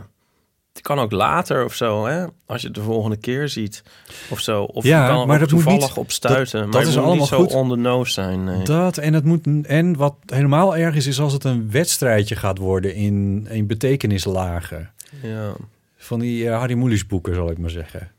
je 0.79 0.85
kan 0.85 0.99
ook 0.99 1.13
later 1.13 1.65
of 1.65 1.75
zo, 1.75 2.07
hè? 2.07 2.25
Als 2.47 2.61
je 2.61 2.67
het 2.67 2.77
de 2.77 2.83
volgende 2.83 3.17
keer 3.17 3.49
ziet 3.49 3.83
of 4.31 4.41
zo. 4.41 4.63
Of 4.63 4.85
Ja, 4.85 5.03
je 5.03 5.11
kan 5.11 5.21
er 5.21 5.27
maar 5.27 5.39
dat 5.39 5.51
moet 5.51 5.63
toevallig 5.63 5.89
niet- 5.89 5.97
op 5.97 6.11
stuiten. 6.11 6.53
dat- 6.61 6.63
maar 6.63 6.71
dat 6.73 6.81
het 6.81 6.91
is 6.91 6.97
allemaal 6.97 7.17
niet 7.17 7.27
zo 7.27 7.39
goed. 7.39 7.53
on 7.53 7.69
the 7.69 7.77
nose 7.77 8.13
zijn. 8.13 8.45
Nee. 8.45 8.65
Dat 8.65 8.99
en 8.99 9.15
het 9.15 9.25
moet 9.25 9.47
en 9.67 9.97
wat 9.97 10.15
helemaal 10.27 10.77
erg 10.77 10.95
is, 10.95 11.07
is 11.07 11.21
als 11.21 11.33
het 11.33 11.45
een 11.45 11.71
wedstrijdje 11.71 12.37
gaat 12.37 12.59
worden 12.59 12.95
in, 12.95 13.47
in 13.51 13.67
betekenislagen. 13.67 14.91
Ja. 15.23 15.53
Van 15.97 16.19
die 16.21 16.49
eh, 16.49 16.59
Harry 16.59 16.75
Mulisch 16.75 17.07
boeken, 17.07 17.35
zal 17.35 17.51
ik 17.51 17.59
maar 17.59 17.71
zeggen. 17.71 18.11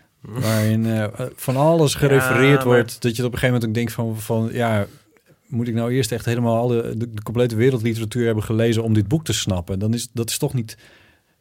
Waarin 0.20 0.86
eh, 0.86 1.04
van 1.34 1.56
alles 1.56 1.94
gerefereerd 1.94 2.56
maar- 2.56 2.64
wordt. 2.64 3.02
Dat 3.02 3.16
je 3.16 3.24
op 3.24 3.32
een 3.32 3.38
gegeven 3.38 3.54
moment 3.54 3.68
ook 3.68 3.74
denkt 3.74 3.92
van, 3.92 4.20
van 4.20 4.48
ja, 4.52 4.86
moet 5.46 5.68
ik 5.68 5.74
nou 5.74 5.92
eerst 5.92 6.12
echt 6.12 6.24
helemaal 6.24 6.56
alle, 6.56 6.96
de, 6.96 7.10
de 7.14 7.22
complete 7.22 7.56
wereldliteratuur 7.56 8.26
hebben 8.26 8.44
gelezen 8.44 8.82
om 8.82 8.94
dit 8.94 9.08
boek 9.08 9.24
te 9.24 9.32
snappen? 9.32 9.78
Dan 9.78 9.94
is 9.94 10.08
dat 10.12 10.30
is 10.30 10.38
toch 10.38 10.54
niet. 10.54 10.76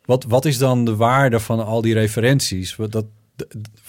Wat, 0.07 0.23
wat 0.23 0.45
is 0.45 0.57
dan 0.57 0.85
de 0.85 0.95
waarde 0.95 1.39
van 1.39 1.65
al 1.65 1.81
die 1.81 1.93
referenties? 1.93 2.75
Dat, 2.89 3.05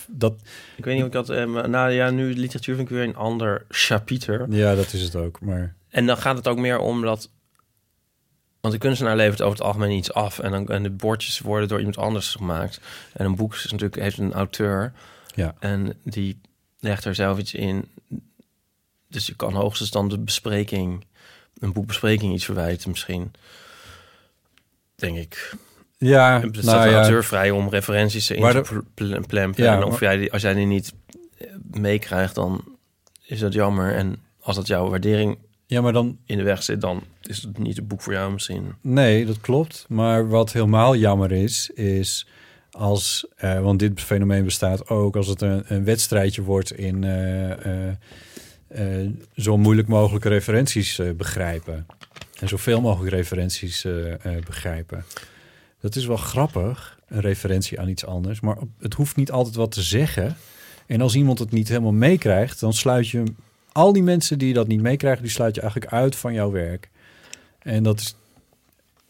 dat, 0.08 0.34
Ik 0.76 0.84
weet 0.84 0.94
niet 0.94 1.02
of 1.02 1.06
ik 1.06 1.12
dat... 1.12 1.30
eh, 1.30 1.44
nou 1.46 1.90
ja, 1.90 2.10
nu 2.10 2.34
literatuur 2.34 2.76
vind 2.76 2.90
ik 2.90 2.96
weer 2.96 3.04
een 3.04 3.16
ander 3.16 3.64
chapiter. 3.68 4.46
ja, 4.50 4.74
dat 4.74 4.92
is 4.92 5.02
het 5.02 5.16
ook. 5.16 5.40
Maar 5.40 5.74
En 5.88 6.06
dan 6.06 6.16
gaat 6.16 6.36
het 6.36 6.48
ook 6.48 6.58
meer 6.58 6.78
om 6.78 7.02
dat... 7.02 7.30
Want 8.60 8.74
de 8.74 8.80
kunstenaar 8.80 9.16
levert 9.16 9.42
over 9.42 9.56
het 9.58 9.66
algemeen 9.66 9.96
iets 9.96 10.12
af. 10.12 10.38
En, 10.38 10.50
dan, 10.50 10.68
en 10.68 10.82
de 10.82 10.90
bordjes 10.90 11.38
worden 11.38 11.68
door 11.68 11.78
iemand 11.78 11.98
anders 11.98 12.34
gemaakt. 12.34 12.80
En 13.12 13.24
een 13.24 13.36
boek 13.36 13.54
is 13.54 13.64
natuurlijk, 13.64 14.02
heeft 14.02 14.18
een 14.18 14.32
auteur. 14.32 14.92
Ja. 15.34 15.54
En 15.58 15.98
die 16.02 16.40
legt 16.80 17.04
er 17.04 17.14
zelf 17.14 17.38
iets 17.38 17.54
in. 17.54 17.84
Dus 19.08 19.26
je 19.26 19.34
kan 19.36 19.54
hoogstens 19.54 19.90
dan 19.90 20.08
de 20.08 20.18
bespreking... 20.18 21.04
Een 21.58 21.72
boekbespreking 21.72 22.34
iets 22.34 22.44
verwijten 22.44 22.90
misschien. 22.90 23.32
Denk 24.94 25.16
ik. 25.16 25.54
Ja, 25.98 26.40
Het 26.40 26.56
staat 26.56 26.64
nou 26.64 26.84
de 26.84 26.90
ja, 26.90 27.00
auteur 27.00 27.24
vrij 27.24 27.50
om 27.50 27.68
referenties 27.68 28.30
in 28.30 28.42
te 28.42 28.52
de- 28.52 28.60
pl- 28.94 29.04
pl- 29.04 29.20
plempen. 29.26 29.64
Ja, 29.64 29.76
en 29.76 29.84
of 29.84 29.90
maar- 29.90 30.02
jij 30.02 30.16
die, 30.16 30.32
als 30.32 30.42
jij 30.42 30.54
die 30.54 30.66
niet 30.66 30.92
eh, 31.38 31.46
meekrijgt, 31.70 32.34
dan 32.34 32.64
is 33.26 33.38
dat 33.40 33.52
jammer. 33.52 33.94
En 33.94 34.16
als 34.40 34.56
dat 34.56 34.66
jouw 34.66 34.88
waardering 34.88 35.38
ja, 35.66 35.80
maar 35.80 35.92
dan 35.92 36.18
in 36.26 36.36
de 36.36 36.42
weg 36.42 36.62
zit, 36.62 36.80
dan 36.80 37.02
is 37.22 37.42
het 37.42 37.58
niet 37.58 37.76
het 37.76 37.88
boek 37.88 38.02
voor 38.02 38.12
jou 38.12 38.32
misschien. 38.32 38.74
Nee, 38.80 39.26
dat 39.26 39.40
klopt. 39.40 39.84
Maar 39.88 40.28
wat 40.28 40.52
helemaal 40.52 40.96
jammer 40.96 41.32
is, 41.32 41.70
is 41.74 42.26
als, 42.70 43.26
eh, 43.36 43.60
want 43.60 43.78
dit 43.78 44.00
fenomeen 44.00 44.44
bestaat 44.44 44.88
ook 44.88 45.16
als 45.16 45.26
het 45.26 45.40
een, 45.42 45.62
een 45.66 45.84
wedstrijdje 45.84 46.42
wordt 46.42 46.72
in 46.72 47.04
eh, 47.04 47.90
zo 49.36 49.56
moeilijk 49.56 49.88
mogelijke 49.88 50.28
referenties 50.28 51.00
begrijpen. 51.16 51.86
En 52.40 52.48
zoveel 52.48 52.80
mogelijk 52.80 53.14
referenties 53.14 53.86
begrijpen. 54.46 55.04
Dat 55.80 55.96
is 55.96 56.06
wel 56.06 56.16
grappig, 56.16 56.98
een 57.08 57.20
referentie 57.20 57.80
aan 57.80 57.88
iets 57.88 58.06
anders. 58.06 58.40
Maar 58.40 58.56
het 58.78 58.94
hoeft 58.94 59.16
niet 59.16 59.30
altijd 59.30 59.54
wat 59.54 59.72
te 59.72 59.82
zeggen. 59.82 60.36
En 60.86 61.00
als 61.00 61.14
iemand 61.14 61.38
het 61.38 61.50
niet 61.50 61.68
helemaal 61.68 61.92
meekrijgt, 61.92 62.60
dan 62.60 62.72
sluit 62.72 63.08
je 63.08 63.24
al 63.72 63.92
die 63.92 64.02
mensen 64.02 64.38
die 64.38 64.54
dat 64.54 64.66
niet 64.66 64.80
meekrijgen, 64.80 65.22
die 65.22 65.30
sluit 65.30 65.54
je 65.54 65.60
eigenlijk 65.60 65.92
uit 65.92 66.16
van 66.16 66.32
jouw 66.32 66.50
werk. 66.50 66.90
En 67.58 67.82
dat 67.82 68.00
is 68.00 68.14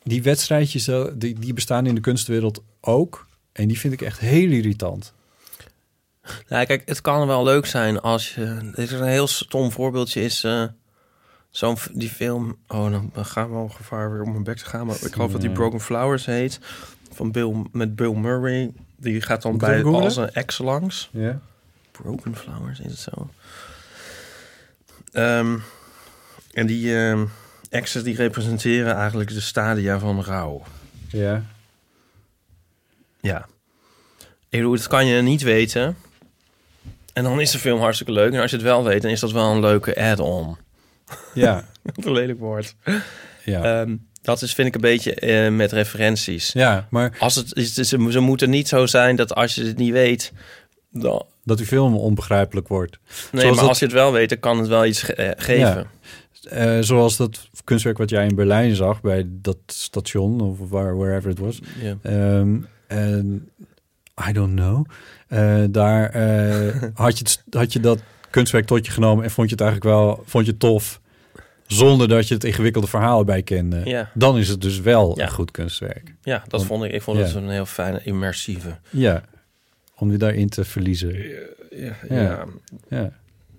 die 0.03 0.23
wedstrijdjes, 0.23 0.89
eh, 0.89 1.05
die, 1.15 1.39
die 1.39 1.53
bestaan 1.53 1.87
in 1.87 1.95
de 1.95 2.01
kunstwereld 2.01 2.63
ook. 2.81 3.27
En 3.53 3.69
die 3.69 3.79
vind 3.79 3.93
ik 3.93 4.03
echt 4.03 4.19
heel 4.19 4.51
irritant. 4.51 5.13
Nou, 6.49 6.67
kijk, 6.67 6.83
het 6.87 7.01
kan 7.01 7.27
wel 7.27 7.45
leuk 7.45 7.67
zijn 7.67 8.01
als 8.01 8.35
je... 8.35 8.73
Er 8.75 8.79
is 8.83 8.91
een 8.91 9.07
heel 9.07 9.27
stom 9.27 9.73
voorbeeldje 9.73 10.23
is... 10.23 10.45
eh, 10.45 10.65
Zo'n 11.51 11.77
die 11.93 12.09
film... 12.09 12.57
Oh, 12.67 12.91
dan 12.91 13.13
gaan 13.15 13.51
we 13.51 13.57
al 13.57 13.69
gevaar 13.69 14.13
weer 14.13 14.23
om 14.23 14.31
mijn 14.31 14.45
bek 14.45 14.57
te 14.57 14.65
gaan. 14.65 14.87
Maar 14.87 14.97
ik 15.03 15.13
geloof 15.13 15.33
dat 15.33 15.41
die. 15.41 15.51
Broken 15.51 15.81
Flowers 15.81 16.27
heet. 16.27 16.61
Van 17.13 17.33
Bill, 17.33 17.67
met 17.73 17.97
Bill 17.97 18.13
Murray. 18.13 18.73
Die 18.97 19.21
gaat 19.21 19.43
dan 19.43 19.51
Moet 19.51 19.61
bij 19.61 19.83
als 19.83 20.17
een 20.17 20.33
ex 20.33 20.59
langs. 20.59 21.11
Ja. 21.13 21.41
Broken 21.91 22.37
Flowers, 22.37 22.81
is 22.81 22.91
het 22.91 22.99
zo? 22.99 23.31
Ehm, 25.13 25.59
en 26.53 26.67
die 26.67 26.97
ehm 26.97 27.27
exes 27.69 28.03
die 28.03 28.17
representeren 28.17 28.95
eigenlijk 28.95 29.31
de 29.31 29.41
stadia 29.41 29.99
van 29.99 30.23
rouw. 30.23 30.63
Ja. 31.09 31.43
Ja. 33.21 33.47
Ik 34.49 34.59
bedoel, 34.59 34.77
dat 34.77 34.87
kan 34.87 35.07
je 35.07 35.23
niet 35.23 35.43
weten. 35.43 35.97
En 37.13 37.25
dan 37.25 37.41
is 37.41 37.51
de 37.51 37.59
film 37.59 37.81
hartstikke 37.81 38.13
leuk. 38.13 38.33
En 38.33 38.41
als 38.41 38.51
je 38.51 38.57
het 38.57 38.65
wel 38.65 38.85
weet, 38.85 39.03
dan 39.03 39.11
is 39.11 39.21
dat 39.21 39.33
wel 39.33 39.53
een 39.53 39.61
leuke 39.61 39.97
add-on. 39.97 40.57
Ja. 41.35 41.65
Wat 41.95 42.05
een 42.07 42.13
lelijk 42.13 42.39
woord. 42.39 42.75
Ja. 43.45 43.81
Ehm, 43.81 43.97
dat 44.23 44.43
is, 44.43 44.55
vind 44.55 44.69
ik, 44.69 44.75
een 44.75 44.81
beetje 44.81 45.15
eh, 45.15 45.51
met 45.53 45.73
referenties. 45.73 46.53
ja, 46.53 46.87
maar 46.91 47.17
Als 47.19 47.35
het, 47.35 47.55
is, 47.57 47.75
ze, 47.75 47.85
ze 48.11 48.19
moeten 48.21 48.51
niet 48.51 48.69
zo 48.69 48.87
zijn 48.87 49.17
dat 49.17 49.35
als 49.35 49.55
je 49.55 49.65
het 49.65 49.77
niet 49.77 49.93
weet... 49.93 50.33
Dan, 50.91 51.25
dat 51.45 51.57
die 51.59 51.67
film 51.67 51.95
onbegrijpelijk 51.97 52.69
wordt. 52.69 52.99
nee, 53.33 53.41
Zoals 53.41 53.45
maar 53.45 53.55
dat- 53.55 53.69
als 53.69 53.79
je 53.79 53.85
het 53.85 53.95
wel 53.95 54.13
weet, 54.13 54.29
dan 54.29 54.39
kan 54.39 54.59
het 54.59 54.69
wel 54.69 54.87
iets 54.87 55.03
ge- 55.03 55.15
eh, 55.15 55.45
geven. 55.45 55.87
Eh, 56.49 56.79
zoals 56.81 57.17
dat 57.17 57.49
kunstwerk 57.65 57.99
wat 57.99 58.11
jij 58.11 58.27
in 58.27 58.35
Berlijn 58.35 58.75
zag 58.75 59.01
bij 59.01 59.25
dat 59.29 59.57
station 59.67 60.41
of 60.41 60.59
waar, 60.71 60.97
wherever 60.99 61.29
het 61.31 61.39
was. 61.39 61.59
En 62.87 63.49
I 64.29 64.33
don't 64.33 64.55
know. 64.57 64.85
Daar 65.73 66.03
had, 66.95 67.19
je 67.19 67.25
had 67.51 67.73
je 67.73 67.81
dat 67.81 67.99
kunstwerk 68.31 68.67
tot 68.67 68.87
je 68.87 68.93
genomen 68.93 69.25
en 69.25 69.31
vond 69.31 69.49
je 69.49 69.55
het 69.55 69.65
eigenlijk 69.65 69.97
wel 69.97 70.23
vond 70.27 70.45
je 70.45 70.51
het 70.51 70.61
tof. 70.61 71.01
Zonder 71.67 72.09
dat 72.09 72.29
je 72.29 72.35
het 72.35 72.45
ingewikkelde 72.45 72.87
verhaal 72.87 73.25
bij 73.25 73.43
kende. 73.43 73.81
Ja. 73.85 74.11
Dan 74.15 74.39
is 74.39 74.49
het 74.49 74.61
dus 74.61 74.81
wel 74.81 75.17
Ja. 75.19 75.25
een 75.25 75.31
goed 75.31 75.51
kunstwerk. 75.51 76.15
Ja, 76.23 76.39
dat 76.39 76.51
Want- 76.51 76.65
vond 76.65 76.85
ik. 76.85 76.93
Ik 76.93 77.03
vond 77.03 77.19
ja. 77.19 77.25
het 77.25 77.35
een 77.35 77.49
heel 77.49 77.67
fijne, 77.67 78.01
immersieve. 78.05 78.79
Ja, 78.91 79.23
om 79.97 80.11
je 80.11 80.17
daarin 80.17 80.49
te 80.49 80.65
verliezen. 80.65 81.17
Ja, 81.71 81.97
Ja. 82.09 82.45
Ja, 82.89 83.11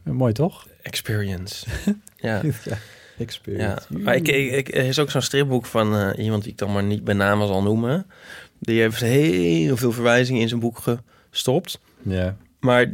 mooi 0.03 0.33
toch? 0.33 0.67
experience. 0.81 1.65
ja. 2.15 2.41
ja. 2.63 2.77
Experience. 3.17 3.85
Ja, 3.89 3.97
maar 3.99 4.15
ik, 4.15 4.27
ik, 4.27 4.51
ik- 4.51 4.75
er 4.75 4.85
is 4.85 4.99
ook 4.99 5.11
zo'n 5.11 5.21
stripboek 5.21 5.65
van 5.65 5.95
eh, 5.95 6.23
iemand 6.25 6.43
die 6.43 6.51
ik 6.51 6.57
dan 6.57 6.71
maar 6.73 6.83
niet 6.83 7.03
bij 7.03 7.13
naam 7.13 7.39
zal 7.47 7.61
noemen. 7.63 8.05
Die 8.59 8.79
heeft 8.81 8.99
heel 8.99 9.77
veel 9.77 9.91
verwijzingen 9.91 10.41
in 10.41 10.47
zijn 10.47 10.59
boek 10.59 10.79
gestopt. 11.31 11.79
Ja. 12.01 12.35
Maar 12.59 12.91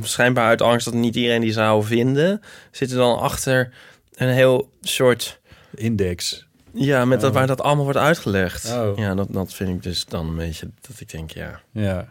schijnbaar 0.00 0.46
uit 0.46 0.62
angst 0.62 0.84
dat 0.84 0.94
niet 0.94 1.16
iedereen 1.16 1.40
die 1.40 1.52
zou 1.52 1.84
vinden, 1.84 2.40
zit 2.70 2.90
er 2.90 2.96
dan 2.96 3.18
achter 3.18 3.72
een 4.14 4.28
heel 4.28 4.70
soort... 4.80 5.40
Index. 5.74 6.46
Ja, 6.74 7.04
met 7.04 7.20
dat, 7.20 7.30
Oh. 7.30 7.36
waar 7.36 7.46
dat 7.46 7.60
allemaal 7.60 7.84
wordt 7.84 7.98
uitgelegd. 7.98 8.72
Oh. 8.72 8.98
Ja, 8.98 9.14
dat, 9.14 9.26
dat 9.30 9.54
vind 9.54 9.70
ik 9.70 9.82
dus 9.82 10.04
dan 10.04 10.28
een 10.28 10.36
beetje 10.36 10.70
dat 10.80 11.00
ik 11.00 11.10
denk, 11.10 11.30
ja, 11.30 11.60
Ja. 11.72 12.08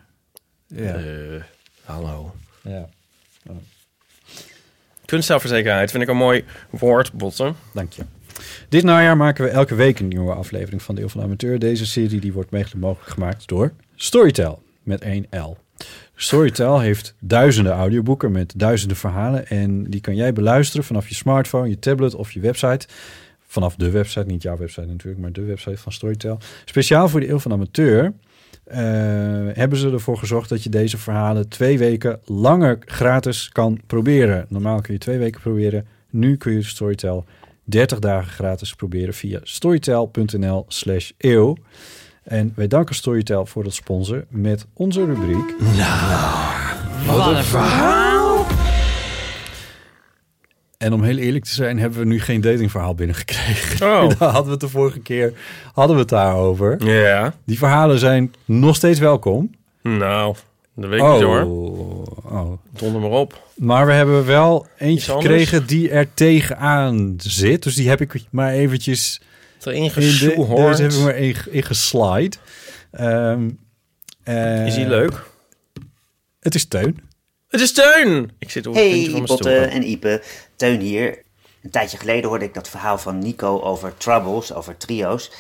Ja. 0.68 0.94
eh, 0.96 1.42
hallo. 1.84 2.34
ja. 2.64 2.90
Kunstzelfverzekerdheid 5.06 5.92
vind 5.92 6.04
ik 6.04 6.10
een 6.10 6.18
mooi 6.18 6.44
woord, 6.70 7.14
Botten. 7.14 7.56
Dank 7.74 7.94
je. 7.94 8.04
Dit 8.70 8.84
najaar 8.84 9.18
maken 9.18 9.44
we 9.44 9.50
elke 9.50 9.76
week 9.76 10.00
een 10.00 10.08
nieuwe 10.08 10.34
aflevering 10.34 10.82
van 10.82 10.96
de 10.96 11.02
Eeuw 11.02 11.08
van 11.10 11.20
de 11.20 11.26
Amateur. 11.26 11.60
Deze 11.60 11.86
serie 11.86 12.20
die 12.20 12.34
wordt 12.34 12.52
mogelijk 12.52 13.10
gemaakt 13.12 13.48
door 13.48 13.72
Storytel 13.96 14.62
met 14.84 15.02
1 15.02 15.26
L. 15.30 15.58
Storytel 16.22 16.80
heeft 16.80 17.16
duizenden 17.20 17.74
audioboeken 17.74 18.32
met 18.32 18.54
duizenden 18.58 18.98
verhalen. 18.98 19.48
En 19.48 19.84
die 19.84 20.02
kan 20.02 20.16
jij 20.16 20.34
beluisteren 20.34 20.86
vanaf 20.86 21.08
je 21.08 21.16
smartphone, 21.16 21.70
je 21.70 21.80
tablet 21.80 22.16
of 22.16 22.32
je 22.32 22.40
website. 22.40 22.88
Vanaf 23.48 23.76
de 23.76 23.90
website, 23.90 24.26
niet 24.26 24.42
jouw 24.42 24.58
website 24.58 24.88
natuurlijk, 24.88 25.22
maar 25.22 25.32
de 25.32 25.44
website 25.44 25.78
van 25.78 25.92
Storytel. 25.92 26.38
Speciaal 26.66 27.10
voor 27.10 27.20
de 27.20 27.30
Eeuw 27.30 27.40
van 27.40 27.52
Amateur 27.52 28.14
eh, 28.64 28.80
hebben 29.54 29.78
ze 29.78 29.92
ervoor 29.92 30.18
gezorgd 30.18 30.50
dat 30.50 30.64
je 30.64 30.70
deze 30.70 30.98
verhalen 30.98 31.50
twee 31.50 31.78
weken 31.78 32.20
langer 32.26 32.78
gratis 32.86 33.50
kan 33.50 33.80
proberen. 33.88 34.46
Normaal 34.50 34.82
kun 34.82 34.94
je 34.94 35.00
twee 35.00 35.18
weken 35.18 35.42
proberen. 35.42 35.88
Nu 36.10 36.38
kun 36.38 36.54
je 36.54 36.64
Storytel 36.64 37.26
30 37.64 38.00
dagen 38.00 38.32
gratis 38.32 38.76
proberen 38.76 39.14
via 39.14 39.40
storytel.nl 39.44 40.66
slash 40.68 41.12
eeuw. 41.18 41.58
En 42.24 42.54
wij 42.56 42.68
danken 42.68 42.96
Storytel 42.96 43.46
voor 43.46 43.64
het 43.64 43.74
sponsor 43.74 44.26
met 44.30 44.66
onze 44.74 45.06
rubriek... 45.06 45.56
Wat 47.06 47.28
een 47.28 47.44
verhaal! 47.44 48.46
En 50.78 50.94
om 50.94 51.04
heel 51.04 51.18
eerlijk 51.18 51.46
te 51.46 51.54
zijn, 51.54 51.80
hebben 51.80 52.00
we 52.00 52.06
nu 52.06 52.20
geen 52.20 52.42
datingverhaal 52.42 52.96
binnengekregen. 52.96 53.88
Oh. 53.88 54.10
Daar 54.20 54.30
hadden 54.30 54.46
we 54.46 54.52
het 54.52 54.60
de 54.60 54.68
vorige 54.68 55.00
keer 55.00 55.34
hadden 55.74 55.96
we 55.96 56.02
het 56.02 56.12
daarover. 56.12 56.86
Ja. 56.86 57.34
Die 57.46 57.58
verhalen 57.58 58.00
zijn 58.00 58.34
nog 58.46 58.76
steeds 58.76 59.00
welkom. 59.00 59.52
Nou, 59.82 60.36
dat 60.76 60.90
weet 60.90 61.00
ik 61.02 61.12
niet 61.12 61.22
hoor. 61.22 61.44
Oh. 62.24 62.52
Donder 62.70 63.02
maar 63.02 63.10
op. 63.10 63.42
Maar 63.56 63.86
we 63.86 63.92
hebben 63.92 64.26
wel 64.26 64.68
eentje 64.78 65.12
gekregen 65.12 65.68
die 65.68 65.90
er 65.90 66.14
tegenaan 66.14 67.14
zit. 67.18 67.64
Dus 67.64 67.76
die 67.76 67.90
heb 67.90 68.02
ik 68.02 68.24
maar 68.30 68.52
eventjes 68.52 69.22
Erin 69.66 69.84
in 69.84 69.88
de, 69.88 69.94
geshoehorned. 69.94 70.78
Deze 70.78 70.82
heb 70.82 70.92
ik 70.92 71.00
maar 71.00 71.16
in, 71.16 71.36
in 71.52 71.64
geslide. 71.64 72.38
Ehm, 72.92 73.50
eh, 74.24 74.66
Is 74.66 74.76
die 74.76 74.88
leuk? 74.88 75.24
Het 76.40 76.56
is 76.56 76.66
Teun. 76.66 77.00
Het 77.48 77.62
is 77.62 77.74
Teun! 77.74 78.32
Ik 78.40 78.50
zit 78.50 78.68
op 78.68 78.74
het 78.74 78.84
puntje 78.84 79.02
Hey 79.02 79.12
van 79.12 79.26
Botte 79.26 79.56
en 79.60 79.90
Ipe, 79.90 80.24
Teun 80.56 80.80
hier. 80.80 81.22
Een 81.64 81.70
tijdje 81.70 81.98
geleden 81.98 82.30
hoorde 82.30 82.46
ik 82.46 82.54
dat 82.54 82.70
verhaal 82.70 82.98
van 82.98 83.20
Nico 83.20 83.60
over 83.62 83.98
troubles, 83.98 84.54
over 84.54 84.78
trio's. 84.78 85.32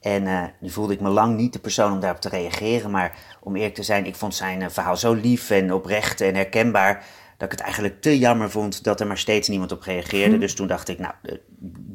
En 0.00 0.26
eh, 0.26 0.44
nu 0.60 0.70
voelde 0.70 0.92
ik 0.92 1.00
me 1.00 1.08
lang 1.08 1.36
niet 1.36 1.52
de 1.52 1.58
persoon 1.58 1.92
om 1.92 2.00
daarop 2.00 2.20
te 2.20 2.28
reageren. 2.28 2.90
Maar 2.90 3.18
om 3.40 3.56
eerlijk 3.56 3.74
te 3.74 3.82
zijn, 3.82 4.06
ik 4.06 4.16
vond 4.16 4.34
zijn 4.34 4.62
eh, 4.62 4.68
verhaal 4.70 4.96
zo 4.96 5.12
lief 5.12 5.50
en 5.50 5.72
oprecht 5.72 6.20
en 6.20 6.34
herkenbaar... 6.34 7.04
dat 7.40 7.52
ik 7.52 7.58
het 7.58 7.66
eigenlijk 7.66 8.00
te 8.00 8.18
jammer 8.18 8.50
vond 8.50 8.84
dat 8.84 9.00
er 9.00 9.06
maar 9.06 9.18
steeds 9.18 9.48
niemand 9.48 9.72
op 9.72 9.82
reageerde. 9.82 10.34
Hm. 10.34 10.40
Dus 10.40 10.54
toen 10.54 10.66
dacht 10.66 10.88
ik, 10.88 10.98
nou, 10.98 11.14
eh, 11.22 11.34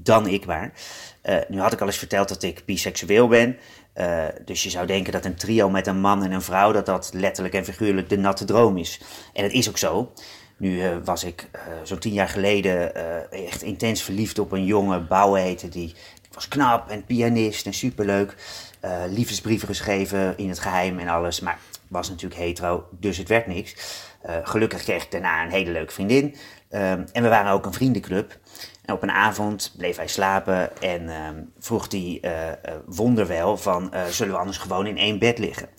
dan 0.04 0.28
ik 0.28 0.46
maar. 0.46 0.74
Eh, 1.22 1.38
nu 1.48 1.60
had 1.60 1.74
ik 1.74 1.82
al 1.82 1.88
eens 1.88 1.98
verteld 1.98 2.30
dat 2.30 2.44
ik 2.44 2.62
biseksueel 2.66 3.28
ben. 3.28 3.58
Eh, 3.94 4.24
dus 4.46 4.64
je 4.64 4.70
zou 4.70 4.88
denken 4.88 5.12
dat 5.12 5.26
een 5.26 5.36
trio 5.36 5.70
met 5.70 5.88
een 5.88 6.00
man 6.00 6.24
en 6.24 6.32
een 6.32 6.42
vrouw... 6.42 6.72
dat 6.72 6.86
dat 6.86 7.12
letterlijk 7.14 7.56
en 7.56 7.66
figuurlijk 7.66 8.10
de 8.10 8.18
natte 8.18 8.46
droom 8.46 8.78
is. 8.78 9.02
En 9.34 9.44
dat 9.44 9.52
is 9.52 9.70
ook 9.70 9.78
zo. 9.78 10.12
Nu 10.58 11.00
was 11.04 11.24
ik 11.24 11.50
zo'n 11.84 12.00
tien 12.00 12.14
jaar 12.14 12.30
geleden 12.30 12.96
echt 13.32 13.62
intens 13.62 14.02
verliefd 14.02 14.40
op 14.40 14.52
een 14.52 14.66
jonge 14.66 15.00
Bouwe 15.00 15.40
heette 15.40 15.70
die. 15.70 15.96
Was 16.32 16.48
knap 16.48 16.90
en 16.90 17.06
pianist 17.06 17.66
en 17.66 17.74
superleuk. 17.74 18.36
Eh 18.80 19.04
liefdesbrieven 19.10 19.68
geschreven 19.68 20.38
in 20.38 20.50
het 20.50 20.60
geheim 20.60 21.00
en 21.00 21.08
alles. 21.08 21.40
Maar 21.40 21.60
was 21.88 22.10
natuurlijk 22.10 22.42
hetero, 22.42 22.88
dus 23.00 23.18
het 23.18 23.28
werd 23.28 23.48
niks. 23.48 23.76
Eh, 24.26 24.36
gelukkig 24.44 24.82
kreeg 24.84 25.04
ik 25.04 25.12
daarna 25.12 25.44
een 25.44 25.52
hele 25.52 25.72
leuke 25.72 25.94
vriendin. 25.94 26.36
Ehm, 26.70 27.04
en 27.12 27.24
we 27.24 27.30
waren 27.30 27.52
ook 27.52 27.66
een 27.66 27.74
vriendenclub. 27.74 28.40
En 28.86 28.94
op 28.94 29.02
een 29.04 29.12
avond 29.12 29.74
bleef 29.78 29.98
hij 29.98 30.08
slapen 30.08 30.78
en 30.82 31.10
ehm, 31.10 31.44
vroeg 31.60 31.92
hij 31.92 32.18
eh, 32.22 32.50
eh, 32.52 32.56
wonderwel 32.86 33.58
van... 33.58 33.94
zullen 34.10 34.34
we 34.34 34.40
anders 34.40 34.58
gewoon 34.58 34.88
in 34.88 34.98
één 34.98 35.20
bed 35.20 35.38
liggen? 35.38 35.70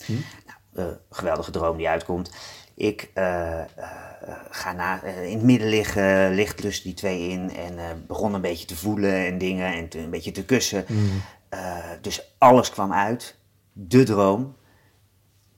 Nou, 0.75 0.89
eh, 0.89 0.95
geweldige 1.11 1.51
droom 1.51 1.77
die 1.77 1.89
uitkomt. 1.89 2.35
Ik 2.75 3.11
ga 4.51 4.73
na, 4.77 5.03
in 5.03 5.33
het 5.37 5.43
midden 5.43 5.69
liggen, 5.69 6.35
ligt 6.35 6.63
dus 6.63 6.83
die 6.83 6.95
twee 6.95 7.29
in 7.29 7.51
en 7.57 8.05
begon 8.07 8.35
een 8.35 8.41
beetje 8.41 8.67
te 8.67 8.77
voelen 8.77 9.27
en 9.27 9.39
dingen 9.39 9.73
en 9.75 9.89
te- 9.89 9.99
een 9.99 10.11
beetje 10.11 10.31
te 10.31 10.45
kussen. 10.45 10.85
Eh, 11.49 11.77
dus 12.01 12.35
alles 12.39 12.71
kwam 12.71 12.93
uit, 12.93 13.37
de 13.73 14.03
droom. 14.03 14.57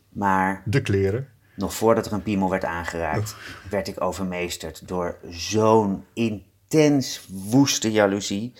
Maar 0.08 0.62
De 0.64 0.82
kleren. 0.82 1.28
Nog 1.58 1.74
voordat 1.74 2.06
er 2.06 2.12
een 2.12 2.22
piemel 2.22 2.50
werd 2.50 2.64
aangeraakt, 2.64 3.34
werd 3.70 3.88
ik 3.88 4.00
overmeesterd 4.00 4.88
door 4.88 5.16
zo'n 5.30 6.04
intens 6.12 7.26
woeste 7.28 7.92
jaloezie, 7.92 8.52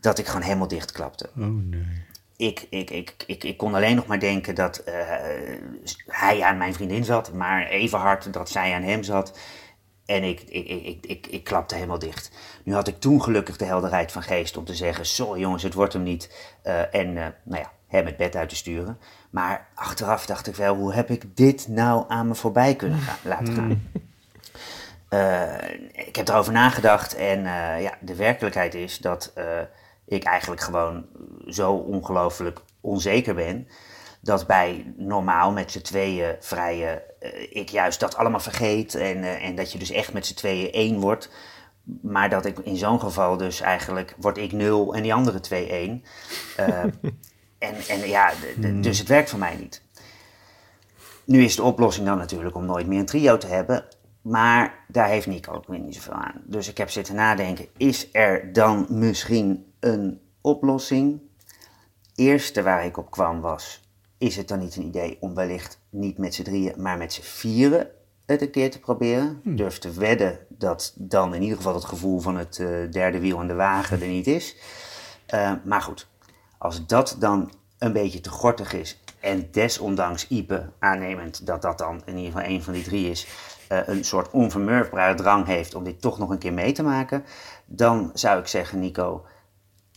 dat 0.00 0.18
ik 0.18 0.26
gewoon 0.26 0.42
helemaal 0.42 0.68
dichtklapte. 0.68 1.30
Oh 1.38 1.44
nee. 1.44 2.06
Ik, 2.36 2.66
ik, 2.70 2.90
ik, 2.90 3.24
ik, 3.26 3.44
ik 3.44 3.56
kon 3.56 3.74
alleen 3.74 3.96
nog 3.96 4.06
maar 4.06 4.20
denken 4.20 4.54
dat 4.54 4.78
eh, 4.78 4.94
hij 6.06 6.42
aan 6.42 6.56
mijn 6.56 6.74
vriendin 6.74 7.04
zat, 7.04 7.32
maar 7.32 7.66
even 7.66 7.98
hard 7.98 8.32
dat 8.32 8.50
zij 8.50 8.74
aan 8.74 8.82
hem 8.82 9.02
zat. 9.02 9.38
En 10.06 10.24
ik, 10.24 10.40
ik, 10.40 10.68
ik, 10.68 11.06
ik, 11.06 11.26
ik, 11.26 11.44
klapte 11.44 11.74
helemaal 11.74 11.98
dicht. 11.98 12.30
Nu 12.64 12.74
had 12.74 12.88
ik 12.88 13.00
toen 13.00 13.22
gelukkig 13.22 13.56
de 13.56 13.64
helderheid 13.64 14.12
van 14.12 14.22
geest 14.22 14.56
om 14.56 14.64
te 14.64 14.74
zeggen: 14.74 15.06
Sorry 15.06 15.40
jongens, 15.40 15.62
het 15.62 15.74
wordt 15.74 15.92
hem 15.92 16.02
niet. 16.02 16.54
Eh, 16.62 16.94
en 16.94 17.16
eh, 17.16 17.26
nou 17.42 17.62
ja, 17.62 17.72
hem 17.86 18.06
het 18.06 18.16
bed 18.16 18.36
uit 18.36 18.48
te 18.48 18.56
sturen. 18.56 18.98
Maar 19.30 19.68
achteraf 19.74 20.26
dacht 20.26 20.46
ik 20.46 20.54
wel: 20.54 20.76
hoe 20.76 20.94
heb 20.94 21.10
ik 21.10 21.36
dit 21.36 21.68
nou 21.68 22.04
aan 22.08 22.28
me 22.28 22.34
voorbij 22.34 22.74
kunnen 22.74 22.98
gaan, 22.98 23.18
laten 23.30 23.54
gaan? 23.54 23.82
Eh, 25.08 25.70
ik 25.92 26.16
heb 26.16 26.28
erover 26.28 26.52
nagedacht 26.52 27.14
en 27.14 27.38
eh, 27.46 27.82
ja, 27.82 27.94
de 28.00 28.14
werkelijkheid 28.14 28.74
is 28.74 28.98
dat 28.98 29.32
eh, 29.34 29.60
ik 30.04 30.24
eigenlijk 30.24 30.60
gewoon 30.60 31.06
zo 31.46 31.72
ongelooflijk 31.72 32.60
onzeker 32.80 33.34
ben. 33.34 33.68
Dat 34.20 34.46
bij 34.46 34.92
normaal 34.96 35.52
met 35.52 35.72
z'n 35.72 35.80
tweeën 35.80 36.36
vrijen 36.40 37.02
eh, 37.18 37.46
ik 37.50 37.68
juist 37.68 38.00
dat 38.00 38.16
allemaal 38.16 38.40
vergeet. 38.40 38.94
En, 38.94 39.40
en 39.40 39.54
dat 39.54 39.72
je 39.72 39.78
dus 39.78 39.90
echt 39.90 40.12
met 40.12 40.26
z'n 40.26 40.34
tweeën 40.34 40.72
één 40.72 41.00
wordt. 41.00 41.30
Maar 42.02 42.30
dat 42.30 42.44
ik 42.44 42.58
in 42.58 42.76
zo'n 42.76 43.00
geval 43.00 43.36
dus 43.36 43.60
eigenlijk 43.60 44.14
word 44.18 44.38
ik 44.38 44.52
nul 44.52 44.94
en 44.94 45.02
die 45.02 45.14
andere 45.14 45.40
twee 45.40 45.68
één. 45.68 46.04
En, 47.58 47.74
en 47.88 48.08
ja, 48.08 48.30
d- 48.60 48.82
dus 48.82 48.98
het 48.98 49.08
werkt 49.08 49.30
voor 49.30 49.38
mij 49.38 49.56
niet. 49.56 49.82
Nu 51.24 51.42
is 51.44 51.56
de 51.56 51.62
oplossing 51.62 52.06
dan 52.06 52.18
natuurlijk 52.18 52.54
om 52.56 52.64
nooit 52.66 52.86
meer 52.86 52.98
een 52.98 53.06
trio 53.06 53.36
te 53.38 53.46
hebben. 53.46 53.84
Maar 54.22 54.84
daar 54.88 55.08
heeft 55.08 55.26
Nico 55.26 55.52
ook 55.52 55.66
weer 55.66 55.78
niet 55.78 55.94
zoveel 55.94 56.12
aan. 56.12 56.42
Dus 56.44 56.68
ik 56.68 56.78
heb 56.78 56.90
zitten 56.90 57.14
nadenken, 57.14 57.66
is 57.76 58.08
er 58.12 58.52
dan 58.52 58.86
misschien 58.88 59.72
een 59.80 60.20
oplossing? 60.40 61.20
Eerste 62.14 62.62
waar 62.62 62.84
ik 62.84 62.96
op 62.96 63.10
kwam 63.10 63.40
was, 63.40 63.82
is 64.18 64.36
het 64.36 64.48
dan 64.48 64.58
niet 64.58 64.76
een 64.76 64.84
idee 64.86 65.16
om 65.20 65.34
wellicht 65.34 65.80
niet 65.90 66.18
met 66.18 66.34
z'n 66.34 66.42
drieën, 66.42 66.74
maar 66.82 66.98
met 66.98 67.12
z'n 67.12 67.22
vieren 67.22 67.88
het 68.26 68.42
een 68.42 68.50
keer 68.50 68.70
te 68.70 68.80
proberen? 68.80 69.40
Ik 69.44 69.56
Durf 69.56 69.78
te 69.78 69.92
wedden 69.92 70.38
dat 70.48 70.92
dan 70.96 71.34
in 71.34 71.42
ieder 71.42 71.56
geval 71.56 71.74
het 71.74 71.84
gevoel 71.84 72.20
van 72.20 72.36
het 72.36 72.58
eh, 72.58 72.66
derde 72.90 73.18
wiel 73.20 73.38
aan 73.38 73.46
de 73.46 73.54
wagen 73.54 74.00
er 74.00 74.08
niet 74.08 74.26
is. 74.26 74.56
Eh, 75.26 75.52
maar 75.64 75.82
goed, 75.82 76.08
als 76.58 76.86
dat 76.86 77.16
dan 77.18 77.52
een 77.78 77.92
beetje 77.92 78.20
te 78.20 78.30
gortig 78.30 78.72
is 78.72 79.00
en 79.20 79.48
desondanks 79.50 80.28
Ipe 80.28 80.70
aannemend 80.78 81.46
dat 81.46 81.62
dat 81.62 81.78
dan 81.78 82.02
in 82.04 82.16
ieder 82.16 82.32
geval 82.32 82.48
een 82.48 82.62
van 82.62 82.72
die 82.72 82.82
drie 82.82 83.10
is, 83.10 83.26
eh, 83.68 83.78
een 83.86 84.04
soort 84.04 84.30
onvermurfbare 84.30 85.14
drang 85.14 85.46
heeft 85.46 85.74
om 85.74 85.84
dit 85.84 86.00
toch 86.00 86.18
nog 86.18 86.30
een 86.30 86.38
keer 86.38 86.52
mee 86.52 86.72
te 86.72 86.82
maken, 86.82 87.24
dan 87.66 88.10
zou 88.14 88.40
ik 88.40 88.46
zeggen, 88.46 88.78
Nico, 88.78 89.24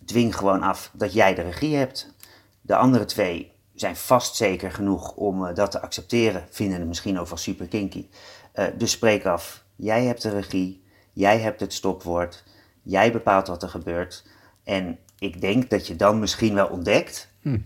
dwing 0.05 0.35
gewoon 0.35 0.61
af 0.61 0.91
dat 0.93 1.13
jij 1.13 1.35
de 1.35 1.41
regie 1.41 1.75
hebt. 1.75 2.13
De 2.61 2.75
andere 2.75 3.05
twee 3.05 3.51
zijn 3.73 3.95
vast 3.95 4.35
zeker 4.35 4.71
genoeg 4.71 5.11
om 5.11 5.45
eh, 5.45 5.55
dat 5.55 5.71
te 5.71 5.81
accepteren, 5.81 6.45
vinden 6.49 6.79
het 6.79 6.87
misschien 6.87 7.19
ook 7.19 7.27
wel 7.27 7.37
super 7.37 7.67
kinky. 7.67 8.07
Eh, 8.51 8.65
dus 8.77 8.91
spreek 8.91 9.25
af, 9.25 9.63
jij 9.75 10.03
hebt 10.03 10.21
de 10.21 10.29
regie, 10.29 10.83
jij 11.13 11.39
hebt 11.39 11.59
het 11.59 11.73
stopwoord, 11.73 12.43
jij 12.81 13.11
bepaalt 13.11 13.47
wat 13.47 13.63
er 13.63 13.69
gebeurt. 13.69 14.25
En 14.63 14.99
ik 15.21 15.41
denk 15.41 15.69
dat 15.69 15.87
je 15.87 15.95
dan 15.95 16.19
misschien 16.19 16.53
wel 16.53 16.67
ontdekt 16.67 17.29
Hm. 17.41 17.57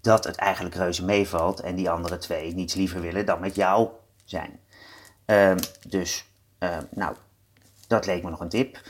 dat 0.00 0.24
het 0.24 0.36
eigenlijk 0.36 0.74
reuze 0.74 1.04
meevalt 1.04 1.60
en 1.60 1.74
die 1.74 1.90
andere 1.90 2.18
twee 2.18 2.54
niets 2.54 2.74
liever 2.74 3.00
willen 3.00 3.26
dan 3.26 3.40
met 3.40 3.54
jou 3.54 3.88
zijn. 4.24 4.58
Ehm, 5.24 5.58
dus, 5.88 6.24
ehm, 6.58 6.82
nou, 6.90 7.14
dat 7.86 8.06
leek 8.06 8.22
me 8.22 8.30
nog 8.30 8.40
een 8.40 8.48
tip. 8.48 8.80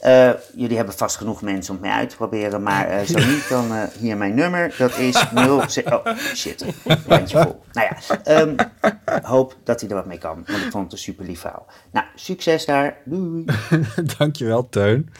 Eh, 0.00 0.30
jullie 0.54 0.76
hebben 0.76 0.94
vast 0.94 1.16
genoeg 1.16 1.42
mensen 1.42 1.74
om 1.74 1.80
mee 1.80 1.90
uit 1.90 2.10
te 2.10 2.16
proberen, 2.16 2.62
maar 2.62 2.88
eh, 2.88 3.06
zo 3.06 3.18
niet, 3.18 3.48
dan 3.48 3.72
eh, 3.72 3.82
hier 3.98 4.16
mijn 4.16 4.34
nummer. 4.34 4.74
Dat 4.78 4.96
is 4.98 5.24
0... 5.32 5.56
Oh, 5.56 5.66
shit. 6.34 6.64
Randje 7.06 7.42
vol. 7.42 7.62
Nou 7.72 7.88
ja, 7.90 8.22
ehm, 8.24 8.54
hoop 9.22 9.56
dat 9.64 9.80
hij 9.80 9.88
er 9.90 9.96
wat 9.96 10.06
mee 10.06 10.18
kan, 10.18 10.44
want 10.46 10.64
ik 10.64 10.70
vond 10.70 10.84
het 10.84 10.92
een 10.92 10.98
super 10.98 11.24
lief 11.24 11.40
verhaal. 11.40 11.66
Nou, 11.92 12.06
succes 12.14 12.64
daar. 12.66 12.96
Doei. 13.04 13.44
Dankjewel, 14.18 14.68
Teun. 14.68 15.12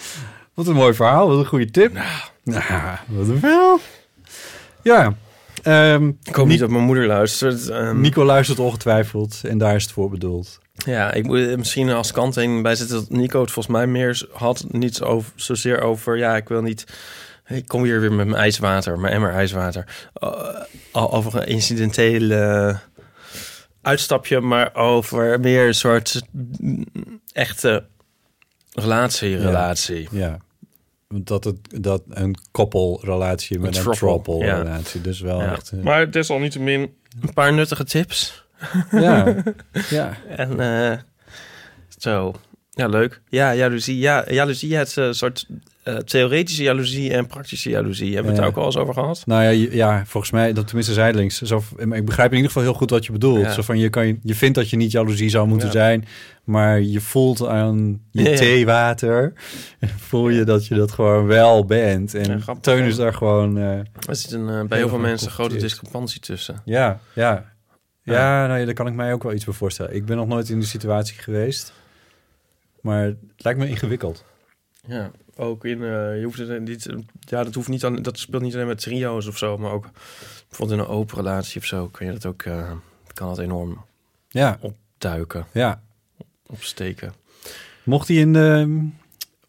Wat 0.54 0.66
een 0.66 0.74
mooi 0.74 0.94
verhaal, 0.94 1.28
wat 1.28 1.38
een 1.38 1.46
goede 1.46 1.70
tip. 1.70 1.92
Nou, 1.92 2.06
wat 3.06 3.28
een 3.28 3.38
verhaal. 3.38 3.78
Ja. 4.82 5.14
ehm, 5.62 6.08
Ik 6.22 6.34
hoop 6.34 6.46
niet 6.46 6.58
dat 6.58 6.70
mijn 6.70 6.84
moeder 6.84 7.06
luistert. 7.06 7.68
Ehm, 7.68 8.00
Nico 8.00 8.24
luistert 8.24 8.58
ongetwijfeld 8.58 9.40
en 9.44 9.58
daar 9.58 9.74
is 9.74 9.82
het 9.82 9.92
voor 9.92 10.10
bedoeld. 10.10 10.60
Ja, 10.74 11.12
ik 11.12 11.24
moet 11.26 11.56
misschien 11.56 11.90
als 11.90 12.12
kanttekening 12.12 12.62
bij 12.62 12.74
zetten 12.74 12.96
dat 12.96 13.10
Nico 13.10 13.40
het 13.40 13.50
volgens 13.50 13.74
mij 13.74 13.86
meer 13.86 14.26
had 14.32 14.64
niet 14.68 15.02
over, 15.02 15.32
zozeer 15.36 15.80
over... 15.80 16.16
Ja, 16.18 16.36
ik 16.36 16.48
wil 16.48 16.62
niet 16.62 16.84
Ik 17.46 17.68
kom 17.68 17.82
hier 17.82 18.00
weer 18.00 18.12
met 18.12 18.26
mijn 18.26 18.42
ijswater, 18.42 18.98
mijn 18.98 19.12
emmer 19.12 19.32
ijswater. 19.32 20.08
Uh, 20.22 20.30
al 20.92 21.12
over 21.12 21.40
een 21.40 21.46
incidentele 21.46 22.78
uitstapje, 23.82 24.40
maar 24.40 24.74
over 24.74 25.40
meer 25.40 25.66
een 25.66 25.74
soort 25.74 26.22
mm, 26.30 26.84
echte 27.32 27.84
relatie, 28.72 29.36
relatie. 29.36 30.08
Ja. 30.10 30.38
Dat, 31.14 31.44
het, 31.44 31.58
dat 31.82 32.02
een 32.08 32.36
koppelrelatie 32.50 33.58
met 33.58 33.76
een, 33.76 33.92
trouble, 33.92 34.36
ja. 34.44 34.56
relatie. 34.62 35.00
Dus 35.00 35.20
wel 35.20 35.40
Ja. 35.40 35.52
echt... 35.52 35.70
eh, 35.70 35.80
Maar 35.80 36.10
desalniettemin 36.10 36.80
een 37.20 37.32
paar 37.34 37.52
nuttige 37.52 37.84
tips. 37.84 38.44
Ja, 38.90 39.34
ja. 39.90 40.16
En 40.28 40.60
eh, 40.60 40.98
zo. 41.98 42.34
Ja, 42.70 42.86
leuk. 42.86 43.20
Ja, 43.28 43.54
jaloezie. 43.54 43.98
Ja, 43.98 44.24
jaloezie, 44.30 44.76
het 44.76 44.88
is 44.88 44.96
een 44.96 45.14
soort 45.14 45.46
eh, 45.82 45.96
theoretische 45.96 46.62
jaloezie 46.62 47.12
en 47.12 47.26
praktische 47.26 47.70
jaloezie. 47.70 48.14
Hebben 48.14 48.24
we 48.24 48.28
het 48.30 48.36
daar 48.40 48.46
ook 48.50 48.56
al 48.56 48.64
eens 48.64 48.76
over 48.76 48.94
gehad? 48.94 49.22
Nou 49.26 49.42
ja, 49.42 49.68
ja, 49.72 50.02
volgens 50.06 50.32
mij, 50.32 50.52
dat 50.52 50.66
tenminste 50.66 50.92
zijdelings. 50.92 51.40
Zo, 51.42 51.62
ik 51.76 52.04
begrijp 52.04 52.30
in 52.30 52.36
ieder 52.36 52.50
geval 52.52 52.62
heel 52.62 52.74
goed 52.78 52.90
wat 52.90 53.06
je 53.06 53.12
bedoelt. 53.12 53.52
Zo 53.52 53.62
van, 53.62 53.78
je, 53.78 53.88
kan, 53.88 54.06
je- 54.06 54.18
je 54.22 54.34
vindt 54.34 54.54
dat 54.54 54.70
je 54.70 54.76
niet 54.76 54.90
jaloezie 54.90 55.28
zou 55.28 55.46
moeten 55.48 55.70
zijn, 55.70 56.04
maar 56.44 56.80
je 56.80 57.00
voelt 57.00 57.46
aan 57.46 58.00
je 58.10 58.22
theewater, 58.36 59.32
voel 60.08 60.28
je 60.28 60.44
dat 60.44 60.66
je 60.66 60.74
dat 60.74 60.92
gewoon 60.92 61.26
wel 61.26 61.64
bent. 61.64 62.14
En 62.14 62.42
Teun 62.60 62.84
is 62.84 62.96
daar 62.96 63.14
gewoon... 63.14 63.58
eh, 63.58 63.78
Er 64.08 64.16
zit 64.16 64.32
een, 64.32 64.48
eh, 64.48 64.62
bij 64.64 64.78
heel 64.78 64.88
veel 64.88 64.98
mensen 64.98 65.26
een 65.26 65.32
grote 65.32 65.56
discrepantie 65.56 66.20
tussen. 66.20 66.62
Ja, 66.64 67.00
ja. 67.14 67.50
Ja, 68.04 68.12
Ja. 68.14 68.46
nou 68.46 68.58
ja, 68.60 68.64
daar 68.64 68.74
kan 68.74 68.86
ik 68.86 68.94
mij 68.94 69.12
ook 69.12 69.22
wel 69.22 69.32
iets 69.32 69.44
bij 69.44 69.54
voorstellen. 69.54 69.94
Ik 69.94 70.04
ben 70.04 70.16
nog 70.16 70.26
nooit 70.26 70.48
in 70.48 70.58
die 70.58 70.68
situatie 70.68 71.18
geweest, 71.18 71.72
maar 72.80 73.04
het 73.04 73.16
lijkt 73.36 73.58
me 73.58 73.68
ingewikkeld. 73.68 74.24
Ja, 74.86 75.10
ook 75.36 75.64
in, 75.64 75.82
eh, 75.82 76.18
je 76.18 76.22
hoeft 76.24 76.38
het 76.38 76.60
niet, 76.60 76.86
ja, 77.20 77.44
dat 77.44 77.54
hoeft 77.54 77.68
niet 77.68 77.84
aan, 77.84 77.96
dat 78.02 78.18
speelt 78.18 78.42
niet 78.42 78.54
alleen 78.54 78.66
met 78.66 78.80
trio's 78.80 79.26
of 79.26 79.38
zo, 79.38 79.58
maar 79.58 79.70
ook 79.72 79.86
bijvoorbeeld 80.48 80.80
in 80.80 80.84
een 80.86 80.90
open 80.92 81.16
relatie 81.16 81.60
of 81.60 81.66
zo 81.66 81.86
kun 81.86 82.06
je 82.06 82.12
dat 82.12 82.26
ook, 82.26 82.42
eh, 82.42 82.70
kan 83.14 83.28
dat 83.28 83.38
enorm 83.38 83.84
Ja. 84.28 84.58
opduiken, 84.60 85.46
Ja. 85.52 85.82
opsteken. 86.46 87.12
Mocht 87.82 88.08
hij 88.08 88.16
in 88.16 88.32
de, 88.32 88.78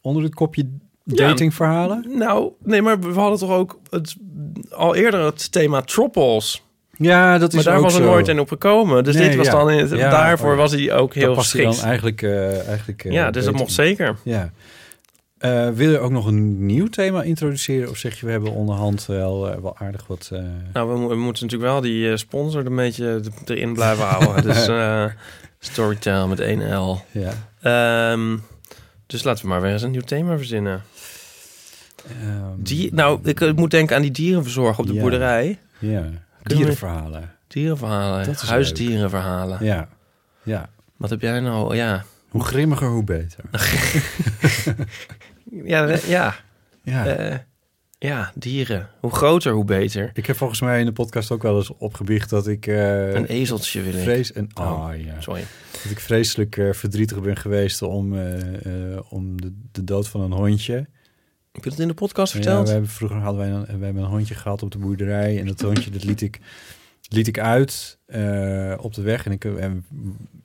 onder 0.01 0.23
het 0.23 0.35
kopje 0.35 0.68
datingverhalen? 1.03 2.05
Nou, 2.18 2.51
nee, 2.64 2.81
maar 2.81 2.99
we 2.99 3.19
hadden 3.19 3.39
toch 3.39 3.51
ook 3.51 3.80
het, 3.89 4.15
al 4.69 4.95
eerder 4.95 5.19
het 5.26 5.51
thema 5.51 5.81
troppels. 5.81 6.64
Ja, 6.97 7.38
dat 7.38 7.49
is 7.49 7.55
maar 7.55 7.64
daar 7.64 7.76
ook 7.77 7.84
was 7.84 7.95
er 7.95 8.01
nooit 8.01 8.27
in 8.27 8.39
opgekomen. 8.39 9.03
Dus 9.03 9.15
Nee, 9.15 9.27
dit 9.27 9.38
was 9.38 9.45
ja. 9.45 9.51
dan, 9.51 9.69
in 9.72 9.77
het- 9.77 9.89
Ja, 9.89 10.10
daarvoor 10.10 10.47
oh 10.49 10.53
ja. 10.55 10.60
was 10.61 10.72
hij 10.72 10.93
ook 10.93 11.14
heel 11.14 11.35
dan 11.35 11.76
eigenlijk... 11.76 12.22
eh, 12.22 12.68
eigenlijk 12.68 13.03
ja, 13.03 13.31
dus 13.31 13.45
dat 13.45 13.53
mocht 13.53 13.72
zeker. 13.72 14.18
Ja. 14.23 14.51
Eh, 15.44 15.70
wil 15.70 15.90
je 15.90 15.99
ook 15.99 16.11
nog 16.11 16.26
een 16.26 16.65
nieuw 16.65 16.88
thema 16.88 17.24
introduceren? 17.24 17.90
Of 17.90 17.98
zeg 17.98 18.20
je, 18.20 18.26
we 18.26 18.32
hebben 18.32 18.52
onderhand 18.52 19.06
wel, 19.06 19.49
eh, 19.52 19.61
wel 19.61 19.78
aardig 19.78 20.07
wat... 20.07 20.30
eh, 20.34 20.40
Nou, 20.74 20.90
we, 20.94 20.99
mo- 20.99 21.07
we 21.07 21.15
moeten 21.15 21.44
natuurlijk 21.44 21.72
wel 21.72 21.82
die 21.82 22.18
sponsor 22.18 22.65
een 22.65 22.76
beetje 22.76 23.22
erin 23.45 23.74
blijven 23.74 24.06
houden. 24.06 24.44
dus 24.53 24.70
Storytel 25.60 26.28
met 26.28 26.40
1 26.40 26.78
L. 26.80 27.02
Ja. 27.11 27.32
Ehm, 27.61 28.38
dus 29.06 29.24
laten 29.24 29.44
we 29.44 29.49
maar 29.49 29.61
weer 29.61 29.72
eens 29.72 29.82
een 29.82 29.91
nieuw 29.91 30.02
thema 30.02 30.38
verzinnen. 30.38 30.82
ehm, 32.07 32.44
Die, 32.57 32.94
nou, 32.94 33.20
ik 33.24 33.56
moet 33.56 33.72
denken 33.72 33.95
aan 33.95 34.02
die 34.02 34.11
dierenverzorger 34.11 34.80
op 34.80 34.88
de 34.88 34.94
Ja. 34.94 35.02
boerderij. 35.02 35.60
ja, 35.80 36.03
dierenverhalen. 36.44 37.32
Dierenverhalen, 37.48 38.26
Dat 38.26 38.41
is 38.41 38.49
huisdierenverhalen. 38.49 39.65
Ja, 39.65 39.88
ja. 40.44 40.70
Wat 40.98 41.10
heb 41.10 41.22
jij 41.22 41.40
nou? 41.40 41.76
Ja, 41.76 42.03
Hoe 42.30 42.44
grimmiger, 42.44 42.88
hoe 42.88 43.03
beter. 43.03 43.44
ja, 45.52 45.98
ja. 46.07 46.36
Ja. 46.84 47.06
Eh, 47.06 47.38
ja, 47.98 48.32
dieren. 48.36 48.90
Hoe 48.99 49.11
groter, 49.11 49.53
hoe 49.53 49.65
beter. 49.65 50.11
Ik 50.14 50.26
heb 50.26 50.36
volgens 50.36 50.61
mij 50.61 50.80
in 50.80 50.86
de 50.86 50.91
podcast 50.91 51.32
ook 51.32 51.41
wel 51.44 51.57
eens 51.57 51.72
opgebiecht 51.78 52.30
dat 52.30 52.48
ik... 52.48 52.68
eh, 52.68 53.14
Een 53.14 53.26
ezeltje 53.26 53.82
wil 53.82 53.94
ik. 53.94 53.99
vrees 53.99 54.32
en 54.32 54.49
Oh, 54.53 54.86
ah, 54.90 55.03
ja. 55.06 55.22
Sorry. 55.22 55.44
Dat 55.84 55.91
ik 55.91 55.99
vreselijk 55.99 56.57
eh, 56.57 56.74
verdrietig 56.74 57.22
ben 57.22 57.36
geweest 57.38 57.82
om, 57.82 58.14
om 59.10 59.41
de, 59.41 59.53
de 59.72 59.84
dood 59.84 60.07
van 60.07 60.22
een 60.22 60.32
hondje. 60.32 60.74
Heb 61.52 61.64
je 61.64 61.70
dat 61.70 61.80
in 61.80 61.88
de 61.88 61.94
podcast 61.94 62.34
Ja, 62.34 62.40
verteld? 62.41 62.65
we 62.68 62.72
hebben, 62.72 62.90
vroeger 62.90 63.18
hadden 63.18 63.41
wij 63.41 63.49
een, 63.49 63.80
we 63.80 63.86
hebben 63.86 64.03
een 64.03 64.10
hondje 64.10 64.36
gehad 64.36 64.64
op 64.64 64.72
de 64.72 64.78
boerderij. 64.78 65.40
En 65.40 65.45
dat 65.48 65.61
hondje 65.61 65.90
dat 65.91 66.03
liet, 66.03 66.22
ik, 66.22 66.40
liet 67.09 67.27
ik 67.27 67.39
uit 67.39 67.97
eh, 68.05 68.73
op 68.81 68.93
de 68.93 69.01
weg. 69.01 69.25
En 69.25 69.31
ik, 69.31 69.45
en 69.45 69.85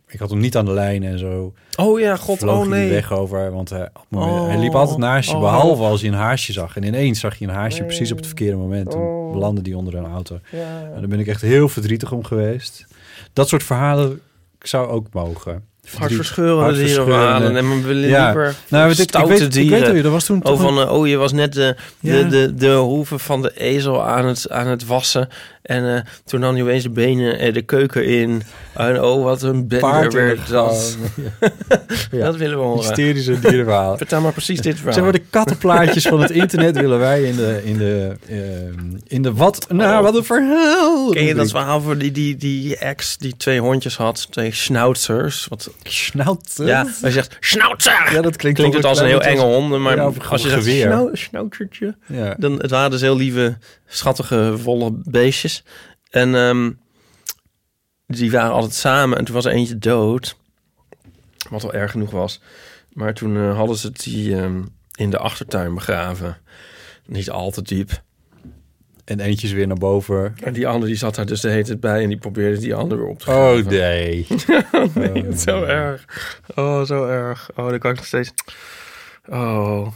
ik 0.06 0.18
had 0.18 0.30
hem 0.30 0.38
niet 0.38 0.56
aan 0.56 0.64
de 0.64 0.72
lijn 0.72 1.02
en 1.02 1.18
zo. 1.18 1.52
Oh 1.76 2.00
ja, 2.00 2.16
god, 2.16 2.38
vloog 2.38 2.54
oh 2.54 2.60
hij 2.60 2.78
nee. 2.78 2.88
de 2.88 2.94
weg 2.94 3.12
over. 3.12 3.52
Want 3.52 3.70
hij, 3.70 3.88
Oh, 4.10 4.46
hij 4.46 4.58
liep 4.58 4.74
altijd 4.74 4.98
naast 4.98 5.28
je, 5.30 5.34
oh. 5.34 5.40
behalve 5.40 5.82
als 5.82 6.00
hij 6.00 6.10
een 6.10 6.16
haasje 6.16 6.52
zag. 6.52 6.76
En 6.76 6.82
ineens 6.82 7.20
zag 7.20 7.38
je 7.38 7.44
een 7.46 7.54
haasje 7.54 7.84
precies 7.84 8.10
op 8.10 8.16
het 8.16 8.26
verkeerde 8.26 8.56
moment. 8.56 8.90
Toen 8.90 9.00
Oh. 9.00 9.32
belandde 9.32 9.62
die 9.62 9.76
onder 9.76 9.94
een 9.94 10.06
auto. 10.06 10.40
Ja. 10.50 10.82
En 10.94 11.00
daar 11.00 11.08
ben 11.08 11.20
ik 11.20 11.26
echt 11.26 11.40
heel 11.42 11.68
verdrietig 11.68 12.12
om 12.12 12.24
geweest. 12.24 12.86
Dat 13.32 13.48
soort 13.48 13.62
verhalen 13.62 14.20
zou 14.58 14.88
ook 14.88 15.06
mogen. 15.12 15.64
Hartverscheurende 15.96 16.84
dierenverhalen. 16.84 17.56
En 17.56 17.68
we 17.70 17.86
willen 17.86 18.08
Ja. 18.08 18.24
liever 18.24 18.54
Nou, 18.68 18.84
weet 18.88 18.98
ik- 18.98 19.02
ik 19.02 19.08
stoute 19.08 19.32
weet- 19.32 19.42
ik 19.42 19.50
dieren. 19.52 19.92
weet 19.92 20.04
er 20.04 20.10
was 20.10 20.24
toen 20.24 20.44
oh, 20.44 20.60
van, 20.60 20.80
eh, 20.80 20.92
oh, 20.92 21.06
je 21.08 21.16
was 21.16 21.32
net 21.32 21.52
de, 21.52 21.76
de, 22.00 22.16
Ja. 22.16 22.22
de, 22.22 22.54
de 22.54 22.74
hoeven 22.74 23.20
van 23.20 23.42
de 23.42 23.52
ezel 23.60 24.04
aan 24.04 24.26
het, 24.26 24.50
aan 24.50 24.66
het 24.66 24.86
wassen. 24.86 25.28
En 25.62 25.94
eh, 25.94 26.00
toen 26.24 26.40
nam 26.40 26.56
je 26.56 26.62
opeens 26.62 26.82
de 26.82 26.90
benen 26.90 27.38
en 27.38 27.52
de 27.52 27.62
keuken 27.62 28.04
in. 28.06 28.42
En 28.74 29.02
oh, 29.02 29.22
wat 29.24 29.42
een 29.42 29.66
in 29.68 30.10
werd 30.10 30.48
dat. 30.48 30.96
Ja. 32.10 32.24
Dat 32.24 32.36
willen 32.36 32.58
we 32.58 32.64
horen. 32.64 32.78
Hysterische 32.86 33.40
dierenverhalen. 33.40 33.96
Vertel 34.06 34.20
maar 34.20 34.32
precies 34.32 34.60
dit 34.60 34.74
verhaal. 34.76 34.92
Zeg 34.92 35.02
maar, 35.02 35.12
de 35.12 35.22
kattenplaatjes 35.30 36.06
van 36.06 36.20
het 36.20 36.30
internet 36.30 36.76
willen 36.80 36.98
wij 36.98 37.22
in 37.22 37.36
de, 37.36 37.60
in 37.64 37.78
de, 37.78 38.16
ehm, 38.28 38.96
in 39.06 39.22
de 39.22 39.32
wat, 39.32 39.66
nou, 39.72 40.02
wat 40.02 40.16
een 40.16 40.24
verhaal. 40.24 41.10
Ken 41.10 41.24
je 41.24 41.34
dat 41.34 41.50
verhaal 41.50 41.80
voor 41.80 41.98
die, 41.98 42.12
die, 42.12 42.36
die 42.36 42.76
ex 42.76 43.16
die 43.16 43.36
twee 43.36 43.60
hondjes 43.60 43.96
had? 43.96 44.26
Twee 44.30 44.52
schnauzers. 44.54 45.46
Wat... 45.48 45.70
Schnauzer? 45.82 46.66
Ja, 46.66 46.86
hij 47.00 47.10
zegt 47.10 47.36
schnauzer. 47.40 48.12
Ja, 48.12 48.20
dat 48.22 48.36
klinkt, 48.36 48.58
Klinkt 48.58 48.76
het 48.76 48.84
als 48.86 48.98
een 49.00 49.06
heel 49.06 49.22
enge 49.22 49.40
hond, 49.40 49.78
maar 49.78 49.96
Ja, 49.96 50.12
als 50.28 50.42
je 50.42 50.48
zegt 50.48 50.64
schnau, 50.64 51.16
schnauzertje, 51.16 51.96
Ja. 52.06 52.34
dan 52.38 52.52
het 52.60 52.70
waren 52.70 52.90
dus 52.90 53.00
heel 53.00 53.16
lieve, 53.16 53.58
schattige, 53.86 54.54
volle 54.58 54.90
beestjes. 54.92 55.64
En 56.10 56.34
ehm, 56.34 56.70
die 58.06 58.30
waren 58.30 58.52
altijd 58.52 58.74
samen 58.74 59.18
en 59.18 59.24
toen 59.24 59.34
was 59.34 59.44
er 59.44 59.52
eentje 59.52 59.78
dood, 59.78 60.36
wat 61.50 61.62
wel 61.62 61.72
erg 61.74 61.90
genoeg 61.90 62.10
was. 62.10 62.40
Maar 62.92 63.14
toen 63.14 63.36
eh, 63.36 63.56
hadden 63.56 63.76
ze 63.76 63.90
die 63.92 64.36
ehm, 64.36 64.62
in 64.94 65.10
de 65.10 65.18
achtertuin 65.18 65.74
begraven. 65.74 66.36
Niet 67.06 67.30
al 67.30 67.50
te 67.50 67.62
diep. 67.62 68.02
En 69.08 69.20
eentje 69.20 69.46
is 69.46 69.52
weer 69.52 69.66
naar 69.66 69.76
boven. 69.76 70.34
En 70.44 70.52
die 70.52 70.66
andere 70.66 70.86
die 70.86 70.96
zat 70.96 71.14
daar 71.14 71.26
dus 71.26 71.40
de 71.40 71.48
hele 71.48 71.64
tijd 71.64 71.80
bij 71.80 72.02
en 72.02 72.08
die 72.08 72.18
probeerde 72.18 72.58
die 72.58 72.74
andere 72.74 73.00
weer 73.00 73.10
op 73.10 73.18
te 73.18 73.30
Oh 73.30 73.36
graven. 73.36 73.66
nee. 73.66 74.26
is 75.32 75.42
zo 75.42 75.62
erg. 75.62 76.04
Oh, 76.54 76.82
zo 76.82 77.06
erg. 77.06 77.50
Oh, 77.56 77.68
dan 77.68 77.78
kan 77.78 77.90
ik 77.90 77.96
nog 77.96 78.06
steeds... 78.06 78.32
Oh, 79.28 79.86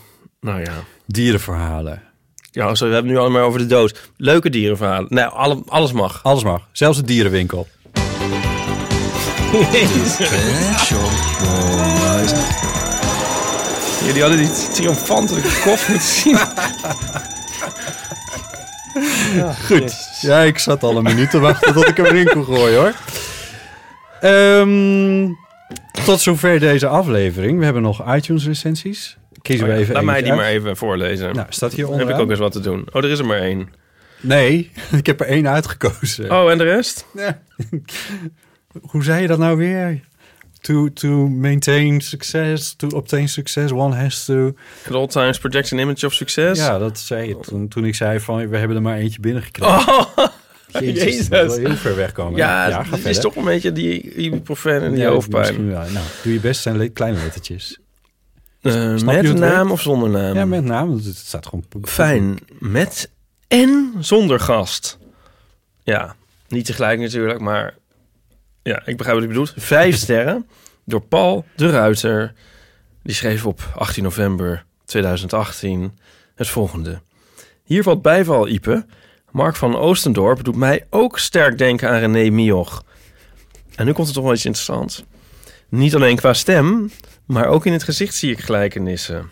nou 0.40 0.60
ja. 0.60 0.72
Dierenverhalen. 1.06 2.02
Ja, 2.50 2.74
zo, 2.74 2.86
we 2.86 2.92
hebben 2.92 3.10
het 3.10 3.20
nu 3.20 3.26
allemaal 3.26 3.46
over 3.46 3.58
de 3.58 3.66
dood. 3.66 4.10
Leuke 4.16 4.50
dierenverhalen. 4.50 5.06
Nee, 5.08 5.24
alle, 5.24 5.62
alles 5.66 5.92
mag. 5.92 6.20
Alles 6.22 6.44
mag. 6.44 6.68
Zelfs 6.72 6.98
de 6.98 7.04
dierenwinkel. 7.04 7.66
Jullie 14.04 14.20
hadden 14.20 14.38
die 14.38 14.50
triomfantelijke 14.72 15.60
kop 15.64 15.78
moeten 15.88 16.08
zien. 16.08 16.38
Goed. 19.66 19.94
Ja, 20.20 20.40
ik 20.40 20.58
zat 20.58 20.82
al 20.82 20.96
een 20.96 21.02
minuut 21.02 21.30
te 21.30 21.38
wachten 21.38 21.72
tot 21.74 21.88
ik 21.88 21.96
hem 21.96 22.06
erin 22.06 22.28
kon 22.28 22.44
gooien 22.44 22.78
hoor. 22.78 22.92
Ehm, 24.20 25.28
tot 26.04 26.20
zover 26.20 26.60
deze 26.60 26.86
aflevering. 26.86 27.58
We 27.58 27.64
hebben 27.64 27.82
nog 27.82 28.14
iTunes 28.14 28.46
recensies. 28.46 29.16
Kiezen 29.42 29.66
Oh 29.66 29.72
we 29.72 29.78
even 29.78 29.94
Laat 29.94 30.04
mij 30.04 30.20
die 30.22 30.30
uit. 30.30 30.40
maar 30.40 30.48
even 30.48 30.76
voorlezen. 30.76 31.34
Nou, 31.34 31.46
staat 31.50 31.72
hier 31.72 31.86
Dan 31.86 31.92
heb 31.98 32.00
ik 32.02 32.06
onderaan. 32.06 32.24
ook 32.24 32.30
eens 32.30 32.38
wat 32.38 32.52
te 32.52 32.60
doen. 32.60 32.86
Oh, 32.92 33.04
er 33.04 33.10
is 33.10 33.18
er 33.18 33.26
maar 33.26 33.38
één. 33.38 33.68
Nee, 34.20 34.70
ik 35.00 35.06
heb 35.06 35.20
er 35.20 35.26
één 35.26 35.48
uitgekozen. 35.48 36.30
Oh, 36.32 36.50
en 36.50 36.58
de 36.58 36.64
rest? 36.64 37.06
Ja. 37.14 37.42
Hoe 38.90 39.04
zei 39.04 39.20
je 39.22 39.26
dat 39.26 39.38
nou 39.38 39.56
weer? 39.56 40.00
To, 40.62 40.92
to 40.92 41.28
maintain 41.28 42.00
success, 42.00 42.74
to 42.76 42.86
obtain 42.88 43.28
success, 43.28 43.70
one 43.72 43.96
has 43.96 44.24
to... 44.24 44.54
At 44.86 44.94
all 44.94 45.06
times 45.06 45.38
project 45.38 45.72
an 45.72 45.78
image 45.78 46.06
of 46.06 46.12
success. 46.14 46.60
Ja, 46.60 46.78
dat 46.78 46.98
zei 46.98 47.28
je 47.28 47.38
toen, 47.40 47.68
toen 47.68 47.84
ik 47.84 47.94
zei 47.94 48.20
van, 48.20 48.48
we 48.48 48.56
hebben 48.56 48.76
er 48.76 48.82
maar 48.82 48.96
eentje 48.96 49.20
binnengekregen. 49.20 49.88
Oh, 49.88 50.06
Jezus, 50.80 51.02
Jezus. 51.04 51.28
dat 51.28 51.50
is 51.50 51.56
wel 51.56 51.66
heel 51.66 51.76
ver 51.76 51.96
wegkomen. 51.96 52.36
Ja, 52.36 52.84
het 52.90 53.04
is 53.04 53.18
toch 53.20 53.36
een 53.36 53.44
beetje 53.44 53.72
die 53.72 54.14
ibuprofen 54.14 54.82
en 54.82 54.92
die 54.92 55.00
Ja, 55.02 55.08
hoofdpijn. 55.10 55.66
wel. 55.70 55.80
Nou, 55.90 56.06
doe 56.22 56.32
je 56.32 56.40
best 56.40 56.62
zijn 56.62 56.76
le- 56.76 56.88
kleine 56.88 57.18
lettertjes. 57.18 57.78
Eh, 58.60 58.72
met 58.90 59.22
naam 59.22 59.38
werkt? 59.38 59.70
of 59.70 59.80
zonder 59.80 60.10
naam? 60.10 60.34
Ja, 60.34 60.44
met 60.44 60.64
naam. 60.64 60.92
Het 60.92 61.16
staat 61.16 61.46
gewoon... 61.46 61.64
Fijn. 61.82 62.38
Met 62.58 63.10
en 63.48 63.92
zonder 63.98 64.40
gast. 64.40 64.98
Ja, 65.82 66.16
niet 66.48 66.64
tegelijk 66.64 67.00
natuurlijk, 67.00 67.40
maar 67.40 67.74
ja, 68.62 68.82
ik 68.86 68.96
begrijp 68.96 69.18
wat 69.18 69.22
je 69.22 69.28
bedoelt. 69.28 69.54
Vijf 69.56 69.96
sterren 70.04 70.46
door 70.84 71.00
Paul 71.00 71.44
de 71.56 71.70
Ruiter. 71.70 72.32
Die 73.02 73.14
schreef 73.14 73.46
op 73.46 73.72
18 73.74 74.02
november 74.02 74.64
2018 74.84 75.98
het 76.34 76.48
volgende. 76.48 77.00
Hier 77.64 77.82
valt 77.82 78.02
bijval, 78.02 78.48
Ipe. 78.48 78.86
Mark 79.30 79.56
van 79.56 79.76
Oostendorp 79.76 80.44
doet 80.44 80.56
mij 80.56 80.86
ook 80.90 81.18
sterk 81.18 81.58
denken 81.58 81.88
aan 81.88 81.98
René 81.98 82.30
Mioch. 82.30 82.84
En 83.74 83.86
nu 83.86 83.92
komt 83.92 84.06
het 84.06 84.16
toch 84.16 84.24
wel 84.24 84.34
iets 84.34 84.44
interessants. 84.44 85.04
Niet 85.68 85.94
alleen 85.94 86.16
qua 86.16 86.32
stem, 86.32 86.90
maar 87.26 87.46
ook 87.46 87.66
in 87.66 87.72
het 87.72 87.82
gezicht 87.82 88.14
zie 88.14 88.30
ik 88.30 88.40
gelijkenissen. 88.40 89.30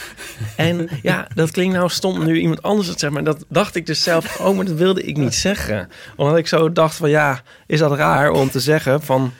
En 0.56 0.88
ja, 1.02 1.26
dat 1.34 1.50
klinkt 1.50 1.74
nou 1.74 1.88
stom 1.90 2.24
nu 2.24 2.40
iemand 2.40 2.62
anders 2.62 2.88
het 2.88 2.98
zegt, 3.00 3.12
maar 3.12 3.24
dat 3.24 3.44
dacht 3.48 3.74
ik 3.74 3.86
dus 3.86 4.02
zelf 4.02 4.40
ook, 4.40 4.54
maar 4.56 4.64
dat 4.64 4.76
wilde 4.76 5.02
ik 5.02 5.16
niet 5.16 5.34
zeggen. 5.34 5.88
Omdat 6.16 6.36
ik 6.36 6.46
zo 6.46 6.72
dacht 6.72 6.94
van 6.96 7.10
ja, 7.10 7.42
is 7.66 7.78
dat 7.78 7.92
raar 7.96 8.30
om 8.30 8.50
te 8.50 8.60
zeggen 8.60 9.02
van... 9.02 9.32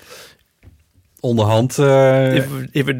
Onderhand... 1.20 1.78
eh, 1.78 2.34
If, 2.34 2.44
if, 2.70 2.86
it, 2.88 2.96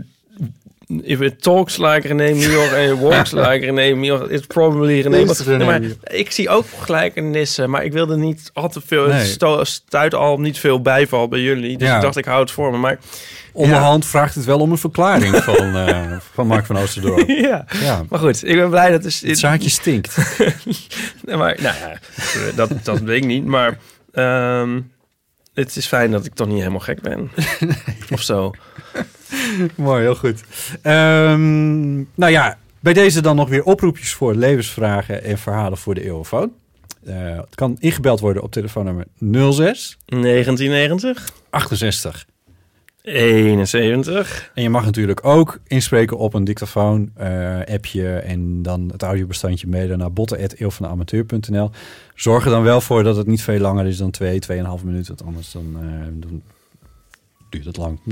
if 1.02 1.20
it 1.20 1.42
talks 1.42 1.76
like 1.76 2.08
René 2.08 2.32
Mioch 2.34 2.72
en 2.72 2.98
walks 3.00 3.30
like 3.46 3.58
René 3.66 3.94
Mioch, 3.94 4.28
it's 4.30 4.46
probably 4.46 5.00
René 5.00 5.16
Mioch. 5.24 5.46
Nee, 5.46 5.66
maar 5.66 5.80
ik 6.02 6.30
zie 6.30 6.48
ook 6.48 6.64
gelijkenissen, 6.80 7.70
maar 7.70 7.84
ik 7.84 7.92
wilde 7.92 8.16
niet 8.16 8.50
al 8.52 8.68
te 8.68 8.80
veel... 8.86 9.06
Nee. 9.06 9.34
Stuit 9.64 10.14
al 10.14 10.40
niet 10.40 10.58
veel 10.58 10.82
bijval 10.82 11.28
bij 11.28 11.40
jullie, 11.40 11.78
dus 11.78 11.88
Ja. 11.88 11.96
ik 11.96 12.02
dacht 12.02 12.16
ik 12.16 12.24
hou 12.24 12.40
het 12.40 12.50
voor 12.50 12.70
me. 12.70 12.78
Maar 12.78 12.98
Onderhand 13.56 14.06
vraagt 14.06 14.34
het 14.34 14.44
wel 14.44 14.58
om 14.58 14.70
een 14.70 14.78
verklaring 14.78 15.36
van, 15.50 15.76
eh, 15.76 16.16
van 16.32 16.46
Mark 16.46 16.66
van 16.66 16.78
Oosterdorp. 16.78 17.28
ja. 17.50 17.64
Ja. 17.80 18.04
maar 18.08 18.18
goed, 18.18 18.44
ik 18.44 18.56
ben 18.56 18.70
blij 18.70 18.90
dat... 18.90 19.02
Dus, 19.02 19.20
Het 19.20 19.38
zaadje 19.38 19.70
stinkt. 19.70 20.16
Nee, 21.24 21.36
maar, 21.36 21.56
nou 21.62 21.76
ja, 21.76 21.98
dat, 22.54 22.70
dat 22.82 23.00
weet 23.00 23.22
ik 23.22 23.28
niet. 23.28 23.44
Maar 23.44 23.78
ehm, 24.12 24.80
het 25.54 25.76
is 25.76 25.86
fijn 25.86 26.10
dat 26.10 26.24
ik 26.24 26.34
toch 26.34 26.46
niet 26.46 26.58
helemaal 26.58 26.80
gek 26.80 27.00
ben. 27.00 27.30
Of 28.10 28.22
zo. 28.22 28.52
Mooi, 29.74 30.02
heel 30.02 30.14
goed. 30.14 30.40
Ehm, 30.82 31.94
nou 31.96 32.32
ja, 32.32 32.58
bij 32.80 32.92
deze 32.92 33.20
dan 33.20 33.36
nog 33.36 33.48
weer 33.48 33.62
oproepjes 33.62 34.12
voor 34.12 34.34
levensvragen 34.34 35.24
en 35.24 35.38
verhalen 35.38 35.78
voor 35.78 35.94
de 35.94 36.04
eeuwenfoon. 36.04 36.52
Eh, 37.04 37.36
het 37.36 37.54
kan 37.54 37.76
ingebeld 37.78 38.20
worden 38.20 38.42
op 38.42 38.52
telefoonnummer 38.52 39.06
06 39.18 39.96
1990. 40.06 41.28
68 41.50 42.26
71. 43.06 44.50
En 44.54 44.62
je 44.62 44.70
mag 44.70 44.84
natuurlijk 44.84 45.24
ook 45.24 45.58
inspreken 45.66 46.18
op 46.18 46.34
een 46.34 46.44
dictafoon 46.44 47.10
eh, 47.14 47.58
appje 47.58 48.16
en 48.16 48.62
dan 48.62 48.88
het 48.92 49.02
audiobestandje 49.02 49.66
mailen 49.66 49.98
naar 49.98 50.12
botten.eeuwvanamateur.nl. 50.12 51.70
Zorg 52.14 52.44
er 52.44 52.50
dan 52.50 52.62
wel 52.62 52.80
voor 52.80 53.02
dat 53.02 53.16
het 53.16 53.26
niet 53.26 53.42
veel 53.42 53.58
langer 53.58 53.86
is 53.86 53.96
dan 53.96 54.10
2, 54.10 54.40
2,5 54.50 54.84
minuten, 54.84 55.16
want 55.16 55.24
anders 55.24 55.52
dan, 55.52 55.76
eh, 55.80 56.06
dan 56.12 56.42
duurt 57.50 57.64
het 57.64 57.76
lang. 57.76 58.00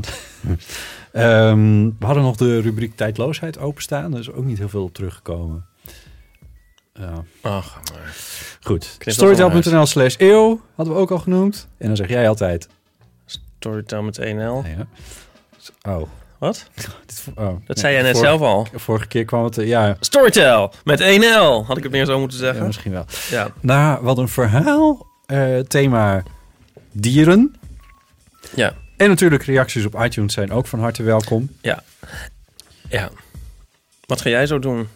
Ehm, 1.12 1.90
we 1.98 2.06
hadden 2.06 2.22
nog 2.22 2.36
de 2.36 2.60
rubriek 2.60 2.96
tijdloosheid 2.96 3.58
openstaan, 3.58 4.10
daar 4.10 4.20
is 4.20 4.32
ook 4.32 4.44
niet 4.44 4.58
heel 4.58 4.68
veel 4.68 4.82
op 4.82 4.94
teruggekomen. 4.94 5.66
Ja. 6.92 7.24
Ach, 7.40 7.80
maar. 7.92 8.14
Goed. 8.60 8.96
Storytel.nl 9.00 9.86
slash 9.86 10.14
eeuw 10.18 10.60
hadden 10.74 10.94
we 10.94 11.00
ook 11.00 11.10
al 11.10 11.18
genoemd. 11.18 11.68
En 11.78 11.86
dan 11.86 11.96
zeg 11.96 12.08
jij 12.08 12.28
altijd... 12.28 12.68
Storytel 13.64 14.02
met 14.02 14.18
1L. 14.20 14.22
Ja. 14.76 14.86
Oh. 15.92 16.08
Wat? 16.38 16.66
Oh. 17.34 17.56
Dat 17.66 17.78
zei 17.78 17.92
jij 17.94 18.02
net 18.02 18.12
Vorige- 18.16 18.30
zelf 18.36 18.40
al. 18.40 18.66
Vorige 18.74 19.06
keer 19.06 19.24
kwam 19.24 19.44
het... 19.44 19.58
eh, 19.58 19.66
Ja, 19.66 19.96
Storytel 20.00 20.72
met 20.84 21.00
1L. 21.00 21.66
Had 21.66 21.76
ik 21.76 21.82
het 21.82 21.92
meer 21.92 22.04
zo 22.04 22.18
moeten 22.18 22.38
zeggen? 22.38 22.60
Ja, 22.60 22.66
misschien 22.66 22.92
wel. 22.92 23.04
Ja. 23.30 23.48
Nou, 23.60 24.02
wat 24.04 24.18
een 24.18 24.28
verhaal. 24.28 25.06
Eh, 25.26 25.58
thema 25.58 26.22
dieren. 26.92 27.54
Ja. 28.54 28.74
En 28.96 29.08
natuurlijk 29.08 29.42
reacties 29.44 29.84
op 29.84 29.94
iTunes 30.04 30.32
zijn 30.34 30.52
ook 30.52 30.66
van 30.66 30.80
harte 30.80 31.02
welkom. 31.02 31.50
Ja. 31.60 31.82
Ja. 32.88 33.10
Wat 34.06 34.20
ga 34.20 34.28
jij 34.30 34.46
zo 34.46 34.58
doen? 34.58 34.88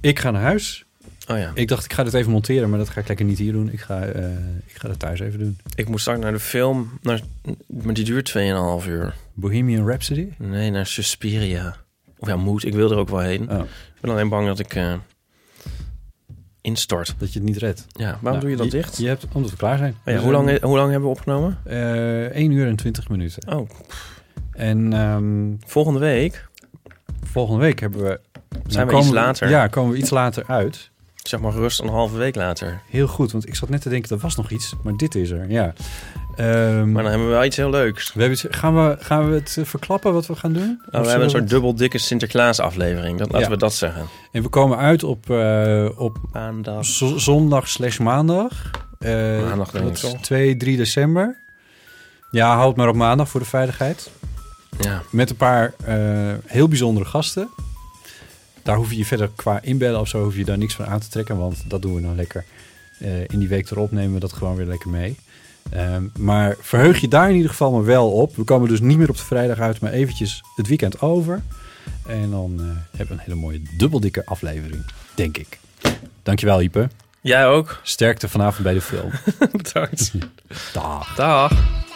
Ik 0.00 0.18
ga 0.18 0.30
naar 0.30 0.42
huis. 0.42 0.84
Oh 1.28 1.38
ja. 1.38 1.50
Ik 1.54 1.68
dacht, 1.68 1.84
ik 1.84 1.92
ga 1.92 2.04
dit 2.04 2.14
even 2.14 2.32
monteren, 2.32 2.70
maar 2.70 2.78
dat 2.78 2.88
ga 2.88 3.00
ik 3.00 3.08
lekker 3.08 3.26
niet 3.26 3.38
hier 3.38 3.52
doen. 3.52 3.72
Ik 3.72 3.80
ga, 3.80 4.02
eh, 4.02 4.30
ik 4.66 4.74
ga 4.74 4.88
dat 4.88 4.98
thuis 4.98 5.20
even 5.20 5.38
doen. 5.38 5.58
Ik 5.74 5.88
moet 5.88 6.00
straks 6.00 6.18
naar 6.20 6.32
de 6.32 6.40
film, 6.40 6.90
naar, 7.02 7.20
maar 7.66 7.94
die 7.94 8.04
duurt 8.04 8.28
2,5 8.82 8.86
uur. 8.88 9.14
Bohemian 9.34 9.86
Rhapsody? 9.86 10.28
Nee, 10.36 10.70
naar 10.70 10.86
Suspiria. 10.86 11.76
Of 12.18 12.28
ja, 12.28 12.36
moet. 12.36 12.64
Ik 12.64 12.74
wil 12.74 12.90
er 12.90 12.96
ook 12.96 13.08
wel 13.08 13.18
heen. 13.18 13.50
Oh. 13.50 13.58
Ik 13.58 14.00
ben 14.00 14.10
alleen 14.10 14.28
bang 14.28 14.46
dat 14.46 14.58
ik 14.58 14.74
eh, 14.74 14.94
instort. 16.60 17.14
Dat 17.18 17.32
je 17.32 17.38
het 17.38 17.48
niet 17.48 17.58
redt. 17.58 17.86
Ja, 17.92 18.04
waarom 18.04 18.22
Nou, 18.22 18.40
doe 18.40 18.50
je 18.50 18.56
dat 18.56 18.70
dicht? 18.70 18.96
Je 18.96 19.06
hebt, 19.06 19.26
omdat 19.32 19.50
we 19.50 19.56
klaar 19.56 19.78
zijn. 19.78 19.92
Oh 19.92 20.12
ja, 20.12 20.12
We 20.12 20.22
hoe, 20.22 20.32
lang, 20.32 20.60
hoe 20.60 20.76
lang 20.76 20.90
hebben 20.90 21.08
we 21.08 21.14
opgenomen? 21.14 21.58
Eh 21.64 22.24
1 22.24 22.50
uur 22.50 22.66
en 22.66 22.76
20 22.76 23.08
minuten. 23.08 23.52
Oh. 23.56 23.68
En 24.52 24.92
ehm, 24.92 25.70
Volgende 25.70 25.98
week 25.98 26.48
volgende 27.28 27.60
week 27.60 27.80
hebben 27.80 28.02
we... 28.02 28.20
zijn 28.66 28.86
we 28.86 28.96
iets 28.96 29.10
later. 29.10 29.48
Ja, 29.48 29.66
komen 29.66 29.92
we 29.92 29.98
iets 29.98 30.10
later 30.10 30.44
uit. 30.46 30.90
Zeg 31.28 31.40
maar 31.40 31.52
gerust 31.52 31.80
een 31.80 31.88
halve 31.88 32.16
week 32.16 32.34
later. 32.34 32.80
Heel 32.90 33.06
goed, 33.06 33.32
want 33.32 33.48
ik 33.48 33.54
zat 33.54 33.68
net 33.68 33.82
te 33.82 33.88
denken, 33.88 34.10
er 34.16 34.22
was 34.22 34.36
nog 34.36 34.50
iets, 34.50 34.74
maar 34.82 34.96
dit 34.96 35.14
is 35.14 35.30
er, 35.30 35.50
ja. 35.50 35.72
Ehm, 36.36 36.92
Maar 36.92 37.02
dan 37.02 37.10
hebben 37.10 37.28
we 37.28 37.34
wel 37.34 37.44
iets 37.44 37.56
heel 37.56 37.70
leuks. 37.70 38.12
we 38.14 38.20
hebben, 38.20 38.38
gaan, 38.50 38.74
we, 38.74 38.96
gaan 39.00 39.28
we 39.30 39.34
het 39.34 39.56
eh, 39.58 39.64
verklappen 39.64 40.12
wat 40.12 40.26
we 40.26 40.34
gaan 40.36 40.52
doen? 40.52 40.80
Oh, 40.80 40.86
Of 40.86 41.00
we 41.00 41.08
hebben 41.08 41.24
een 41.24 41.30
soort 41.30 41.42
het- 41.42 41.50
dubbel 41.50 41.74
dikke 41.74 41.98
Sinterklaas 41.98 42.60
aflevering. 42.60 43.18
Dat, 43.18 43.26
laten 43.26 43.46
Ja. 43.46 43.52
we 43.52 43.56
dat 43.56 43.74
zeggen. 43.74 44.06
En 44.32 44.42
we 44.42 44.48
komen 44.48 44.78
uit 44.78 45.02
op, 45.04 45.30
eh, 45.30 45.88
op 45.96 46.18
Maandag. 46.32 46.84
zo- 46.84 47.16
zondag 47.18 47.68
slash 47.68 47.98
maandag. 47.98 48.70
Eh, 48.98 49.10
Maandag 49.42 49.70
denk 49.70 49.84
dat 49.84 49.96
ik 49.98 50.02
is 50.04 50.10
toch? 50.10 50.20
2, 50.20 50.56
3 50.56 50.76
december. 50.76 51.36
Ja, 52.30 52.54
houd 52.56 52.76
maar 52.76 52.88
op 52.88 52.94
maandag 52.96 53.28
voor 53.28 53.40
de 53.40 53.46
veiligheid. 53.46 54.10
Ja. 54.80 55.02
Met 55.10 55.30
een 55.30 55.36
paar 55.36 55.74
heel 56.46 56.68
bijzondere 56.68 57.06
gasten. 57.06 57.48
Daar 58.68 58.76
hoef 58.76 58.90
je 58.90 58.96
je 58.96 59.04
verder 59.04 59.30
qua 59.36 59.62
inbellen 59.62 60.00
of 60.00 60.08
zo 60.08 60.22
hoef 60.22 60.36
je 60.36 60.44
daar 60.44 60.58
niks 60.58 60.74
van 60.74 60.86
aan 60.86 61.00
te 61.00 61.08
trekken. 61.08 61.36
Want 61.36 61.62
dat 61.66 61.82
doen 61.82 61.94
we 61.94 62.00
dan 62.00 62.16
lekker. 62.16 62.44
Eh, 62.98 63.20
in 63.20 63.38
die 63.38 63.48
week 63.48 63.70
erop 63.70 63.92
nemen 63.92 64.14
we 64.14 64.20
dat 64.20 64.32
gewoon 64.32 64.56
weer 64.56 64.66
lekker 64.66 64.90
mee. 64.90 65.16
Ehm, 65.70 66.02
maar 66.18 66.56
verheug 66.60 67.00
je 67.00 67.08
daar 67.08 67.28
in 67.28 67.34
ieder 67.34 67.50
geval 67.50 67.72
maar 67.72 67.84
wel 67.84 68.12
op. 68.12 68.36
We 68.36 68.42
komen 68.42 68.68
dus 68.68 68.80
niet 68.80 68.98
meer 68.98 69.08
op 69.08 69.16
de 69.16 69.24
vrijdag 69.24 69.58
uit, 69.58 69.80
maar 69.80 69.92
eventjes 69.92 70.42
het 70.56 70.66
weekend 70.66 71.00
over. 71.00 71.42
En 72.06 72.30
dan 72.30 72.54
eh, 72.58 72.66
hebben 72.96 73.16
we 73.16 73.22
een 73.22 73.28
hele 73.30 73.40
mooie 73.40 73.62
dubbeldikke 73.76 74.26
aflevering, 74.26 74.84
denk 75.14 75.38
ik. 75.38 75.58
Dankjewel, 76.22 76.62
Ipe. 76.62 76.88
Jij 77.20 77.46
ook. 77.46 77.80
Sterkte 77.82 78.28
vanavond 78.28 78.62
bij 78.62 78.74
de 78.74 78.80
film. 78.80 79.10
Bedankt. 79.62 80.12
Dag. 80.72 81.14
Dag. 81.14 81.86